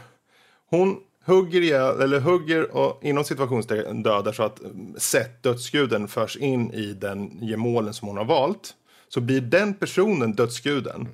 hon 0.70 0.98
hugger 1.26 1.62
ihjäl, 1.62 2.02
eller 2.02 2.20
hugger 2.20 2.76
och 2.76 3.00
inom 3.04 3.24
situationstecken 3.24 4.04
dödar 4.04 4.32
så 4.32 4.44
att 4.44 4.60
mm, 4.60 4.96
Seth, 4.98 5.42
dödsguden, 5.42 6.08
förs 6.08 6.38
in 6.38 6.72
i 6.74 6.94
den 6.94 7.38
gemålen 7.42 7.94
som 7.94 8.08
hon 8.08 8.18
har 8.18 8.26
valt. 8.26 8.74
Så 9.10 9.22
blir 9.22 9.42
den 9.42 9.74
personen 9.74 10.34
dödsguden. 10.34 11.08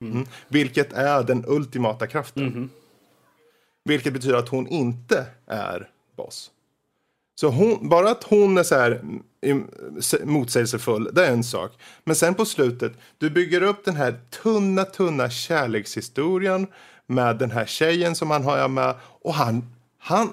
Mm. 0.00 0.26
Vilket 0.48 0.92
är 0.92 1.22
den 1.22 1.44
ultimata 1.46 2.06
kraften. 2.06 2.70
Vilket 3.84 4.12
betyder 4.12 4.34
att 4.36 4.48
hon 4.48 4.66
inte 4.68 5.26
är 5.46 5.90
boss. 6.16 6.50
Så 7.34 7.48
hon, 7.48 7.88
bara 7.88 8.10
att 8.10 8.24
hon 8.24 8.58
är 8.58 8.62
så 8.62 8.74
här 8.74 9.00
mm, 9.42 9.68
s- 9.98 10.14
motsägelsefull, 10.24 11.10
det 11.12 11.26
är 11.26 11.32
en 11.32 11.44
sak. 11.44 11.72
Men 12.04 12.16
sen 12.16 12.34
på 12.34 12.44
slutet, 12.44 12.92
du 13.18 13.30
bygger 13.30 13.62
upp 13.62 13.84
den 13.84 13.96
här 13.96 14.20
tunna, 14.42 14.84
tunna 14.84 15.30
kärlekshistorien 15.30 16.66
med 17.06 17.38
den 17.38 17.50
här 17.50 17.66
tjejen 17.66 18.14
som 18.14 18.30
han 18.30 18.44
har 18.44 18.68
med. 18.68 18.94
Och 19.02 19.34
han, 19.34 19.64
han, 19.98 20.32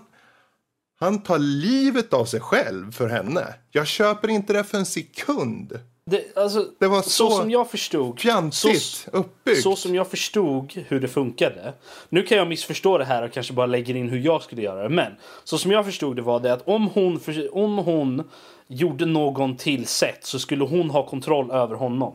han 1.00 1.22
tar 1.22 1.40
livet 1.40 2.14
av 2.14 2.26
sig 2.26 2.40
själv 2.40 2.92
för 2.92 3.10
henne. 3.10 3.54
Jag 3.72 3.88
köper 3.88 4.28
inte 4.28 4.54
det 4.54 4.64
för 4.64 4.78
en 4.78 4.86
sekund. 4.86 5.80
Det, 6.12 6.38
alltså, 6.38 6.66
Det 6.80 6.88
var 6.88 7.02
så, 7.02 7.10
så 7.10 7.30
som 7.30 7.52
jag 7.52 7.72
förstod... 7.72 8.20
Fjantigt 8.20 8.82
så, 8.82 9.12
uppbyggt. 9.12 9.62
så 9.62 9.76
som 9.76 9.96
jag 9.96 10.08
förstod 10.08 10.74
hur 10.88 11.00
det 11.00 11.08
funkade. 11.08 11.74
Nu 12.10 12.24
kan 12.24 12.38
jag 12.38 12.48
missförstå 12.48 12.98
det 12.98 13.06
här 13.06 13.24
och 13.24 13.32
kanske 13.32 13.54
bara 13.54 13.66
lägger 13.66 13.96
in 13.96 14.10
hur 14.10 14.20
jag 14.20 14.44
skulle 14.44 14.62
göra 14.62 14.84
det. 14.84 14.90
Men 14.90 15.12
så 15.44 15.58
som 15.58 15.72
jag 15.72 15.86
förstod 15.86 16.16
det 16.16 16.22
var 16.22 16.40
det 16.40 16.54
att 16.54 16.68
om 16.68 16.90
hon, 16.94 17.20
om 17.52 17.78
hon 17.78 18.24
gjorde 18.68 19.06
någon 19.06 19.58
till 19.58 19.88
sätt 19.88 20.20
så 20.26 20.40
skulle 20.40 20.64
hon 20.64 20.90
ha 20.90 21.06
kontroll 21.08 21.52
över 21.52 21.76
honom. 21.76 22.14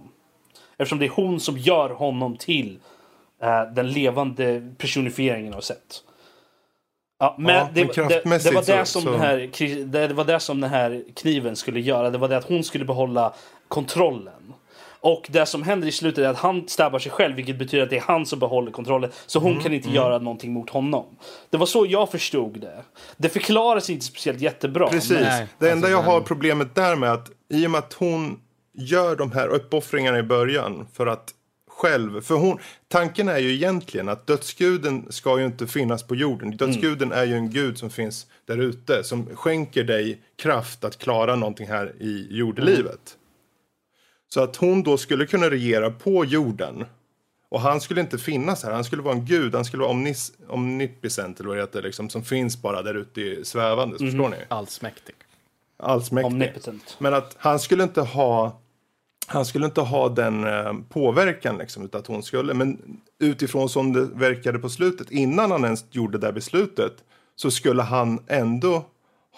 Eftersom 0.79 0.99
det 0.99 1.07
är 1.07 1.11
hon 1.11 1.41
som 1.41 1.59
gör 1.59 1.91
honom 1.91 2.37
till 2.37 2.79
eh, 3.43 3.63
den 3.75 3.91
levande 3.91 4.73
personifieringen 4.79 5.55
av 5.55 5.61
sätt. 5.61 6.03
Ja, 7.19 7.37
men 7.39 7.55
Ja, 7.55 7.69
det, 7.75 7.97
men 7.97 8.09
det, 8.09 8.45
det, 8.45 8.51
var 8.55 8.63
det, 8.79 8.85
som 8.87 9.03
så- 9.03 9.11
Den 9.11 9.21
här, 9.21 9.51
det 10.09 10.15
var 10.15 10.25
det 10.25 10.41
som 10.41 10.61
den 10.61 10.71
här 10.71 11.05
kniven 11.17 11.57
skulle 11.57 11.81
göra. 11.81 12.11
Det 12.11 12.19
var 12.19 12.29
det 12.29 12.37
att 12.37 12.49
hon 12.49 12.65
skulle 12.65 12.85
behålla 12.85 13.35
kontrollen. 13.71 14.33
Och 15.03 15.27
det 15.31 15.47
som 15.47 15.63
händer 15.63 15.89
i 15.89 15.93
slutet 15.93 16.25
är 16.25 16.29
att 16.29 16.37
han 16.37 16.69
stabbar 16.69 16.99
sig 16.99 17.13
själv 17.13 17.37
vilket 17.37 17.59
betyder 17.59 17.85
att 17.85 17.91
det 17.91 17.97
är 17.97 18.01
han 18.07 18.27
som 18.27 18.39
behåller 18.39 18.73
kontrollen. 18.73 19.11
Så 19.27 19.39
hon 19.39 19.51
Mm, 19.51 19.63
kan 19.63 19.73
inte 19.73 19.91
göra 19.91 20.19
någonting 20.19 20.53
mot 20.53 20.71
honom. 20.71 21.07
Det 21.51 21.57
var 21.57 21.67
så 21.67 21.87
jag 21.89 22.11
förstod 22.11 22.61
det. 22.61 22.83
Det 23.17 23.29
förklaras 23.29 23.91
inte 23.91 24.05
speciellt 24.05 24.41
jättebra. 24.41 24.89
Precis. 24.89 25.11
men- 25.11 25.47
det 25.59 25.71
enda 25.71 25.73
alltså, 25.87 25.91
jag 25.91 26.03
har 26.03 26.21
problemet 26.21 26.75
där 26.75 26.97
med 26.97 27.13
att 27.13 27.31
i 27.53 27.67
och 27.67 27.71
med 27.71 27.79
att 27.79 27.93
hon 27.93 28.41
gör 28.75 29.17
de 29.17 29.33
här 29.33 29.49
uppoffringarna 29.49 30.19
i 30.19 30.23
början 30.23 30.87
för 30.93 31.07
att 31.07 31.31
själv, 31.69 32.21
för 32.21 32.35
hon, 32.35 32.59
tanken 32.89 33.29
är 33.29 33.39
ju 33.39 33.53
egentligen 33.55 34.09
att 34.09 34.27
dödsguden 34.27 35.07
ska 35.11 35.39
ju 35.39 35.47
inte 35.47 35.67
finnas 35.67 36.03
på 36.03 36.15
jorden. 36.15 36.57
Dödsguden 36.57 37.13
är 37.13 37.25
ju 37.25 37.35
en 37.35 37.51
gud 37.51 37.79
som 37.79 37.91
finns 37.91 38.27
där 38.47 38.59
ute 38.59 39.05
som 39.05 39.27
skänker 39.37 39.85
dig 39.85 40.21
kraft 40.43 40.85
att 40.85 40.99
klara 40.99 41.37
någonting 41.37 41.69
här 41.69 41.93
i 42.01 42.27
jordelivet. 42.31 43.17
Så 44.35 44.41
att 44.43 44.57
hon 44.57 44.83
då 44.83 44.97
skulle 44.97 45.27
kunna 45.27 45.51
regera 45.51 45.91
på 45.91 46.25
jorden. 46.25 46.85
Och 47.49 47.61
han 47.61 47.81
skulle 47.81 48.01
inte 48.01 48.19
finnas 48.19 48.65
här, 48.65 48.73
han 48.73 48.85
skulle 48.85 49.03
vara 49.03 49.15
en 49.15 49.25
gud, 49.25 49.55
han 49.55 49.65
skulle 49.65 49.81
vara 49.81 49.91
omnis, 49.91 50.33
omnipotent 50.49 51.41
eller 51.41 51.49
vad 51.49 51.59
det 51.59 51.63
heter, 51.63 51.83
liksom, 51.83 52.11
som 52.11 52.25
finns 52.25 52.63
bara 52.63 52.83
där 52.83 52.95
ute 52.95 53.21
i 53.21 53.45
svävandes, 53.45 53.99
förstår 53.99 54.29
ni? 54.29 54.37
Allsmäktig. 54.49 55.15
allsmäktig. 55.77 56.33
Omnipotent. 56.33 56.97
Men 56.99 57.15
att 57.15 57.37
han 57.39 57.61
skulle 57.61 57.83
inte 57.83 58.01
ha 58.01 58.61
han 59.27 59.45
skulle 59.45 59.67
inte 59.67 59.81
ha 59.81 60.09
den 60.09 60.45
eh, 60.45 60.73
påverkan 60.89 61.59
liksom, 61.59 61.85
utan 61.85 62.01
att 62.01 62.07
hon 62.07 62.23
skulle. 62.23 62.55
Men 62.55 63.01
utifrån 63.19 63.69
som 63.69 63.93
det 63.93 64.05
verkade 64.05 64.59
på 64.59 64.69
slutet, 64.69 65.11
innan 65.11 65.51
han 65.51 65.65
ens 65.65 65.85
gjorde 65.91 66.19
det 66.19 66.27
där 66.27 66.33
beslutet, 66.33 66.93
så 67.37 67.51
skulle 67.51 67.83
han 67.83 68.25
ändå 68.27 68.85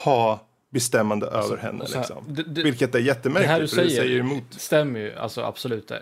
ha 0.05 0.41
bestämmande 0.73 1.27
över 1.27 1.57
henne. 1.57 1.81
Alltså, 1.81 1.95
här, 1.99 2.03
Liksom. 2.03 2.25
det- 2.35 2.43
det- 2.43 2.63
Vilket 2.63 2.95
är 2.95 2.99
Det 2.99 3.05
jättemärkligt, 3.05 3.51
här 3.51 3.61
du 3.61 3.69
för 3.69 3.77
det 3.77 3.89
säger, 3.89 4.03
säger 4.03 4.21
emot. 4.21 4.43
stämmer 4.51 5.01
ju 5.01 5.15
alltså 5.17 5.41
absolut 5.43 5.91
eh, 5.91 5.99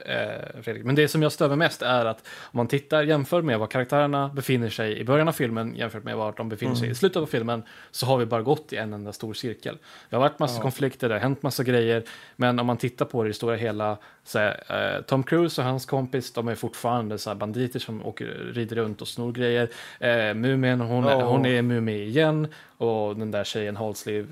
Fredrik. 0.63 0.85
Men 0.85 0.95
det 0.95 1.09
som 1.09 1.23
jag 1.23 1.33
stör 1.33 1.49
mig 1.49 1.57
mest 1.57 1.83
är 1.83 2.05
att 2.05 2.19
om 2.43 2.57
man 2.57 2.67
tittar 2.69 3.03
jämför 3.03 3.43
med 3.43 3.59
var 3.59 3.67
karaktärerna 3.67 4.29
befinner 4.29 4.69
sig 4.71 4.99
i 4.99 5.05
början 5.05 5.29
av 5.29 5.33
filmen 5.33 5.75
jämfört 5.77 6.05
med 6.05 6.17
var 6.17 6.35
de 6.37 6.49
befinner 6.49 6.75
sig 6.75 6.91
i 6.91 6.95
slutet 6.95 7.17
av 7.23 7.27
filmen 7.27 7.63
så 7.91 8.07
har 8.07 8.19
vi 8.19 8.27
bara 8.27 8.43
gått 8.43 8.73
i 8.73 8.77
en 8.77 8.93
enda 8.93 9.13
stor 9.13 9.35
cirkel. 9.35 9.79
Det 10.11 10.17
har 10.17 10.21
varit 10.21 10.39
massa 10.39 10.63
konflikter, 10.63 11.09
det 11.09 11.15
har 11.15 11.21
hänt 11.21 11.43
massa 11.43 11.63
grejer. 11.65 12.03
Men 12.37 12.59
om 12.59 12.67
man 12.67 12.77
tittar 12.77 13.05
på 13.05 13.23
det 13.25 13.31
i 13.31 13.33
stora 13.33 13.57
hela 13.57 13.97
så 14.25 14.39
är, 14.39 14.95
eh, 14.97 15.03
Tom 15.03 15.23
Cruise 15.23 15.61
och 15.61 15.67
hans 15.67 15.87
kompis 15.87 16.33
de 16.33 16.49
är 16.49 16.55
fortfarande 16.55 17.19
så 17.19 17.31
här 17.31 17.35
banditer 17.35 17.79
som 17.81 18.07
åker, 18.07 18.27
rider 18.55 18.77
runt 18.77 19.03
och 19.03 19.09
snor 19.09 19.33
grejer. 19.33 19.69
Eh, 20.01 20.35
Mumien, 20.35 20.81
hon, 20.81 21.05
Ja. 21.05 21.23
hon 21.25 21.47
är 21.47 21.63
Mumie 21.63 22.05
igen 22.05 22.49
och 22.81 23.17
den 23.17 23.31
där 23.31 23.45
tjejen 23.45 23.77
Halsley, 23.77 24.27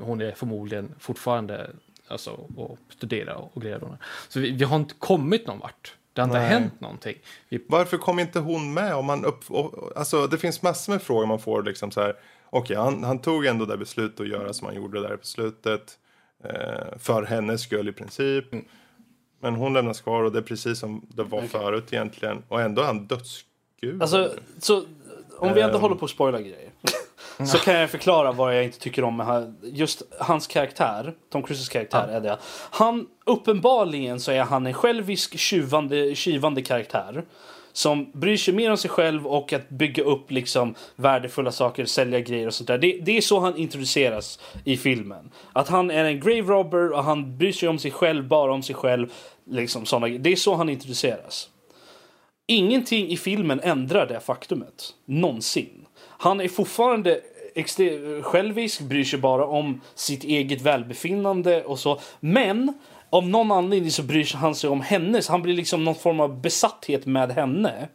hon 0.00 0.20
är 0.20 0.32
förmodligen 0.32 0.94
fortfarande 0.98 1.70
alltså, 2.08 2.30
och 2.56 2.78
studera 2.88 3.36
och 3.36 3.62
grejer. 3.62 3.98
Så 4.28 4.40
vi, 4.40 4.50
vi 4.50 4.64
har 4.64 4.76
inte 4.76 4.94
kommit 4.94 5.46
någon 5.46 5.58
vart. 5.58 5.94
Det 6.12 6.20
har 6.20 6.28
inte 6.28 6.38
Nej. 6.38 6.48
hänt 6.48 6.80
någonting. 6.80 7.16
Vi, 7.48 7.64
Varför 7.68 7.98
kom 7.98 8.18
inte 8.18 8.38
hon 8.38 8.74
med? 8.74 8.94
Om 8.94 9.06
man 9.06 9.24
upp, 9.24 9.50
och, 9.50 9.92
alltså, 9.96 10.26
det 10.26 10.38
finns 10.38 10.62
massor 10.62 10.92
med 10.92 11.02
frågor 11.02 11.26
man 11.26 11.38
får. 11.38 11.62
Liksom, 11.62 11.90
så 11.90 12.00
här, 12.00 12.16
Okej, 12.50 12.76
han, 12.76 13.04
han 13.04 13.18
tog 13.18 13.46
ändå 13.46 13.64
det 13.64 13.76
beslutet 13.76 14.20
att 14.20 14.28
göra 14.28 14.52
som 14.52 14.66
han 14.66 14.76
gjorde 14.76 15.00
där 15.00 15.16
på 15.16 15.26
slutet. 15.26 15.98
Eh, 16.44 16.98
för 16.98 17.22
hennes 17.22 17.62
skull 17.62 17.88
i 17.88 17.92
princip. 17.92 18.52
Mm. 18.52 18.64
Men 19.40 19.54
hon 19.54 19.72
lämnas 19.72 20.00
kvar 20.00 20.22
och 20.22 20.32
det 20.32 20.38
är 20.38 20.42
precis 20.42 20.78
som 20.78 21.06
det 21.08 21.22
var 21.22 21.42
förut 21.42 21.92
egentligen. 21.92 22.42
Och 22.48 22.60
ändå 22.60 22.82
är 22.82 22.86
han 22.86 23.06
dödsgud. 23.06 24.02
Alltså, 24.02 24.32
så, 24.58 24.84
om 25.38 25.54
vi 25.54 25.60
ändå 25.60 25.74
Ehm. 25.76 25.80
håller 25.82 25.94
på 25.96 26.04
att 26.04 26.10
spoila 26.10 26.40
grejer. 26.40 26.71
så 27.46 27.58
kan 27.58 27.74
jag 27.74 27.90
förklara 27.90 28.32
vad 28.32 28.56
jag 28.56 28.64
inte 28.64 28.78
tycker 28.78 29.04
om 29.04 29.16
med 29.16 29.54
just 29.62 30.02
hans 30.18 30.46
karaktär. 30.46 31.14
Tom 31.32 31.42
Cruises 31.42 31.68
karaktär 31.68 32.08
är 32.08 32.20
det. 32.20 32.38
Han, 32.70 33.06
uppenbarligen 33.26 34.20
så 34.20 34.32
är 34.32 34.42
han 34.42 34.66
en 34.66 34.74
självisk 34.74 35.38
tjuvande, 35.38 36.14
tjuvande 36.14 36.62
karaktär. 36.62 37.24
Som 37.74 38.10
bryr 38.12 38.36
sig 38.36 38.54
mer 38.54 38.70
om 38.70 38.76
sig 38.76 38.90
själv 38.90 39.26
och 39.26 39.52
att 39.52 39.68
bygga 39.68 40.02
upp 40.02 40.30
liksom 40.30 40.74
värdefulla 40.96 41.52
saker, 41.52 41.84
sälja 41.84 42.20
grejer 42.20 42.46
och 42.46 42.54
sånt 42.54 42.68
där. 42.68 42.78
Det, 42.78 42.98
det 43.02 43.16
är 43.16 43.20
så 43.20 43.40
han 43.40 43.56
introduceras 43.56 44.38
i 44.64 44.76
filmen. 44.76 45.30
Att 45.52 45.68
han 45.68 45.90
är 45.90 46.04
en 46.04 46.20
grave 46.20 46.42
robber 46.42 46.92
och 46.92 47.04
han 47.04 47.38
bryr 47.38 47.52
sig 47.52 47.68
om 47.68 47.78
sig 47.78 47.90
själv, 47.90 48.28
bara 48.28 48.52
om 48.52 48.62
sig 48.62 48.74
själv. 48.74 49.12
Liksom 49.50 49.86
såna, 49.86 50.06
det 50.06 50.32
är 50.32 50.36
så 50.36 50.54
han 50.54 50.68
introduceras. 50.68 51.48
Ingenting 52.46 53.08
i 53.08 53.16
filmen 53.16 53.60
ändrar 53.60 54.06
det 54.06 54.20
faktumet. 54.20 54.94
Någonsin. 55.04 55.86
Han 56.22 56.40
är 56.40 56.48
fortfarande 56.48 57.20
självisk, 58.22 58.80
bryr 58.80 59.04
sig 59.04 59.18
bara 59.18 59.46
om 59.46 59.80
sitt 59.94 60.24
eget 60.24 60.60
välbefinnande 60.60 61.64
och 61.64 61.78
så. 61.78 62.00
Men 62.20 62.74
av 63.10 63.28
någon 63.28 63.52
anledning 63.52 63.90
så 63.90 64.02
bryr 64.02 64.36
han 64.36 64.54
sig 64.54 64.70
om 64.70 64.80
hennes. 64.80 65.28
Han 65.28 65.42
blir 65.42 65.54
liksom 65.54 65.84
någon 65.84 65.94
form 65.94 66.20
av 66.20 66.40
besatthet 66.40 67.06
med 67.06 67.30
henne. 67.30 67.88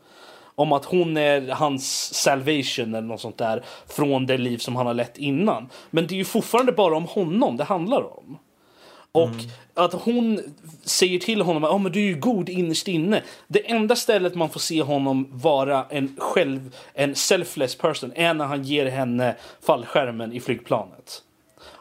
Om 0.55 0.71
att 0.71 0.85
hon 0.85 1.17
är 1.17 1.51
hans 1.51 2.13
salvation 2.13 2.95
eller 2.95 3.07
något 3.07 3.21
sånt 3.21 3.37
där. 3.37 3.63
Från 3.87 4.25
det 4.25 4.37
liv 4.37 4.57
som 4.57 4.75
han 4.75 4.87
har 4.87 4.93
lett 4.93 5.17
innan. 5.17 5.69
Men 5.89 6.07
det 6.07 6.15
är 6.15 6.17
ju 6.17 6.25
fortfarande 6.25 6.71
bara 6.71 6.97
om 6.97 7.05
honom 7.05 7.57
det 7.57 7.63
handlar 7.63 8.17
om. 8.17 8.37
Och 9.11 9.29
att 9.73 9.93
hon 9.93 10.39
säger 10.83 11.19
till 11.19 11.41
honom 11.41 11.63
att 11.63 11.71
oh, 11.71 11.79
men 11.79 11.91
du 11.91 11.99
är 11.99 12.07
ju 12.07 12.15
god 12.15 12.49
innerst 12.49 12.87
inne. 12.87 13.23
Det 13.47 13.71
enda 13.71 13.95
stället 13.95 14.35
man 14.35 14.49
får 14.49 14.59
se 14.59 14.81
honom 14.81 15.27
vara 15.31 15.85
en 15.89 16.15
själv, 16.17 16.75
en 16.93 17.15
selfless 17.15 17.75
person 17.75 18.11
är 18.15 18.33
när 18.33 18.45
han 18.45 18.63
ger 18.63 18.85
henne 18.85 19.35
fallskärmen 19.65 20.33
i 20.33 20.39
flygplanet. 20.39 21.21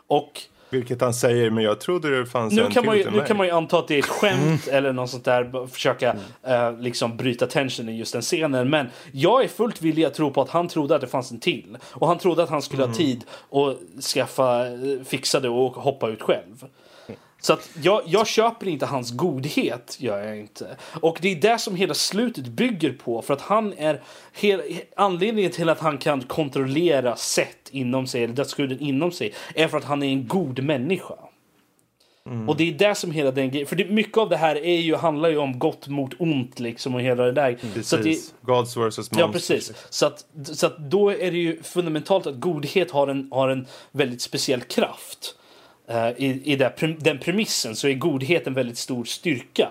Och 0.07 0.43
Vilket 0.71 1.01
han 1.01 1.15
säger, 1.15 1.51
men 1.51 1.65
jag 1.65 1.81
trodde 1.81 2.19
det 2.19 2.27
fanns 2.27 2.55
nu 2.55 2.63
en 2.63 2.71
kan, 2.71 2.87
man 2.87 2.97
ju, 2.97 3.03
till 3.03 3.13
nu 3.13 3.19
mig. 3.19 3.27
kan 3.27 3.37
man 3.37 3.47
ju 3.47 3.53
anta 3.53 3.79
att 3.79 3.89
det 3.89 3.95
är 3.95 3.99
ett 3.99 4.05
skämt 4.05 4.69
eller 4.69 4.93
något 4.93 5.11
sånt 5.11 5.25
där. 5.25 5.67
Försöka 5.67 6.17
eh, 6.43 6.79
liksom 6.79 7.17
bryta 7.17 7.47
tensionen 7.47 7.95
i 7.95 7.99
just 7.99 8.13
den 8.13 8.23
scenen. 8.23 8.71
Men 8.71 8.87
jag 9.13 9.45
är 9.45 9.49
fullt 9.49 9.83
villig 9.83 10.05
att 10.05 10.15
tro 10.15 10.31
på 10.31 10.43
att 10.43 10.51
han 10.51 10.69
trodde 10.69 10.95
att 10.95 11.01
det 11.01 11.07
fanns 11.07 11.31
en 11.31 11.41
till. 11.41 11.79
Och 11.83 12.09
han 12.09 12.19
trodde 12.19 12.43
att 12.43 12.51
han 12.51 12.63
skulle 12.63 12.85
ha 12.85 12.95
tid 12.95 13.25
att 13.51 14.05
skaffa, 14.05 14.67
eh, 14.67 15.05
fixa 15.05 15.41
det 15.41 15.49
och 15.49 15.73
hoppa 15.75 16.09
ut 16.09 16.23
själv. 16.23 16.65
Så 17.47 17.53
att 17.53 17.71
jag, 17.83 18.03
jag 18.07 18.27
köper 18.27 18.69
inte 18.69 18.87
hans 18.87 19.11
godhet, 19.11 19.97
gör 19.99 20.25
jag 20.25 20.39
inte. 20.39 20.77
Och 21.01 21.19
det 21.21 21.33
är 21.33 21.37
det 21.37 21.59
som 21.59 21.77
hela 21.77 21.95
slutet 21.95 22.47
bygger 22.47 22.93
på. 22.93 23.23
För 23.23 23.35
att 23.35 23.41
han 23.41 23.73
är 23.73 24.03
hel, 24.33 24.63
anledningen 24.97 25.51
till 25.51 25.69
att 25.69 25.81
han 25.81 25.99
kan 25.99 26.23
kontrollera 26.23 27.17
sätt 27.17 27.69
inom 27.71 28.07
sig, 28.07 28.25
eller 28.25 28.35
dödsguden 28.35 28.81
inom 28.81 29.13
sig, 29.13 29.35
är 29.55 29.69
för 29.69 29.79
att 29.79 29.85
han 29.85 30.03
är 30.03 30.07
en 30.07 30.29
god 30.29 30.63
människa. 30.63 31.15
Och 32.49 32.57
det 32.57 32.69
är 32.69 32.73
det 32.73 32.95
som 32.95 33.11
hela 33.11 33.31
den 33.31 33.51
grejen, 33.51 33.67
för 33.67 33.77
det, 33.77 33.91
mycket 33.91 34.19
av 34.19 34.29
det 34.29 34.37
här 34.37 34.57
är 34.57 34.81
ju, 34.81 34.97
handlar 34.97 35.29
ju 35.29 35.39
om 35.39 35.59
gott 35.59 35.89
mot 35.89 36.11
ont 36.19 36.61
liksom 36.61 36.95
och 36.95 37.01
hela 37.01 37.25
det 37.25 37.33
där. 37.33 37.59
Så 37.83 37.97
att 37.97 38.03
det, 38.03 38.09
Precis. 38.09 38.35
Gods 38.43 38.77
versus 38.77 38.97
monsters. 38.97 39.21
Ja, 39.21 39.33
precis. 39.33 39.73
Så, 39.91 40.07
att, 40.07 40.25
så 40.45 40.67
att 40.67 40.79
då 40.79 41.11
är 41.11 41.31
det 41.31 41.39
ju 41.39 41.63
fundamentalt 41.63 42.27
att 42.27 42.41
godhet 42.41 42.91
har 42.91 43.09
en, 43.09 43.29
har 43.33 43.49
en 43.49 43.67
väldigt 43.93 44.23
speciell 44.23 44.61
kraft. 44.61 45.37
Eh, 45.89 46.09
I 46.09 46.43
i 46.45 46.57
det, 46.57 46.73
den 46.99 47.19
premissen 47.19 47.77
så 47.77 47.89
är 47.89 47.95
godhet 47.95 48.47
en 48.47 48.55
väldigt 48.55 48.79
stor 48.79 49.05
styrka. 49.05 49.69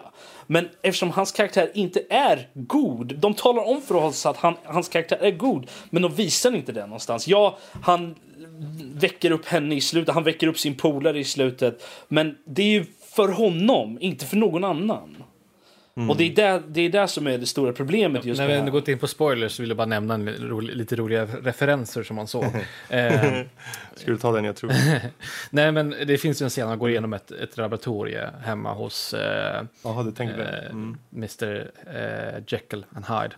Men 0.47 0.69
eftersom 0.81 1.11
hans 1.11 1.31
karaktär 1.31 1.71
inte 1.73 2.01
är 2.09 2.49
god, 2.53 3.15
de 3.17 3.33
talar 3.33 3.67
om 3.67 3.81
för 3.81 3.95
oss 3.95 4.25
att 4.25 4.37
han, 4.37 4.53
hans 4.63 4.89
karaktär 4.89 5.17
är 5.21 5.31
god, 5.31 5.69
men 5.89 6.01
de 6.01 6.13
visar 6.13 6.55
inte 6.55 6.71
det 6.71 6.85
någonstans. 6.85 7.27
Ja, 7.27 7.57
han 7.81 8.15
väcker 8.93 9.31
upp 9.31 9.45
henne 9.45 9.75
i 9.75 9.81
slutet, 9.81 10.13
han 10.13 10.23
väcker 10.23 10.47
upp 10.47 10.59
sin 10.59 10.75
polare 10.75 11.19
i 11.19 11.23
slutet, 11.23 11.83
men 12.07 12.37
det 12.45 12.61
är 12.61 12.67
ju 12.69 12.85
för 13.15 13.27
honom, 13.27 13.97
inte 14.01 14.25
för 14.25 14.37
någon 14.37 14.63
annan. 14.63 15.14
Och 16.09 16.17
det 16.17 16.23
är, 16.23 16.35
där, 16.35 16.61
det 16.67 16.81
är 16.81 16.89
där 16.89 17.07
som 17.07 17.27
är 17.27 17.37
det 17.37 17.45
stora 17.45 17.73
problemet 17.73 18.25
just 18.25 18.39
När 18.39 18.47
med 18.47 18.55
vi 18.55 18.59
ändå 18.59 18.71
gått 18.71 18.87
in 18.87 18.97
på 18.97 19.07
spoilers 19.07 19.51
så 19.51 19.61
vill 19.61 19.69
jag 19.69 19.77
bara 19.77 19.87
nämna 19.87 20.13
en 20.13 20.29
rolig, 20.29 20.75
lite 20.75 20.95
roliga 20.95 21.25
referenser 21.25 22.03
som 22.03 22.15
man 22.15 22.27
såg. 22.27 22.43
eh, 22.89 23.41
Ska 23.95 24.11
du 24.11 24.17
ta 24.17 24.31
den 24.31 24.45
jag 24.45 24.55
tror? 24.55 24.71
nej, 25.49 25.71
men 25.71 25.95
det 26.07 26.17
finns 26.17 26.41
ju 26.41 26.43
en 26.43 26.49
scen 26.49 26.67
man 26.67 26.79
går 26.79 26.89
igenom 26.89 27.13
ett, 27.13 27.31
ett 27.31 27.57
laboratorie 27.57 28.29
hemma 28.43 28.73
hos 28.73 29.13
eh, 29.13 29.63
Jaha, 29.83 30.03
du 30.03 30.11
tänkte 30.11 30.43
eh, 30.43 30.71
Mm. 30.71 30.97
Mr 31.15 31.71
eh, 31.95 32.43
Jekyll 32.47 32.85
and 32.95 33.05
Hyde. 33.05 33.35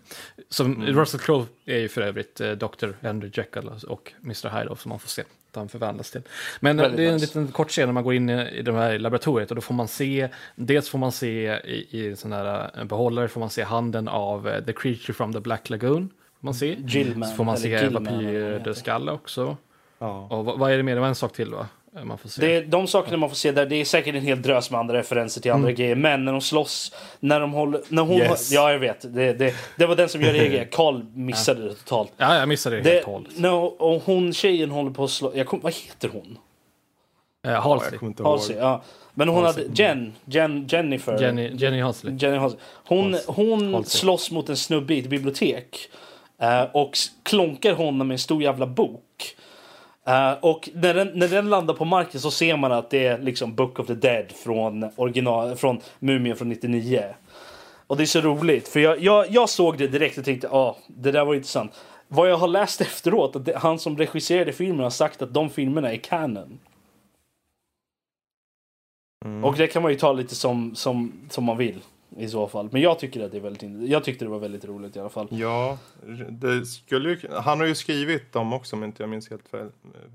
Som 0.49 0.85
Russell 0.85 1.19
Crowe 1.19 1.45
är 1.65 1.77
ju 1.77 1.89
för 1.89 2.01
övrigt 2.01 2.41
eh, 2.41 2.51
Dr. 2.51 2.87
Henry 3.01 3.29
Jekyll 3.33 3.69
och 3.87 4.13
Mr 4.23 4.59
Hyde 4.59 4.75
som 4.75 4.89
man 4.89 4.99
får 4.99 5.09
se 5.09 5.23
han 5.59 5.69
förvandlas 5.69 6.11
till. 6.11 6.21
Men 6.59 6.77
Väldigt 6.77 6.97
det 6.97 7.03
är 7.03 7.07
en 7.07 7.13
nice. 7.13 7.25
liten 7.25 7.47
kort 7.47 7.69
scen 7.69 7.87
när 7.87 7.93
man 7.93 8.03
går 8.03 8.13
in 8.13 8.29
i, 8.29 8.49
i 8.49 8.61
det 8.61 8.73
här 8.73 8.99
laboratoriet 8.99 9.49
och 9.51 9.55
då 9.55 9.61
får 9.61 9.73
man 9.73 9.87
se, 9.87 10.29
dels 10.55 10.89
får 10.89 10.97
man 10.99 11.11
se 11.11 11.53
i, 11.65 11.87
i 11.91 12.07
en 12.09 12.17
sån 12.17 12.31
här 12.31 12.69
eh, 12.77 12.83
behållare 12.83 13.27
får 13.27 13.39
man 13.39 13.49
se 13.49 13.63
handen 13.63 14.07
av 14.07 14.47
eh, 14.47 14.63
The 14.63 14.73
Creature 14.73 15.13
from 15.13 15.33
the 15.33 15.39
Black 15.39 15.69
Lagoon. 15.69 16.09
Får 16.41 16.45
man 16.47 16.53
se. 16.53 16.75
Gillman, 16.85 17.29
Så 17.29 17.35
får 17.35 17.43
man 17.43 17.57
se 17.57 17.69
Gillman, 17.69 18.07
eller 18.07 18.15
vad 18.17 18.23
han 18.25 18.25
heter. 18.35 18.51
vampyrskalle 18.53 19.11
också. 19.11 19.57
Ja. 19.99 20.27
Och 20.29 20.45
vad, 20.45 20.59
vad 20.59 20.71
är 20.71 20.77
det 20.77 20.83
mer? 20.83 20.95
Det 20.95 21.01
var 21.01 21.07
en 21.07 21.15
sak 21.15 21.33
till 21.33 21.51
va? 21.53 21.67
Eh, 21.97 22.03
Man 22.03 22.17
får 22.17 22.29
se. 22.29 22.41
Det 22.41 22.55
är 22.55 22.65
de 22.65 22.87
sakerna 22.87 23.17
man 23.17 23.29
får 23.29 23.35
se 23.35 23.51
där, 23.51 23.65
det 23.65 23.75
är 23.75 23.85
säkert 23.85 24.15
en 24.15 24.21
hel 24.21 24.41
drös 24.41 24.71
med 24.71 24.79
andra 24.79 24.97
referenser 24.97 25.41
till 25.41 25.51
Mm. 25.51 25.61
andra 25.61 25.71
grejer. 25.71 25.95
Men 25.95 26.25
när 26.25 26.31
de 26.31 26.41
slåss, 26.41 26.95
när 27.19 27.39
de 27.39 27.53
håller... 27.53 27.81
När 27.89 28.01
hon, 28.03 28.17
Yes. 28.17 28.51
Ja, 28.51 28.71
jag 28.71 28.79
vet. 28.79 29.13
Det, 29.13 29.33
det, 29.33 29.53
det 29.77 29.85
var 29.85 29.95
den 29.95 30.09
som 30.09 30.21
gör 30.21 30.33
egen. 30.33 30.67
Karl 30.71 31.01
missade 31.13 31.63
det 31.67 31.73
totalt. 31.73 32.11
Ja, 32.17 32.39
jag 32.39 32.47
missade 32.49 32.75
det, 32.75 32.81
Det, 32.81 32.89
helt 32.89 33.05
och 33.05 33.11
hållet. 33.13 33.37
no, 33.39 33.55
och 33.65 34.01
hon 34.05 34.33
tjejen 34.33 34.71
håller 34.71 34.91
på 34.91 35.03
att 35.03 35.11
slå... 35.11 35.31
Jag 35.35 35.47
kom, 35.47 35.59
vad 35.59 35.73
heter 35.73 36.09
hon? 36.09 36.37
Eh, 37.47 37.61
Halsey. 37.61 37.99
ihåg. 38.01 38.21
Halsey, 38.27 38.55
ja. 38.55 38.81
Men 39.13 39.27
hon 39.29 39.43
hade... 39.45 39.63
Jen, 39.73 40.13
Jen, 40.25 40.67
Jennifer. 40.67 41.21
Jenny, 41.21 41.51
Jenny 41.55 41.81
Halsey. 41.81 42.11
Jenny 42.19 42.37
Halsey. 42.37 42.59
Hon, 42.85 43.17
hon 43.27 43.73
Halsey. 43.73 43.99
slåss 43.99 44.31
mot 44.31 44.49
en 44.49 44.57
snubbe 44.57 44.93
i 44.95 44.99
ett 44.99 45.07
bibliotek. 45.09 45.89
eh, 46.41 46.63
och 46.73 46.97
klonkar 47.23 47.73
honom 47.73 48.07
med 48.07 48.15
en 48.15 48.19
stor 48.19 48.43
jävla 48.43 48.67
bok. 48.67 49.35
Eh, 50.07 50.33
och 50.41 50.69
när 50.73 50.93
den, 50.93 51.07
när 51.13 51.27
den 51.27 51.49
landar 51.49 51.73
på 51.73 51.85
marken 51.85 52.21
så 52.21 52.31
ser 52.31 52.57
man 52.57 52.71
att 52.71 52.89
det 52.89 53.05
är 53.05 53.19
liksom 53.19 53.55
Book 53.55 53.79
of 53.79 53.87
the 53.87 53.93
Dead 53.93 54.31
från, 54.31 54.89
original, 54.95 55.55
från 55.55 55.81
Mumien 55.99 56.37
från 56.37 56.49
99. 56.49 57.03
Och 57.87 57.97
det 57.97 58.03
är 58.03 58.05
så 58.05 58.21
roligt, 58.21 58.67
för 58.67 58.79
jag, 58.79 58.99
jag, 58.99 59.25
jag 59.29 59.49
såg 59.49 59.77
det 59.77 59.87
direkt 59.87 60.17
och 60.17 60.25
tänkte 60.25 60.47
ja, 60.51 60.77
det 60.87 61.11
där 61.11 61.25
var 61.25 61.35
intressant. 61.35 61.71
Vad 62.07 62.29
jag 62.29 62.37
har 62.37 62.47
läst 62.47 62.81
efteråt, 62.91 63.35
att 63.35 63.45
det, 63.45 63.57
han 63.57 63.79
som 63.79 63.97
regisserade 63.97 64.53
filmen 64.53 64.83
har 64.83 64.89
sagt 64.89 65.21
att 65.21 65.33
de 65.33 65.49
filmerna 65.49 65.93
är 65.93 65.97
canon. 65.97 66.59
Mm. 69.25 69.43
Och 69.43 69.55
det 69.55 69.67
kan 69.67 69.81
man 69.81 69.91
ju 69.91 69.97
ta 69.97 70.13
lite 70.13 70.35
som, 70.35 70.75
som, 70.75 71.13
som 71.29 71.43
man 71.43 71.57
vill 71.57 71.79
i 72.17 72.29
så 72.29 72.47
fall. 72.47 72.69
Men 72.71 72.81
jag 72.81 72.99
tycker 72.99 73.25
att 73.25 73.31
det 73.31 73.37
är 73.37 73.41
väldigt 73.41 73.89
Jag 73.89 74.03
tyckte 74.03 74.25
det 74.25 74.29
var 74.31 74.39
väldigt 74.39 74.65
roligt 74.65 74.95
i 74.95 74.99
alla 74.99 75.09
fall. 75.09 75.27
Ja, 75.31 75.77
det 76.29 76.65
skulle 76.65 77.09
ju, 77.09 77.19
han 77.31 77.59
har 77.59 77.67
ju 77.67 77.75
skrivit 77.75 78.33
dem 78.33 78.53
också 78.53 78.75
om 78.75 78.83
inte 78.83 79.03
jag 79.03 79.09
minns 79.09 79.29
helt 79.29 79.47
fel. 79.47 79.59
fel. 79.59 79.69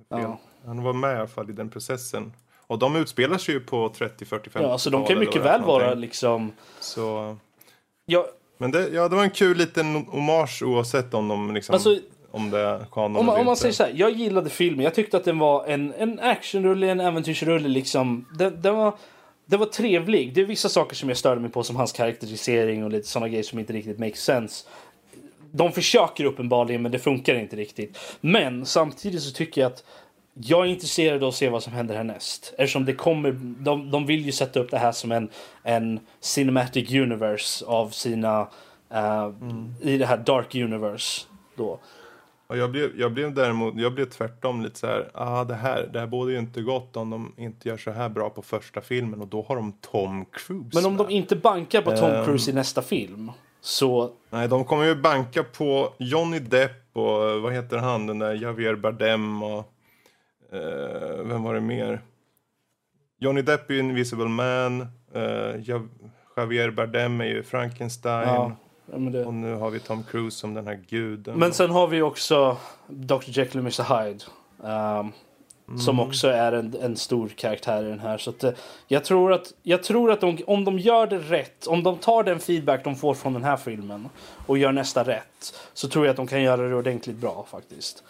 Ja. 0.08 0.38
Han 0.66 0.82
var 0.82 0.92
med 0.92 1.12
i 1.14 1.16
alla 1.18 1.26
fall 1.26 1.50
i 1.50 1.52
den 1.52 1.70
processen. 1.70 2.32
Och 2.66 2.78
de 2.78 2.96
utspelar 2.96 3.38
sig 3.38 3.54
ju 3.54 3.60
på 3.60 3.88
30, 3.88 4.24
40, 4.24 4.50
50 4.50 4.68
Ja, 4.68 4.78
så 4.78 4.90
de 4.90 5.04
kan 5.04 5.18
mycket 5.18 5.42
väl 5.42 5.62
vara 5.62 5.94
liksom... 5.94 6.52
Så, 6.80 7.36
Ja, 8.06 8.26
men 8.58 8.70
det, 8.70 8.88
ja, 8.88 9.08
det 9.08 9.16
var 9.16 9.22
en 9.24 9.30
kul 9.30 9.56
liten 9.56 9.94
hommage 10.06 10.62
oavsett 10.62 11.14
om 11.14 11.28
de 11.28 11.54
liksom, 11.54 11.74
Alltså, 11.74 11.98
om 12.30 12.50
det 12.50 12.58
är 12.58 12.84
kanon 12.92 13.16
om, 13.16 13.26
man- 13.26 13.40
om 13.40 13.46
man 13.46 13.56
säger 13.56 13.72
så 13.74 13.82
här, 13.82 13.92
jag 13.94 14.10
gillade 14.10 14.50
filmen. 14.50 14.84
Jag 14.84 14.94
tyckte 14.94 15.16
att 15.16 15.24
den 15.24 15.38
var 15.38 15.66
en, 15.66 15.92
en 15.98 16.20
actionrulle, 16.20 16.90
en 16.90 17.00
äventyrsrulle 17.00 17.68
liksom. 17.68 18.24
Den, 18.38 18.62
den 18.62 18.76
var... 18.76 18.94
Det 19.52 19.58
var 19.58 19.66
trevlig. 19.66 20.34
Det 20.34 20.40
är 20.40 20.44
vissa 20.44 20.68
saker 20.68 20.96
som 20.96 21.08
jag 21.08 21.18
störde 21.18 21.40
mig 21.40 21.50
på 21.50 21.62
som 21.62 21.76
hans 21.76 21.92
karaktärisering 21.92 22.84
och 22.84 22.90
lite 22.90 23.08
sådana 23.08 23.28
grejer 23.28 23.42
som 23.42 23.58
inte 23.58 23.72
riktigt 23.72 23.98
makes 23.98 24.24
sense. 24.24 24.66
De 25.50 25.72
försöker 25.72 26.24
uppenbarligen 26.24 26.82
men 26.82 26.92
det 26.92 26.98
funkar 26.98 27.34
inte 27.34 27.56
riktigt. 27.56 27.98
Men 28.20 28.66
samtidigt 28.66 29.22
så 29.22 29.32
tycker 29.32 29.60
jag 29.60 29.72
att 29.72 29.84
jag 30.34 30.66
är 30.66 30.70
intresserad 30.70 31.22
av 31.22 31.28
att 31.28 31.34
se 31.34 31.48
vad 31.48 31.62
som 31.62 31.72
händer 31.72 31.94
härnäst. 31.94 32.54
Eftersom 32.58 32.84
det 32.84 32.92
kommer, 32.92 33.32
de, 33.64 33.90
de 33.90 34.06
vill 34.06 34.26
ju 34.26 34.32
sätta 34.32 34.60
upp 34.60 34.70
det 34.70 34.78
här 34.78 34.92
som 34.92 35.12
en, 35.12 35.28
en 35.62 36.00
cinematic 36.20 36.90
universe 36.90 37.64
av 37.64 37.88
sina, 37.90 38.48
eh, 38.90 39.30
i 39.80 39.98
det 39.98 40.06
här 40.06 40.16
dark 40.16 40.54
universe. 40.54 41.26
Då. 41.56 41.78
Och 42.52 42.58
jag, 42.58 42.70
blev, 42.70 42.90
jag 43.00 43.12
blev 43.12 43.34
däremot, 43.34 43.74
jag 43.76 43.94
blev 43.94 44.04
tvärtom 44.04 44.62
lite 44.62 44.78
så 44.78 44.86
här, 44.86 45.10
ah, 45.14 45.44
det 45.44 45.54
här, 45.54 45.90
det 45.92 46.00
här 46.00 46.06
borde 46.06 46.32
ju 46.32 46.38
inte 46.38 46.62
gott 46.62 46.96
om 46.96 47.10
de 47.10 47.34
inte 47.36 47.68
gör 47.68 47.76
så 47.76 47.90
här 47.90 48.08
bra 48.08 48.30
på 48.30 48.42
första 48.42 48.80
filmen 48.80 49.20
och 49.20 49.26
då 49.28 49.42
har 49.48 49.56
de 49.56 49.72
Tom 49.72 50.24
Cruise 50.24 50.70
Men 50.74 50.86
om 50.86 50.96
med. 50.96 51.06
de 51.06 51.12
inte 51.12 51.36
bankar 51.36 51.82
på 51.82 51.96
Tom 51.96 52.10
Ehm. 52.10 52.24
Cruise 52.24 52.50
i 52.50 52.54
nästa 52.54 52.82
film 52.82 53.30
så 53.60 54.10
Nej, 54.30 54.48
de 54.48 54.64
kommer 54.64 54.84
ju 54.84 54.94
banka 54.94 55.42
på 55.42 55.92
Johnny 55.98 56.38
Depp 56.38 56.96
och 56.96 57.42
vad 57.42 57.52
heter 57.52 57.76
han, 57.78 58.06
den 58.06 58.18
där 58.18 58.34
Javier 58.34 58.74
Bardem 58.74 59.42
och 59.42 59.58
eh, 60.52 61.24
vem 61.24 61.42
var 61.42 61.54
det 61.54 61.60
mer? 61.60 62.00
Johnny 63.20 63.42
Depp 63.42 63.70
är 63.70 63.74
ju 63.74 63.80
Invisible 63.80 64.28
Man, 64.28 64.86
Jav- 65.64 65.88
Javier 66.36 66.70
Bardem 66.70 67.20
är 67.20 67.24
ju 67.24 67.42
Frankenstein 67.42 68.28
Ja, 68.28 68.56
ja, 68.86 68.98
det. 68.98 69.24
och 69.24 69.34
nu 69.34 69.54
har 69.54 69.70
vi 69.70 69.80
Tom 69.80 70.02
Cruise 70.02 70.38
som 70.38 70.54
den 70.54 70.66
här 70.66 70.80
guden. 70.88 71.38
men 71.38 71.52
sen 71.52 71.70
har 71.70 71.86
vi 71.86 72.02
också 72.02 72.56
Dr 72.88 73.22
Jekyll 73.24 73.60
och 73.60 73.64
Mr 73.80 74.04
Hyde. 74.04 74.24
ehm, 74.64 75.12
Som 75.78 76.00
också 76.00 76.28
är 76.28 76.52
en, 76.52 76.76
en 76.82 76.96
stor 76.96 77.28
karaktär 77.28 77.84
i 77.84 77.88
den 77.88 78.00
här. 78.00 78.18
Så 78.18 78.30
att, 78.30 78.44
eh, 78.44 78.52
jag 78.88 79.04
tror 79.04 79.32
att, 79.32 79.52
jag 79.62 79.82
tror 79.82 80.10
att 80.10 80.20
de, 80.20 80.38
om 80.46 80.64
de 80.64 80.78
gör 80.78 81.06
det 81.06 81.18
rätt, 81.18 81.66
om 81.66 81.82
de 81.82 81.98
tar 81.98 82.22
den 82.24 82.40
feedback 82.40 82.84
de 82.84 82.96
får 82.96 83.14
från 83.14 83.32
den 83.32 83.44
här 83.44 83.56
filmen 83.56 84.08
och 84.46 84.58
gör 84.58 84.72
nästa 84.72 85.02
rätt, 85.04 85.54
så 85.74 85.88
tror 85.88 86.04
jag 86.06 86.10
att 86.10 86.16
de 86.16 86.26
kan 86.26 86.42
göra 86.42 86.68
det 86.68 86.74
ordentligt 86.74 87.16
bra 87.16 87.46
faktiskt. 87.50 88.04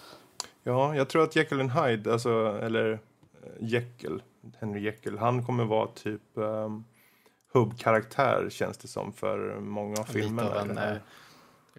Ja, 0.65 0.95
jag 0.97 1.09
tror 1.09 1.23
att 1.23 1.37
Jekyll 1.37 1.61
and 1.61 1.71
Hyde, 1.73 2.13
alltså, 2.13 2.59
eller 2.63 2.93
eh, 2.93 2.99
Jekyll, 3.61 4.23
Henry 4.61 4.81
Jekyll, 4.81 5.19
han 5.19 5.47
kommer 5.47 5.65
vara 5.65 5.87
typ 5.87 6.23
um, 6.35 6.85
hubbkaraktär 7.53 8.49
känns 8.51 8.79
det 8.79 8.89
som 8.89 9.13
för 9.13 9.61
många 9.61 9.97
av 10.01 10.07
Lite 10.07 10.13
filmerna. 10.13 10.51
av 10.61 10.67
i 10.67 10.71
en 10.71 10.79
eh, 10.79 10.97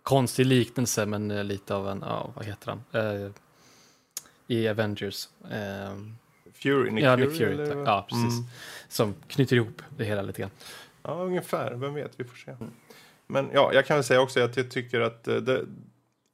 konstig 0.04 0.46
liknelse, 0.46 1.06
men 1.06 1.32
eh, 1.32 1.44
lite 1.44 1.76
av 1.76 1.90
en, 1.90 2.04
ja, 2.06 2.30
vad 2.36 2.46
heter 2.46 2.70
han? 2.70 2.84
Eh, 3.04 3.32
I 4.48 4.68
Avengers. 4.68 5.28
Eh, 5.52 5.96
Fury, 6.54 6.92
Nick 6.92 7.04
ja, 7.04 7.18
Fury, 7.18 7.28
Nick 7.28 7.38
Fury. 7.38 7.54
eller? 7.54 7.76
Ja, 7.86 8.06
precis. 8.10 8.34
Mm. 8.40 8.50
Som 8.88 9.16
knyter 9.28 9.56
ihop 9.56 9.82
det 9.98 10.04
hela 10.06 10.22
lite 10.22 10.42
grann. 10.42 10.52
Ja, 11.04 11.12
ungefär. 11.14 11.74
Vem 11.74 11.94
vet, 11.94 12.12
vi 12.18 12.24
får 12.24 12.36
se. 12.36 12.56
Men 13.28 13.50
ja, 13.54 13.72
jag 13.74 13.86
kan 13.86 13.98
väl 13.98 14.04
säga 14.04 14.22
också 14.22 14.44
att 14.44 14.58
jag 14.58 14.72
tycker 14.72 15.02
att 15.02 15.28
eh, 15.28 15.36
det 15.36 15.66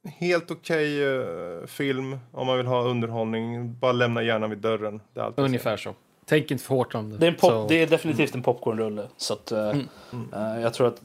helt 0.04 0.52
okej 0.52 1.04
eh, 1.04 1.66
film 1.66 2.20
om 2.32 2.48
man 2.48 2.58
vill 2.58 2.66
ha 2.66 2.84
underhållning. 2.84 3.74
Bara 3.80 3.92
lämna 3.92 4.24
hjärnan 4.24 4.50
vid 4.50 4.60
dörren. 4.60 5.02
Det 5.14 5.20
är 5.22 5.34
Ungefär 5.36 5.78
så. 5.78 5.96
Tänk 6.30 6.52
inte 6.52 6.64
för 6.64 6.76
hårt 6.76 6.96
om 6.96 7.10
det. 7.10 7.18
Det 7.18 7.26
är, 7.26 7.32
en 7.32 7.36
pop, 7.36 7.50
Så- 7.50 7.68
det 7.68 7.82
är 7.84 7.88
definitivt 7.88 8.36
en 8.36 8.44
popcornrulle. 8.44 9.08
Så 9.18 9.34
att, 9.34 9.52
eh, 9.52 9.70
Mm. 9.70 9.88
eh, 10.34 10.62
jag 10.62 10.74
tror 10.74 10.88
att 10.88 11.02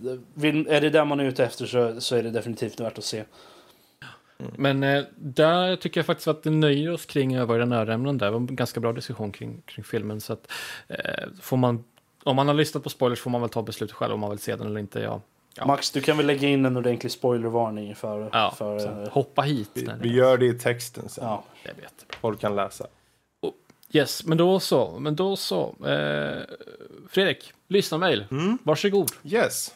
är 0.68 0.80
det 0.80 0.90
där 0.90 1.04
man 1.04 1.20
är 1.20 1.24
ute 1.24 1.44
efter 1.44 1.66
så, 1.66 2.00
så 2.00 2.16
är 2.16 2.22
det 2.22 2.30
definitivt 2.30 2.80
värt 2.80 2.98
att 2.98 3.04
se. 3.04 3.24
Men 4.56 4.82
eh, 4.82 5.04
där 5.16 5.76
tycker 5.76 5.98
jag 6.00 6.06
faktiskt 6.06 6.28
att 6.28 6.42
det 6.42 6.50
nöjer 6.50 6.92
oss 6.92 7.06
kring 7.06 7.36
övriga 7.36 7.64
nördämnen 7.64 8.18
där. 8.18 8.26
Det 8.26 8.30
var 8.32 8.38
en 8.38 8.56
ganska 8.56 8.80
bra 8.80 8.92
diskussion 8.92 9.32
kring, 9.32 9.62
kring 9.66 9.84
filmen. 9.84 10.20
Så 10.20 10.32
att, 10.32 10.50
eh, 10.88 10.98
får 11.40 11.56
man, 11.56 11.84
om 12.24 12.36
man 12.36 12.46
har 12.48 12.54
lyssnat 12.54 12.82
på 12.82 12.88
spoilers 12.90 13.20
får 13.20 13.30
man 13.30 13.40
väl 13.40 13.50
ta 13.50 13.62
beslutet 13.62 13.96
själv 13.96 14.14
om 14.14 14.20
man 14.20 14.30
vill 14.30 14.38
se 14.38 14.56
den 14.56 14.66
eller 14.66 14.80
inte. 14.80 15.00
Ja, 15.00 15.20
Ja. 15.56 15.66
Max, 15.66 15.90
du 15.90 16.00
kan 16.00 16.16
väl 16.16 16.26
lägga 16.26 16.48
in 16.48 16.64
en 16.66 16.76
ordentlig 16.76 17.12
spoilervarning 17.12 17.94
för... 17.94 18.28
ja 18.32 18.54
för 18.58 19.02
eh, 19.02 19.08
hoppa 19.08 19.42
hit. 19.42 19.70
Vi, 19.74 19.88
vi 20.00 20.12
gör 20.12 20.38
det 20.38 20.46
i 20.46 20.52
texten 20.58 21.08
sen. 21.08 21.24
ja. 21.24 21.44
jag 21.62 21.74
vet. 21.74 22.16
Folk 22.20 22.40
kan 22.40 22.56
läsa. 22.56 22.86
Yes, 23.94 24.26
men 24.26 24.38
då 24.38 24.60
så. 24.60 24.98
Men 24.98 25.16
då 25.16 25.36
så. 25.36 25.74
Eh, 25.86 26.42
Fredrik, 27.08 27.52
lyssna 27.68 27.98
mail. 27.98 28.26
Mm. 28.30 28.58
Varsågod. 28.62 29.10
Yes. 29.24 29.74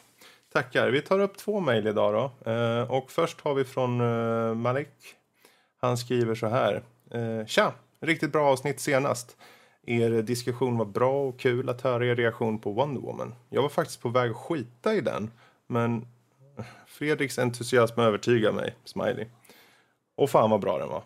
Tackar. 0.52 0.90
Vi 0.90 1.00
tar 1.00 1.20
upp 1.20 1.36
två 1.36 1.60
mejl 1.60 1.86
idag 1.86 2.14
då. 2.44 2.50
Eh, 2.50 2.90
och 2.90 3.10
först 3.10 3.40
har 3.40 3.54
vi 3.54 3.64
från 3.64 4.00
eh, 4.00 4.54
Malik. 4.54 4.88
Han 5.80 5.98
skriver 5.98 6.34
så 6.34 6.46
här. 6.46 6.82
Eh, 7.10 7.46
Tja! 7.46 7.72
Riktigt 8.00 8.32
bra 8.32 8.46
avsnitt 8.52 8.80
senast. 8.80 9.36
Er 9.86 10.22
diskussion 10.22 10.78
var 10.78 10.84
bra 10.84 11.28
och 11.28 11.40
kul 11.40 11.68
att 11.68 11.80
höra 11.80 12.06
er 12.06 12.16
reaktion 12.16 12.58
på 12.58 12.72
Wonder 12.72 13.00
Woman. 13.00 13.34
Jag 13.48 13.62
var 13.62 13.68
faktiskt 13.68 14.02
på 14.02 14.08
väg 14.08 14.30
att 14.30 14.36
skita 14.36 14.94
i 14.94 15.00
den. 15.00 15.30
Men 15.66 16.06
Fredriks 16.86 17.38
entusiasm 17.38 18.00
övertygar 18.00 18.52
mig. 18.52 18.74
Smiley. 18.84 19.26
Och 20.16 20.30
fan 20.30 20.50
vad 20.50 20.60
bra 20.60 20.78
den 20.78 20.88
var. 20.88 21.02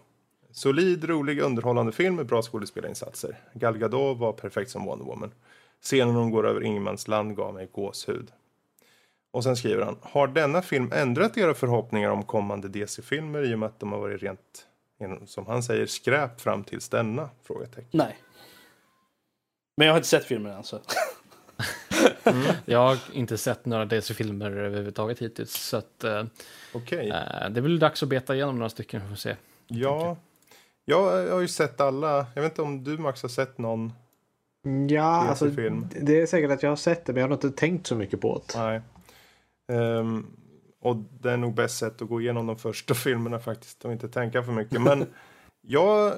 Solid, 0.53 1.05
rolig, 1.05 1.41
underhållande 1.41 1.93
film 1.93 2.17
med 2.17 2.27
bra 2.27 2.43
skådespelarinsatser. 2.43 3.39
Gal 3.55 3.79
Gadot 3.79 4.19
var 4.19 4.33
perfekt 4.33 4.71
som 4.71 4.85
Wonder 4.85 5.05
Woman. 5.05 5.33
Scenen 5.81 6.15
hon 6.15 6.31
går 6.31 6.47
över 6.47 6.63
ingenmansland 6.63 7.37
gav 7.37 7.55
mig 7.55 7.69
gåshud. 7.73 8.33
Och 9.31 9.45
sen 9.45 9.57
skriver 9.57 9.85
han, 9.85 9.97
har 10.01 10.27
denna 10.29 10.63
film 10.63 10.93
ändrat 10.93 11.39
era 11.39 11.55
förhoppningar 11.55 12.11
om 12.11 12.23
kommande 12.23 12.69
DC-filmer 12.69 13.43
i 13.43 13.55
och 13.55 13.59
med 13.59 13.67
att 13.67 13.81
de 13.81 13.93
har 13.93 13.99
varit 13.99 14.23
rent, 14.23 14.67
som 15.27 15.47
han 15.47 15.63
säger, 15.63 15.87
skräp 15.87 16.41
fram 16.41 16.65
tills 16.65 16.89
denna? 16.89 17.31
Frågetecken. 17.43 17.89
Nej. 17.91 18.17
Men 19.77 19.87
jag 19.87 19.95
har 19.95 19.99
inte 19.99 20.09
sett 20.09 20.25
filmen 20.25 20.53
än 20.53 20.65
så. 20.65 20.81
Jag 22.65 22.79
har 22.79 22.99
inte 23.13 23.39
sett 23.39 23.67
några 23.67 23.85
DC-filmer 23.85 24.51
överhuvudtaget 24.51 25.19
hittills. 25.19 25.53
Så 25.53 25.77
att, 25.77 26.05
eh, 26.05 26.25
Okej. 26.73 27.09
eh, 27.09 27.51
det 27.51 27.61
är 27.61 27.61
väl 27.61 27.79
dags 27.79 28.03
att 28.03 28.09
beta 28.09 28.35
igenom 28.35 28.59
några 28.59 28.71
stycken. 28.71 29.09
Får 29.09 29.17
se. 29.17 29.37
Ja. 29.67 30.17
Jag 30.85 31.31
har 31.31 31.41
ju 31.41 31.49
sett 31.49 31.81
alla. 31.81 32.27
Jag 32.35 32.43
vet 32.43 32.53
inte 32.53 32.63
om 32.63 32.85
du 32.85 32.99
Max 32.99 33.23
har 33.23 33.29
sett 33.29 33.59
någon. 33.59 33.93
Ja, 34.89 35.29
alltså, 35.29 35.51
film. 35.51 35.87
det 36.01 36.21
är 36.21 36.27
säkert 36.27 36.51
att 36.51 36.63
jag 36.63 36.71
har 36.71 36.77
sett 36.77 37.05
det 37.05 37.13
men 37.13 37.21
jag 37.21 37.29
har 37.29 37.35
inte 37.35 37.51
tänkt 37.51 37.87
så 37.87 37.97
mycket 37.97 38.21
på 38.21 38.43
det. 38.47 38.59
Nej. 38.59 38.81
Ehm, 39.73 40.27
och 40.81 40.97
det 40.97 41.31
är 41.31 41.37
nog 41.37 41.55
bäst 41.55 41.79
sätt 41.79 42.03
att 42.03 42.09
gå 42.09 42.21
igenom 42.21 42.47
de 42.47 42.57
första 42.57 42.95
filmerna 43.05 43.39
faktiskt 43.39 43.85
och 43.85 43.93
inte 43.93 44.09
tänka 44.09 44.43
för 44.43 44.53
mycket. 44.53 44.83
Men 44.83 45.07
jag, 45.61 46.15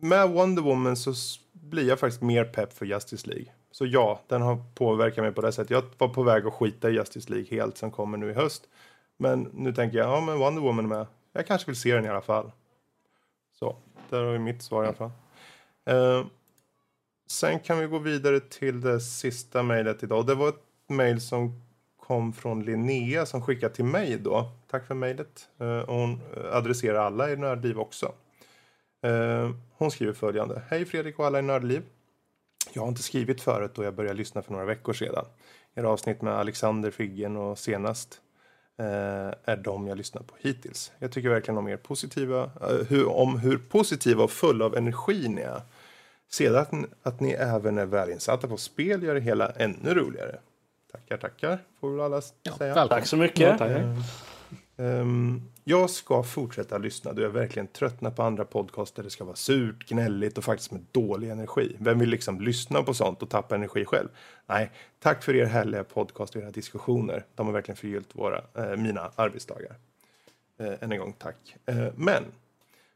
med 0.00 0.30
Wonder 0.30 0.62
Woman 0.62 0.96
så 0.96 1.14
blir 1.52 1.88
jag 1.88 1.98
faktiskt 1.98 2.22
mer 2.22 2.44
pepp 2.44 2.72
för 2.72 2.86
Justice 2.86 3.28
League. 3.28 3.46
Så 3.70 3.86
ja, 3.86 4.20
den 4.26 4.42
har 4.42 4.62
påverkat 4.74 5.24
mig 5.24 5.32
på 5.32 5.40
det 5.40 5.52
sättet. 5.52 5.70
Jag 5.70 5.82
var 5.98 6.08
på 6.08 6.22
väg 6.22 6.46
att 6.46 6.52
skita 6.52 6.90
i 6.90 6.94
Justice 6.94 7.30
League 7.30 7.46
helt 7.50 7.78
som 7.78 7.90
kommer 7.90 8.18
nu 8.18 8.30
i 8.30 8.34
höst. 8.34 8.62
Men 9.18 9.42
nu 9.52 9.72
tänker 9.72 9.98
jag, 9.98 10.06
ja 10.06 10.20
men 10.20 10.38
Wonder 10.38 10.62
Woman 10.62 10.84
är 10.84 10.88
med. 10.88 11.06
Jag 11.32 11.46
kanske 11.46 11.66
vill 11.66 11.80
se 11.80 11.94
den 11.94 12.04
i 12.04 12.08
alla 12.08 12.20
fall. 12.20 12.52
Så, 13.58 13.76
där 14.10 14.24
har 14.24 14.32
vi 14.32 14.38
mitt 14.38 14.62
svar 14.62 14.84
i 14.84 14.86
alla 14.86 14.96
fall. 14.96 15.10
Ehm, 15.84 16.26
sen 17.26 17.60
kan 17.60 17.78
vi 17.78 17.86
gå 17.86 17.98
vidare 17.98 18.40
till 18.40 18.80
det 18.80 19.00
sista 19.00 19.62
mejlet 19.62 20.02
idag. 20.02 20.26
Det 20.26 20.34
var 20.34 20.48
ett 20.48 20.62
mejl 20.88 21.20
som 21.20 21.62
kom 21.96 22.32
från 22.32 22.64
Linnea 22.64 23.26
som 23.26 23.42
skickade 23.42 23.74
till 23.74 23.84
mig 23.84 24.18
då. 24.18 24.50
Tack 24.70 24.86
för 24.86 24.94
mejlet. 24.94 25.48
Eh, 25.58 25.78
och 25.78 25.94
hon 25.94 26.20
eh, 26.36 26.56
adresserar 26.56 26.98
alla 26.98 27.30
i 27.30 27.36
Nördliv 27.36 27.78
också. 27.78 28.12
Eh, 29.02 29.50
hon 29.72 29.90
skriver 29.90 30.12
följande. 30.12 30.62
Hej 30.68 30.84
Fredrik 30.84 31.18
och 31.18 31.26
alla 31.26 31.38
i 31.38 31.42
Nördliv. 31.42 31.82
Jag 32.72 32.82
har 32.82 32.88
inte 32.88 33.02
skrivit 33.02 33.40
förut 33.40 33.70
då 33.74 33.84
jag 33.84 33.94
började 33.94 34.18
lyssna 34.18 34.42
för 34.42 34.52
några 34.52 34.64
veckor 34.64 34.92
sedan. 34.92 35.24
Era 35.74 35.88
avsnitt 35.88 36.22
med 36.22 36.32
Alexander 36.32 36.90
Figgen 36.90 37.36
och 37.36 37.58
senast 37.58 38.14
eh, 38.14 38.25
är 38.78 39.56
de 39.56 39.86
jag 39.86 39.98
lyssnat 39.98 40.26
på 40.26 40.34
hittills. 40.38 40.92
Jag 40.98 41.12
tycker 41.12 41.28
verkligen 41.28 41.58
om 41.58 41.68
er 41.68 41.76
positiva, 41.76 42.42
eh, 42.60 42.86
hur, 42.88 43.08
om 43.08 43.38
hur 43.38 43.58
positiva 43.58 44.24
och 44.24 44.30
fulla 44.30 44.64
av 44.64 44.76
energi 44.76 45.28
ni 45.28 45.40
är. 45.42 45.60
Sedan 46.30 46.56
att, 46.56 46.72
ni- 46.72 46.86
att 47.02 47.20
ni 47.20 47.30
även 47.30 47.78
är 47.78 47.86
välinsatta 47.86 48.48
på 48.48 48.56
spel 48.56 49.02
gör 49.02 49.14
det 49.14 49.20
hela 49.20 49.50
ännu 49.50 49.94
roligare. 49.94 50.38
Tackar, 50.92 51.16
tackar, 51.16 51.58
får 51.80 51.90
väl 51.90 52.00
alla 52.00 52.22
Ja, 52.42 52.52
säga. 52.56 52.74
välkommen. 52.74 52.88
Tack 52.88 53.06
så 53.06 53.16
mycket. 53.16 53.60
Ehm, 54.78 55.42
jag 55.68 55.90
ska 55.90 56.22
fortsätta 56.22 56.78
lyssna 56.78 57.12
då 57.12 57.22
jag 57.22 57.30
verkligen 57.30 57.66
tröttnar 57.66 58.10
på 58.10 58.22
andra 58.22 58.44
podcaster 58.44 58.96
där 58.96 59.04
det 59.04 59.10
ska 59.10 59.24
vara 59.24 59.36
surt, 59.36 59.88
gnälligt 59.88 60.38
och 60.38 60.44
faktiskt 60.44 60.70
med 60.70 60.86
dålig 60.92 61.30
energi. 61.30 61.76
Vem 61.78 61.98
vill 61.98 62.08
liksom 62.08 62.40
lyssna 62.40 62.82
på 62.82 62.94
sånt 62.94 63.22
och 63.22 63.30
tappa 63.30 63.54
energi 63.54 63.84
själv? 63.84 64.08
Nej, 64.46 64.70
tack 64.98 65.22
för 65.22 65.36
er 65.36 65.44
härliga 65.44 65.84
podcast 65.84 66.36
och 66.36 66.42
era 66.42 66.50
diskussioner. 66.50 67.24
De 67.34 67.46
har 67.46 67.52
verkligen 67.52 67.76
förgyllt 67.76 68.08
våra, 68.12 68.40
eh, 68.54 68.76
mina 68.76 69.10
arbetsdagar. 69.16 69.76
Eh, 70.58 70.72
än 70.80 70.92
en 70.92 70.98
gång 70.98 71.12
tack. 71.18 71.56
Eh, 71.66 71.88
men 71.96 72.24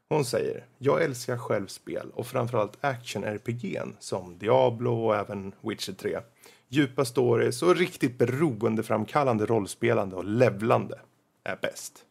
hon 0.09 0.25
säger, 0.25 0.65
jag 0.77 1.03
älskar 1.03 1.37
själv 1.37 1.67
spel 1.67 2.11
och 2.13 2.27
framförallt 2.27 2.77
action-RPG'n 2.81 3.93
som 3.99 4.37
Diablo 4.37 5.05
och 5.05 5.15
även 5.15 5.53
Witcher 5.61 5.93
3. 5.93 6.19
Djupa 6.67 7.05
stories 7.05 7.61
och 7.63 7.75
riktigt 7.75 8.17
beroendeframkallande 8.17 9.45
rollspelande 9.45 10.15
och 10.15 10.25
levlande 10.25 10.99
är 11.43 11.57
bäst. 11.61 12.05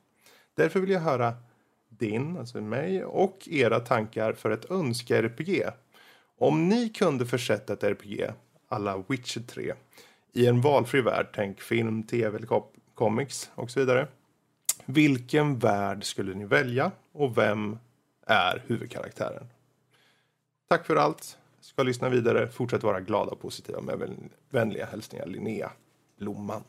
Därför 0.56 0.80
vill 0.80 0.90
jag 0.90 1.00
höra 1.00 1.34
din, 1.88 2.36
alltså 2.36 2.60
mig, 2.60 3.04
och 3.04 3.48
era 3.50 3.80
tankar 3.80 4.32
för 4.32 4.50
ett 4.50 4.70
önske-RPG. 4.70 5.62
Om 6.38 6.68
ni 6.68 6.88
kunde 6.88 7.26
försätta 7.26 7.72
ett 7.72 7.84
RPG, 7.84 8.30
alla 8.68 9.04
Witcher 9.08 9.40
3, 9.40 9.74
i 10.32 10.46
en 10.46 10.60
valfri 10.60 11.00
värld, 11.00 11.26
tänk 11.34 11.60
film, 11.60 12.02
tv 12.02 12.36
eller 12.36 12.46
kop- 12.46 12.74
comics 12.94 13.50
och 13.54 13.70
så 13.70 13.80
vidare. 13.80 14.08
Vilken 14.84 15.58
värld 15.58 16.04
skulle 16.04 16.34
ni 16.34 16.44
välja 16.44 16.92
och 17.12 17.38
vem 17.38 17.78
är 18.26 18.62
huvudkaraktären? 18.66 19.46
Tack 20.68 20.86
för 20.86 20.96
allt. 20.96 21.38
Ska 21.60 21.82
lyssna 21.82 22.08
vidare. 22.08 22.48
Fortsätt 22.48 22.82
vara 22.82 23.00
glada 23.00 23.30
och 23.30 23.40
positiva 23.40 23.80
med 23.80 24.16
vänliga 24.50 24.86
hälsningar 24.86 25.26
Linnea 25.26 25.70
Blomman. 26.18 26.64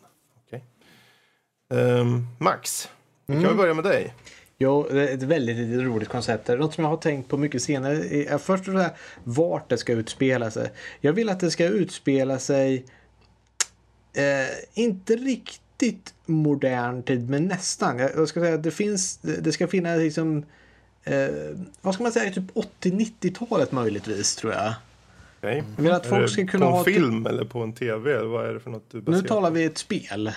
Okay. 0.45 0.59
Um, 1.69 1.79
ehm, 1.79 2.27
Max, 2.39 2.89
vi 3.31 3.43
kan 3.43 3.47
väl 3.47 3.57
börja 3.57 3.73
med 3.73 3.83
dig. 3.83 4.13
Jo, 4.57 4.87
det 4.91 5.09
är 5.09 5.13
ett 5.13 5.23
väldigt 5.23 5.81
roligt 5.81 6.09
koncept. 6.09 6.47
Något 6.47 6.73
som 6.73 6.83
jag 6.83 6.91
har 6.91 6.97
tänkt 6.97 7.29
på 7.29 7.37
mycket 7.37 7.61
senare 7.63 7.95
är 8.33 8.37
först 8.37 8.67
och 8.67 8.73
främst 8.73 8.95
vart 9.23 9.69
det 9.69 9.77
ska 9.77 9.93
utspela 9.93 10.51
sig. 10.51 10.71
Jag 10.99 11.13
vill 11.13 11.29
att 11.29 11.39
det 11.39 11.51
ska 11.51 11.65
utspela 11.65 12.39
sig 12.39 12.85
eh, 14.13 14.83
inte 14.83 15.15
riktigt 15.15 16.13
modern 16.25 17.03
tid, 17.03 17.29
men 17.29 17.45
nästan. 17.45 17.99
Jag, 17.99 18.11
jag 18.15 18.27
ska 18.27 18.39
säga 18.39 18.55
att 18.55 18.63
det 18.63 18.71
finns, 18.71 19.17
det 19.17 19.51
ska 19.51 19.67
finnas 19.67 19.99
liksom 19.99 20.45
eh, 21.03 21.27
vad 21.81 21.93
ska 21.93 22.03
man 22.03 22.11
säga, 22.11 22.31
typ 22.31 22.51
80-90-talet 22.81 23.71
möjligtvis 23.71 24.35
tror 24.35 24.53
jag. 24.53 24.73
Okej. 25.37 25.63
Jag 25.75 25.83
vill 25.83 25.91
att 25.91 26.05
folk 26.05 26.29
ska 26.29 26.47
kunna 26.47 26.65
på 26.65 26.71
en 26.71 26.77
ha... 26.77 26.83
typ- 26.83 26.95
film 26.95 27.25
eller 27.25 27.45
på 27.45 27.59
en 27.63 27.73
tv? 27.73 28.11
Eller 28.11 28.27
vad 28.27 28.49
är 28.49 28.53
det 28.53 28.59
för 28.59 28.69
något 28.69 28.91
du 28.91 28.97
Nu 28.97 29.03
baserar 29.03 29.27
talar 29.27 29.49
på? 29.49 29.53
vi 29.55 29.63
ett 29.63 29.77
spel. 29.77 30.31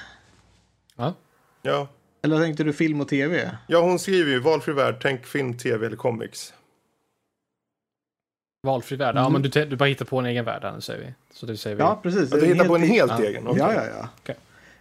Ja. 0.97 1.15
Ja. 1.63 1.89
Eller 2.25 2.39
tänkte 2.41 2.65
du 2.65 2.73
film 2.73 3.01
och 3.01 3.09
tv? 3.09 3.51
ja, 3.67 3.81
hon 3.81 3.99
skriver 3.99 4.31
ju 4.31 4.39
valfri 4.41 4.73
värld, 4.73 4.97
tänk 5.03 5.27
film, 5.27 5.57
tv 5.59 5.87
eller 5.87 5.97
comics. 5.97 6.53
Valfri 8.67 8.97
värld. 8.97 9.17
Ja, 9.17 9.29
men 9.29 9.43
du, 9.43 9.49
du 9.49 9.77
bara 9.77 9.89
hittar 9.89 10.05
på 10.05 10.19
en 10.19 10.27
egen 10.27 10.45
värld 10.45 10.63
här, 10.63 10.73
nu 10.73 10.81
säger 10.81 11.01
vi. 11.01 11.15
Så 11.33 11.47
det 11.47 11.57
säger 11.57 11.77
vi. 11.77 11.83
Ja, 11.83 12.01
precis. 12.03 12.31
Ja, 12.31 12.37
du 12.37 12.47
hittar 12.47 12.65
på 12.65 12.75
en 12.75 12.83
helt 12.83 13.13
ja. 13.19 13.25
egen? 13.25 13.47
okej. 13.47 13.59
Ja, 13.59 13.75
ja, 13.75 13.83
ja. 13.99 14.09
Okej. 14.23 14.37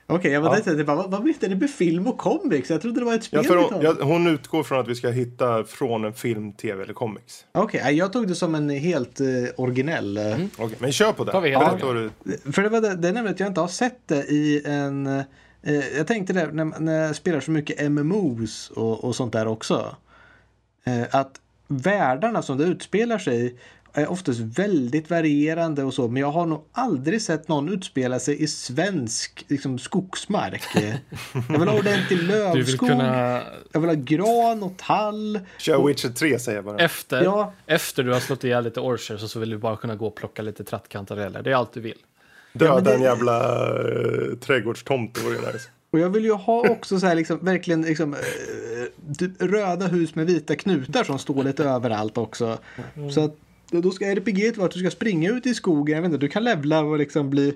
Okej, 0.07 0.32
jag 0.32 0.41
var 0.41 0.61
Ja. 0.65 0.74
ja. 0.74 0.84
bara, 0.84 0.95
vad, 0.95 1.11
vad 1.11 1.24
menar 1.24 1.49
du 1.49 1.56
med 1.56 1.70
film 1.70 2.07
och 2.07 2.18
comics? 2.18 2.70
Jag 2.70 2.82
trodde 2.82 2.99
det 2.99 3.06
var 3.06 3.14
ett 3.14 3.24
spel 3.24 3.45
Ja, 3.49 3.56
hon, 3.56 3.70
talade 3.70 3.95
ja, 3.99 4.06
hon 4.06 4.28
utgår 4.28 4.64
från 4.64 4.80
att 4.80 4.88
vi 4.88 4.95
ska 4.95 5.10
hitta 5.10 5.64
från 5.64 6.06
en 6.06 6.14
film, 6.14 6.53
tv 6.53 6.84
eller 6.84 6.94
comics. 6.94 7.45
Okej, 7.52 7.82
nej, 7.84 7.95
jag 7.95 8.14
tog 8.14 8.28
det 8.28 8.36
som 8.36 8.56
en 8.56 8.70
helt 8.70 9.20
eh, 9.20 9.28
originell. 9.57 10.18
eh, 10.18 10.38
Okej, 10.57 10.78
men 10.80 10.91
kör 10.91 11.11
på 11.11 11.24
det. 11.24 11.32
Tar 11.32 11.41
vi 11.41 11.53
vad 11.56 11.95
du... 11.95 12.10
För 12.52 12.61
det, 12.61 12.70
var 12.70 12.82
det, 12.82 12.95
det 12.95 13.07
är 13.07 13.14
nämligen 13.14 13.34
att 13.34 13.40
jag 13.40 13.49
inte 13.49 13.61
har 13.61 13.68
sett 13.68 14.07
det 14.07 14.24
i 14.24 14.61
en... 14.65 15.24
Eh, 15.64 15.98
jag 15.98 16.07
tänkte 16.07 16.34
det 16.34 16.52
när, 16.52 16.65
när 16.80 17.02
jag 17.07 17.15
spelar 17.15 17.40
så 17.40 17.52
mycket 17.52 17.91
MMOs 17.91 18.69
och, 18.76 19.03
och 19.03 19.15
sånt 19.15 19.34
där 19.34 19.48
också. 19.48 19.95
Eh, 20.84 21.03
att 21.11 21.41
världarna 21.68 22.41
som 22.41 22.57
det 22.57 22.64
utspelar 22.64 23.18
sig 23.18 23.45
i 23.45 23.56
är 23.95 24.11
oftast 24.11 24.40
väldigt 24.40 25.10
varierande 25.10 25.84
och 25.84 25.94
så. 25.94 26.07
Men 26.07 26.22
jag 26.22 26.31
har 26.31 26.45
nog 26.45 26.64
aldrig 26.72 27.22
sett 27.22 27.48
någon 27.48 27.69
utspela 27.69 28.19
sig 28.19 28.44
i 28.44 28.48
svensk 28.48 29.45
liksom, 29.48 29.80
skogsmark. 29.80 30.64
Jag 31.49 31.60
vill 31.60 31.68
ha 31.68 31.80
ordentlig 31.80 32.19
Du 32.19 32.26
vill 32.26 32.27
lövskog. 32.27 32.90
kunna... 32.90 33.41
Jag 33.72 33.80
vill 33.80 33.90
ha 33.90 33.95
gran 33.95 34.64
och 34.64 34.77
tall. 34.77 35.40
Kör 35.57 35.88
Witcher 35.88 36.10
3 36.10 36.40
säger 36.40 36.57
jag 36.57 36.65
bara. 36.65 36.77
Efter, 36.77 37.23
Ja. 37.23 37.53
efter 37.65 38.03
du 38.03 38.14
har 38.14 38.19
slått 38.19 38.44
ihjäl 38.44 38.64
lite 38.64 38.80
orcher 38.80 39.18
så, 39.18 39.27
så 39.27 39.40
vill 39.40 39.49
du 39.49 39.57
bara 39.57 39.77
kunna 39.77 39.95
gå 39.95 40.07
och 40.07 40.15
plocka 40.15 40.41
lite 40.41 40.64
trattkantareller. 40.64 41.41
Det 41.41 41.52
är 41.52 41.56
allt 41.56 41.73
du 41.73 41.80
vill. 41.81 41.98
Döda 42.54 42.76
men 42.76 42.84
det- 42.84 42.94
en 42.94 43.02
jävla 43.02 43.68
uh, 43.74 44.36
trädgårdstomte 44.36 45.22
vore 45.22 45.36
ju 45.36 45.42
nice. 45.42 45.70
Och 45.92 46.00
jag 46.00 46.10
vill 46.10 46.24
ju 46.26 46.34
ha 46.34 46.70
också 46.70 47.00
så 47.00 47.06
här 47.06 47.16
liksom 47.16 47.40
verkligen 47.42 47.82
liksom, 47.82 48.14
eh, 48.14 49.14
typ 49.18 49.32
röda 49.42 49.88
hus 49.88 50.16
med 50.16 50.26
vita 50.26 50.56
knutar 50.56 51.04
som 51.04 51.20
står 51.20 51.44
lite 51.44 51.64
överallt 51.64 52.18
också. 52.18 52.58
Så 53.14 53.22
att 53.26 53.36
då 53.72 53.92
ska 53.92 54.06
RPG 54.06 54.58
vara 54.58 54.66
att 54.66 54.74
du 54.74 54.80
ska 54.80 54.92
springa 54.92 55.30
ut 55.30 55.46
i 55.46 55.54
skogen. 55.54 55.96
Jag 55.96 56.02
vet 56.02 56.12
inte, 56.12 56.26
du 56.26 56.30
kan 56.30 56.44
levla 56.44 56.80
och 56.82 56.98
liksom 56.98 57.30
bli 57.30 57.54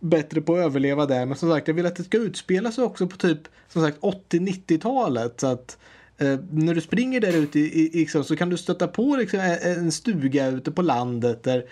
bättre 0.00 0.40
på 0.40 0.54
att 0.54 0.64
överleva 0.64 1.06
där. 1.06 1.26
Men 1.26 1.36
som 1.36 1.50
sagt, 1.50 1.68
jag 1.68 1.74
vill 1.74 1.86
att 1.86 1.96
det 1.96 2.04
ska 2.04 2.18
utspela 2.18 2.72
sig 2.72 2.84
också 2.84 3.06
på 3.06 3.16
typ 3.16 3.38
som 3.68 3.82
sagt 3.82 3.98
80-90-talet. 4.00 5.40
Så 5.40 5.46
att 5.46 5.78
eh, 6.18 6.38
när 6.50 6.74
du 6.74 6.80
springer 6.80 7.20
där 7.20 7.36
ute 7.36 7.58
i, 7.60 7.62
i, 7.62 7.98
liksom, 7.98 8.24
så 8.24 8.36
kan 8.36 8.48
du 8.50 8.56
stöta 8.56 8.88
på 8.88 9.16
liksom, 9.16 9.40
en, 9.62 9.92
stuga 9.92 10.46
ute 10.46 10.70
på 10.70 10.82
landet 10.82 11.42
där 11.42 11.58
eh, 11.58 11.64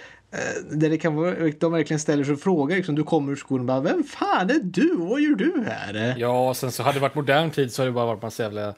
där 0.70 0.90
det 0.90 0.98
kan 0.98 1.14
vara, 1.14 1.34
de 1.58 1.72
verkligen 1.72 2.00
ställer 2.00 2.24
sig 2.24 2.34
och 2.34 2.40
frågar, 2.40 2.76
liksom, 2.76 2.94
du 2.94 3.02
kommer 3.02 3.32
ur 3.32 3.36
skolan 3.36 3.60
och 3.60 3.66
bara 3.66 3.80
Vem 3.80 4.04
fan 4.04 4.50
är 4.50 4.60
du? 4.62 4.96
Vad 4.96 5.20
gör 5.20 5.34
du 5.34 5.64
här? 5.66 6.14
Ja, 6.18 6.48
och 6.48 6.56
sen 6.56 6.72
så 6.72 6.82
hade 6.82 6.96
det 6.96 7.00
varit 7.00 7.14
modern 7.14 7.50
tid 7.50 7.72
så 7.72 7.82
hade 7.82 7.90
det 7.90 7.94
bara 7.94 8.06
varit 8.06 8.22
massa 8.22 8.42
jävla 8.42 8.68
eh, 8.68 8.74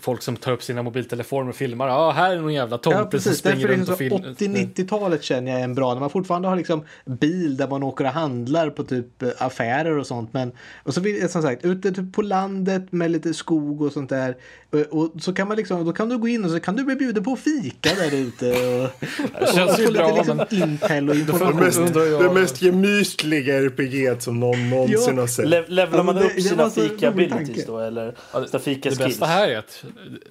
folk 0.00 0.22
som 0.22 0.36
tar 0.36 0.52
upp 0.52 0.62
sina 0.62 0.82
mobiltelefoner 0.82 1.48
och 1.48 1.56
filmar. 1.56 1.88
Ja, 1.88 2.10
här 2.10 2.36
är 2.36 2.40
någon 2.40 2.54
jävla 2.54 2.78
tomte 2.78 2.96
Ja 2.98 3.02
som 3.02 3.10
precis, 3.10 3.38
springer 3.38 3.56
därför 3.56 3.72
är 3.72 3.76
runt 3.76 3.88
och 3.88 3.98
filmar. 3.98 4.18
80-90-talet 4.18 5.22
känner 5.22 5.52
jag 5.52 5.60
är 5.60 5.64
en 5.64 5.74
bra. 5.74 5.94
När 5.94 6.00
man 6.00 6.10
fortfarande 6.10 6.48
har 6.48 6.56
liksom 6.56 6.84
bil 7.04 7.56
där 7.56 7.68
man 7.68 7.82
åker 7.82 8.04
och 8.04 8.10
handlar 8.10 8.70
på 8.70 8.84
typ 8.84 9.22
eh, 9.22 9.28
affärer 9.38 9.98
och 9.98 10.06
sånt. 10.06 10.32
Men, 10.32 10.52
och 10.82 10.94
så 10.94 11.00
vill 11.00 11.28
som 11.28 11.42
sagt 11.42 11.64
ute 11.64 11.92
typ 11.92 12.12
på 12.12 12.22
landet 12.22 12.92
med 12.92 13.10
lite 13.10 13.34
skog 13.34 13.82
och 13.82 13.92
sånt 13.92 14.10
där. 14.10 14.36
Och, 14.72 14.98
och 14.98 15.12
så 15.22 15.32
kan 15.32 15.48
man 15.48 15.56
liksom, 15.56 15.84
då 15.84 15.92
kan 15.92 16.08
du 16.08 16.18
gå 16.18 16.28
in 16.28 16.44
och 16.44 16.50
så 16.50 16.60
kan 16.60 16.76
du 16.76 16.84
bli 16.84 16.94
bjuden 16.96 17.24
på 17.24 17.36
fika 17.36 17.90
där 17.94 18.14
ute. 18.14 18.50
Och, 18.50 18.90
Det 19.40 19.52
känns 19.54 19.72
och 19.72 19.78
ju 19.80 19.86
få 19.86 19.92
bra, 19.92 20.06
lite 20.06 20.16
liksom 20.16 20.36
men- 20.36 20.62
intel 20.70 21.08
och 21.08 21.14
Det 21.14 21.20
information. 21.20 21.56
mest, 21.60 21.78
undrar 21.78 22.02
jag- 22.04 22.22
det 22.24 22.40
mest 22.40 22.62
gemytliga 22.62 23.56
RPG 23.62 24.22
som 24.22 24.40
någon 24.40 24.70
någonsin 24.70 25.18
har 25.18 25.26
sett. 25.26 25.48
Le 25.48 25.64
levlar 25.68 25.98
Ja, 25.98 26.02
man 26.02 26.14
det- 26.14 26.24
upp 26.24 26.32
det 26.36 26.42
sina 26.42 26.70
fika 26.70 27.08
abilities 27.08 27.66
då 27.66 27.78
eller 27.78 28.14
sina 28.46 28.58
fika 28.58 28.90
Det 28.90 28.96
skills? 28.96 29.08
bästa 29.08 29.26
här 29.26 29.48
är 29.48 29.58
att 29.58 29.84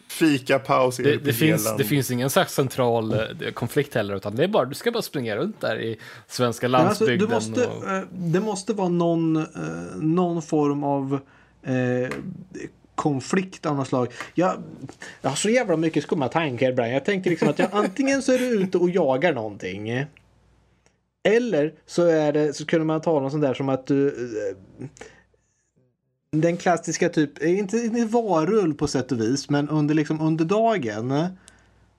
Fika-paus 0.08 1.00
i 1.00 1.04
det, 1.04 1.18
det, 1.18 1.34
finns, 1.34 1.76
det 1.78 1.84
finns 1.84 2.12
ingen 2.12 2.30
slags 2.30 2.54
central 2.54 3.14
eh, 3.14 3.52
konflikt 3.54 3.96
heller, 3.96 4.16
utan 4.16 4.36
det 4.36 4.44
är 4.44 4.48
bara, 4.48 4.66
du 4.66 4.76
ska 4.76 4.92
bara 4.92 5.02
springa 5.02 5.36
runt 5.36 5.62
där 5.62 5.82
i 5.82 5.98
svenska 6.28 6.68
Men 6.70 6.82
alltså, 6.82 7.04
landsbygden. 7.06 7.30
du 7.30 7.36
måste, 7.36 7.68
och, 7.68 7.92
eh, 7.92 8.04
det 8.12 8.40
måste 8.40 8.74
vara 8.74 8.90
någon, 8.90 9.36
eh, 9.38 9.44
någon 10.02 10.42
form 10.42 10.84
av 10.84 11.20
eh, 11.64 12.10
konflikt 13.02 13.66
av 13.66 13.76
något 13.76 13.88
slag. 13.88 14.08
Jag, 14.34 14.64
jag 15.22 15.30
har 15.30 15.36
så 15.36 15.50
jävla 15.50 15.78
mycket 15.78 16.04
skumma 16.04 16.28
tankar 16.28 16.70
ibland. 16.70 16.92
Jag 16.92 17.06
tänker 17.06 17.30
liksom 17.30 17.50
att 17.50 17.60
jag, 17.60 17.70
antingen 17.72 18.22
så 18.22 18.32
är 18.32 18.38
du 18.38 18.46
ute 18.46 18.78
och 18.78 18.90
jagar 18.90 19.34
någonting. 19.34 20.06
Eller 21.24 21.74
så, 21.86 22.06
är 22.06 22.34
det, 22.34 22.54
så 22.54 22.66
kunde 22.66 22.86
man 22.86 23.02
ta 23.02 23.20
något 23.20 23.32
sånt 23.32 23.44
där 23.44 23.54
som 23.54 23.70
att 23.70 23.88
du... 23.88 24.08
Eh, 24.08 24.88
den 26.32 26.58
klassiska 26.58 27.10
typ, 27.10 27.44
inte, 27.44 27.78
inte 27.78 28.06
varull 28.06 28.74
på 28.74 28.88
sätt 28.88 29.12
och 29.12 29.22
vis, 29.22 29.50
men 29.50 29.70
under, 29.70 29.96
liksom, 29.96 30.22
under 30.22 30.46
dagen 30.46 31.28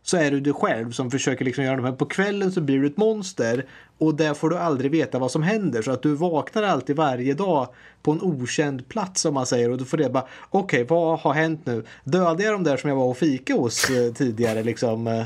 så 0.03 0.17
är 0.17 0.31
du 0.31 0.41
dig 0.41 0.53
själv 0.53 0.91
som 0.91 1.11
försöker 1.11 1.45
liksom 1.45 1.65
göra 1.65 1.77
det. 1.77 1.83
Men 1.83 1.97
på 1.97 2.07
kvällen 2.07 2.53
så 2.53 2.61
blir 2.61 2.79
du 2.79 2.87
ett 2.87 2.97
monster 2.97 3.67
och 3.99 4.15
där 4.15 4.35
får 4.35 4.51
du 4.51 4.59
aldrig 4.59 4.91
veta 4.91 5.19
vad 5.19 5.31
som 5.31 5.43
händer. 5.43 5.83
Så 5.83 5.91
att 5.91 6.03
du 6.03 6.15
vaknar 6.15 6.63
alltid 6.63 6.97
varje 6.97 7.35
dag 7.35 7.69
på 8.03 8.13
en 8.13 8.23
okänd 8.23 8.89
plats 8.89 9.25
om 9.25 9.35
man 9.35 9.47
säger. 9.47 9.71
Och 9.71 9.79
du 9.79 9.85
får 9.85 9.97
reda 9.97 10.21
på, 10.21 10.29
okej 10.51 10.85
vad 10.85 11.19
har 11.19 11.33
hänt 11.33 11.67
nu? 11.67 11.85
Dödade 12.05 12.43
jag 12.43 12.53
de 12.53 12.65
där 12.65 12.77
som 12.77 12.91
jag 12.91 12.97
var 12.97 13.05
och 13.05 13.17
fika 13.17 13.55
hos 13.55 13.91
eh, 13.91 14.13
tidigare 14.13 14.63
liksom? 14.63 15.07
Eh, 15.07 15.25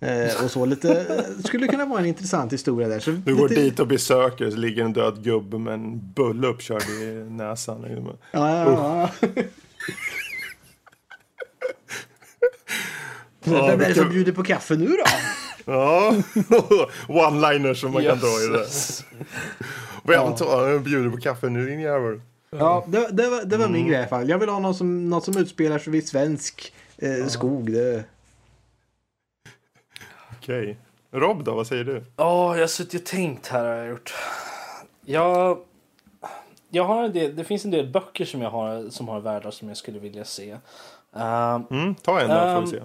eh, 0.00 0.44
och 0.44 0.50
så 0.50 0.66
lite, 0.66 1.06
skulle 1.44 1.66
kunna 1.66 1.86
vara 1.86 2.00
en 2.00 2.06
intressant 2.06 2.52
historia 2.52 2.88
där. 2.88 3.00
Så 3.00 3.10
Du 3.10 3.36
går 3.36 3.48
lite, 3.48 3.60
dit 3.60 3.80
och 3.80 3.86
besöker 3.86 4.50
så 4.50 4.56
ligger 4.56 4.84
en 4.84 4.92
död 4.92 5.24
gubbe 5.24 5.58
med 5.58 5.74
en 5.74 6.12
bulle 6.14 6.46
uppkörd 6.46 6.82
i 6.82 7.30
näsan. 7.30 7.84
Ja, 8.32 8.50
ja, 8.50 9.10
ja. 9.22 9.28
Vem 13.44 13.80
är 13.80 13.88
det 13.88 13.94
som 13.94 14.08
bjuder 14.08 14.32
på 14.32 14.42
kaffe 14.42 14.74
nu 14.74 14.86
då? 14.86 15.04
Ja, 15.64 16.14
one-liners 17.08 17.74
som 17.74 17.92
man 17.92 18.02
kan 18.04 18.18
dra 18.18 18.26
i 18.26 18.46
det. 18.58 18.66
Vem 20.04 20.34
tar 20.34 20.78
bjuder 20.78 21.10
på 21.10 21.16
kaffe 21.16 21.48
nu 21.48 21.66
din 21.66 21.80
jävel? 21.80 22.20
Ja, 22.50 22.84
det, 22.88 23.08
det 23.12 23.28
var, 23.28 23.44
det 23.44 23.56
var 23.56 23.68
min 23.68 23.86
grej 23.86 23.94
i 23.94 23.98
alla 23.98 24.08
fall. 24.08 24.28
Jag 24.28 24.38
vill 24.38 24.48
ha 24.48 24.58
något 24.58 24.76
som, 24.76 25.10
något 25.10 25.24
som 25.24 25.36
utspelar 25.36 25.78
sig 25.78 25.92
vid 25.92 26.08
svensk 26.08 26.72
eh, 26.98 27.26
skog. 27.26 27.72
Det, 27.72 28.04
Okej. 30.38 30.76
Rob 31.12 31.44
då, 31.44 31.54
vad 31.54 31.66
säger 31.66 31.84
du? 31.84 32.04
Ja, 32.16 32.54
jag 32.54 32.62
har 32.62 32.66
suttit 32.66 33.00
och 33.00 33.06
tänkt 33.06 33.46
här 33.48 33.64
har 33.64 33.74
jag 33.74 33.88
gjort. 33.88 34.14
Jag, 35.04 35.58
jag 36.70 36.84
har 36.84 37.04
en 37.04 37.12
del, 37.12 37.36
det 37.36 37.44
finns 37.44 37.64
en 37.64 37.70
del 37.70 37.86
böcker 37.90 38.24
som 38.24 38.42
jag 38.42 38.50
har 38.50 38.90
som 38.90 39.08
har 39.08 39.20
världar 39.20 39.50
som 39.50 39.68
jag 39.68 39.76
skulle 39.76 39.98
vilja 39.98 40.24
se. 40.24 40.50
Ehm, 41.16 41.62
Mm, 41.70 41.94
ta 41.94 42.20
en 42.20 42.28
då 42.28 42.34
får 42.34 42.42
Ehm, 42.46 42.64
vi 42.64 42.70
se. 42.70 42.80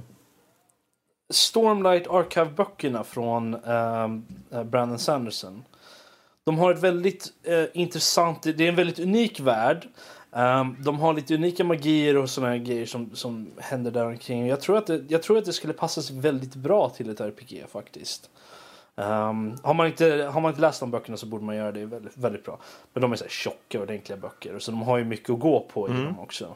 Stormlight 1.30 2.08
Archive-böckerna 2.08 3.04
från 3.04 3.54
ehm, 3.54 4.26
eh, 4.52 4.64
Brandon 4.64 5.00
Sanderson. 5.00 5.64
De 6.44 6.58
har 6.58 6.74
ett 6.74 6.80
väldigt 6.80 7.34
eh, 7.44 7.64
intressant, 7.74 8.44
det 8.44 8.60
är 8.60 8.70
en 8.70 8.76
väldigt 8.76 9.00
unik 9.00 9.40
värld. 9.40 9.88
Ehm, 10.32 10.76
de 10.80 11.00
har 11.00 11.14
lite 11.14 11.36
unika 11.36 11.64
magier 11.64 12.18
och 12.18 12.30
här 12.30 12.58
grejer 12.58 12.86
som, 12.86 13.16
som 13.16 13.52
händer 13.58 13.92
där 13.92 14.06
omkring. 14.06 14.48
Jag 14.48 14.62
tror, 14.62 14.78
att 14.78 14.88
det, 14.88 15.04
jag 15.08 15.24
tror 15.24 15.38
att 15.38 15.46
det 15.46 15.54
skulle 15.54 15.74
passa 15.74 16.02
sig 16.02 16.20
väldigt 16.20 16.56
bra 16.56 16.90
till 16.90 17.10
ett 17.10 17.22
RPG 17.22 17.66
faktiskt. 17.72 18.30
Ehm, 18.96 19.56
har, 19.64 19.74
man 19.74 19.88
inte, 19.88 20.30
har 20.34 20.42
man 20.42 20.52
inte 20.52 20.62
läst 20.62 20.80
de 20.80 20.92
böckerna 20.92 21.18
så 21.18 21.26
borde 21.26 21.44
man 21.44 21.56
göra 21.56 21.72
det 21.72 21.86
väldigt, 21.86 22.18
väldigt 22.18 22.46
bra. 22.46 22.60
Men 22.94 23.02
de 23.02 23.12
är 23.12 23.16
så 23.16 23.24
här 23.24 23.32
tjocka 23.32 23.78
och 23.78 23.84
ordentliga 23.84 24.18
böcker. 24.18 24.60
Så 24.60 24.72
de 24.72 24.82
har 24.82 24.98
ju 24.98 25.06
mycket 25.06 25.30
att 25.30 25.40
gå 25.40 25.68
på 25.74 25.90
i 25.90 25.92
dem 25.92 26.20
också. 26.20 26.56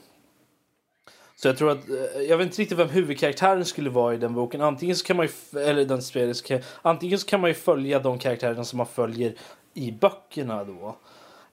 Så 1.41 1.47
jag 1.47 1.57
tror 1.57 1.71
att, 1.71 1.89
eh, 1.89 2.21
jag 2.21 2.37
vet 2.37 2.45
inte 2.45 2.61
riktigt 2.61 2.77
vem 2.77 2.89
huvudkaraktären 2.89 3.65
skulle 3.65 3.89
vara 3.89 4.13
i 4.13 4.17
den 4.17 4.33
boken. 4.33 4.61
Antingen 4.61 4.95
så 4.95 5.05
kan 5.05 5.17
man 5.17 5.25
ju, 5.25 5.59
eller 5.59 5.85
den 5.85 6.01
spelet, 6.01 6.37
så 6.37 6.43
kan- 6.43 6.61
antingen 6.81 7.19
så 7.19 7.27
kan 7.27 7.41
man 7.41 7.49
ju 7.49 7.53
följa 7.53 7.99
de 7.99 8.19
karaktärerna 8.19 8.63
som 8.63 8.77
man 8.77 8.85
följer 8.87 9.33
i 9.73 9.91
böckerna 9.91 10.63
då. 10.63 10.95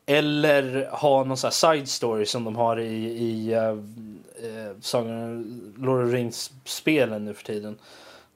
Eller 0.06 0.90
ha 0.90 1.24
någon 1.24 1.36
sån 1.36 1.48
här 1.48 1.52
side 1.74 1.88
story 1.88 2.26
som 2.26 2.44
de 2.44 2.56
har 2.56 2.80
i, 2.80 2.94
i 3.06 3.54
uh, 3.54 3.72
uh, 3.72 4.80
Sagan 4.80 5.74
Lord 5.78 6.04
of 6.04 6.10
the 6.10 6.16
Rings-spelen 6.16 7.24
nu 7.24 7.34
för 7.34 7.44
tiden. 7.44 7.78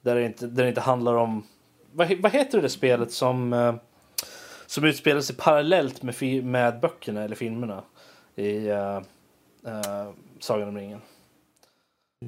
Där 0.03 0.15
det 0.15 0.27
inte, 0.27 0.47
där 0.47 0.62
det 0.62 0.69
inte 0.69 0.81
handlar 0.81 1.15
om... 1.15 1.47
Vad, 1.93 2.12
vad 2.12 2.33
heter 2.33 2.62
det 2.62 2.69
spelet 2.69 3.12
som, 3.12 3.53
eh, 3.53 3.74
som 4.66 4.85
utspelar 4.85 5.20
sig 5.20 5.37
parallellt 5.37 6.03
med, 6.03 6.45
med 6.45 6.81
böckerna 6.81 7.23
eller 7.23 7.37
filmerna 7.37 7.83
i 8.37 8.70
uh, 8.70 9.01
Sagan 10.41 10.69
om 10.69 10.77
ringen? 10.77 11.01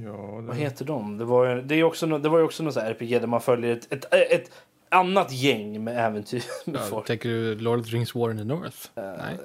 Ja, 0.05 0.16
Vad 0.16 0.45
det... 0.47 0.55
heter 0.55 0.85
de? 0.85 1.19
Det 1.19 1.25
var 1.25 1.47
ju, 1.47 1.62
det 1.62 1.75
är 1.75 1.85
också, 1.85 2.07
det 2.07 2.29
var 2.29 2.39
ju 2.39 2.45
också 2.45 2.62
något 2.62 2.77
RPG 2.77 3.21
där 3.21 3.27
man 3.27 3.41
följer 3.41 3.73
ett, 3.73 3.93
ett, 3.93 4.12
ett 4.12 4.51
annat 4.89 5.33
gäng 5.33 5.85
med 5.85 6.07
äventyr. 6.07 6.43
Med 6.71 6.81
ja, 6.81 6.85
folk. 6.85 7.07
tänker 7.07 7.29
du 7.29 7.55
Lord 7.55 7.81
of 7.81 7.87
the 7.87 7.97
Rings 7.97 8.15
War 8.15 8.31
in 8.31 8.39
the 8.39 8.45
North? 8.45 8.77
Nej. 8.95 9.37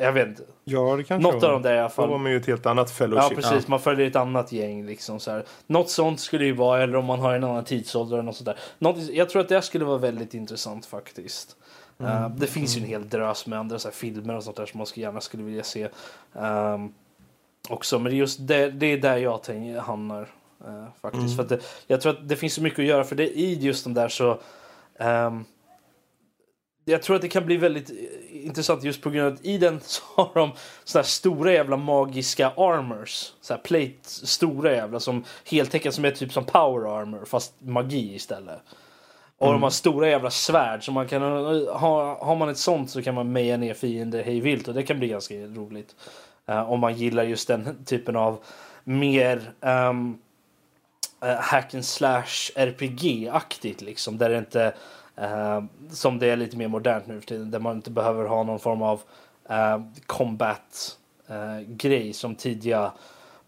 Jag 0.00 0.12
vet 0.12 0.28
inte. 0.28 0.42
ja, 0.64 0.96
det 0.96 1.04
kanske 1.04 1.32
Något 1.32 1.42
av 1.44 1.50
dem 1.52 1.62
där 1.62 1.74
i 1.74 1.78
alla 1.78 1.88
Då 1.88 2.02
var 2.02 2.08
fall. 2.08 2.18
man 2.20 2.30
ju 2.30 2.36
ett 2.36 2.46
helt 2.46 2.66
annat 2.66 2.88
Ja 2.88 2.94
fellowship. 2.94 3.36
precis, 3.36 3.68
man 3.68 3.80
följer 3.80 4.06
ett 4.06 4.16
annat 4.16 4.52
gäng 4.52 4.86
liksom 4.86 5.20
så 5.20 5.30
här. 5.30 5.44
Något 5.66 5.90
sånt 5.90 6.20
skulle 6.20 6.44
ju 6.44 6.52
vara, 6.52 6.82
eller 6.82 6.96
om 6.96 7.04
man 7.04 7.20
har 7.20 7.34
en 7.34 7.44
annan 7.44 7.64
tidsålder 7.64 8.14
eller 8.16 8.22
något 8.24 8.36
sånt 8.36 8.46
där. 8.46 8.58
Något, 8.78 8.96
jag 9.12 9.28
tror 9.30 9.42
att 9.42 9.48
det 9.48 9.62
skulle 9.62 9.84
vara 9.84 9.98
väldigt 9.98 10.34
intressant 10.34 10.86
faktiskt. 10.86 11.56
Eh, 12.00 12.28
det 12.28 12.46
finns 12.46 12.76
ju 12.76 12.80
en 12.80 12.86
hel 12.86 13.08
drös 13.08 13.46
med 13.46 13.58
andra 13.58 13.78
så 13.78 13.88
här, 13.88 13.92
filmer 13.94 14.36
och 14.36 14.44
sånt 14.44 14.56
där 14.56 14.66
som 14.66 14.78
man 14.78 14.86
gärna 14.94 15.20
skulle 15.20 15.42
vilja 15.42 15.62
se. 15.62 15.88
ehm, 16.34 16.92
också, 17.68 17.98
men 17.98 18.10
det 18.10 18.16
är 18.16 18.18
just 18.18 18.46
det, 18.46 18.70
det 18.70 18.86
är 18.86 18.98
där 18.98 19.16
jag 19.16 19.42
tänker, 19.42 19.80
hamnar. 19.80 20.28
eh, 20.66 20.84
faktiskt. 21.00 21.36
För 21.36 21.42
att 21.42 21.48
det, 21.48 21.60
jag 21.86 22.00
tror 22.00 22.12
att 22.12 22.28
det 22.28 22.36
finns 22.36 22.54
så 22.54 22.62
mycket 22.62 22.78
att 22.78 22.84
göra 22.84 23.04
för 23.04 23.16
det 23.16 23.38
i 23.38 23.54
just 23.54 23.84
de 23.84 23.94
där 23.94 24.08
så 24.08 24.40
ehm, 24.98 25.44
jag 26.84 27.02
tror 27.02 27.16
att 27.16 27.22
det 27.22 27.28
kan 27.28 27.46
bli 27.46 27.56
väldigt 27.56 27.90
eh, 27.90 28.46
intressant 28.46 28.84
just 28.84 29.02
på 29.02 29.10
grund 29.10 29.26
av 29.26 29.32
att 29.34 29.44
i 29.44 29.58
den 29.58 29.80
så 29.84 30.02
har 30.14 30.30
de 30.34 30.50
såna 30.84 31.02
här 31.02 31.08
stora 31.08 31.52
jävla 31.52 31.76
magiska 31.76 32.48
armors. 32.48 33.32
Så 33.40 33.54
här 33.54 33.60
plate, 33.60 34.26
stora 34.26 34.72
jävla 34.72 35.00
som 35.00 35.24
heltäckande 35.50 35.94
som 35.94 36.04
är 36.04 36.10
typ 36.10 36.32
som 36.32 36.44
power 36.44 37.00
armor 37.00 37.24
fast 37.24 37.54
magi 37.58 38.14
istället. 38.14 38.60
Och 39.38 39.52
de 39.52 39.62
har 39.62 39.70
stora 39.70 40.08
jävla 40.08 40.30
svärd 40.30 40.84
så 40.84 40.92
man 40.92 41.08
kan 41.08 41.22
ha, 41.22 42.24
har 42.24 42.36
man 42.36 42.48
ett 42.48 42.58
sånt 42.58 42.90
så 42.90 43.02
kan 43.02 43.14
man 43.14 43.32
meja 43.32 43.56
ner 43.56 43.74
fiender 43.74 44.22
hej 44.22 44.40
vilt 44.40 44.68
och 44.68 44.74
det 44.74 44.82
kan 44.82 44.98
bli 44.98 45.08
ganska 45.08 45.34
roligt. 45.34 45.96
Eh, 46.46 46.70
om 46.70 46.80
man 46.80 46.94
gillar 46.94 47.22
just 47.22 47.48
den 47.48 47.84
typen 47.84 48.16
av 48.16 48.38
mer 48.84 49.52
um, 49.60 50.18
hack 51.20 51.74
and 51.74 51.84
slash 51.84 52.50
RPG-aktigt 52.54 53.82
liksom. 53.82 54.18
Där 54.18 54.30
det 54.30 54.38
inte, 54.38 54.74
uh, 55.18 55.64
som 55.90 56.18
det 56.18 56.26
är 56.26 56.36
lite 56.36 56.56
mer 56.56 56.68
modernt 56.68 57.06
nu 57.06 57.20
för 57.20 57.26
tiden, 57.26 57.50
där 57.50 57.58
man 57.58 57.76
inte 57.76 57.90
behöver 57.90 58.24
ha 58.24 58.42
någon 58.42 58.58
form 58.58 58.82
av 58.82 59.00
ehm, 59.48 59.80
uh, 59.80 59.86
combat-grej 60.06 62.08
eh, 62.08 62.12
som 62.12 62.34
tidiga 62.34 62.92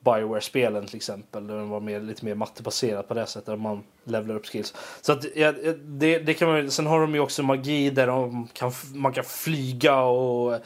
Bioware-spelen 0.01 0.87
till 0.87 0.97
exempel. 0.97 1.47
Där 1.47 1.55
den 1.55 1.69
var 1.69 1.81
mer, 1.81 2.01
lite 2.01 2.25
mer 2.25 2.35
mattebaserad 2.35 3.09
på 3.09 3.15
det 3.15 3.27
sättet. 3.27 3.47
Där 3.47 3.57
man 3.57 3.83
levlar 4.05 4.35
upp 4.35 4.47
skills. 4.47 4.75
Så 5.01 5.13
att, 5.13 5.25
ja, 5.37 5.53
det, 5.85 6.19
det 6.19 6.35
kan 6.35 6.49
man, 6.49 6.71
sen 6.71 6.87
har 6.87 7.01
de 7.01 7.15
ju 7.15 7.21
också 7.21 7.43
magi 7.43 7.91
där 7.91 8.07
de 8.07 8.49
kan, 8.53 8.73
man 8.95 9.13
kan 9.13 9.25
flyga 9.25 10.03
och 10.03 10.61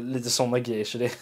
lite 0.00 0.30
sådana 0.30 0.58
grejer. 0.58 0.84
Så 0.84 0.98
det, 0.98 1.12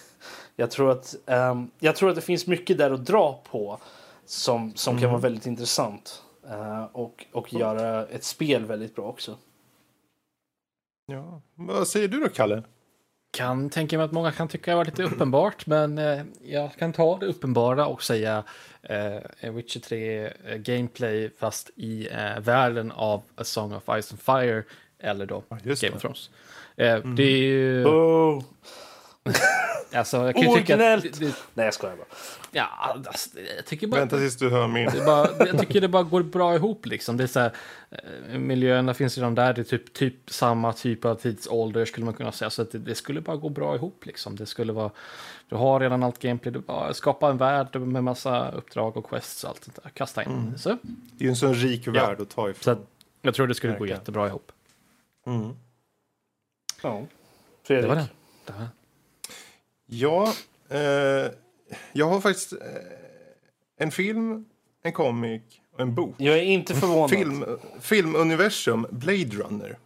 jag, 0.61 0.70
tror 0.70 0.91
att, 0.91 1.15
ehm, 1.27 1.70
jag 1.78 1.97
tror 1.97 2.09
att 2.09 2.15
det 2.15 2.20
finns 2.20 2.47
mycket 2.47 2.78
där 2.78 2.91
att 2.91 3.07
dra 3.07 3.43
på 3.51 3.78
som, 4.27 4.74
som 4.74 5.01
kan 5.01 5.11
vara 5.11 5.20
väldigt 5.20 5.47
intressant. 5.47 6.23
eh, 6.49 6.85
och, 6.93 7.27
och 7.32 7.53
göra 7.55 8.07
ett 8.07 8.24
spel 8.24 8.65
väldigt 8.65 8.95
bra 8.95 9.05
också. 9.05 9.37
Ja. 11.07 11.41
Vad 11.55 11.89
säger 11.89 12.09
du 12.09 12.20
då, 12.20 12.28
Kalle? 12.28 12.62
Kan 13.32 13.70
tänka 13.70 13.97
mig 13.99 14.05
att 14.05 14.12
många 14.12 14.32
kan 14.32 14.49
tycka 14.49 14.70
det 14.70 14.77
var 14.77 14.85
lite 14.85 15.03
uppenbart, 15.03 15.66
men 15.66 15.99
eh, 15.99 16.23
jag 16.43 16.73
kan 16.74 16.93
ta 16.93 17.19
det 17.19 17.27
uppenbara 17.27 17.87
och 17.87 18.03
säga 18.03 18.45
eh, 18.82 19.53
Witcher 19.53 19.81
3 19.81 20.24
eh, 20.27 20.57
gameplay 20.57 21.31
fast 21.39 21.70
i 21.77 22.09
eh, 22.12 22.41
världen 22.41 22.93
av 22.93 23.23
A 23.37 23.45
Song 23.45 23.73
of 23.73 23.82
Ice 23.82 24.12
and 24.12 24.20
Fire 24.20 24.65
eller 24.99 25.27
då 25.27 25.43
just 25.62 25.82
Game 25.82 25.91
det. 25.93 25.97
of 25.97 26.03
Thrones. 26.03 26.31
Eh, 26.77 26.99
Det 27.15 27.23
är 27.23 27.37
ju... 27.39 27.85
Oh. 27.85 28.43
Alltså, 29.93 30.17
jag 30.17 30.35
kan 30.35 30.43
ju 30.43 30.57
tycka 30.59 30.95
att... 30.95 31.03
Det, 31.03 31.21
det, 31.21 31.35
Nej 31.55 31.65
jag 31.65 31.75
skojar 31.75 31.97
bara. 31.97 32.07
ja, 32.51 32.67
alltså, 33.07 33.41
jag 33.57 33.67
tycker 33.67 33.87
bara... 33.87 34.01
Vänta 34.01 34.17
tills 34.17 34.37
du 34.37 34.51
hör 34.51 34.69
min. 34.69 34.91
Bara, 35.07 35.47
jag 35.47 35.59
tycker 35.59 35.81
det 35.81 35.89
bara 35.89 36.03
går 36.03 36.23
bra 36.23 36.55
ihop 36.55 36.87
liksom. 36.87 37.17
Det 37.17 37.23
är 37.23 37.27
så 37.27 37.41
här, 37.41 37.53
eh, 37.91 38.39
miljöerna 38.39 38.95
finns 38.95 39.19
redan 39.19 39.35
där, 39.35 39.53
det 39.55 39.61
är 39.61 39.65
typ, 39.65 39.93
typ 39.93 40.15
samma 40.31 40.73
typ 40.73 41.05
av 41.05 41.15
tidsålder 41.15 41.85
skulle 41.85 42.05
man 42.05 42.15
kunna 42.15 42.33
säga. 42.33 42.51
Så 42.51 42.63
att 42.63 42.71
det, 42.73 42.79
det 42.79 42.95
skulle 42.95 43.21
bara 43.21 43.37
gå 43.37 43.49
bra 43.49 43.75
ihop 43.75 44.07
liksom. 44.07 44.37
Det 44.37 44.47
skulle 44.47 44.73
vara, 44.73 44.91
du 45.49 45.57
har 45.57 45.81
redan 45.81 46.03
allt 46.03 46.19
gameplay, 46.19 46.53
du 46.53 46.59
bara 46.59 46.95
skapa 46.95 47.31
en 47.31 47.37
värld 47.37 47.77
med 47.81 48.05
massa 48.05 48.51
uppdrag 48.51 48.97
och 48.97 49.09
quests 49.11 49.45
och 49.45 49.51
allt 49.51 49.65
sånt 49.65 49.79
där. 49.83 49.91
Kasta 49.91 50.23
in. 50.25 50.59
Så, 50.59 50.69
Det 50.83 51.25
är 51.25 51.25
ju 51.25 51.29
en 51.29 51.37
sån 51.37 51.55
rik 51.55 51.87
värld 51.89 52.21
att 52.21 52.31
ta 52.31 52.51
ifrån. 52.51 52.63
så 52.63 52.71
att, 52.71 52.87
jag 53.23 53.35
tror 53.35 53.47
det 53.47 53.55
skulle 53.55 53.73
gå 53.73 53.79
Verkligen. 53.79 53.99
jättebra 54.01 54.27
ihop. 54.27 54.53
Ja. 56.83 57.03
Fredrik? 57.63 57.83
Det 57.85 57.89
var 57.89 57.97
den. 57.97 58.69
Ja, 59.93 60.33
eh, 60.69 61.33
jag 61.93 62.07
har 62.07 62.21
faktiskt 62.21 62.53
eh, 62.53 62.59
en 63.79 63.91
film, 63.91 64.45
en 64.83 64.93
comic 64.93 65.43
och 65.75 65.81
en 65.81 65.95
bok. 65.95 66.15
Jag 66.19 66.39
är 66.39 66.43
inte 66.43 66.75
förvånad. 66.75 67.11
Film, 67.11 67.45
filmuniversum, 67.81 68.87
Blade 68.91 69.37
Runner. 69.37 69.79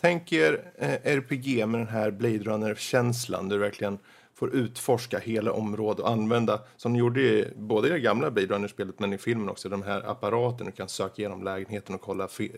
Tänk 0.00 0.32
er 0.32 0.72
eh, 0.78 1.12
RPG 1.16 1.68
med 1.68 1.80
den 1.80 1.88
här 1.88 2.10
Blade 2.10 2.38
Runner-känslan. 2.38 3.48
Du 3.48 3.58
verkligen 3.58 3.98
får 4.34 4.54
utforska 4.54 5.18
hela 5.18 5.52
området 5.52 6.00
och 6.00 6.10
använda, 6.10 6.60
som 6.76 6.92
de 6.92 6.98
gjorde 6.98 7.20
i 7.20 7.48
både 7.56 7.88
i 7.88 7.90
det 7.90 8.00
gamla 8.00 8.30
Blade 8.30 8.54
Runner-spelet 8.54 9.00
men 9.00 9.12
i 9.12 9.18
filmen 9.18 9.48
också, 9.48 9.68
de 9.68 9.82
här 9.82 10.10
apparaterna. 10.10 10.70
Du 10.70 10.76
kan 10.76 10.88
söka 10.88 11.14
igenom 11.16 11.44
lägenheten 11.44 11.94
och 11.94 12.00
kolla 12.00 12.24
eh, 12.24 12.48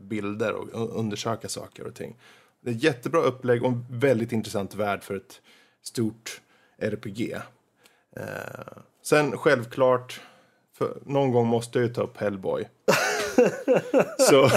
bilder 0.00 0.52
och 0.52 0.98
undersöka 0.98 1.48
saker 1.48 1.86
och 1.86 1.94
ting. 1.94 2.16
Det 2.60 2.70
är 2.70 2.74
ett 2.74 2.82
jättebra 2.82 3.20
upplägg 3.20 3.64
och 3.64 3.68
en 3.72 3.86
väldigt 3.90 4.32
intressant 4.32 4.74
värld 4.74 5.02
för 5.02 5.16
ett 5.16 5.40
stort 5.88 6.40
RPG. 6.78 7.32
Eh, 8.16 8.22
sen 9.02 9.38
självklart, 9.38 10.20
för 10.78 10.98
någon 11.06 11.32
gång 11.32 11.46
måste 11.46 11.78
jag 11.78 11.88
ju 11.88 11.94
ta 11.94 12.02
upp 12.02 12.16
Hellboy. 12.16 12.68
så, 14.18 14.50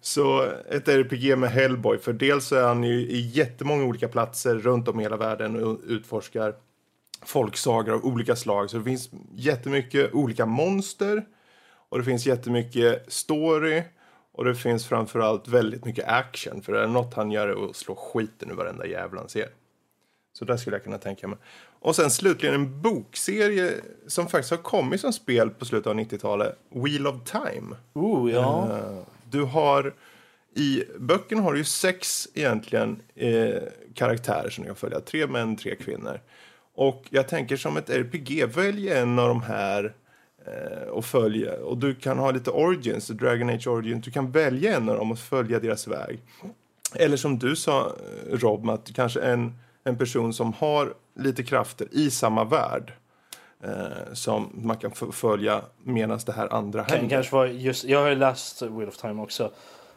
så 0.00 0.42
ett 0.70 0.88
RPG 0.88 1.38
med 1.38 1.50
Hellboy, 1.50 1.98
för 1.98 2.12
dels 2.12 2.46
så 2.46 2.56
är 2.56 2.66
han 2.66 2.84
ju 2.84 3.00
i 3.00 3.20
jättemånga 3.20 3.84
olika 3.84 4.08
platser 4.08 4.54
runt 4.54 4.88
om 4.88 5.00
i 5.00 5.02
hela 5.02 5.16
världen 5.16 5.64
och 5.64 5.80
utforskar 5.86 6.54
folksagor 7.24 7.94
av 7.94 8.04
olika 8.04 8.36
slag. 8.36 8.70
Så 8.70 8.78
det 8.78 8.84
finns 8.84 9.10
jättemycket 9.34 10.14
olika 10.14 10.46
monster 10.46 11.24
och 11.88 11.98
det 11.98 12.04
finns 12.04 12.26
jättemycket 12.26 13.12
story 13.12 13.82
och 14.32 14.44
det 14.44 14.54
finns 14.54 14.86
framförallt 14.86 15.48
väldigt 15.48 15.84
mycket 15.84 16.08
action. 16.08 16.62
För 16.62 16.72
är 16.72 16.80
det 16.80 16.86
något 16.86 17.14
han 17.14 17.30
gör 17.30 17.48
är 17.48 17.70
att 17.70 17.76
slå 17.76 17.94
skiten 17.94 18.50
ur 18.50 18.54
varenda 18.54 18.86
jävel 18.86 19.18
han 19.18 19.28
ser. 19.28 19.48
Så 20.32 20.44
där 20.44 20.56
skulle 20.56 20.76
jag 20.76 20.84
kunna 20.84 20.98
tänka 20.98 21.28
mig. 21.28 21.38
Och 21.80 21.96
sen 21.96 22.10
slutligen 22.10 22.54
en 22.54 22.80
bokserie 22.82 23.72
som 24.06 24.28
faktiskt 24.28 24.50
har 24.50 24.58
kommit 24.58 25.00
som 25.00 25.12
spel 25.12 25.50
på 25.50 25.64
slutet 25.64 25.86
av 25.86 25.94
90-talet. 25.94 26.58
Wheel 26.70 27.06
of 27.06 27.16
Time. 27.24 27.76
Oh, 27.92 28.32
ja. 28.32 28.68
Eh, 28.78 29.02
Du 29.30 29.42
har 29.42 29.94
i 30.54 30.84
böckerna 30.98 31.42
har 31.42 31.52
du 31.52 31.58
ju 31.58 31.64
sex 31.64 32.28
egentligen 32.34 33.02
eh, 33.14 33.62
karaktärer 33.94 34.50
som 34.50 34.62
du 34.64 34.68
kan 34.68 34.76
följa. 34.76 35.00
Tre 35.00 35.26
män, 35.26 35.56
tre 35.56 35.76
kvinnor. 35.76 36.20
Och 36.74 37.04
jag 37.10 37.28
tänker 37.28 37.56
som 37.56 37.76
ett 37.76 37.90
RPG, 37.90 38.46
välj 38.48 38.88
en 38.88 39.18
av 39.18 39.28
de 39.28 39.42
här 39.42 39.94
eh, 40.46 40.88
och 40.88 41.04
följa. 41.04 41.54
Och 41.54 41.78
du 41.78 41.94
kan 41.94 42.18
ha 42.18 42.30
lite 42.30 42.50
origins, 42.50 43.08
Dragon 43.08 43.48
Age 43.50 43.66
Origins. 43.66 44.04
Du 44.04 44.10
kan 44.10 44.30
välja 44.30 44.76
en 44.76 44.88
av 44.88 44.96
dem 44.96 45.10
och 45.12 45.18
följa 45.18 45.58
deras 45.60 45.88
väg. 45.88 46.20
Eller 46.94 47.16
som 47.16 47.38
du 47.38 47.56
sa 47.56 47.86
eh, 47.86 48.38
Rob, 48.38 48.70
att 48.70 48.92
kanske 48.94 49.20
en, 49.20 49.58
en 49.84 49.98
person 49.98 50.32
som 50.32 50.52
har 50.52 50.94
lite 51.18 51.42
krafter 51.42 51.88
i 51.92 52.10
samma 52.10 52.44
värld. 52.44 52.92
Eh, 53.64 54.12
som 54.12 54.50
man 54.54 54.76
kan 54.76 54.90
följa 55.12 55.62
medan 55.82 56.20
det 56.26 56.32
här 56.32 56.52
andra 56.54 56.84
Kan 56.84 56.96
händer. 56.98 57.16
kanske 57.16 57.34
vara 57.34 57.48
just, 57.48 57.84
jag 57.84 58.00
har 58.02 58.08
ju 58.08 58.14
läst 58.14 58.62
Wheel 58.62 58.88
of 58.88 58.96
Time 58.96 59.22
också. 59.22 59.50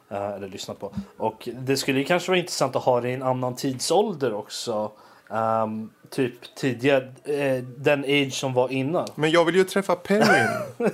eh, 0.09 0.29
eller 0.29 0.47
lyssnat 0.47 0.79
på. 0.79 0.93
Och 1.17 1.49
det 1.59 1.77
skulle 1.77 1.99
ju 1.99 2.05
kanske 2.05 2.31
vara 2.31 2.39
intressant 2.39 2.75
att 2.75 2.83
ha 2.83 3.01
det 3.01 3.09
i 3.09 3.13
en 3.13 3.23
annan 3.23 3.55
tidsålder 3.55 4.33
också. 4.33 4.91
Ehm, 5.29 5.89
typ 6.09 6.55
tidigare, 6.55 7.13
eh, 7.23 7.63
den 7.63 8.03
age 8.03 8.33
som 8.33 8.53
var 8.53 8.71
innan. 8.71 9.07
Men 9.15 9.31
jag 9.31 9.45
vill 9.45 9.55
ju 9.55 9.63
träffa 9.63 9.95
Perrin. 9.95 10.47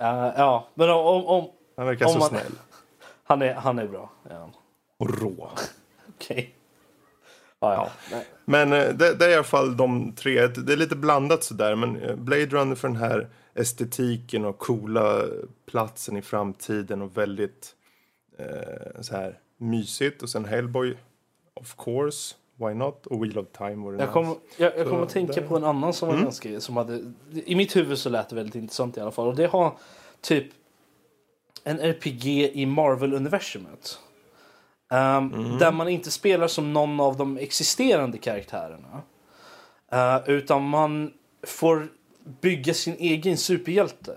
Eh, 0.00 0.32
ja, 0.36 0.68
men 0.74 0.90
om, 0.90 0.96
om, 1.06 1.26
om 1.26 1.50
Han 1.76 1.86
verkar 1.86 2.06
Om 2.06 2.12
så 2.12 2.18
man- 2.18 2.28
snäll. 2.28 2.52
han, 3.24 3.42
är, 3.42 3.54
han 3.54 3.78
är 3.78 3.86
bra. 3.86 4.10
Ja. 4.30 4.50
Och 4.98 5.20
rå. 5.20 5.50
Okej. 6.08 6.54
Ja. 7.60 7.90
Men 8.44 8.72
eh, 8.72 8.88
det, 8.88 9.14
det 9.14 9.24
är 9.24 9.30
i 9.30 9.34
alla 9.34 9.44
fall 9.44 9.76
de 9.76 10.12
tre. 10.12 10.46
Det 10.46 10.72
är 10.72 10.76
lite 10.76 10.96
blandat 10.96 11.44
sådär. 11.44 11.74
Men 11.74 11.96
eh, 12.02 12.16
Blade 12.16 12.46
Runner 12.46 12.74
för 12.74 12.88
den 12.88 12.96
här 12.96 13.28
estetiken 13.54 14.44
och 14.44 14.58
coola 14.58 15.22
platsen 15.66 16.16
i 16.16 16.22
framtiden 16.22 17.02
och 17.02 17.16
väldigt 17.16 17.74
eh, 18.38 19.00
så 19.00 19.16
här 19.16 19.38
mysigt. 19.56 20.22
Och 20.22 20.28
sen 20.30 20.44
Hellboy, 20.44 20.96
of 21.54 21.76
course. 21.84 22.34
Why 22.56 22.74
not? 22.74 23.06
Och 23.06 23.24
Wheel 23.24 23.38
of 23.38 23.46
Time 23.58 23.84
var 23.84 23.92
det 23.92 23.98
Jag 23.98 24.12
kommer 24.12 24.36
jag, 24.56 24.78
jag 24.78 24.88
kom 24.88 25.02
att 25.02 25.08
tänka 25.08 25.32
där- 25.32 25.38
Mm. 25.38 25.48
på 25.48 25.56
en 25.56 25.64
annan 25.64 25.92
som 25.92 26.08
var 26.08 26.16
ganska, 26.16 26.60
som 26.60 26.76
hade, 26.76 27.12
i 27.44 27.54
mitt 27.54 27.76
huvud 27.76 27.98
så 27.98 28.08
lät 28.10 28.28
det 28.28 28.36
väldigt 28.36 28.54
intressant 28.54 28.96
i 28.96 29.00
alla 29.00 29.10
fall. 29.10 29.26
Och 29.28 29.36
det 29.36 29.46
har 29.46 29.72
typ 30.20 30.46
en 31.64 31.78
RPG 31.80 32.26
i 32.54 32.66
Marvel-universumet. 32.66 33.98
Um, 34.90 35.32
Mm. 35.32 35.58
Där 35.58 35.72
man 35.72 35.88
inte 35.88 36.10
spelar 36.10 36.46
som 36.48 36.72
någon 36.72 37.00
av 37.00 37.16
de 37.16 37.38
existerande 37.38 38.18
karaktärerna. 38.18 39.02
Uh, 39.94 40.30
utan 40.30 40.68
man 40.68 41.12
får 41.46 41.88
bygga 42.40 42.74
sin 42.74 42.96
egen 42.98 43.36
superhjälte. 43.36 44.16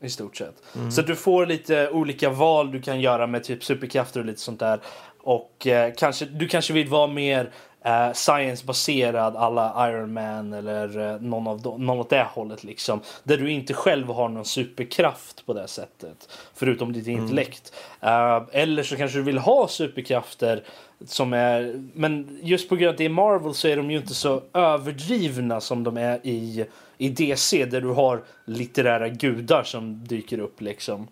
I 0.00 0.10
stort 0.10 0.36
sett. 0.36 0.62
Mm. 0.76 0.90
Så 0.90 1.02
du 1.02 1.16
får 1.16 1.46
lite 1.46 1.90
olika 1.90 2.30
val 2.30 2.72
du 2.72 2.82
kan 2.82 3.00
göra 3.00 3.26
med 3.26 3.44
typ 3.44 3.64
superkrafter 3.64 4.20
och 4.20 4.26
lite 4.26 4.40
sånt 4.40 4.60
där. 4.60 4.80
Och 5.22 5.66
eh, 5.66 5.92
kanske, 5.96 6.24
du 6.24 6.48
kanske 6.48 6.72
vill 6.72 6.88
vara 6.88 7.06
mer 7.06 7.50
eh, 7.84 8.12
science-baserad 8.12 9.36
alla 9.36 9.90
Iron 9.90 10.12
Man 10.12 10.52
eller 10.52 11.12
eh, 11.12 11.20
någon, 11.20 11.46
av 11.46 11.62
dem, 11.62 11.86
någon 11.86 11.98
åt 11.98 12.10
det 12.10 12.26
hållet 12.34 12.64
liksom. 12.64 13.00
Där 13.22 13.36
du 13.36 13.50
inte 13.50 13.74
själv 13.74 14.08
har 14.08 14.28
någon 14.28 14.44
superkraft 14.44 15.46
på 15.46 15.54
det 15.54 15.68
sättet. 15.68 16.28
Förutom 16.54 16.92
ditt 16.92 17.06
intellekt. 17.06 17.72
Eh, 18.00 18.42
eller 18.52 18.82
så 18.82 18.96
kanske 18.96 19.18
du 19.18 19.22
vill 19.22 19.38
ha 19.38 19.68
superkrafter 19.68 20.64
som 21.06 21.32
är... 21.32 21.82
Men 21.94 22.38
just 22.42 22.68
på 22.68 22.76
grund 22.76 22.88
av 22.88 22.92
att 22.92 22.98
det 22.98 23.04
är 23.04 23.08
Marvel 23.08 23.54
så 23.54 23.68
är 23.68 23.76
de 23.76 23.90
ju 23.90 23.96
inte 23.96 24.14
så 24.14 24.42
överdrivna 24.54 25.60
som 25.60 25.84
de 25.84 25.96
är 25.96 26.26
i, 26.26 26.66
i 26.98 27.08
DC 27.08 27.64
där 27.64 27.80
du 27.80 27.88
har 27.88 28.22
litterära 28.44 29.08
gudar 29.08 29.62
som 29.62 30.04
dyker 30.06 30.38
upp 30.38 30.60
liksom. 30.60 31.08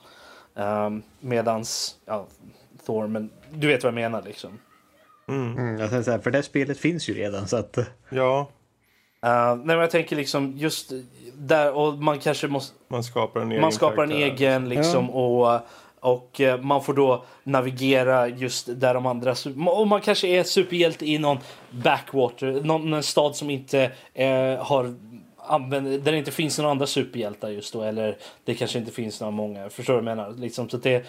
Um, 0.55 1.03
medans, 1.21 1.97
ja, 2.05 2.27
Thor, 2.87 3.07
men 3.07 3.31
du 3.51 3.67
vet 3.67 3.83
vad 3.83 3.89
jag 3.89 3.95
menar 3.95 4.23
liksom. 4.23 4.59
Mm, 5.29 5.79
jag 5.79 6.05
så 6.05 6.11
här, 6.11 6.19
för 6.19 6.31
det 6.31 6.43
spelet 6.43 6.79
finns 6.79 7.09
ju 7.09 7.15
redan 7.15 7.49
så 7.49 7.57
att... 7.57 7.79
Ja, 8.09 8.49
Uh, 9.27 9.57
nej, 9.57 9.67
men 9.67 9.79
jag 9.79 9.91
tänker 9.91 10.17
liksom 10.17 10.53
just 10.57 10.93
där 11.35 11.73
och 11.73 11.95
man 11.95 12.19
kanske 12.19 12.49
måste 12.49 12.75
man 12.89 13.05
skapar 13.05 13.41
en 13.41 13.51
egen 13.51 13.61
man 13.61 13.73
skapar 13.73 14.03
en 14.03 14.11
karaktär. 14.11 14.47
egen 14.47 14.69
liksom 14.69 15.11
och 15.11 15.61
och 16.01 16.41
eh, 16.41 16.61
man 16.61 16.83
får 16.83 16.95
då 16.95 17.25
navigera 17.45 18.29
just 18.29 18.81
där 18.81 18.95
de 18.95 19.07
andra 19.07 19.35
och 19.67 19.89
man 19.89 20.01
kanske 20.01 20.29
är 20.29 20.45
superhjälte 20.45 21.07
i 21.07 21.19
någon 21.19 21.39
backwater, 21.71 22.61
någon 22.65 22.95
en 22.95 23.03
stad 23.03 23.37
som 23.37 23.51
inte 23.51 23.93
eh, 24.15 24.59
har 24.59 24.95
använd, 25.47 25.87
där 25.87 26.13
det 26.13 26.19
inte 26.19 26.31
finns 26.31 26.59
några 26.59 26.71
andra 26.71 26.87
superhjältar 26.87 27.49
just 27.49 27.73
då 27.73 27.83
eller 27.83 28.17
det 28.45 28.55
kanske 28.55 28.79
inte 28.79 28.93
finns 28.93 29.21
några 29.21 29.31
många. 29.31 29.71
Förstår 29.71 29.95
du 29.95 30.01
vad 30.01 30.11
jag 30.11 30.17
menar? 30.17 30.35
Liksom, 30.39 30.69
så 30.69 30.77
att 30.77 30.83
det, 30.83 31.07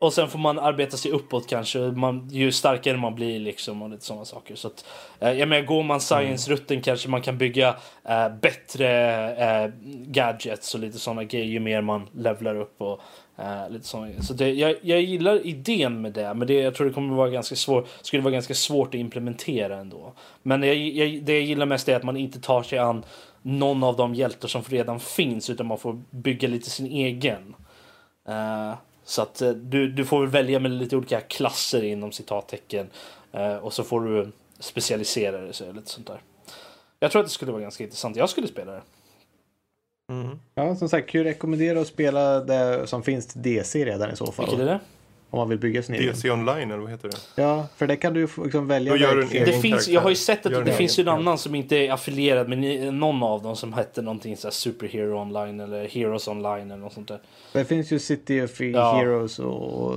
och 0.00 0.12
sen 0.12 0.28
får 0.28 0.38
man 0.38 0.58
arbeta 0.58 0.96
sig 0.96 1.10
uppåt 1.10 1.46
kanske. 1.46 1.78
Man, 1.78 2.28
ju 2.30 2.52
starkare 2.52 2.96
man 2.96 3.14
blir 3.14 3.40
liksom 3.40 3.82
och 3.82 3.90
lite 3.90 4.04
sådana 4.04 4.24
saker. 4.24 4.54
Så 4.54 4.68
att, 4.68 4.84
eh, 5.18 5.32
jag 5.32 5.48
menar, 5.48 5.66
går 5.66 5.82
man 5.82 6.00
science-rutten 6.00 6.82
kanske 6.82 7.08
man 7.08 7.22
kan 7.22 7.38
bygga 7.38 7.76
eh, 8.04 8.28
bättre 8.40 8.88
eh, 9.34 9.70
gadgets 10.06 10.74
och 10.74 10.80
lite 10.80 10.98
sådana 10.98 11.24
grejer 11.24 11.46
ju 11.46 11.60
mer 11.60 11.80
man 11.80 12.08
levlar 12.12 12.54
upp 12.54 12.80
och 12.80 13.00
eh, 13.38 13.70
lite 13.70 13.86
sådana. 13.86 14.22
Så 14.22 14.34
det, 14.34 14.52
jag, 14.52 14.76
jag 14.82 15.00
gillar 15.00 15.46
idén 15.46 16.02
med 16.02 16.12
det, 16.12 16.34
men 16.34 16.48
det, 16.48 16.54
jag 16.54 16.74
tror 16.74 16.86
det 16.86 16.92
kommer 16.92 17.16
vara 17.16 17.30
ganska 17.30 17.56
svårt, 17.56 17.88
skulle 18.02 18.22
vara 18.22 18.32
ganska 18.32 18.54
svårt 18.54 18.88
att 18.88 18.94
implementera 18.94 19.76
ändå. 19.76 20.12
Men 20.42 20.62
jag, 20.62 20.76
jag, 20.76 21.22
det 21.22 21.32
jag 21.32 21.42
gillar 21.42 21.66
mest 21.66 21.88
är 21.88 21.96
att 21.96 22.02
man 22.02 22.16
inte 22.16 22.40
tar 22.40 22.62
sig 22.62 22.78
an 22.78 23.04
någon 23.42 23.84
av 23.84 23.96
de 23.96 24.14
hjältar 24.14 24.48
som 24.48 24.62
redan 24.62 25.00
finns 25.00 25.50
utan 25.50 25.66
man 25.66 25.78
får 25.78 26.02
bygga 26.10 26.48
lite 26.48 26.70
sin 26.70 26.86
egen. 26.86 27.54
Så 29.10 29.22
att 29.22 29.42
eh, 29.42 29.50
du, 29.50 29.88
du 29.88 30.04
får 30.04 30.20
väl 30.20 30.28
välja 30.28 30.60
med 30.60 30.70
lite 30.70 30.96
olika 30.96 31.20
klasser 31.20 31.82
inom 31.82 32.12
citattecken. 32.12 32.86
Eh, 33.32 33.56
och 33.56 33.72
så 33.72 33.84
får 33.84 34.00
du 34.00 34.32
specialisera 34.58 35.38
dig 35.40 35.54
så 35.54 35.72
lite 35.72 35.90
sånt 35.90 36.06
där. 36.06 36.20
Jag 37.00 37.10
tror 37.10 37.20
att 37.20 37.26
det 37.26 37.32
skulle 37.32 37.52
vara 37.52 37.62
ganska 37.62 37.84
intressant. 37.84 38.16
Jag 38.16 38.30
skulle 38.30 38.48
spela 38.48 38.72
det. 38.72 38.82
Mm. 40.12 40.38
Ja, 40.54 40.76
som 40.76 40.88
sagt, 40.88 41.10
kan 41.10 41.24
rekommendera 41.24 41.80
att 41.80 41.86
spela 41.86 42.40
det 42.40 42.86
som 42.86 43.02
finns 43.02 43.26
till 43.26 43.42
DC 43.42 43.84
redan 43.84 44.10
i 44.10 44.16
så 44.16 44.32
fall. 44.32 44.46
Vilket 44.46 44.60
är 44.60 44.66
det? 44.66 44.80
Om 45.30 45.38
man 45.38 45.48
vill 45.48 45.58
bygga 45.58 45.82
sin 45.82 45.94
egen. 45.94 46.12
DC 46.12 46.30
online 46.30 46.70
eller 46.70 46.78
vad 46.82 46.90
heter 46.90 47.08
det? 47.08 47.42
Ja, 47.42 47.66
för 47.76 47.86
det 47.86 47.96
kan 47.96 48.14
du 48.14 48.20
liksom 48.44 48.66
välja. 48.66 48.92
Då 48.92 48.98
gör 48.98 49.08
du 49.08 49.12
en 49.14 49.18
verktyg. 49.20 49.42
egen 49.42 49.54
Det 49.54 49.60
finns, 49.60 49.72
karaktär. 49.74 49.92
jag 49.92 50.00
har 50.00 50.10
ju 50.10 50.16
sett 50.16 50.46
att 50.46 50.52
Gör 50.52 50.64
det 50.64 50.72
finns 50.72 50.98
ju 50.98 51.00
en 51.00 51.08
annan 51.08 51.38
som 51.38 51.54
inte 51.54 51.76
är 51.76 51.92
affilierad 51.92 52.48
med 52.48 52.94
någon 52.94 53.22
av 53.22 53.42
dem 53.42 53.56
som 53.56 53.72
hette 53.72 54.02
någonting 54.02 54.36
så 54.36 54.46
här 54.46 54.52
Superhero 54.52 55.20
online 55.22 55.60
eller 55.60 55.88
Heroes 55.88 56.28
online 56.28 56.70
eller 56.70 56.76
något 56.82 56.92
sånt 56.92 57.08
där. 57.08 57.20
Det 57.52 57.64
finns 57.64 57.90
ju 57.92 57.98
City 57.98 58.42
of 58.42 58.60
Ja. 58.60 58.92
Heroes 58.96 59.38
och 59.38 59.94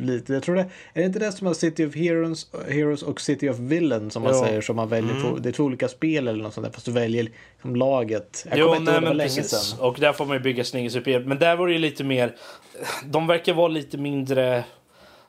lite. 0.00 0.32
Jag 0.32 0.42
tror 0.42 0.54
det, 0.56 0.60
är 0.62 1.00
det 1.00 1.04
inte 1.04 1.18
det 1.18 1.32
som 1.32 1.46
har 1.46 1.54
City 1.54 1.86
of 1.86 1.94
Heroes, 1.94 2.46
Heroes 2.68 3.02
och 3.02 3.20
City 3.20 3.48
of 3.48 3.58
Villains 3.58 4.12
som 4.14 4.22
man 4.22 4.32
Jo. 4.34 4.44
säger 4.44 4.60
som 4.60 4.76
man 4.76 4.88
väljer 4.88 5.10
Mm. 5.10 5.22
två, 5.22 5.36
det 5.38 5.48
är 5.48 5.52
två 5.52 5.64
olika 5.64 5.88
spel 5.88 6.28
eller 6.28 6.42
något 6.42 6.54
sånt 6.54 6.66
där 6.66 6.72
fast 6.72 6.86
du 6.86 6.92
väljer 6.92 7.22
liksom 7.54 7.76
laget. 7.76 8.46
Jag 8.50 8.58
Jo, 8.58 8.66
kommer 8.66 8.76
inte 8.80 8.90
nej, 8.90 8.94
ihåg, 8.94 9.02
det 9.02 9.08
var 9.08 9.14
länge 9.14 9.30
sedan. 9.42 9.80
Och 9.86 9.96
där 10.00 10.12
får 10.12 10.26
man 10.26 10.36
ju 10.36 10.42
bygga 10.42 10.64
sin 10.64 10.80
egen 10.80 10.90
superhjälte. 10.90 11.28
Men 11.28 11.38
där 11.38 11.56
var 11.56 11.66
det 11.66 11.72
ju 11.72 11.78
lite 11.78 12.04
mer... 12.04 12.34
De 13.04 13.26
verkar 13.26 13.54
vara 13.54 13.68
lite 13.68 13.98
mindre 13.98 14.64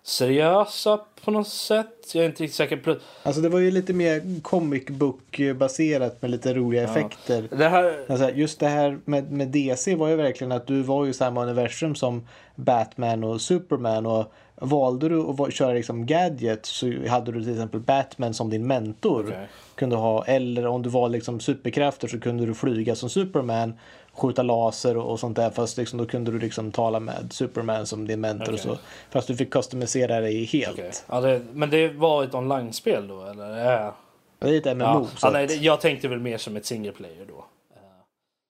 seriösa 0.08 1.00
på 1.24 1.32
något 1.32 1.48
sätt. 1.48 2.12
Jag 2.14 2.24
är 2.24 2.30
inte 2.30 2.44
riktigt 2.44 2.56
säker. 2.56 3.00
Alltså 3.24 3.42
det 3.42 3.50
var 3.50 3.60
ju 3.60 3.72
lite 3.72 3.94
mer 3.94 4.42
comic 4.42 4.86
book 4.88 5.40
baserat 5.56 6.22
med 6.22 6.32
lite 6.32 6.54
roliga 6.54 6.84
effekter. 6.84 7.48
Det 7.50 7.70
här... 7.70 8.06
Alltså, 8.10 8.30
just 8.30 8.60
det 8.60 8.68
här 8.68 9.00
med, 9.06 9.32
med 9.32 9.48
DC 9.48 9.96
var 9.96 10.08
ju 10.08 10.16
verkligen 10.16 10.52
att 10.52 10.68
du 10.68 10.82
var 10.82 11.06
ju 11.06 11.14
samma 11.14 11.44
universum 11.44 11.96
som 11.96 12.28
Batman 12.56 13.24
och 13.24 13.42
Superman 13.42 14.06
och 14.06 14.34
valde 14.56 15.10
du 15.10 15.20
att 15.22 15.54
köra 15.54 15.74
liksom 15.74 16.06
gadget 16.06 16.66
så 16.66 17.08
hade 17.08 17.32
du 17.32 17.44
till 17.44 17.54
exempel 17.54 17.80
Batman 17.80 18.34
som 18.34 18.50
din 18.50 18.68
mentor. 18.68 19.26
Okej. 19.28 19.48
Kunde 19.76 19.96
ha, 19.96 20.26
eller 20.26 20.68
om 20.68 20.82
du 20.82 20.90
var 20.90 21.10
liksom 21.10 21.40
superkrafter 21.40 22.08
så 22.08 22.20
kunde 22.20 22.46
du 22.46 22.54
flyga 22.54 22.96
som 22.96 23.10
Superman 23.10 23.74
skjuta 24.18 24.44
laser 24.44 24.98
och, 24.98 25.12
och 25.12 25.20
sånt 25.20 25.36
där 25.36 25.50
fast 25.50 25.78
liksom, 25.78 26.00
då 26.00 26.06
kunde 26.06 26.32
du 26.32 26.40
liksom 26.40 26.72
tala 26.72 27.00
med 27.00 27.28
Superman 27.34 27.86
som 27.86 28.08
din 28.08 28.22
mentor 28.22 28.54
och 28.54 28.60
Okej. 28.60 28.76
så. 28.76 28.78
Fast 29.10 29.28
du 29.28 29.36
fick 29.36 29.54
customisera 29.54 30.20
dig 30.22 30.44
helt. 30.46 30.74
Okej. 30.80 30.92
Ja, 31.10 31.22
det, 31.22 31.42
men 31.54 31.70
det 31.70 31.88
var 31.90 32.24
ett 32.24 32.34
online-spel 32.34 33.08
då, 33.08 33.26
eller? 33.26 33.72
Ja. 33.72 33.96
Det 34.40 34.48
är 34.48 34.52
lite 34.52 34.76
MMO. 34.76 34.84
Ja. 34.86 35.08
så 35.16 35.28
Ja, 35.28 35.32
nej, 35.32 35.48
det- 35.48 35.56
jag 35.56 35.82
tänkte 35.82 36.08
väl 36.08 36.20
mer 36.20 36.38
som 36.38 36.56
ett 36.56 36.66
single 36.66 36.92
player 36.92 37.26
då. 37.28 37.46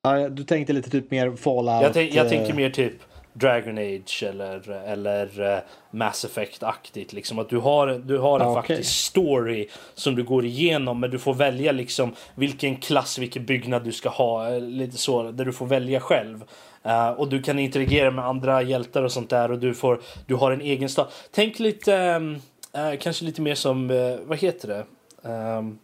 ja, 0.04 0.30
du 0.30 0.44
tänkte 0.44 0.74
lite 0.74 0.90
typ 0.90 1.12
mer 1.12 1.32
Fallout. 1.36 1.84
Jag, 1.84 1.94
tänk, 1.94 2.14
jag 2.14 2.26
eh, 2.26 2.30
tänker 2.32 2.54
mer 2.54 2.70
typ 2.70 2.94
Dragon 3.40 3.78
Age 3.78 4.24
eller, 4.30 4.72
eller 4.72 5.54
eh, 5.56 5.60
Mass 5.92 6.26
Effect-aktigt. 6.26 7.14
Liksom. 7.14 7.40
Att 7.40 7.50
du 7.50 7.58
har, 7.58 7.88
du 7.88 8.18
har 8.18 8.40
en 8.40 8.46
Ja, 8.46 8.52
okej. 8.60 8.76
faktisk 8.78 9.06
story 9.06 9.68
som 9.94 10.16
du 10.16 10.24
går 10.24 10.46
igenom 10.46 11.00
men 11.00 11.10
du 11.12 11.20
får 11.20 11.34
välja 11.34 11.72
liksom 11.72 12.14
vilken 12.36 12.76
klass, 12.76 13.18
vilken 13.18 13.46
byggnad 13.46 13.84
du 13.84 13.92
ska 13.92 14.10
ha. 14.10 14.50
eh, 14.54 14.62
Lite 14.62 14.98
så, 14.98 15.32
där 15.32 15.46
du 15.46 15.54
får 15.54 15.66
välja 15.66 16.00
själv. 16.00 16.44
Eh, 16.84 17.10
och 17.10 17.30
du 17.30 17.42
kan 17.42 17.60
interagera 17.60 18.12
med 18.12 18.26
andra 18.26 18.62
hjältar 18.62 19.04
och 19.04 19.12
sånt 19.12 19.30
där 19.30 19.52
och 19.52 19.60
du, 19.60 19.74
får, 19.74 20.00
du 20.26 20.36
har 20.36 20.52
en 20.52 20.62
egen 20.62 20.90
stad. 20.90 21.08
Tänk 21.32 21.60
lite, 21.60 21.96
ehm, 21.96 22.36
eh, 22.74 23.00
kanske 23.00 23.26
lite 23.26 23.42
mer 23.42 23.56
som, 23.56 23.90
eh, 23.92 24.16
vad 24.26 24.38
heter 24.38 24.68
det? 24.68 24.86
Ehm, 25.30 25.78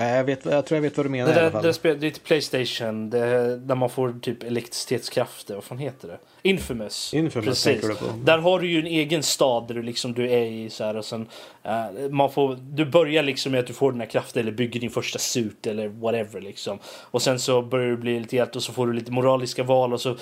Jag, 0.00 0.24
vet, 0.24 0.44
jag 0.44 0.66
tror 0.66 0.76
jag 0.76 0.82
vet 0.82 0.96
vad 0.96 1.06
du 1.06 1.10
menar 1.10 1.34
det, 1.34 1.36
i 1.36 1.42
alla 1.42 1.50
fall. 1.50 1.62
det, 1.62 1.72
spel, 1.72 2.00
det 2.00 2.06
är 2.06 2.10
till 2.10 2.22
Playstation 2.22 3.10
det, 3.10 3.56
där 3.56 3.74
man 3.74 3.90
får 3.90 4.14
typ 4.22 4.42
elektricitetskrafter. 4.42 5.54
Vad 5.54 5.64
fan 5.64 5.78
heter 5.78 6.08
det? 6.08 6.18
Infamous. 6.42 7.14
Infamous 7.14 7.48
Precis. 7.48 7.64
tänker 7.64 7.88
du 7.88 7.94
på. 7.94 8.04
Där 8.24 8.38
har 8.38 8.60
du 8.60 8.70
ju 8.70 8.80
en 8.80 8.86
egen 8.86 9.22
stad 9.22 9.68
där 9.68 9.74
du 9.74 9.82
liksom 9.82 10.12
du 10.12 10.30
är 10.30 10.44
i 10.44 10.70
så 10.70 10.84
här 10.84 10.96
och 10.96 11.04
sen 11.04 11.28
eh, 11.62 12.08
man 12.10 12.30
får 12.30 12.58
du 12.60 12.84
börjar 12.84 13.22
liksom 13.22 13.52
med 13.52 13.60
att 13.60 13.66
du 13.66 13.72
får 13.72 13.92
den 13.92 14.00
här 14.00 14.08
kraften 14.08 14.42
eller 14.42 14.52
bygger 14.52 14.80
din 14.80 14.90
första 14.90 15.18
suit 15.18 15.66
eller 15.66 15.88
whatever 15.88 16.40
liksom. 16.40 16.78
Och 16.86 17.22
sen 17.22 17.38
så 17.38 17.62
börjar 17.62 17.90
du 17.90 17.96
bli 17.96 18.20
lite 18.20 18.36
hjälte 18.36 18.58
och 18.58 18.62
så 18.62 18.72
får 18.72 18.86
du 18.86 18.92
lite 18.92 19.12
moraliska 19.12 19.62
val 19.62 19.92
och 19.92 20.00
så 20.00 20.16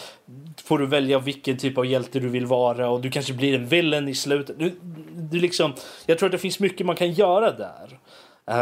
får 0.64 0.78
du 0.78 0.86
välja 0.86 1.18
vilken 1.18 1.56
typ 1.56 1.78
av 1.78 1.86
hjälte 1.86 2.20
du 2.20 2.28
vill 2.28 2.46
vara 2.46 2.88
och 2.88 3.01
du 3.01 3.10
kanske 3.10 3.32
blir 3.32 3.55
en 3.55 3.66
villain 3.66 4.09
i 4.09 4.14
slutet. 4.14 4.59
Du, 4.59 4.72
du 5.14 5.38
liksom, 5.38 5.72
jag 6.06 6.18
tror 6.18 6.26
att 6.26 6.32
det 6.32 6.38
finns 6.38 6.60
mycket 6.60 6.86
man 6.86 6.96
kan 6.96 7.12
göra 7.12 7.52
där 7.52 7.98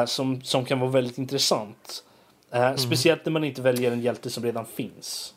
som, 0.06 0.42
som 0.42 0.64
kan 0.64 0.80
vara 0.80 0.90
väldigt 0.90 1.18
intressant. 1.18 2.04
Eh, 2.50 2.74
Speciellt 2.74 3.24
när 3.24 3.32
man 3.32 3.44
inte 3.44 3.62
väljer 3.62 3.92
en 3.92 4.00
hjälte 4.00 4.30
som 4.30 4.44
redan 4.44 4.66
finns. 4.66 5.34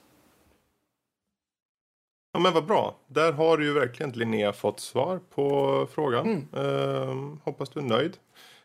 Ja 2.34 2.40
men 2.40 2.54
vad 2.54 2.66
bra. 2.66 2.96
Där 3.08 3.32
har 3.32 3.58
du 3.58 3.66
ju 3.66 3.74
verkligen 3.74 4.12
Linnea 4.12 4.54
fått 4.54 4.80
svar 4.80 5.20
på 5.36 5.88
frågan. 5.92 6.48
Ehm, 6.58 7.40
hoppas 7.44 7.70
du 7.70 7.80
är 7.80 7.84
nöjd. 7.84 8.18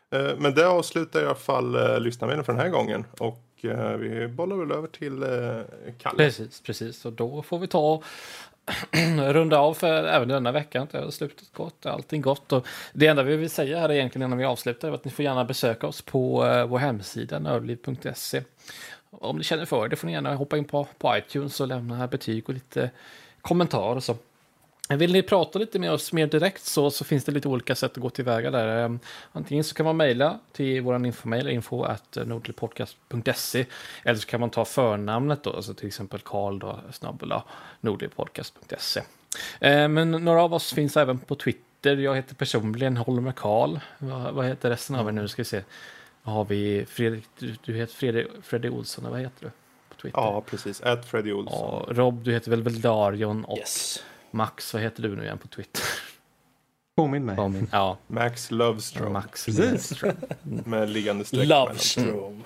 Ehm, 0.09 0.37
men 0.37 0.53
det 0.53 0.67
avslutar 0.67 1.21
i 1.21 1.25
alla 1.25 1.35
fall 1.35 1.75
uh, 1.75 1.99
lyssnarmedlen 1.99 2.45
för 2.45 2.53
den 2.53 2.61
här 2.61 2.69
gången. 2.69 3.05
Och 3.19 3.43
eh, 3.61 3.97
vi 3.97 4.27
bollar 4.27 4.55
väl 4.55 4.71
över 4.71 4.87
till 4.87 5.23
uh, 5.23 5.61
Kalle. 5.97 6.17
Precis, 6.17 6.61
precis. 6.61 7.05
Och 7.05 7.13
då 7.13 7.41
får 7.41 7.59
vi 7.59 7.67
ta 7.67 8.01
runda 9.33 9.59
av 9.59 9.73
för 9.73 10.03
även 10.03 10.27
denna 10.27 10.51
veckan. 10.51 10.87
Det 10.91 10.97
har 10.97 11.11
slutet 11.11 11.53
gott, 11.53 11.85
allting 11.85 12.21
gott. 12.21 12.51
Och 12.51 12.67
det 12.93 13.07
enda 13.07 13.23
vi 13.23 13.35
vill 13.35 13.49
säga 13.49 13.79
här 13.79 13.91
egentligen 13.91 14.27
innan 14.27 14.37
vi 14.37 14.45
avslutar 14.45 14.87
är 14.87 14.93
att 14.93 15.05
ni 15.05 15.11
får 15.11 15.25
gärna 15.25 15.45
besöka 15.45 15.87
oss 15.87 16.01
på 16.01 16.45
eh, 16.45 16.65
vår 16.65 16.79
hemsida 16.79 17.39
nördliv.se. 17.39 18.43
Om 19.09 19.37
ni 19.37 19.43
känner 19.43 19.65
för 19.65 19.87
det 19.87 19.95
får 19.95 20.07
ni 20.07 20.13
gärna 20.13 20.35
hoppa 20.35 20.57
in 20.57 20.65
på, 20.65 20.87
på 20.97 21.17
iTunes 21.17 21.59
och 21.59 21.67
lämna 21.67 22.07
betyg 22.07 22.49
och 22.49 22.53
lite 22.53 22.89
kommentarer 23.41 23.95
och 23.95 24.03
så. 24.03 24.15
Vill 24.97 25.13
ni 25.13 25.21
prata 25.23 25.59
lite 25.59 25.79
med 25.79 25.91
oss 25.91 26.13
mer 26.13 26.27
direkt 26.27 26.63
så, 26.65 26.91
så 26.91 27.03
finns 27.03 27.23
det 27.25 27.31
lite 27.31 27.47
olika 27.47 27.75
sätt 27.75 27.91
att 27.91 27.97
gå 27.97 28.09
tillväga 28.09 28.51
där. 28.51 28.83
Eh, 28.83 28.91
Antingen 29.31 29.63
så 29.63 29.75
kan 29.75 29.85
man 29.85 29.97
mejla 29.97 30.39
till 30.51 30.81
vår 30.81 31.05
infomail, 31.05 31.47
info 31.47 31.83
at 31.83 32.17
nordligpodcast.se 32.25 33.65
eller 34.03 34.19
så 34.19 34.27
kan 34.27 34.39
man 34.39 34.49
ta 34.49 34.65
förnamnet 34.65 35.43
då, 35.43 35.53
alltså 35.53 35.73
till 35.73 35.87
exempel 35.87 36.19
Karl 36.19 36.59
då, 36.59 36.79
snabbela 36.91 37.43
nordligpodcast.se. 37.81 38.99
Eh, 39.59 39.87
Men 39.87 40.11
några 40.11 40.43
av 40.43 40.53
oss 40.53 40.73
finns 40.73 40.97
även 40.97 41.19
på 41.19 41.35
Twitter. 41.35 41.97
Jag 41.97 42.15
heter 42.15 42.35
personligen 42.35 42.97
Holmer 42.97 43.31
Karl. 43.31 43.79
Vad, 43.97 44.33
vad 44.33 44.45
heter 44.45 44.69
resten 44.69 44.95
av 44.95 45.07
er 45.07 45.11
nu? 45.11 45.27
Ska 45.27 45.41
vi 45.41 45.45
se. 45.45 45.61
Vad 46.23 46.35
har 46.35 46.45
vi? 46.45 46.85
Fredrik, 46.89 47.23
du, 47.39 47.55
du 47.65 47.73
heter 47.75 47.93
Fredrik, 47.93 48.27
Fredrik 48.43 48.73
Olsson, 48.73 49.11
vad 49.11 49.19
heter 49.19 49.45
du? 49.45 49.51
På 49.89 50.01
Twitter. 50.01 50.19
Ja 50.19 50.41
precis. 50.41 50.81
At 50.81 51.05
Freddy 51.05 51.31
Olsson. 51.33 51.83
Ja, 51.87 51.93
Rob, 51.93 52.23
du 52.23 52.31
heter 52.31 52.49
väl 52.51 52.61
Veldarion 52.63 53.45
och 53.45 53.57
Yes. 53.57 54.03
Max, 54.31 54.73
vad 54.73 54.81
heter 54.83 55.03
du 55.03 55.15
nu 55.15 55.23
igen 55.23 55.37
på 55.37 55.47
Twitter? 55.47 55.83
Påminn 56.95 57.25
mig. 57.25 57.35
Ja, 57.37 57.47
min- 57.47 57.69
ja 57.71 57.97
Max 58.07 58.51
Lovestrome. 58.51 59.09
Max. 59.09 59.45
Precis. 59.45 59.93
Med 60.43 60.89
liggande 60.89 61.25
streck. 61.25 61.47
Lovestrom. 61.47 62.43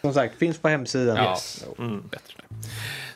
Som 0.00 0.12
sagt, 0.14 0.34
finns 0.38 0.58
på 0.58 0.68
hemsidan. 0.68 1.16
Ja, 1.16 1.30
Yes. 1.30 1.64
Mm. 1.78 2.02
bättre 2.10 2.34
det. 2.48 2.56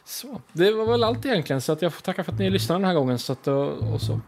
Så, 0.04 0.40
det 0.52 0.70
var 0.72 0.86
väl 0.86 1.04
allt 1.04 1.26
egentligen, 1.26 1.60
så 1.60 1.72
att 1.72 1.82
jag 1.82 1.94
får 1.94 2.02
tacka 2.02 2.24
för 2.24 2.32
att 2.32 2.38
ni 2.38 2.50
lyssnade 2.50 2.80
den 2.80 2.84
här 2.88 2.94
gången. 2.94 3.18
Så 3.18 3.32
att, 3.32 3.46
och, 3.48 4.00
så 4.00 4.20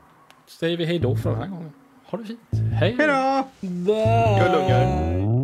säger 0.46 0.76
vi 0.76 0.84
hej 0.84 0.98
då 0.98 1.16
för 1.16 1.30
den 1.30 1.38
här 1.40 1.46
gången. 1.48 1.72
Ha 2.04 2.18
det 2.18 2.24
fint. 2.24 2.40
Hej! 2.80 2.94
Hej 2.98 3.06
då! 3.08 3.48
Gullungar. 4.40 5.39